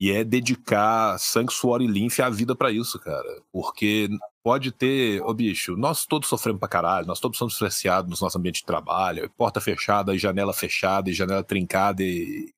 [0.00, 3.42] E é dedicar sangue, suor e linfe à vida para isso, cara.
[3.52, 4.08] Porque
[4.42, 8.38] pode ter, ô bicho, nós todos sofremos pra caralho, nós todos somos estressados no nosso
[8.38, 12.52] ambiente de trabalho, porta fechada, e janela fechada, e janela trincada, e,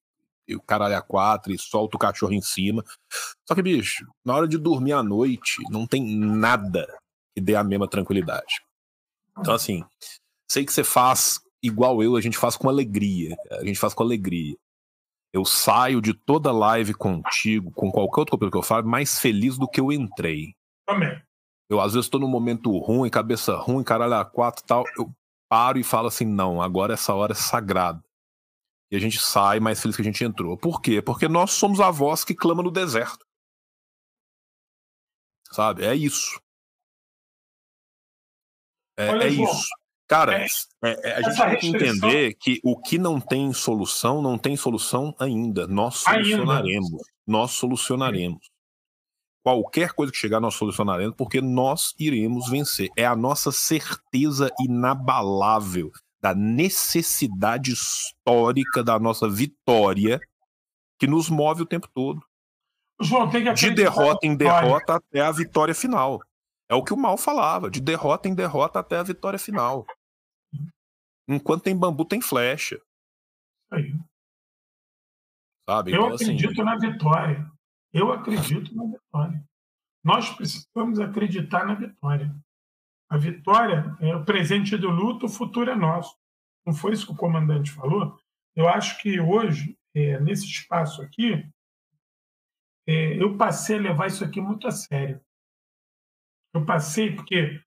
[0.47, 2.85] e o caralho a quatro, e solta o cachorro em cima.
[3.47, 6.86] Só que, bicho, na hora de dormir à noite, não tem nada
[7.35, 8.62] que dê a mesma tranquilidade.
[9.39, 9.85] Então, assim,
[10.49, 13.36] sei que você faz igual eu, a gente faz com alegria.
[13.51, 14.57] A gente faz com alegria.
[15.33, 19.57] Eu saio de toda live contigo, com qualquer outro companheiro que eu falo, mais feliz
[19.57, 20.55] do que eu entrei.
[20.86, 21.23] Também.
[21.73, 24.84] Eu, às vezes, estou num momento ruim, cabeça ruim, caralho, a quatro tal.
[24.94, 25.10] Eu
[25.49, 28.05] paro e falo assim: não, agora essa hora é sagrada.
[28.91, 30.55] E a gente sai mais feliz que a gente entrou.
[30.59, 31.01] Por quê?
[31.01, 33.25] Porque nós somos a voz que clama no deserto.
[35.51, 35.86] Sabe?
[35.86, 36.39] É isso.
[38.99, 39.67] É, é isso.
[40.07, 40.47] Cara, é,
[40.84, 44.59] é, é a gente tem que entender que o que não tem solução, não tem
[44.59, 45.67] solução ainda.
[45.67, 46.92] Nós solucionaremos.
[46.92, 47.05] Ainda.
[47.26, 48.51] Nós solucionaremos.
[49.43, 52.89] Qualquer coisa que chegar, nós solucionaremos, porque nós iremos vencer.
[52.97, 55.91] É a nossa certeza inabalável
[56.21, 60.21] da necessidade histórica da nossa vitória
[60.99, 62.25] que nos move o tempo todo.
[63.01, 66.21] João, de derrota em derrota até a vitória final.
[66.69, 69.85] É o que o mal falava, de derrota em derrota até a vitória final.
[71.29, 72.81] Enquanto tem bambu, tem flecha.
[73.73, 73.93] Aí.
[75.69, 75.93] Sabe?
[75.93, 76.62] Eu então, assim, acredito assim...
[76.62, 77.53] na vitória.
[77.93, 79.45] Eu acredito na vitória.
[80.03, 82.35] Nós precisamos acreditar na vitória.
[83.09, 86.17] A vitória é o presente do luto, o futuro é nosso.
[86.67, 88.19] Não foi isso que o comandante falou?
[88.57, 91.47] Eu acho que hoje, é, nesse espaço aqui,
[92.87, 95.21] é, eu passei a levar isso aqui muito a sério.
[96.55, 97.61] Eu passei porque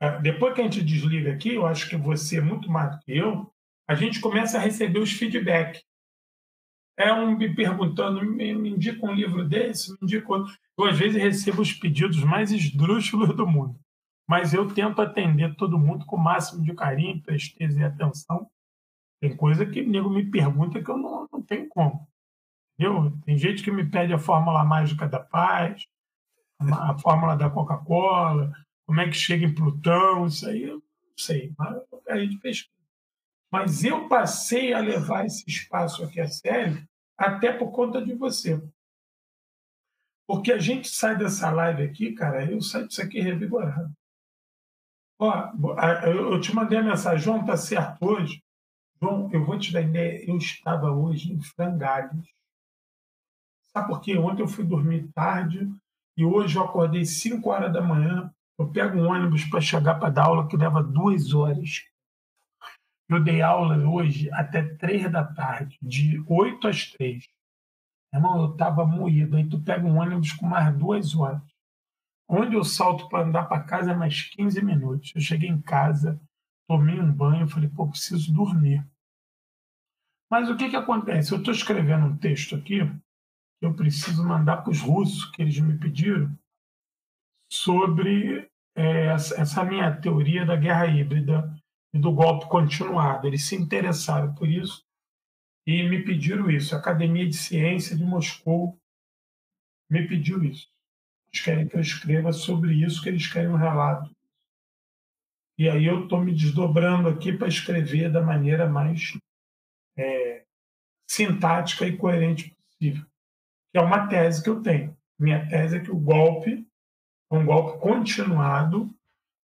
[0.00, 3.16] é, depois que a gente desliga aqui, eu acho que você, muito mais do que
[3.16, 3.52] eu,
[3.88, 5.82] a gente começa a receber os feedback.
[6.96, 10.56] É um me perguntando, me, indica um livro desse, me indica outro.
[10.78, 13.78] Eu, às vezes, recebo os pedidos mais esdrúxulos do mundo.
[14.28, 18.48] Mas eu tento atender todo mundo com o máximo de carinho, presteza e atenção.
[19.20, 22.06] Tem coisa que o nego me pergunta que eu não, não tenho como.
[22.78, 23.12] Entendeu?
[23.24, 25.84] Tem gente que me pede a fórmula mágica da paz,
[26.60, 28.52] a fórmula da Coca-Cola,
[28.86, 32.73] como é que chega em Plutão, isso aí eu não sei, mas a gente pesquisa.
[33.54, 36.84] Mas eu passei a levar esse espaço aqui a sério
[37.16, 38.60] até por conta de você.
[40.26, 43.94] Porque a gente sai dessa live aqui, cara, eu saio disso aqui revigorado.
[45.20, 45.52] Ó,
[46.04, 48.42] eu te mandei a mensagem, João, tá certo hoje?
[49.00, 52.26] João, eu vou te ideia, eu estava hoje em frangalhos.
[53.72, 54.18] Sabe por quê?
[54.18, 55.72] Ontem eu fui dormir tarde
[56.16, 60.10] e hoje eu acordei 5 horas da manhã eu pego um ônibus para chegar para
[60.10, 61.84] dar aula que leva duas horas.
[63.08, 67.28] Eu dei aula hoje até três da tarde, de oito às três.
[68.12, 69.36] Irmão, eu estava moído.
[69.36, 71.42] Aí tu pega um ônibus com mais duas horas.
[72.28, 75.12] Onde eu salto para andar para casa é mais 15 minutos.
[75.14, 76.18] Eu cheguei em casa,
[76.66, 78.86] tomei um banho, falei, pô, preciso dormir.
[80.30, 81.32] Mas o que, que acontece?
[81.32, 82.80] Eu estou escrevendo um texto aqui,
[83.60, 86.34] que eu preciso mandar para os russos, que eles me pediram,
[87.50, 91.54] sobre é, essa minha teoria da guerra híbrida
[91.94, 93.26] e do golpe continuado.
[93.26, 94.84] Eles se interessaram por isso
[95.66, 96.74] e me pediram isso.
[96.74, 98.78] A Academia de Ciência de Moscou
[99.88, 100.68] me pediu isso.
[101.28, 104.14] Eles querem que eu escreva sobre isso, que eles querem um relato.
[105.56, 109.16] E aí eu estou me desdobrando aqui para escrever da maneira mais
[109.96, 110.44] é,
[111.08, 113.06] sintática e coerente possível.
[113.72, 114.96] Que é uma tese que eu tenho.
[115.16, 116.66] Minha tese é que o golpe
[117.30, 118.94] um golpe continuado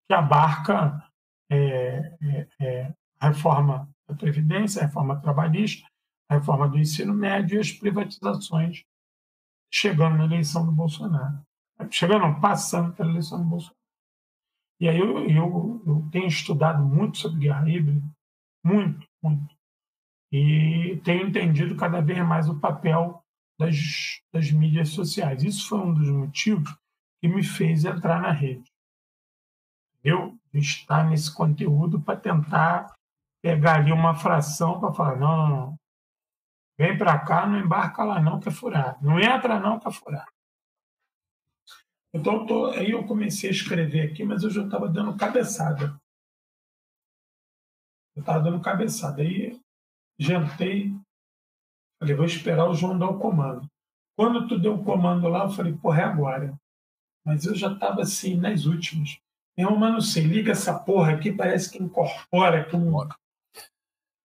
[0.08, 1.05] que abarca
[1.50, 5.86] é, é, é, a reforma da Previdência, a reforma trabalhista,
[6.28, 8.84] a reforma do ensino médio e as privatizações,
[9.72, 11.40] chegando na eleição do Bolsonaro.
[11.90, 13.76] Chegando, passando pela eleição do Bolsonaro.
[14.80, 18.02] E aí eu, eu, eu tenho estudado muito sobre guerra híbrida,
[18.64, 19.54] muito, muito.
[20.30, 23.22] E tenho entendido cada vez mais o papel
[23.58, 25.42] das, das mídias sociais.
[25.42, 26.74] Isso foi um dos motivos
[27.20, 28.70] que me fez entrar na rede.
[30.06, 32.94] Eu estar nesse conteúdo para tentar
[33.42, 35.76] pegar ali uma fração para falar, não, não, não.
[36.78, 39.04] Vem para cá, não embarca lá não, que é furado.
[39.04, 40.30] Não entra não, que é furado.
[42.14, 46.00] Então, tô, aí eu comecei a escrever aqui, mas eu já estava dando cabeçada.
[48.14, 49.22] Eu estava dando cabeçada.
[49.22, 49.60] Aí
[50.16, 50.94] jantei,
[51.98, 53.68] falei, vou esperar o João dar o comando.
[54.16, 56.56] Quando tu deu o comando lá, eu falei, porra, é agora.
[57.24, 59.18] Mas eu já estava assim, nas últimas.
[59.56, 62.92] Meu não sei, liga essa porra aqui, parece que incorpora aqui um,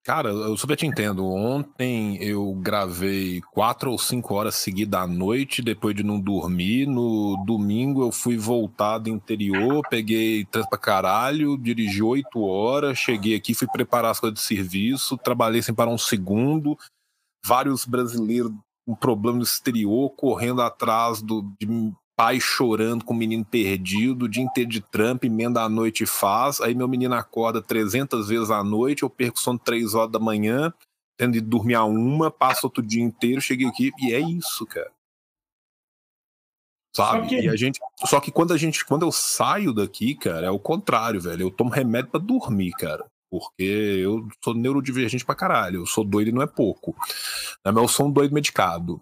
[0.04, 1.24] Cara, eu super te entendo.
[1.28, 6.88] Ontem eu gravei quatro ou cinco horas seguidas à noite, depois de não dormir.
[6.88, 13.36] No domingo eu fui voltar do interior, peguei trânsito pra caralho, dirigi oito horas, cheguei
[13.36, 16.76] aqui, fui preparar as coisas de serviço, trabalhei sem parar um segundo.
[17.46, 18.52] Vários brasileiros
[18.88, 24.30] com problema no exterior, correndo atrás do, de pai chorando com o menino perdido, o
[24.30, 26.62] dia inteiro de trampo, emenda à noite e faz.
[26.62, 30.72] Aí meu menino acorda 300 vezes à noite, eu perco sono 3 horas da manhã,
[31.18, 34.92] tendo de dormir a uma, passo outro dia inteiro, cheguei aqui e é isso, cara.
[36.96, 37.28] Sabe?
[37.28, 37.42] Que...
[37.42, 40.60] E a gente, só que quando a gente, quando eu saio daqui, cara, é o
[40.60, 41.48] contrário, velho.
[41.48, 43.04] Eu tomo remédio para dormir, cara.
[43.32, 45.80] Porque eu sou neurodivergente pra caralho.
[45.80, 46.96] Eu sou doido e não é pouco.
[47.66, 49.02] Mas eu sou um doido medicado.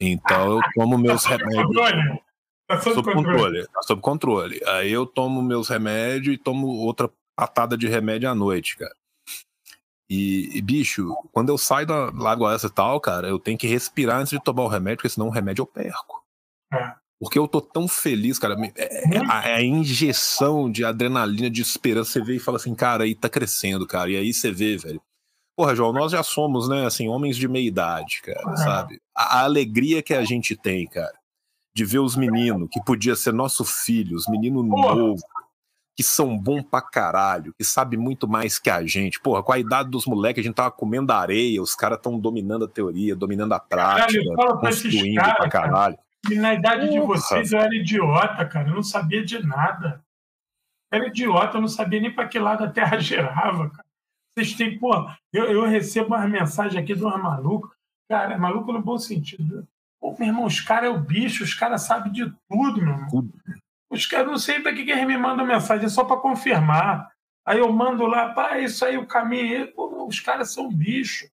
[0.00, 2.23] Então eu tomo meus remédios.
[2.66, 3.38] Tá sob, sob controle.
[3.38, 3.66] controle.
[3.66, 4.60] Tá sob controle.
[4.66, 8.94] Aí eu tomo meus remédios e tomo outra patada de remédio à noite, cara.
[10.08, 13.66] E, e, bicho, quando eu saio da Lagoa essa e tal, cara, eu tenho que
[13.66, 16.22] respirar antes de tomar o remédio, porque senão o remédio eu perco.
[16.72, 16.94] É.
[17.18, 18.54] Porque eu tô tão feliz, cara.
[18.76, 22.12] É, é, a, é a, injeção de adrenalina, de esperança.
[22.12, 24.10] Você vê e fala assim, cara, aí tá crescendo, cara.
[24.10, 25.00] E aí você vê, velho.
[25.56, 28.56] Porra, João, nós já somos, né, assim, homens de meia idade, cara, é.
[28.56, 29.00] sabe?
[29.16, 31.14] A, a alegria que a gente tem, cara
[31.74, 35.22] de ver os meninos, que podia ser nosso filho, os meninos novos,
[35.96, 39.20] que são bom pra caralho, que sabe muito mais que a gente.
[39.20, 42.64] Porra, com a idade dos moleques, a gente tava comendo areia, os caras estão dominando
[42.64, 45.96] a teoria, dominando a prática, caralho, construindo cara, pra caralho.
[45.96, 46.04] Cara.
[46.30, 47.00] E na idade Porra.
[47.00, 50.02] de vocês eu era idiota, cara, eu não sabia de nada.
[50.92, 53.84] Eu era idiota, eu não sabia nem para que lado a Terra girava, cara.
[54.36, 57.70] Vocês têm, porra, eu, eu recebo umas mensagens aqui de umas malucos,
[58.08, 59.66] cara, é maluco no bom sentido.
[60.04, 63.08] Pô, meu irmão, os caras é o bicho, os caras sabem de tudo, meu irmão.
[63.08, 63.32] Tudo.
[63.88, 67.10] Os caras não sei para que, eles me mandam mensagem, é só para confirmar.
[67.42, 69.72] Aí eu mando lá, pá, isso aí o caminho.
[69.72, 71.26] Pô, os caras são bicho.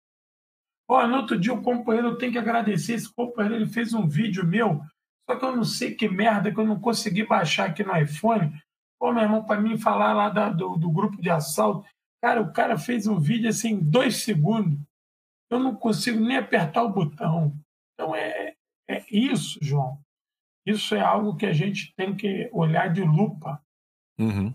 [0.87, 4.07] Ó, no outro dia o companheiro, eu tenho que agradecer esse companheiro, ele fez um
[4.07, 4.81] vídeo meu,
[5.29, 8.57] só que eu não sei que merda que eu não consegui baixar aqui no iPhone.
[8.97, 11.85] Pô, meu irmão, para mim falar lá da, do, do grupo de assalto,
[12.23, 14.79] cara, o cara fez um vídeo assim, em dois segundos.
[15.49, 17.53] Eu não consigo nem apertar o botão.
[17.93, 18.55] Então é,
[18.89, 19.97] é isso, João.
[20.65, 23.61] Isso é algo que a gente tem que olhar de lupa.
[24.19, 24.53] Uhum.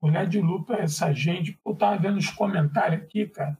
[0.00, 1.58] Olhar de lupa essa gente.
[1.66, 3.58] Eu tava vendo os comentários aqui, cara.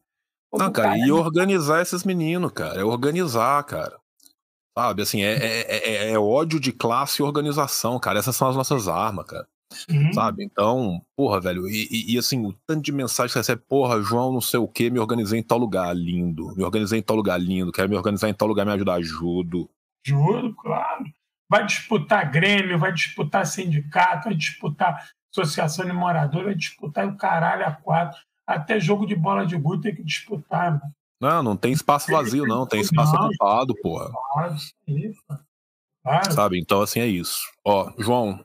[0.52, 2.80] Não, cara, cara, e organizar esses meninos, cara.
[2.80, 3.98] É organizar, cara.
[4.76, 8.18] Sabe, assim, é, é, é, é, ódio de classe e organização, cara.
[8.18, 9.46] Essas são as nossas armas, cara.
[9.88, 10.12] Uhum.
[10.12, 10.44] Sabe?
[10.44, 11.68] Então, porra, velho.
[11.68, 14.58] E, e, e, assim, o tanto de mensagem que você recebe, porra, João, não sei
[14.58, 16.54] o que, me organizei em tal lugar, lindo.
[16.56, 17.72] Me organizei em tal lugar, lindo.
[17.72, 19.68] Quero me organizar em tal lugar, me ajudar, ajudo.
[20.04, 21.04] Juro, claro.
[21.48, 27.66] Vai disputar Grêmio, vai disputar sindicato, vai disputar associação de moradores, vai disputar o caralho
[27.66, 28.20] a quatro.
[28.46, 30.94] Até jogo de bola de gude tem que disputar, mano.
[31.20, 32.66] Não, não tem espaço vazio, não.
[32.66, 34.10] Tem espaço não, ocupado, porra.
[36.02, 36.32] Claro.
[36.32, 36.58] Sabe?
[36.58, 37.42] Então, assim, é isso.
[37.62, 38.42] Ó, João,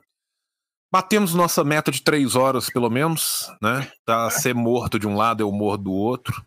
[0.92, 3.90] batemos nossa meta de três horas, pelo menos, né?
[4.04, 6.44] Tá ser morto de um lado, eu morro do outro.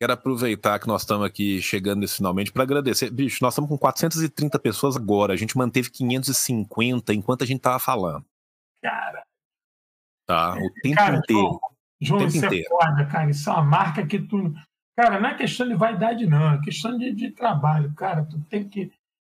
[0.00, 3.10] Quero aproveitar que nós estamos aqui chegando nesse finalmente para agradecer.
[3.10, 5.34] Bicho, nós estamos com 430 pessoas agora.
[5.34, 8.24] A gente manteve 550 enquanto a gente tava falando.
[8.82, 9.22] Cara.
[10.26, 11.60] Tá, o tempo cara, inteiro.
[12.00, 12.64] João, isso é inteiro.
[12.64, 13.30] é foda, cara.
[13.30, 14.54] Isso é uma marca que tu.
[14.96, 16.54] Cara, não é questão de vaidade, não.
[16.54, 18.24] É questão de, de trabalho, cara.
[18.24, 18.90] Tu tem que.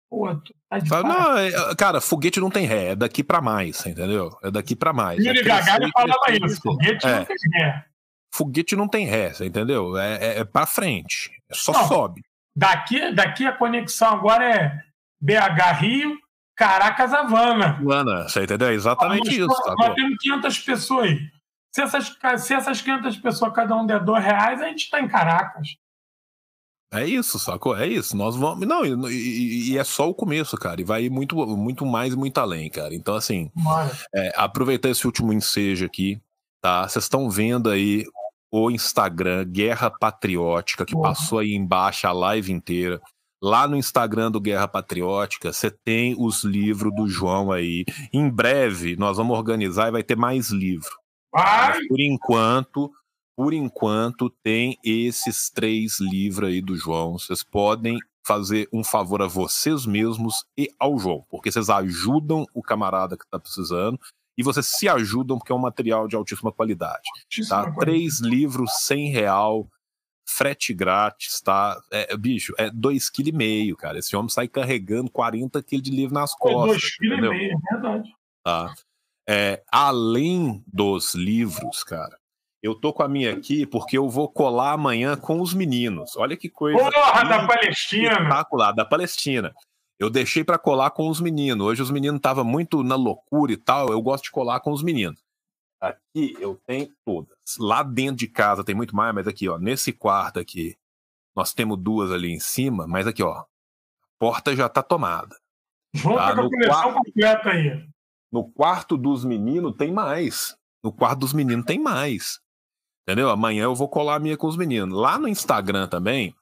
[0.08, 3.84] Pô, tu tá de não, é, cara, foguete não tem ré, é daqui para mais,
[3.84, 4.38] entendeu?
[4.44, 5.24] É daqui para mais.
[5.24, 7.18] Yuri é Gagarin falava isso, foguete é.
[7.18, 7.91] não tem ré
[8.32, 9.96] foguete não tem ré, entendeu?
[9.96, 12.22] É, é, é para frente, é só não, sobe.
[12.56, 14.78] Daqui, daqui a conexão agora é
[15.20, 16.18] BH Rio,
[16.56, 17.78] Caracas Havana.
[17.78, 18.68] Havana, você entendeu?
[18.68, 19.46] É exatamente isso.
[19.46, 21.18] Nós, tá nós temos 500 pessoas aí.
[21.74, 25.08] Se essas, se essas 500 pessoas, cada um der dois reais, a gente está em
[25.08, 25.76] Caracas.
[26.92, 27.74] É isso, sacou?
[27.74, 28.14] É isso.
[28.14, 28.68] Nós vamos.
[28.68, 30.78] Não, e, e, é só o começo, cara.
[30.78, 32.94] E vai muito, muito mais e muito além, cara.
[32.94, 33.50] Então, assim,
[34.14, 36.20] é, aproveitar esse último ensejo aqui,
[36.60, 36.86] tá?
[36.86, 38.04] Vocês estão vendo aí
[38.52, 43.00] o Instagram Guerra Patriótica, que passou aí embaixo a live inteira.
[43.42, 47.84] Lá no Instagram do Guerra Patriótica, você tem os livros do João aí.
[48.12, 50.90] Em breve, nós vamos organizar e vai ter mais livro.
[51.34, 52.90] Mas, por enquanto,
[53.34, 57.18] por enquanto, tem esses três livros aí do João.
[57.18, 62.62] Vocês podem fazer um favor a vocês mesmos e ao João, porque vocês ajudam o
[62.62, 63.98] camarada que está precisando
[64.36, 67.02] e vocês se ajudam porque é um material de altíssima qualidade.
[67.24, 67.72] Altíssima tá?
[67.80, 69.68] Três livros, cem real,
[70.26, 71.80] frete grátis, tá?
[71.90, 73.98] É, bicho, é dois kg e meio, cara.
[73.98, 76.80] Esse homem sai carregando 40 kg de livro nas costas.
[76.80, 78.10] Dois kg e meio, é verdade.
[78.42, 78.74] Tá?
[79.28, 82.18] É, além dos livros, cara,
[82.62, 86.16] eu tô com a minha aqui porque eu vou colar amanhã com os meninos.
[86.16, 86.78] Olha que coisa.
[86.78, 88.12] Porra, da Palestina!
[88.12, 89.54] Espetacular, da Palestina.
[90.02, 91.64] Eu deixei para colar com os meninos.
[91.64, 93.88] Hoje os meninos estavam muito na loucura e tal.
[93.92, 95.22] Eu gosto de colar com os meninos.
[95.80, 97.36] Aqui eu tenho todas.
[97.56, 100.76] Lá dentro de casa tem muito mais, mas aqui, ó, nesse quarto aqui,
[101.36, 103.46] nós temos duas ali em cima, mas aqui, ó, a
[104.18, 105.36] porta já tá tomada.
[105.94, 106.34] Junta tá?
[106.34, 107.88] com a coleção quarto, completa aí.
[108.32, 110.56] No quarto dos meninos tem mais.
[110.82, 112.40] No quarto dos meninos tem mais.
[113.06, 113.30] Entendeu?
[113.30, 114.98] Amanhã eu vou colar a minha com os meninos.
[114.98, 116.34] Lá no Instagram também,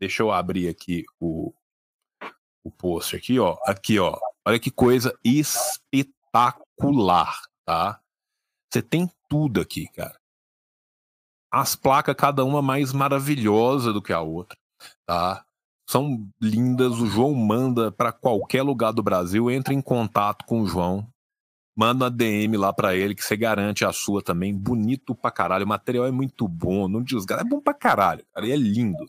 [0.00, 1.52] deixa eu abrir aqui o,
[2.68, 3.56] o post aqui, ó.
[3.66, 4.18] Aqui, ó.
[4.46, 8.00] Olha que coisa espetacular, tá?
[8.70, 10.18] Você tem tudo aqui, cara.
[11.50, 14.56] As placas, cada uma mais maravilhosa do que a outra,
[15.06, 15.44] tá?
[15.88, 17.00] São lindas.
[17.00, 19.50] O João manda para qualquer lugar do Brasil.
[19.50, 21.08] Entre em contato com o João.
[21.74, 24.54] Manda uma DM lá para ele que você garante a sua também.
[24.54, 25.64] Bonito pra caralho.
[25.64, 26.88] O material é muito bom.
[26.88, 27.42] Não desgasta.
[27.42, 28.46] É bom pra caralho, cara.
[28.46, 29.06] E é lindo.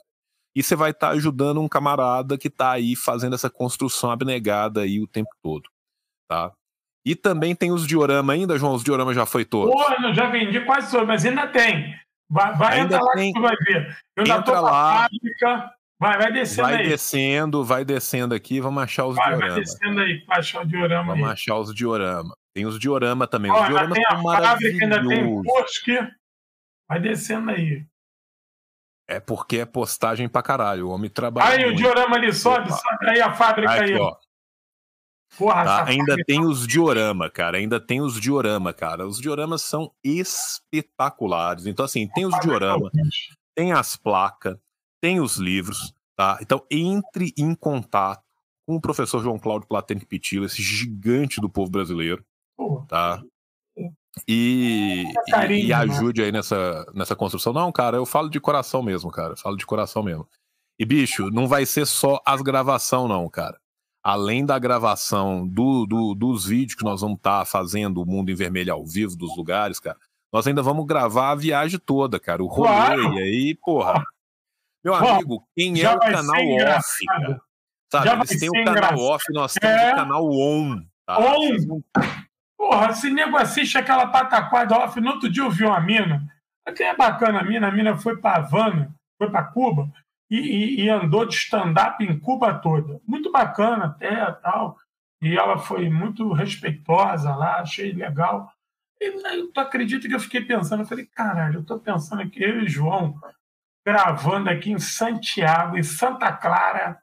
[0.60, 4.82] E você vai estar tá ajudando um camarada que tá aí fazendo essa construção abnegada
[4.82, 5.70] aí o tempo todo,
[6.30, 6.52] tá?
[7.06, 8.74] E também tem os diorama ainda, João?
[8.74, 9.72] Os diorama já foi todo.
[9.72, 11.96] Pô, já vendi quase todos, mas ainda tem.
[12.30, 13.32] Vai, vai ainda entrar tem...
[13.32, 13.98] lá que tu vai ver.
[14.18, 15.04] Eu ainda tô lá.
[15.04, 15.74] Fábrica.
[15.98, 16.82] Vai, vai descendo vai aí.
[16.82, 19.54] Vai descendo, vai descendo aqui, vamos achar os vai, diorama.
[19.54, 21.34] Vai descendo aí, vai achar o diorama Vamos aí.
[21.34, 22.36] achar os diorama.
[22.54, 23.50] Tem os diorama também.
[23.50, 25.98] Ó, os diorama tem a fábrica, ainda tem o Bosque.
[26.90, 27.86] Vai descendo aí.
[29.10, 30.88] É porque é postagem pra caralho.
[30.88, 31.56] O homem trabalha.
[31.56, 31.74] Aí muito.
[31.74, 33.94] o diorama ali sobe, sobe aí a fábrica aí.
[33.94, 33.96] aí.
[33.96, 34.16] Ó.
[35.36, 35.86] Porra, tá?
[35.88, 37.58] Ainda tem os diorama, cara.
[37.58, 39.08] Ainda tem os diorama, cara.
[39.08, 41.66] Os dioramas são espetaculares.
[41.66, 42.92] Então, assim, tem os diorama,
[43.56, 44.58] tem as placas,
[45.02, 46.38] tem os livros, tá?
[46.40, 48.24] Então, entre em contato
[48.68, 52.24] com o professor João Cláudio Platente Pitilo, esse gigante do povo brasileiro,
[52.88, 53.24] tá?
[54.28, 55.06] E,
[55.50, 57.54] e, e, ajude aí nessa, nessa construção.
[57.54, 59.34] Não, cara, eu falo de coração mesmo, cara.
[59.34, 60.28] Eu falo de coração mesmo.
[60.78, 63.60] E, bicho, não vai ser só as gravação, não, cara
[64.04, 68.32] além da gravação do, do, dos vídeos que nós vamos estar tá fazendo o Mundo
[68.32, 69.98] em Vermelho ao vivo dos lugares, cara,
[70.32, 72.44] nós ainda vamos gravar a viagem toda, cara.
[72.44, 73.14] O rolê, claro.
[73.16, 74.04] e aí, porra.
[74.84, 76.42] Meu amigo, quem é o canal
[76.78, 77.42] off, cara?
[77.92, 79.02] Sabe, eles têm o canal engraçado.
[79.02, 79.92] off, nós temos é...
[79.92, 80.82] o canal on.
[81.06, 81.20] Tá?
[81.20, 81.82] On!
[82.60, 86.28] Porra, se nego assiste aquela pataquada off, no outro dia eu vi uma mina.
[86.68, 89.90] Até é bacana a mina, a mina foi pra Havana, foi pra Cuba,
[90.30, 93.00] e, e, e andou de stand-up em Cuba toda.
[93.08, 94.78] Muito bacana até tal.
[95.22, 98.52] E ela foi muito respeitosa lá, achei legal.
[99.00, 100.82] E tu acredita que eu fiquei pensando?
[100.82, 103.18] Eu falei, caralho, eu tô pensando aqui, eu e João,
[103.86, 107.02] gravando aqui em Santiago, em Santa Clara.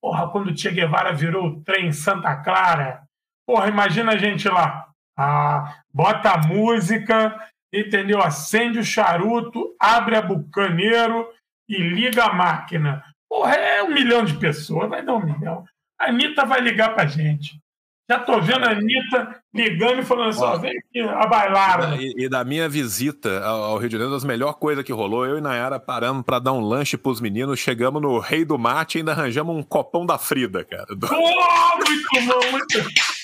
[0.00, 3.05] Porra, quando o Che Guevara virou o trem em Santa Clara.
[3.46, 4.88] Porra, imagina a gente lá.
[5.16, 7.34] Ah, bota a música,
[7.72, 8.20] entendeu?
[8.20, 11.28] Acende o charuto, abre a bucaneiro
[11.68, 13.02] e liga a máquina.
[13.28, 15.64] Porra, é um milhão de pessoas, vai dar um milhão.
[15.98, 17.58] A Anitta vai ligar pra gente.
[18.08, 22.00] Já tô vendo a Anitta ligando e falando assim, ó, vem aqui, a bailar.
[22.00, 25.38] E, e, da minha visita ao Rio de Janeiro, das melhores coisas que rolou, eu
[25.38, 29.00] e Nayara paramos para dar um lanche pros meninos, chegamos no Rei do Mate e
[29.00, 30.86] ainda arranjamos um copão da Frida, cara.
[30.92, 33.15] Oh, muito bom, muito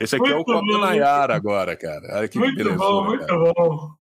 [0.00, 2.18] Esse aqui muito é o copo da Nayara agora, cara.
[2.18, 3.94] Olha que muito beleza, bom, muito bom.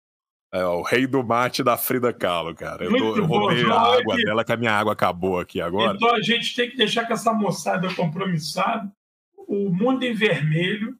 [0.53, 2.85] É, o rei do mate da Frida Kahlo, cara.
[2.85, 4.23] Eu, tô, eu roubei a água que...
[4.23, 5.95] dela, que a minha água acabou aqui agora.
[5.95, 8.89] Então a gente tem que deixar com essa moçada compromissada.
[9.35, 10.97] O mundo em vermelho.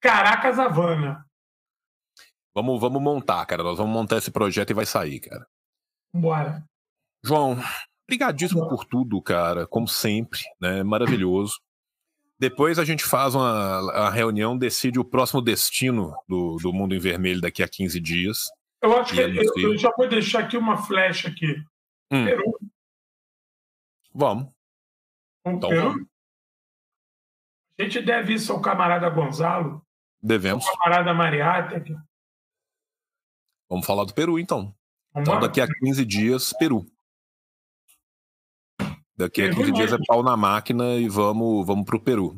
[0.00, 1.24] Caracas Havana.
[2.54, 3.62] Vamos, vamos montar, cara.
[3.62, 5.46] Nós vamos montar esse projeto e vai sair, cara.
[6.12, 6.64] Bora.
[7.24, 7.56] João,
[8.08, 9.64] brigadíssimo por tudo, cara.
[9.66, 10.82] Como sempre, né?
[10.82, 11.60] Maravilhoso.
[12.42, 16.98] Depois a gente faz uma, uma reunião, decide o próximo destino do, do Mundo em
[16.98, 18.50] Vermelho daqui a 15 dias.
[18.82, 21.54] Eu acho que eu, eu, já vou deixar aqui uma flecha aqui.
[22.10, 22.24] Hum.
[22.24, 22.58] Peru.
[24.12, 24.52] Vamos.
[25.46, 25.82] Um então, Peru?
[25.90, 26.06] Vamos.
[27.78, 29.80] A gente deve isso ao camarada Gonzalo.
[30.20, 30.66] Devemos.
[30.66, 31.76] Ao camarada.
[31.76, 31.94] Aqui.
[33.70, 34.74] Vamos falar do Peru, então.
[35.14, 36.84] Vamos então, daqui a 15 dias, Peru.
[39.16, 42.36] Daqui a 15 dias é pau na máquina e vamos, vamos pro Peru.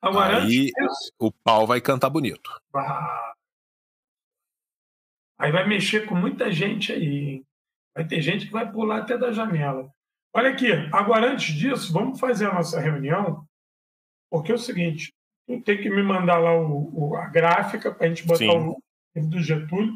[0.00, 0.70] Aí
[1.18, 2.50] o pau vai cantar bonito.
[2.74, 3.32] Ah.
[5.38, 7.44] Aí vai mexer com muita gente aí.
[7.94, 9.90] Vai ter gente que vai pular até da janela.
[10.34, 13.42] Olha aqui, agora antes disso, vamos fazer a nossa reunião,
[14.30, 15.10] porque é o seguinte,
[15.46, 18.74] tu tem que me mandar lá o, o a gráfica para a gente botar Sim.
[19.16, 19.94] o do Getúlio,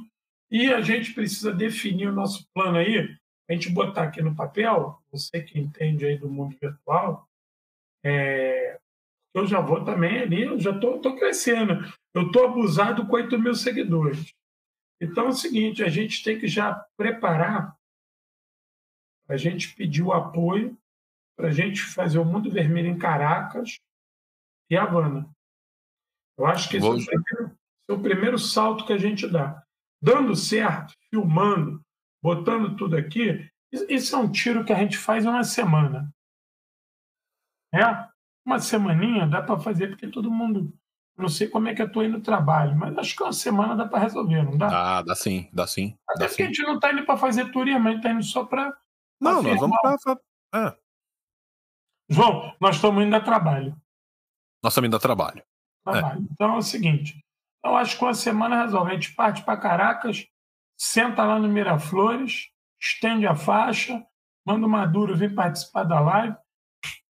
[0.50, 3.14] e a gente precisa definir o nosso plano aí,
[3.50, 7.28] a gente botar aqui no papel, você que entende aí do mundo virtual,
[8.04, 8.78] é,
[9.34, 11.74] eu já vou também ali, eu já estou crescendo.
[12.14, 14.32] Eu estou abusado com 8 mil seguidores.
[15.00, 17.76] Então é o seguinte, a gente tem que já preparar
[19.28, 20.76] a gente pedir o apoio
[21.36, 23.80] para a gente fazer o Mundo Vermelho em Caracas
[24.68, 25.28] e Havana.
[26.38, 29.26] Eu acho que esse é o, primeiro, esse é o primeiro salto que a gente
[29.28, 29.64] dá.
[30.00, 31.80] Dando certo, filmando,
[32.22, 33.48] botando tudo aqui,
[33.88, 36.12] isso é um tiro que a gente faz uma semana.
[37.72, 37.80] É?
[38.44, 40.72] Uma semaninha dá para fazer, porque todo mundo.
[41.16, 43.76] Não sei como é que eu tô indo no trabalho, mas acho que uma semana
[43.76, 44.68] dá para resolver, não dá?
[44.68, 45.94] Dá, dá sim, dá sim.
[46.08, 46.44] Até dá porque sim.
[46.44, 48.74] a gente não está indo para fazer turismo, a gente está indo só para.
[49.20, 50.20] Não, nós vamos para.
[50.54, 50.76] É.
[52.08, 53.76] João, nós estamos indo a trabalho.
[54.62, 55.42] Nós estamos indo a trabalho.
[55.84, 56.20] trabalho.
[56.20, 56.32] É.
[56.32, 57.22] Então é o seguinte:
[57.64, 58.90] eu acho que uma semana resolve.
[58.90, 60.26] A gente parte para Caracas,
[60.80, 62.48] senta lá no Miraflores,
[62.80, 64.02] estende a faixa,
[64.46, 66.34] manda o Maduro vir participar da live,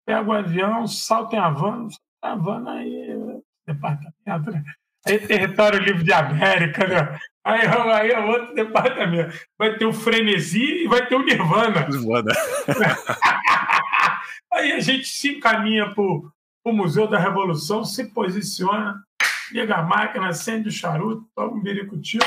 [0.06, 1.88] pega o avião, salta em Havana,
[2.22, 4.66] Havana aí, departamento, né?
[5.08, 7.17] aí território livre de América, né?
[7.45, 9.33] Aí, aí é outro departamento.
[9.58, 11.88] Vai ter o frenesi e vai ter o Nirvana.
[11.88, 12.33] Nirvana.
[14.51, 16.32] aí a gente se encaminha para o
[16.74, 19.01] Museu da Revolução, se posiciona,
[19.53, 22.19] liga a máquina, acende o charuto, toma um biricuti,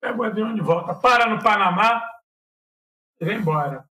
[0.00, 2.02] pega o avião de volta, para no Panamá
[3.20, 3.84] e vem embora.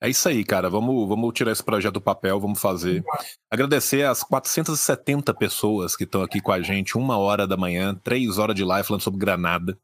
[0.00, 0.70] É isso aí, cara.
[0.70, 3.02] Vamos, vamos tirar esse projeto do papel, vamos fazer.
[3.50, 8.38] Agradecer às 470 pessoas que estão aqui com a gente, uma hora da manhã, três
[8.38, 9.76] horas de live falando sobre Granada.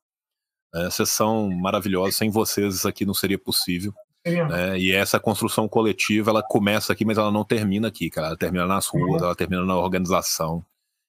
[0.73, 3.93] É, vocês são maravilhosos, sem vocês isso aqui não seria possível.
[4.25, 8.29] É, e essa construção coletiva, ela começa aqui, mas ela não termina aqui, cara.
[8.29, 10.65] Ela termina nas ruas, ela termina na organização.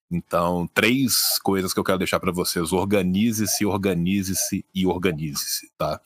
[0.10, 6.00] Então, três coisas que eu quero deixar para vocês: organize-se, organize-se e organize-se, tá?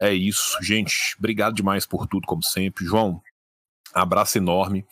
[0.00, 1.14] É isso, gente.
[1.18, 2.84] Obrigado demais por tudo, como sempre.
[2.84, 3.22] João,
[3.94, 4.86] abraço enorme.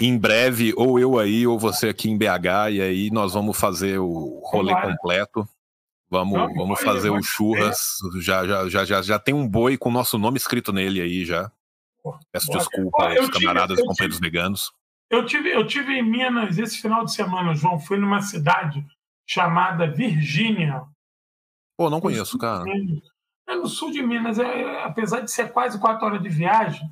[0.00, 3.98] Em breve, ou eu aí, ou você aqui em BH, e aí nós vamos fazer
[3.98, 5.48] o rolê completo.
[6.08, 7.96] Vamos, vamos fazer o churras.
[8.20, 11.24] Já, já, já, já, já tem um boi com o nosso nome escrito nele aí
[11.24, 11.50] já.
[12.30, 14.72] Peço desculpa aos camaradas e companheiros veganos.
[15.10, 17.78] Eu tive, eu tive em Minas esse final de semana, João.
[17.78, 18.84] Fui numa cidade
[19.28, 20.84] chamada Virgínia.
[21.76, 22.64] Pô, não conheço, cara.
[23.48, 26.88] É no sul de Minas, é, apesar de ser quase quatro horas de viagem.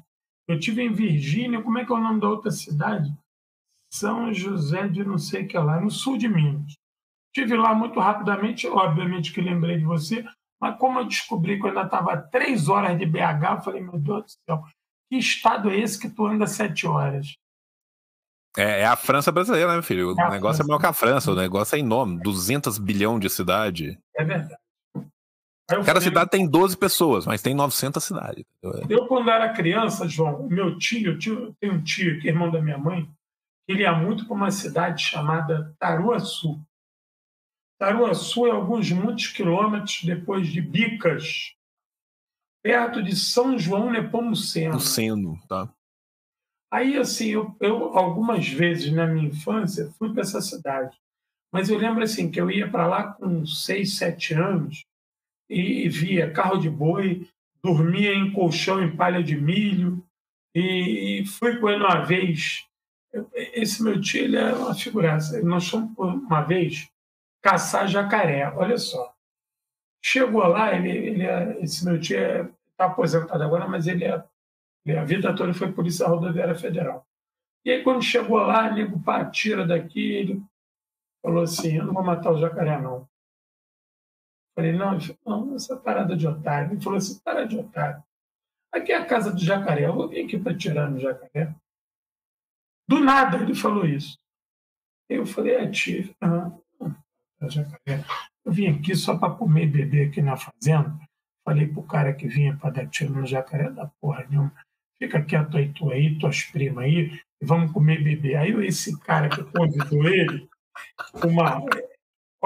[0.46, 3.12] Eu tive em Virgínia, como é que é o nome da outra cidade?
[3.92, 6.74] São José de não sei o que lá, no sul de Minas.
[7.34, 10.24] Tive lá muito rapidamente, obviamente que lembrei de você,
[10.60, 13.98] mas como eu descobri que eu ainda estava três horas de BH, eu falei, meu
[13.98, 14.64] Deus do céu,
[15.10, 17.34] que estado é esse que tu anda sete horas?
[18.56, 20.14] É, é a França brasileira, né, meu filho?
[20.14, 20.62] O é negócio França.
[20.62, 23.98] é maior que a França, o negócio é enorme, 200 bilhões de cidade.
[24.16, 24.56] É verdade.
[25.66, 28.44] Cada cidade tem 12 pessoas, mas tem 900 cidades.
[28.88, 32.60] Eu, quando era criança, João, meu tio, tio tem um tio que é irmão da
[32.60, 33.08] minha mãe,
[33.66, 36.60] ele ia muito para uma cidade chamada Taruaçu.
[37.78, 41.54] Taruaçu é alguns muitos quilômetros depois de Bicas,
[42.62, 44.78] perto de São João Nepomuceno.
[44.78, 45.72] Seno, tá.
[46.74, 50.98] Aí, assim, eu, eu algumas vezes na minha infância fui para essa cidade.
[51.52, 54.84] Mas eu lembro, assim, que eu ia para lá com seis, sete anos
[55.48, 57.28] e via carro de boi,
[57.62, 60.04] dormia em colchão em palha de milho
[60.52, 62.66] e fui com ele uma vez.
[63.32, 65.40] Esse meu tio ele é uma figuraça.
[65.44, 66.88] Nós fomos uma vez
[67.40, 68.52] caçar jacaré.
[68.56, 69.14] Olha só.
[70.04, 74.24] Chegou lá, ele, ele é, esse meu tio está é, aposentado agora, mas ele é,
[74.92, 77.06] a vida toda foi polícia rodoviária federal.
[77.64, 80.42] E aí, quando chegou lá, nego, pá, tira daqui, ele
[81.22, 83.08] falou assim: Eu não vou matar o jacaré, não.
[84.54, 84.96] Falei, não,
[85.26, 86.72] não, essa parada de otário.
[86.72, 88.02] Ele falou assim, para de otário.
[88.72, 91.54] Aqui é a casa do jacaré, eu vou vir aqui para tirar no jacaré.
[92.88, 94.18] Do nada ele falou isso.
[95.08, 96.50] Eu falei, é tio, ah,
[97.48, 98.04] jacaré.
[98.44, 100.98] Eu vim aqui só para comer e beber aqui na fazenda.
[101.44, 104.54] Falei pro cara que vinha para dar tiro no jacaré, da porra nenhuma.
[105.04, 108.36] Fica quieto aí, tu aí, tuas primas aí, e vamos comer beber.
[108.36, 110.48] Aí esse cara que convidou ele,
[111.22, 111.62] uma,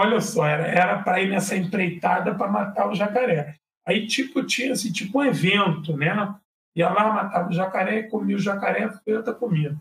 [0.00, 3.56] Olha só, era para ir nessa empreitada para matar o jacaré.
[3.84, 6.38] Aí, tipo, tinha assim, tipo um evento, né?
[6.76, 9.76] Ia lá, matava o jacaré, comia o jacaré, foi outra comida.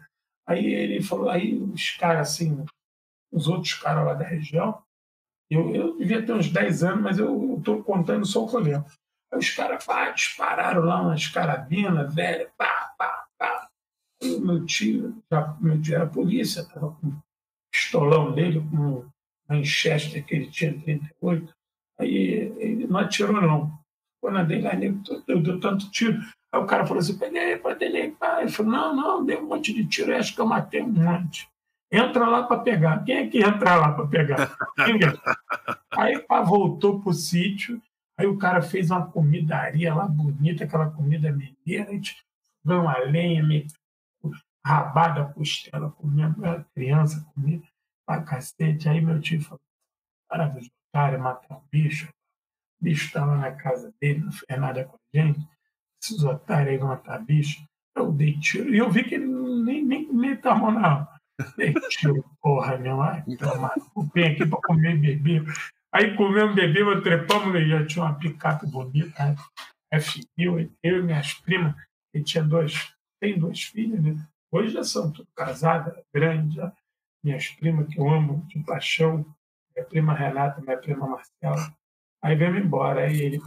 [0.48, 2.66] Aí ele falou, aí os caras, assim,
[3.32, 4.82] os outros caras lá da região,
[5.52, 8.62] eu, eu devia ter uns 10 anos, mas eu estou contando só o que eu
[8.62, 8.92] lembro.
[9.32, 13.68] Aí os caras pá, dispararam lá umas carabinas, velho, pá, pá, pá.
[14.22, 17.24] E o meu tio, já, meu tio era polícia, estava com o
[17.72, 19.10] pistolão dele, com um
[19.50, 21.54] Manchester que ele tinha 38.
[22.00, 22.16] Aí
[22.58, 23.78] ele não atirou, não.
[24.22, 24.92] Quando a dele, aí
[25.28, 26.20] deu, deu tanto tiro.
[26.52, 28.44] Aí o cara falou assim: peguei, peguei, pai.
[28.44, 31.48] Ele falou: não, não, deu um monte de tiro, acho que eu matei um monte.
[31.92, 33.04] Entra lá para pegar.
[33.04, 34.58] Quem é que entra lá para pegar?
[35.98, 37.82] aí pá, voltou pro sítio.
[38.18, 41.90] Aí o cara fez uma comidaria lá bonita, aquela comida mineira.
[41.90, 42.18] A gente
[42.64, 43.68] veio uma lenha, meio
[44.66, 46.34] rabada, costela, comia,
[46.74, 47.62] criança comia
[48.06, 48.90] pra cacete.
[48.90, 49.62] Aí meu tio falou:
[50.28, 50.70] para dos
[51.20, 52.10] matar um bicho.
[52.80, 55.48] O bicho estava na casa dele, não fez nada com a gente
[56.02, 57.64] esses otários aí vão matar bicho.
[57.96, 58.74] Eu dei tiro.
[58.74, 61.08] E eu vi que ele nem, nem, nem tomou, não.
[61.58, 63.02] Dei tiro, porra, meu.
[63.02, 63.74] Ai, tomar.
[64.14, 65.44] Vem aqui para comer e beber.
[65.98, 69.35] Aí comemos, bebemos, trepamos, e já tinha uma picape bonita,
[69.92, 71.74] F1000, eu e minhas primas,
[72.14, 74.16] e tinha duas, tem duas filhas, né?
[74.51, 76.72] Hoje já são tudo casadas, grandes, já.
[77.24, 79.26] minhas primas que eu amo de paixão,
[79.76, 81.76] minha prima Renata, minha prima Marcela.
[82.22, 83.42] Aí vemos embora, aí ele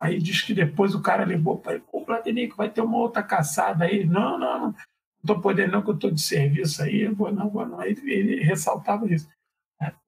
[0.00, 3.24] Aí diz que depois o cara levou para ele, o Platinico, vai ter uma outra
[3.24, 4.04] caçada aí.
[4.04, 4.74] Não, não, não
[5.20, 7.80] estou podendo não, que eu estou de serviço aí, eu vou não, vou não.
[7.80, 9.28] Aí ele ressaltava isso.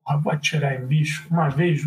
[0.08, 1.26] É, vou atirar em bicho.
[1.30, 1.82] Uma vez,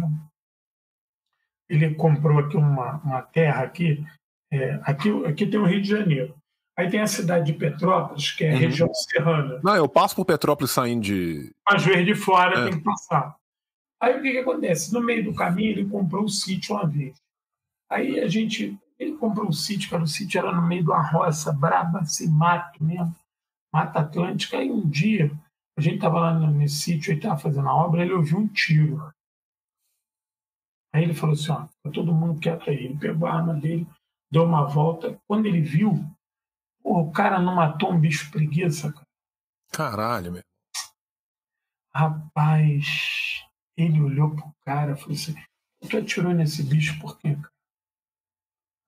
[1.70, 4.06] ele comprou aqui uma, uma terra aqui,
[4.52, 6.36] é, aqui, aqui tem o Rio de Janeiro.
[6.78, 8.60] Aí tem a cidade de Petrópolis, que é a uhum.
[8.60, 9.60] região serrana.
[9.64, 11.52] Não, eu passo por Petrópolis saindo de.
[11.68, 12.64] Mas verde fora é.
[12.66, 13.36] tem que passar.
[14.00, 14.94] Aí o que, que acontece?
[14.94, 17.16] No meio do caminho, ele comprou um sítio uma vez.
[17.90, 21.02] Aí a gente, ele comprou um sítio, cara, o sítio era no meio de uma
[21.02, 23.16] roça braba, sem mato mesmo,
[23.74, 24.58] Mata Atlântica.
[24.58, 25.32] Aí um dia,
[25.78, 29.14] a gente estava lá nesse sítio, ele estava fazendo a obra, ele ouviu um tiro.
[30.92, 32.86] Aí ele falou assim, ó, tá todo mundo quieto aí.
[32.86, 33.88] Ele pegou a arma dele,
[34.32, 35.22] deu uma volta.
[35.28, 35.94] Quando ele viu,
[36.82, 39.06] pô, o cara não matou um bicho preguiça, cara.
[39.72, 40.42] Caralho, meu.
[41.94, 43.46] Rapaz,
[43.78, 45.36] ele olhou pro cara e falou assim,
[45.88, 47.52] tu atirou nesse bicho por quê, cara?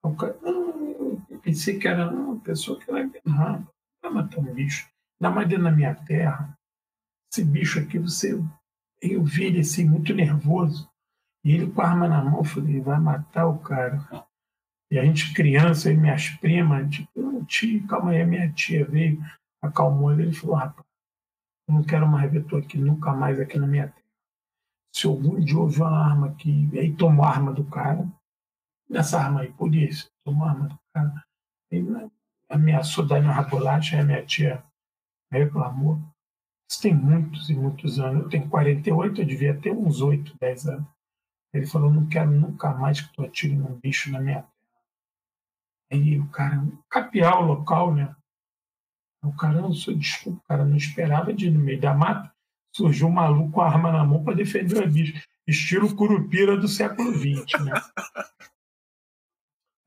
[0.04, 3.60] O cara, não, eu pensei que era uma pessoa que era errada.
[4.02, 4.90] Não vai matar um bicho.
[5.22, 6.58] Ainda mais dentro da minha terra.
[7.32, 8.34] Esse bicho aqui, você.
[9.02, 10.90] Eu vi ele assim, muito nervoso.
[11.44, 14.28] E ele com a arma na mão, eu falei, vai matar o cara.
[14.92, 19.24] E a gente, criança, e minhas primas, tipo, tio, calma aí, minha tia veio,
[19.62, 20.24] acalmou ele.
[20.24, 20.86] Ele falou, rapaz,
[21.68, 24.00] eu não quero mais ver tu aqui, nunca mais aqui na minha terra.
[24.94, 28.12] Se algum dia houve uma arma aqui, aí tomou a arma do cara,
[28.90, 31.24] dessa arma aí, polícia, tomou a arma do cara.
[31.72, 32.12] Ele
[32.50, 34.64] ameaçou dar uma bolacha, aí a minha tia
[35.32, 36.02] reclamou.
[36.70, 38.24] Isso tem muitos e muitos anos.
[38.24, 40.88] Eu tenho 48, eu devia ter uns 8, 10 anos.
[41.54, 44.54] Ele falou, não quero nunca mais que tu atire num bicho na minha terra.
[45.92, 48.16] Aí o cara, capial local, né?
[49.24, 52.32] O cara, não sou desculpa, o cara não esperava de ir no meio da mata.
[52.76, 55.20] Surgiu um maluco com a arma na mão para defender o bicho.
[55.48, 57.74] Estilo curupira do século XX, né?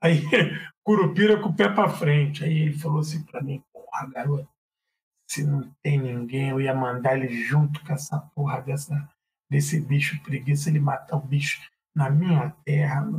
[0.01, 0.19] Aí,
[0.83, 2.43] Curupira com o pé para frente.
[2.43, 4.49] Aí ele falou assim para mim: Porra, garoto,
[5.33, 9.09] se não tem ninguém, eu ia mandar ele junto com essa porra dessa,
[9.49, 11.59] desse bicho preguiça, ele matar o bicho
[11.95, 13.09] na minha terra.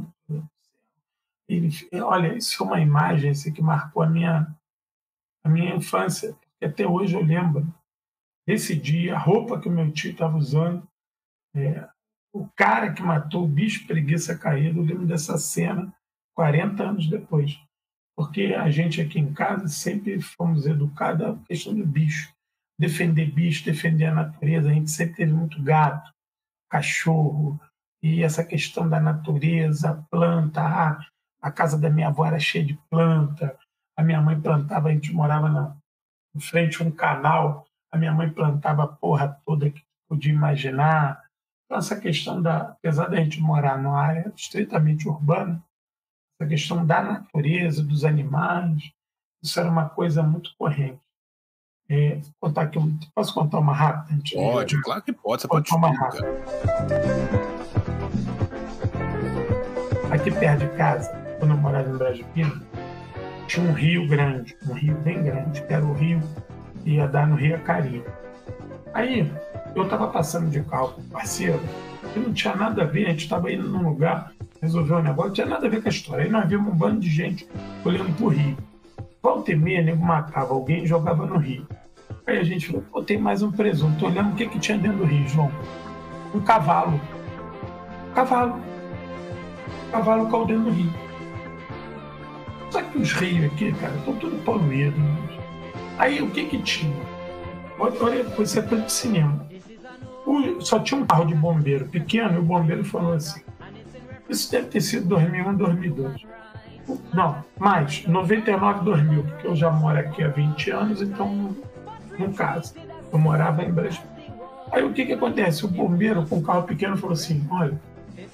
[1.48, 1.68] Ele,
[2.02, 4.46] olha, isso é uma imagem que marcou a minha,
[5.42, 6.36] a minha infância.
[6.62, 7.66] Até hoje eu lembro
[8.46, 10.86] desse dia, a roupa que o meu tio estava usando,
[11.52, 11.88] é,
[12.32, 15.92] o cara que matou o bicho preguiça caído, eu lembro dessa cena
[16.34, 17.60] 40 anos depois.
[18.16, 22.32] Porque a gente aqui em casa sempre fomos educados à questão do bicho.
[22.78, 24.68] Defender bicho, defender a natureza.
[24.68, 26.12] A gente sempre teve muito gato,
[26.70, 27.60] cachorro,
[28.04, 30.60] e essa questão da natureza, planta.
[30.60, 31.00] Ah,
[31.40, 33.58] a casa da minha avó era cheia de planta.
[33.96, 35.74] A minha mãe plantava, a gente morava na,
[36.34, 37.66] em frente a um canal.
[37.90, 41.24] A minha mãe plantava a porra toda que podia imaginar.
[41.64, 42.72] Então, essa questão da.
[42.72, 45.64] Apesar da gente morar numa área estritamente urbana,
[46.44, 48.90] essa questão da natureza, dos animais,
[49.42, 51.00] isso era uma coisa muito corrente.
[51.88, 52.78] É, contar aqui,
[53.14, 54.18] posso contar uma rápida?
[54.34, 56.26] Pode, claro que pode, você pode contar uma rápida.
[60.10, 62.26] Aqui perto de casa, quando eu morava em Brasília,
[63.46, 66.20] tinha um rio grande, um rio bem grande, que era o rio
[66.82, 68.02] que ia dar no Rio Acari.
[68.94, 69.30] Aí
[69.74, 71.60] eu estava passando de carro com o parceiro,
[72.16, 74.32] e não tinha nada a ver, a gente estava indo num lugar
[74.64, 76.24] resolver um negócio, não tinha nada a ver com a história.
[76.24, 77.46] Aí nós vimos um bando de gente
[77.84, 78.56] olhando pro rio.
[79.22, 81.66] Volta e meia, nego matava alguém e jogava no rio.
[82.26, 84.06] Aí a gente falou, pô, tem mais um presunto.
[84.06, 85.52] Olhando o que, que tinha dentro do rio, João.
[86.34, 87.00] Um cavalo.
[88.14, 88.60] Cavalo.
[89.90, 90.90] Cavalo caiu dentro do rio.
[92.96, 94.98] os rios aqui, cara, estão tudo poluídos.
[95.98, 96.96] Aí o que que tinha?
[97.78, 99.46] Olha, você é de cinema.
[100.26, 103.43] O, só tinha um carro de bombeiro pequeno e o bombeiro falou assim:
[104.28, 106.22] Isso deve ter sido 2001, 2002.
[107.12, 111.56] Não, mais, 99, 2000, porque eu já moro aqui há 20 anos, então,
[112.18, 112.74] no caso,
[113.12, 114.14] eu morava em Brasília.
[114.70, 115.64] Aí o que que acontece?
[115.64, 117.80] O bombeiro com o carro pequeno falou assim: Olha,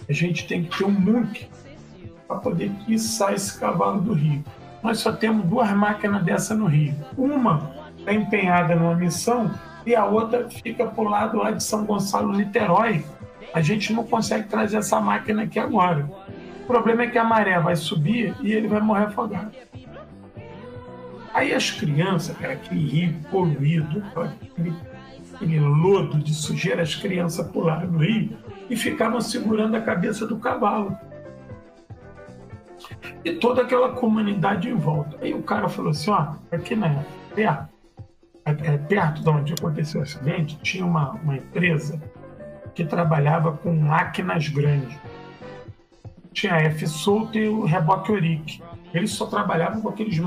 [0.08, 1.48] a gente tem que ter um muque
[2.26, 4.42] para poder içar esse cavalo do rio.
[4.82, 6.94] Nós só temos duas máquinas dessa no rio.
[7.16, 9.50] Uma está empenhada numa missão
[9.84, 13.04] e a outra fica para o lado lá de São Gonçalo, Niterói.
[13.52, 16.08] A gente não consegue trazer essa máquina aqui agora.
[16.62, 19.50] O problema é que a maré vai subir e ele vai morrer afogado.
[21.32, 24.74] Aí as crianças, cara, aquele rio poluído, aquele,
[25.34, 28.36] aquele lodo de sujeira, as crianças pularam no rio
[28.68, 30.96] e ficavam segurando a cabeça do cavalo.
[33.24, 35.18] E toda aquela comunidade em volta.
[35.20, 37.04] Aí o cara falou assim: ó, aqui na
[37.34, 37.68] perto,
[38.44, 42.00] é, perto de onde aconteceu o acidente, tinha uma, uma empresa
[42.74, 44.96] que trabalhava com máquinas grandes.
[46.32, 48.62] Tinha a F Solto e o Reboque Oric.
[48.94, 50.20] Eles só trabalhavam com aqueles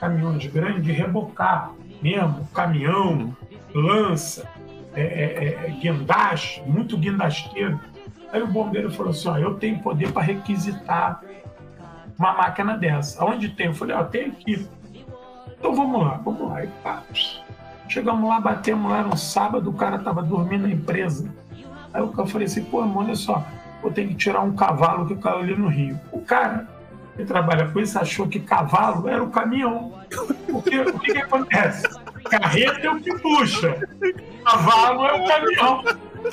[0.00, 3.36] caminhões grandes de rebocar mesmo, caminhão,
[3.74, 4.48] lança,
[4.94, 7.78] é, é, é, guindaste, muito guindasteiro.
[8.32, 11.20] Aí o bombeiro falou assim: ó, eu tenho poder para requisitar
[12.18, 13.24] uma máquina dessa.
[13.24, 13.66] Onde tem?
[13.66, 14.68] Eu falei: ó, tem aqui.
[15.58, 16.64] Então vamos lá, vamos lá.
[16.64, 17.02] E pá,
[17.88, 21.32] Chegamos lá, batemos lá, um sábado, o cara tava dormindo na empresa.
[21.92, 23.44] Aí eu falei assim, pô, irmão, olha só,
[23.82, 25.98] eu tenho que tirar um cavalo que caiu ali no rio.
[26.12, 26.68] O cara
[27.16, 29.92] que trabalha com isso achou que cavalo era o caminhão.
[30.50, 31.82] Porque o que, que acontece?
[32.30, 33.76] Carreta é o que puxa,
[34.44, 35.84] cavalo é o caminhão.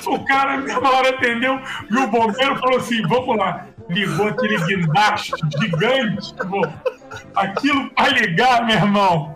[0.06, 1.60] O cara, na hora, atendeu,
[1.90, 3.68] e o bombeiro falou assim: vamos lá.
[3.88, 6.62] Ligou aquele guindaste gigante, pô.
[7.36, 9.36] Aquilo para ligar, meu irmão.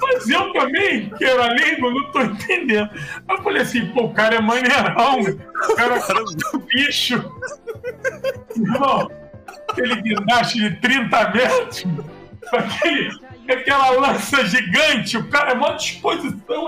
[0.00, 2.90] Mas eu também, que era leigo, não tô entendendo.
[3.28, 7.32] Eu falei assim, pô, o cara é maneirão, o cara é um bicho.
[8.56, 9.10] Irmão,
[9.68, 11.86] aquele guindaste de 30 metros,
[12.52, 13.10] aquele,
[13.48, 16.66] aquela lança gigante, o cara é uma disposição.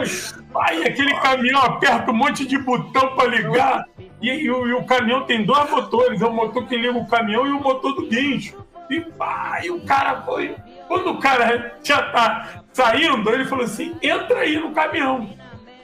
[0.55, 3.87] Aí aquele caminhão aperta um monte de botão para ligar.
[4.21, 7.47] E, e, e, o, caminhão tem dois motores, é o motor que liga o caminhão
[7.47, 8.65] e o motor do guincho.
[8.91, 9.05] E
[9.63, 10.57] e o cara foi.
[10.87, 15.31] Quando o cara já tá saindo, ele falou assim: entra aí no caminhão.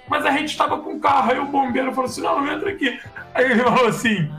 [0.09, 3.01] Mas a gente estava com o carro, aí o bombeiro falou assim: não, entra aqui.
[3.35, 4.31] Aí ele falou assim: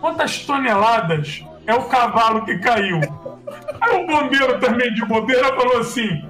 [0.00, 3.00] quantas toneladas é o cavalo que caiu?
[3.80, 6.28] Aí o bombeiro também de bobeira falou assim: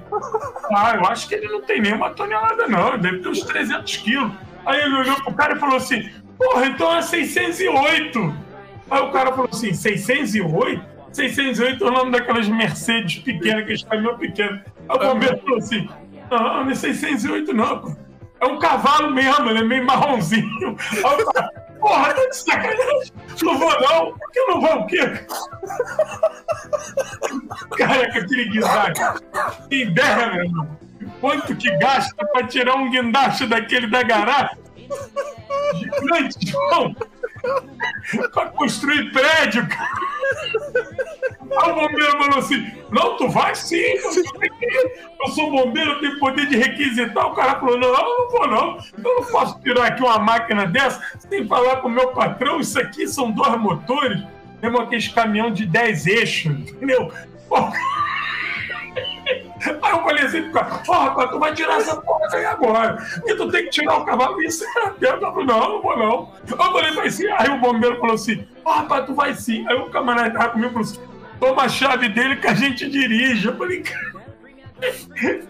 [0.71, 4.31] ah, eu acho que ele não tem nenhuma tonelada, não, deve ter uns 300 quilos.
[4.65, 8.35] Aí ele olhou pro cara e falou assim: porra, então é 608.
[8.89, 10.92] Aí o cara falou assim: 608?
[11.13, 14.61] 608 é o nome daquelas Mercedes pequenas, aqueles caminhões pequenos.
[14.89, 15.87] Aí o bombeiro falou assim:
[16.29, 17.95] não, não é 608, não.
[18.39, 20.75] É um cavalo mesmo, ele é meio marronzinho.
[20.91, 23.13] Aí o cara, porra, tá de sacanagem.
[23.41, 24.17] Não vou não.
[24.17, 24.99] Por que não vou o quê?
[27.77, 29.01] Caraca, aquele guindaste.
[29.69, 30.77] Tem ideia, meu irmão?
[31.21, 34.57] Quanto que gasta pra tirar um guindaste daquele da garagem?
[35.75, 36.95] Gigante, João
[38.31, 39.89] pra construir prédio, cara.
[41.61, 46.57] Aí o bombeiro falou assim: Não, tu vai sim, eu sou bombeiro, tenho poder de
[46.57, 47.27] requisitar.
[47.27, 48.77] O cara falou: Não, eu não vou, não.
[48.97, 52.59] Eu não posso tirar aqui uma máquina dessa sem falar com o meu patrão.
[52.59, 54.23] Isso aqui são dois motores,
[54.61, 57.11] mesmo aqueles caminhão de 10 eixos, entendeu?
[57.47, 57.57] Pô,
[59.81, 62.97] Aí eu falei assim, porra, rapaz, tu vai tirar essa porra aí agora.
[63.25, 65.97] E tu tem que tirar o cavalo e isso é Eu falei, não, não vou
[65.97, 66.33] não.
[66.49, 67.27] Eu falei, vai sim.
[67.37, 69.65] Aí o bombeiro falou assim, ó, rapaz, tu vai sim.
[69.67, 70.99] Aí o camarada tava comigo falou assim,
[71.39, 73.47] toma a chave dele que a gente dirige.
[73.47, 74.12] Eu falei, cara.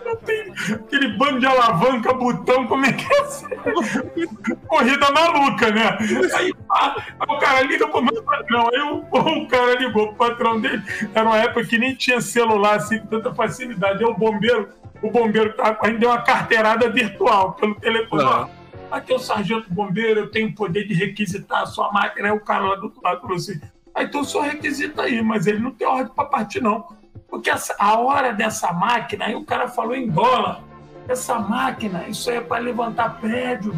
[0.05, 4.55] Não tem aquele bando de alavanca, botão, como é que é?
[4.67, 5.97] Corrida maluca, né?
[6.35, 6.95] Aí, pá,
[7.27, 8.69] o cara liga pro meu patrão.
[8.73, 10.83] Aí o, o cara ligou pro patrão dele.
[11.13, 14.03] Era uma época que nem tinha celular assim com tanta facilidade.
[14.03, 14.69] Aí o bombeiro,
[15.01, 18.23] o bombeiro tava, a gente deu uma carteirada virtual pelo telefone.
[18.23, 18.63] Uhum.
[18.91, 22.27] Aqui é o sargento bombeiro, eu tenho poder de requisitar a sua máquina.
[22.27, 23.59] Aí o cara lá do outro lado falou assim:
[23.95, 26.87] ah, então só requisita aí, mas ele não tem ordem para partir, não.
[27.29, 30.61] Porque a hora dessa máquina, aí o cara falou em dólar.
[31.07, 33.75] Essa máquina, isso aí é para levantar prédio.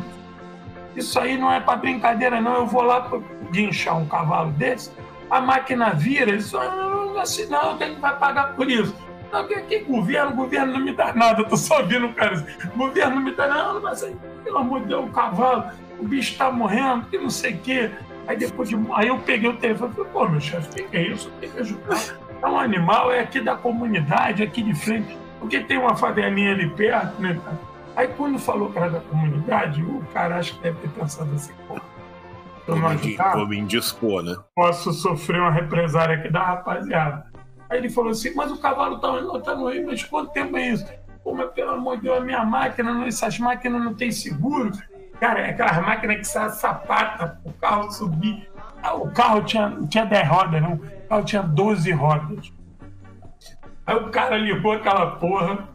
[0.95, 2.55] Isso aí não é para brincadeira, não.
[2.55, 3.19] Eu vou lá para
[3.51, 4.91] guinchar um cavalo desse,
[5.29, 8.95] a máquina vira, só, não, assim, não, quem vai pagar por isso?
[9.31, 12.45] Não, que, que governo, governo não me dá nada, eu tô só ouvindo o cara
[12.75, 15.65] governo não me dá nada, mas aí, pelo amor de Deus, o cavalo,
[15.99, 17.91] o bicho está morrendo, que não sei o quê.
[18.27, 18.77] Aí depois de.
[18.93, 21.31] Aí eu peguei o telefone e falei, pô, meu chefe, o que é isso?
[21.39, 22.17] Tem que ajudar.
[22.45, 26.69] É um animal, é aqui da comunidade, aqui de frente, porque tem uma favelinha ali
[26.69, 27.59] perto, né, cara?
[27.95, 31.79] Aí quando falou era da comunidade, o cara acho que deve ter pensado assim, pô,
[32.67, 34.35] eu não ajudar, vou me indispor, né?
[34.53, 37.25] Posso sofrer uma represária aqui da rapaziada.
[37.69, 40.69] Aí ele falou assim, mas o cavalo tá, tá no Rio, mas quanto tempo é
[40.69, 40.85] isso?
[41.23, 44.71] Pô, mas pelo amor de Deus, a minha máquina, essas máquinas não tem seguro.
[45.19, 48.47] Cara, é aquelas máquinas que sai sapata o carro subir.
[48.93, 50.73] O carro tinha, tinha 10 rodas, não.
[50.73, 52.53] O carro tinha 12 rodas.
[53.85, 55.67] Aí o cara ligou aquela porra.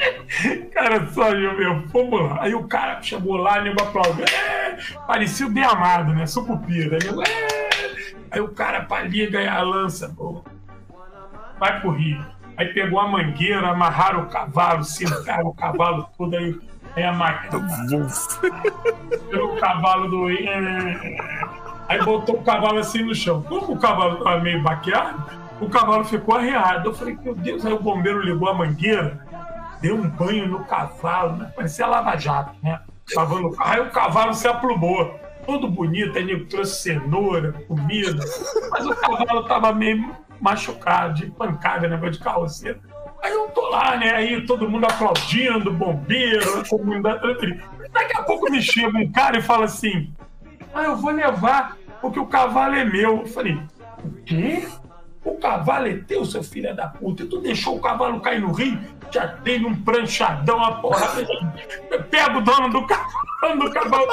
[0.72, 2.42] cara, só eu meu, vamos lá.
[2.42, 4.24] Aí o cara chegou lá, nego aplaudiu.
[4.24, 6.26] É, parecia o bem amado, né?
[6.26, 6.98] Sucupira.
[6.98, 7.60] Nego, é.
[8.30, 10.44] Aí o cara liga e a lança, pô.
[11.58, 12.24] Vai pro Rio.
[12.56, 16.58] Aí pegou a mangueira, amarraram o cavalo, sentaram o cavalo todo aí
[16.96, 17.66] Aí a máquina.
[19.30, 20.26] Pelo cavalo do.
[21.88, 23.42] Aí botou o cavalo assim no chão.
[23.42, 25.24] Como o cavalo estava meio baqueado,
[25.60, 26.88] o cavalo ficou arreado.
[26.88, 29.26] Eu falei, meu Deus, aí o bombeiro ligou a mangueira,
[29.80, 31.52] deu um banho no cavalo, né?
[31.54, 32.80] parecia lava-jato, né?
[33.14, 33.70] Lavando o carro.
[33.72, 35.18] Aí o cavalo se aplumou.
[35.46, 38.22] Todo bonito, aí nego trouxe cenoura, comida.
[38.70, 42.80] Mas o cavalo estava meio machucado, de pancada, negócio de carroceiro.
[43.22, 44.14] Aí eu tô lá, né?
[44.14, 47.60] Aí todo mundo aplaudindo, bombeiro, comunidade.
[47.92, 50.12] Daqui a pouco me chega um cara e fala assim:
[50.74, 53.18] Ah, eu vou levar, porque o cavalo é meu.
[53.18, 53.60] Eu falei:
[54.04, 54.66] O quê?
[55.22, 57.22] O cavalo é teu, seu filho da puta.
[57.24, 58.78] E tu deixou o cavalo cair no rio?
[59.12, 61.08] Já dei um pranchadão, a porra.
[62.10, 64.06] Pega o dono do cavalo, do cavalo.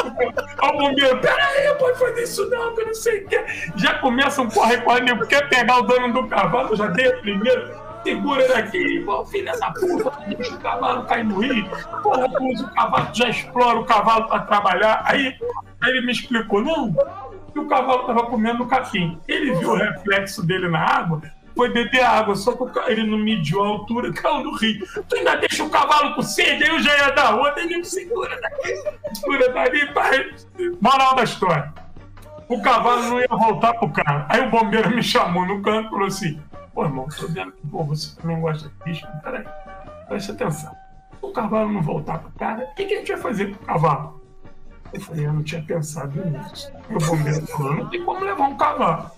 [0.62, 3.46] Ó, o bombeiro, peraí, pode fazer isso não, que eu não sei o que.
[3.78, 8.48] Já começa um corre-corre, quer pegar o dono do cavalo, já dei a primeira segura
[8.48, 11.70] daqui, pô, filha da puta, deixa o cavalo cair no rio,
[12.02, 15.04] porra, usa o cavalo, já explora o cavalo para trabalhar.
[15.06, 15.36] Aí,
[15.82, 16.94] aí ele me explicou, não,
[17.52, 19.20] que o cavalo estava comendo capim.
[19.28, 21.22] Ele viu o reflexo dele na água,
[21.56, 24.86] foi beber água, só que ele não mediu a altura, caiu no rio.
[25.10, 27.86] Tu ainda deixa o cavalo com sede, aí eu já ia dar outra, ele me
[27.86, 28.76] segura daqui,
[29.16, 30.30] segura dali, pai.
[30.80, 31.74] Moral da história.
[32.48, 34.26] O cavalo não ia voltar pro carro.
[34.30, 36.40] Aí o bombeiro me chamou no canto e falou assim:
[36.78, 39.08] Pô, irmão, tô vendo que pô, você também gosta de bicho.
[39.24, 39.44] Peraí,
[40.08, 40.72] preste atenção.
[41.20, 43.66] Se o cavalo não voltar pro cara, o que, que a gente vai fazer pro
[43.66, 44.22] cavalo?
[44.94, 46.72] Eu falei, eu não tinha pensado nisso.
[46.88, 49.10] E o bombeiro falou, não tem como levar um cavalo.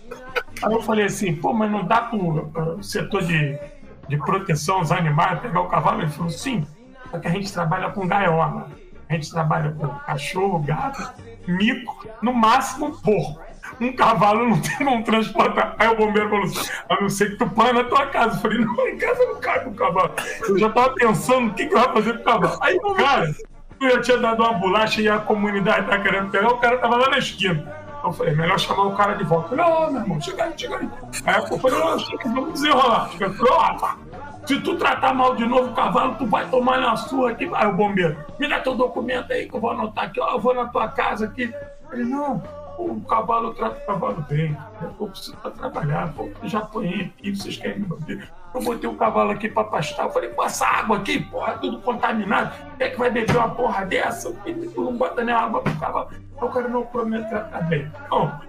[0.64, 3.60] Aí eu falei assim, pô, mas não dá pro uh, setor de,
[4.08, 6.02] de proteção aos animais pegar o cavalo?
[6.02, 6.66] Ele falou, sim,
[7.12, 8.72] só que a gente trabalha com gaiola.
[9.10, 11.12] A gente trabalha com cachorro, gato,
[11.46, 13.49] mico, no máximo porco
[13.80, 15.76] um cavalo não tem como transportar.
[15.80, 18.36] Aí o bombeiro falou assim: a não ser que tu põe na tua casa.
[18.36, 20.14] Eu falei: não, em casa não cabe o cavalo.
[20.48, 22.58] Eu já tava pensando o que, que eu ia fazer com o cavalo.
[22.62, 23.36] Aí o cara,
[23.82, 26.98] eu já tinha dado uma bolacha e a comunidade tá querendo pegar, o cara tava
[26.98, 27.80] lá na esquina.
[28.04, 29.50] Eu falei, melhor chamar o cara de volta.
[29.50, 30.90] Falei, ó, meu irmão, chega aí, chega aí.
[31.26, 33.10] Aí eu falei, ó, oh, vamos desenrolar.
[33.20, 36.80] Eu falei, ó, oh, se tu tratar mal de novo o cavalo, tu vai tomar
[36.80, 37.50] na sua aqui.
[37.54, 40.40] Aí o bombeiro, me dá teu documento aí que eu vou anotar aqui, ó, eu
[40.40, 41.54] vou na tua casa aqui.
[41.92, 42.42] Ele, não,
[42.80, 44.56] o cavalo trata o cavalo bem.
[45.00, 46.14] Eu preciso trabalhar.
[46.14, 48.30] Pô, já apanhei aqui, vocês querem me bater.
[48.54, 50.06] Eu botei o cavalo aqui para pastar.
[50.06, 52.56] Eu falei, passa água aqui, porra, tudo contaminado.
[52.78, 54.32] Quem é que vai beber uma porra dessa?
[54.32, 56.10] Tu não bota nem água pro cavalo.
[56.42, 57.92] O cara não promete tratar bem.
[58.10, 58.40] Não,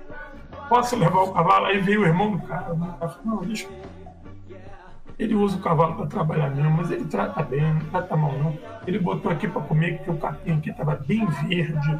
[0.68, 1.66] posso levar o cavalo?
[1.66, 2.72] Aí veio o irmão do cara.
[2.72, 3.68] O cara falou, não, deixa
[5.20, 8.58] ele usa o cavalo para trabalhar mesmo, mas ele trata bem, não trata mal não.
[8.86, 11.98] Ele botou aqui para comer, porque o capim aqui estava bem verde,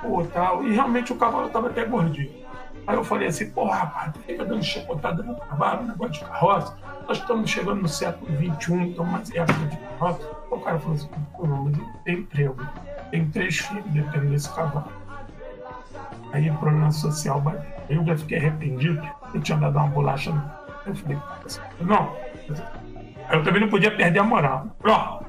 [0.00, 0.64] pô, tal.
[0.64, 2.46] E realmente o cavalo estava até gordinho.
[2.86, 6.76] Aí eu falei assim, porra, rapaz, tu fica dando chicotada no cavalo, negócio de carroça.
[7.06, 10.30] Nós estamos chegando no século XXI, estamos mais época de carroça.
[10.50, 12.66] O cara falou assim, pô, mas emprego,
[13.10, 14.90] tem três filhos dependendo desse cavalo.
[16.32, 17.78] Aí o problema social bateu.
[17.90, 20.32] Eu já fiquei arrependido, eu tinha dado uma bolacha.
[20.86, 21.18] Eu falei,
[21.80, 22.16] não.
[23.30, 24.66] Eu também não podia perder a moral.
[24.84, 25.20] Ó,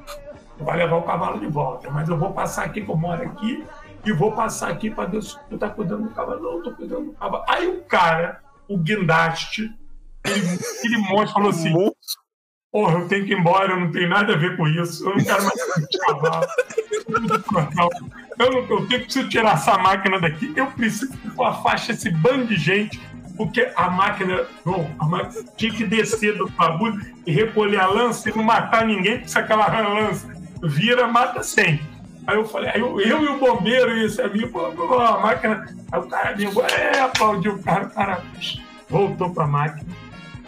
[0.60, 3.66] vai levar o cavalo de volta, mas eu vou passar aqui, que eu moro aqui,
[4.06, 6.42] e vou passar aqui para se tu tá cuidando do cavalo.
[6.42, 7.44] Não, tô cuidando do cavalo.
[7.48, 9.74] Aí o cara, o guindaste,
[10.26, 11.74] ele, ele monstro falou assim:
[12.72, 15.18] Porra, eu tenho que ir embora, eu não tenho nada a ver com isso, eu
[15.18, 15.66] não quero mais
[16.06, 16.48] cavalo.
[18.38, 22.45] Eu, não, eu tenho que tirar essa máquina daqui, eu preciso que afaste esse bando
[22.45, 23.02] de gente,
[23.36, 28.30] porque a máquina, não, a máquina tinha que descer do bagulho e recolher a lança
[28.30, 30.28] e não matar ninguém, porque se aquela lança
[30.61, 31.99] vira, mata sempre.
[32.28, 35.66] Aí eu falei, aí eu, eu e o bombeiro e esse amigo, a máquina.
[35.92, 38.24] Aí o cara ligou, é, aplaudiu o cara, o cara
[38.90, 39.90] voltou pra máquina.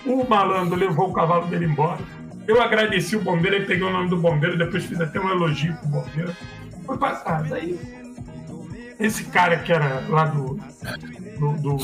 [0.06, 2.00] O malandro levou o cavalo dele embora.
[2.48, 5.76] Eu agradeci o bombeiro, aí peguei o nome do bombeiro, depois fiz até um elogio
[5.78, 6.36] pro bombeiro.
[6.86, 7.56] Foi casa.
[7.56, 7.80] Aí
[9.00, 10.60] esse cara que era lá do,
[11.40, 11.78] do, do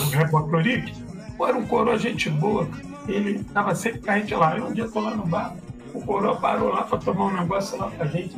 [1.35, 2.67] Pô, era um coroa gente boa,
[3.07, 4.57] ele tava sempre com a gente lá.
[4.57, 5.55] Eu um dia tô lá no bar,
[5.93, 8.35] o coroa parou lá pra tomar um negócio lá pra gente.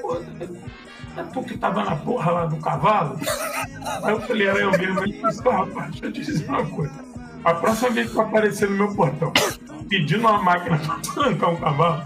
[0.00, 0.20] Pô,
[1.16, 3.18] é tu que tava na porra lá do cavalo?
[4.02, 5.02] Aí eu falei, era eu mesmo.
[5.02, 7.04] Ele disse, rapaz, deixa eu te dizer uma coisa.
[7.44, 9.32] A próxima vez que tu aparecer no meu portão
[9.88, 12.02] pedindo uma máquina pra trancar um cavalo,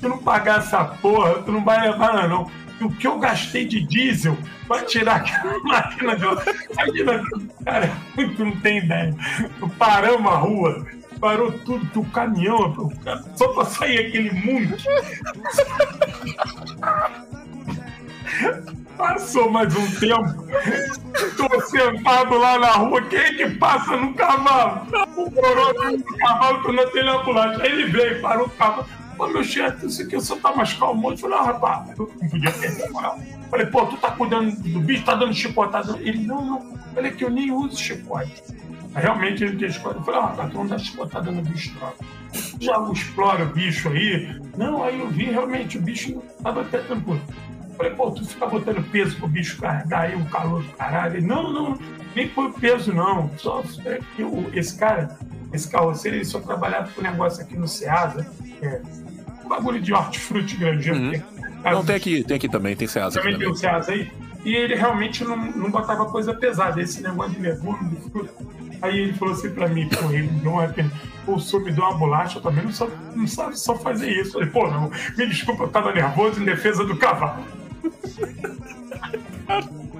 [0.00, 2.50] tu não pagar essa porra, tu não vai levar não.
[2.80, 4.36] E o que eu gastei de diesel
[4.66, 6.42] pra tirar aquela máquina de lá.
[6.72, 7.22] Imagina,
[7.64, 9.14] cara, tu não tem ideia.
[9.78, 10.86] Paramos a rua,
[11.18, 12.92] parou tudo, o caminhão,
[13.34, 14.76] só pra sair aquele mundo.
[18.96, 20.46] Passou mais um tempo.
[21.36, 23.02] Tô sentado lá na rua.
[23.02, 24.86] Quem é que passa no cavalo?
[25.16, 27.62] O coroa no cavalo quando eu tenho a ambulância.
[27.62, 28.86] Aí ele veio, parou o cavalo.
[29.16, 31.10] Pô, meu chefe, isso aqui, você tá mais calmo.
[31.10, 33.18] Eu falei, ah, rapaz, eu não podia perder moral.
[33.50, 35.98] Falei, pô, tu tá cuidando do bicho, tá dando chicotada.
[36.00, 36.74] Ele, não, não.
[36.94, 38.42] Falei que eu nem uso chicote.
[38.94, 39.96] Realmente ele chicote.
[39.96, 41.92] Eu falei, ah, não dá chicotada no bicho, não.
[42.60, 44.40] Já explora o bicho aí.
[44.56, 47.20] Não, aí eu vi, realmente, o bicho tava até tranquilo.
[47.76, 51.16] Falei, pô, tu fica botando peso pro bicho carregar aí, um calor do caralho.
[51.16, 51.78] Ele, não, não,
[52.14, 53.30] nem foi peso, não.
[53.36, 55.18] Só é eu, esse cara,
[55.52, 58.24] esse carroceiro, ele só trabalhava com negócio aqui no Ceasa,
[58.62, 58.80] é,
[59.44, 60.92] um bagulho de hortifruti grande.
[60.92, 61.20] Uhum.
[61.64, 63.20] Não, tem aqui, tem aqui também, tem Ceasa.
[63.20, 64.08] Também tem o Ceasa aí.
[64.44, 68.30] E ele realmente não, não botava coisa pesada, esse negócio de legume, de fruta.
[68.84, 70.70] Aí ele falou assim pra mim, pô, ele não é
[71.26, 74.32] o senhor me deu uma bolacha, também não sabe, não sabe só fazer isso.
[74.32, 77.42] Falei, pô, não, me desculpa, eu tava nervoso em defesa do cavalo.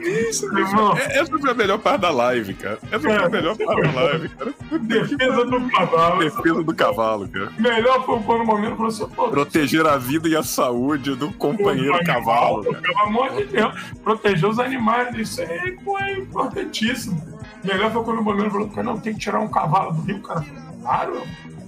[0.00, 2.78] Isso, é, essa foi a melhor parte da live, cara.
[2.90, 4.54] Essa foi a melhor parte da live, cara.
[4.80, 6.18] Defesa do cavalo.
[6.18, 7.52] Defesa do cavalo, cara.
[7.58, 12.64] Melhor foi quando o momento falou Proteger a vida e a saúde do companheiro cavalo.
[12.64, 13.74] Pelo amor de Deus.
[14.02, 17.34] Proteger os animais, isso aí é importantíssimo.
[17.62, 20.44] Melhor foi quando o momento falou, não, tem que tirar um cavalo do rio, cara.
[20.82, 21.22] Claro,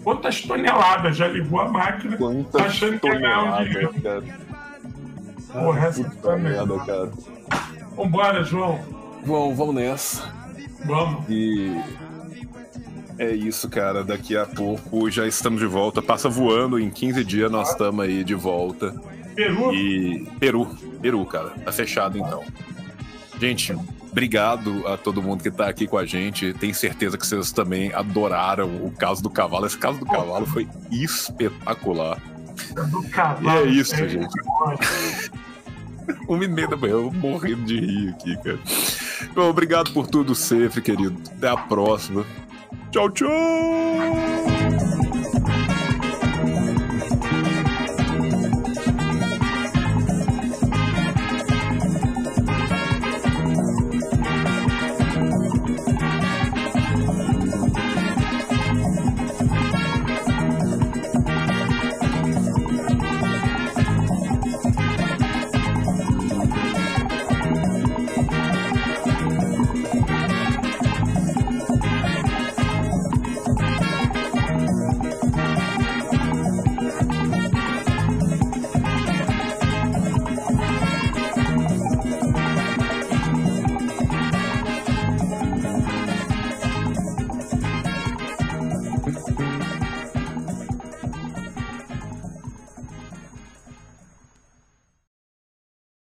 [0.05, 3.95] quantas toneladas já ligou a máquina Quantas achando que ia ganhar um dinheiro.
[4.03, 4.23] Cara.
[5.53, 7.11] Porra, essa Puta merda, cara.
[7.97, 8.79] Vambora, João.
[9.25, 10.33] Vamos, vamos nessa.
[10.85, 11.25] Vamos.
[11.29, 11.81] E
[13.19, 14.05] é isso, cara.
[14.05, 16.03] Daqui a pouco já estamos de volta.
[16.03, 18.95] Passa voando, em 15 dias nós estamos aí de volta.
[19.35, 19.75] Peru?
[19.75, 20.27] E.
[20.39, 20.67] Peru,
[21.01, 21.51] Peru, cara.
[21.65, 22.45] Tá fechado então.
[23.41, 23.77] Gente,
[24.11, 26.53] obrigado a todo mundo que tá aqui com a gente.
[26.55, 29.67] Tenho certeza que vocês também adoraram o caso do cavalo.
[29.67, 32.21] Esse caso do cavalo foi espetacular.
[32.91, 33.67] Do cavalo.
[33.67, 34.29] E é isso, gente.
[36.69, 38.59] Da manhã, eu morrendo de rir aqui, cara.
[39.35, 41.17] Bom, obrigado por tudo sempre, querido.
[41.37, 42.25] Até a próxima.
[42.91, 44.96] Tchau, tchau!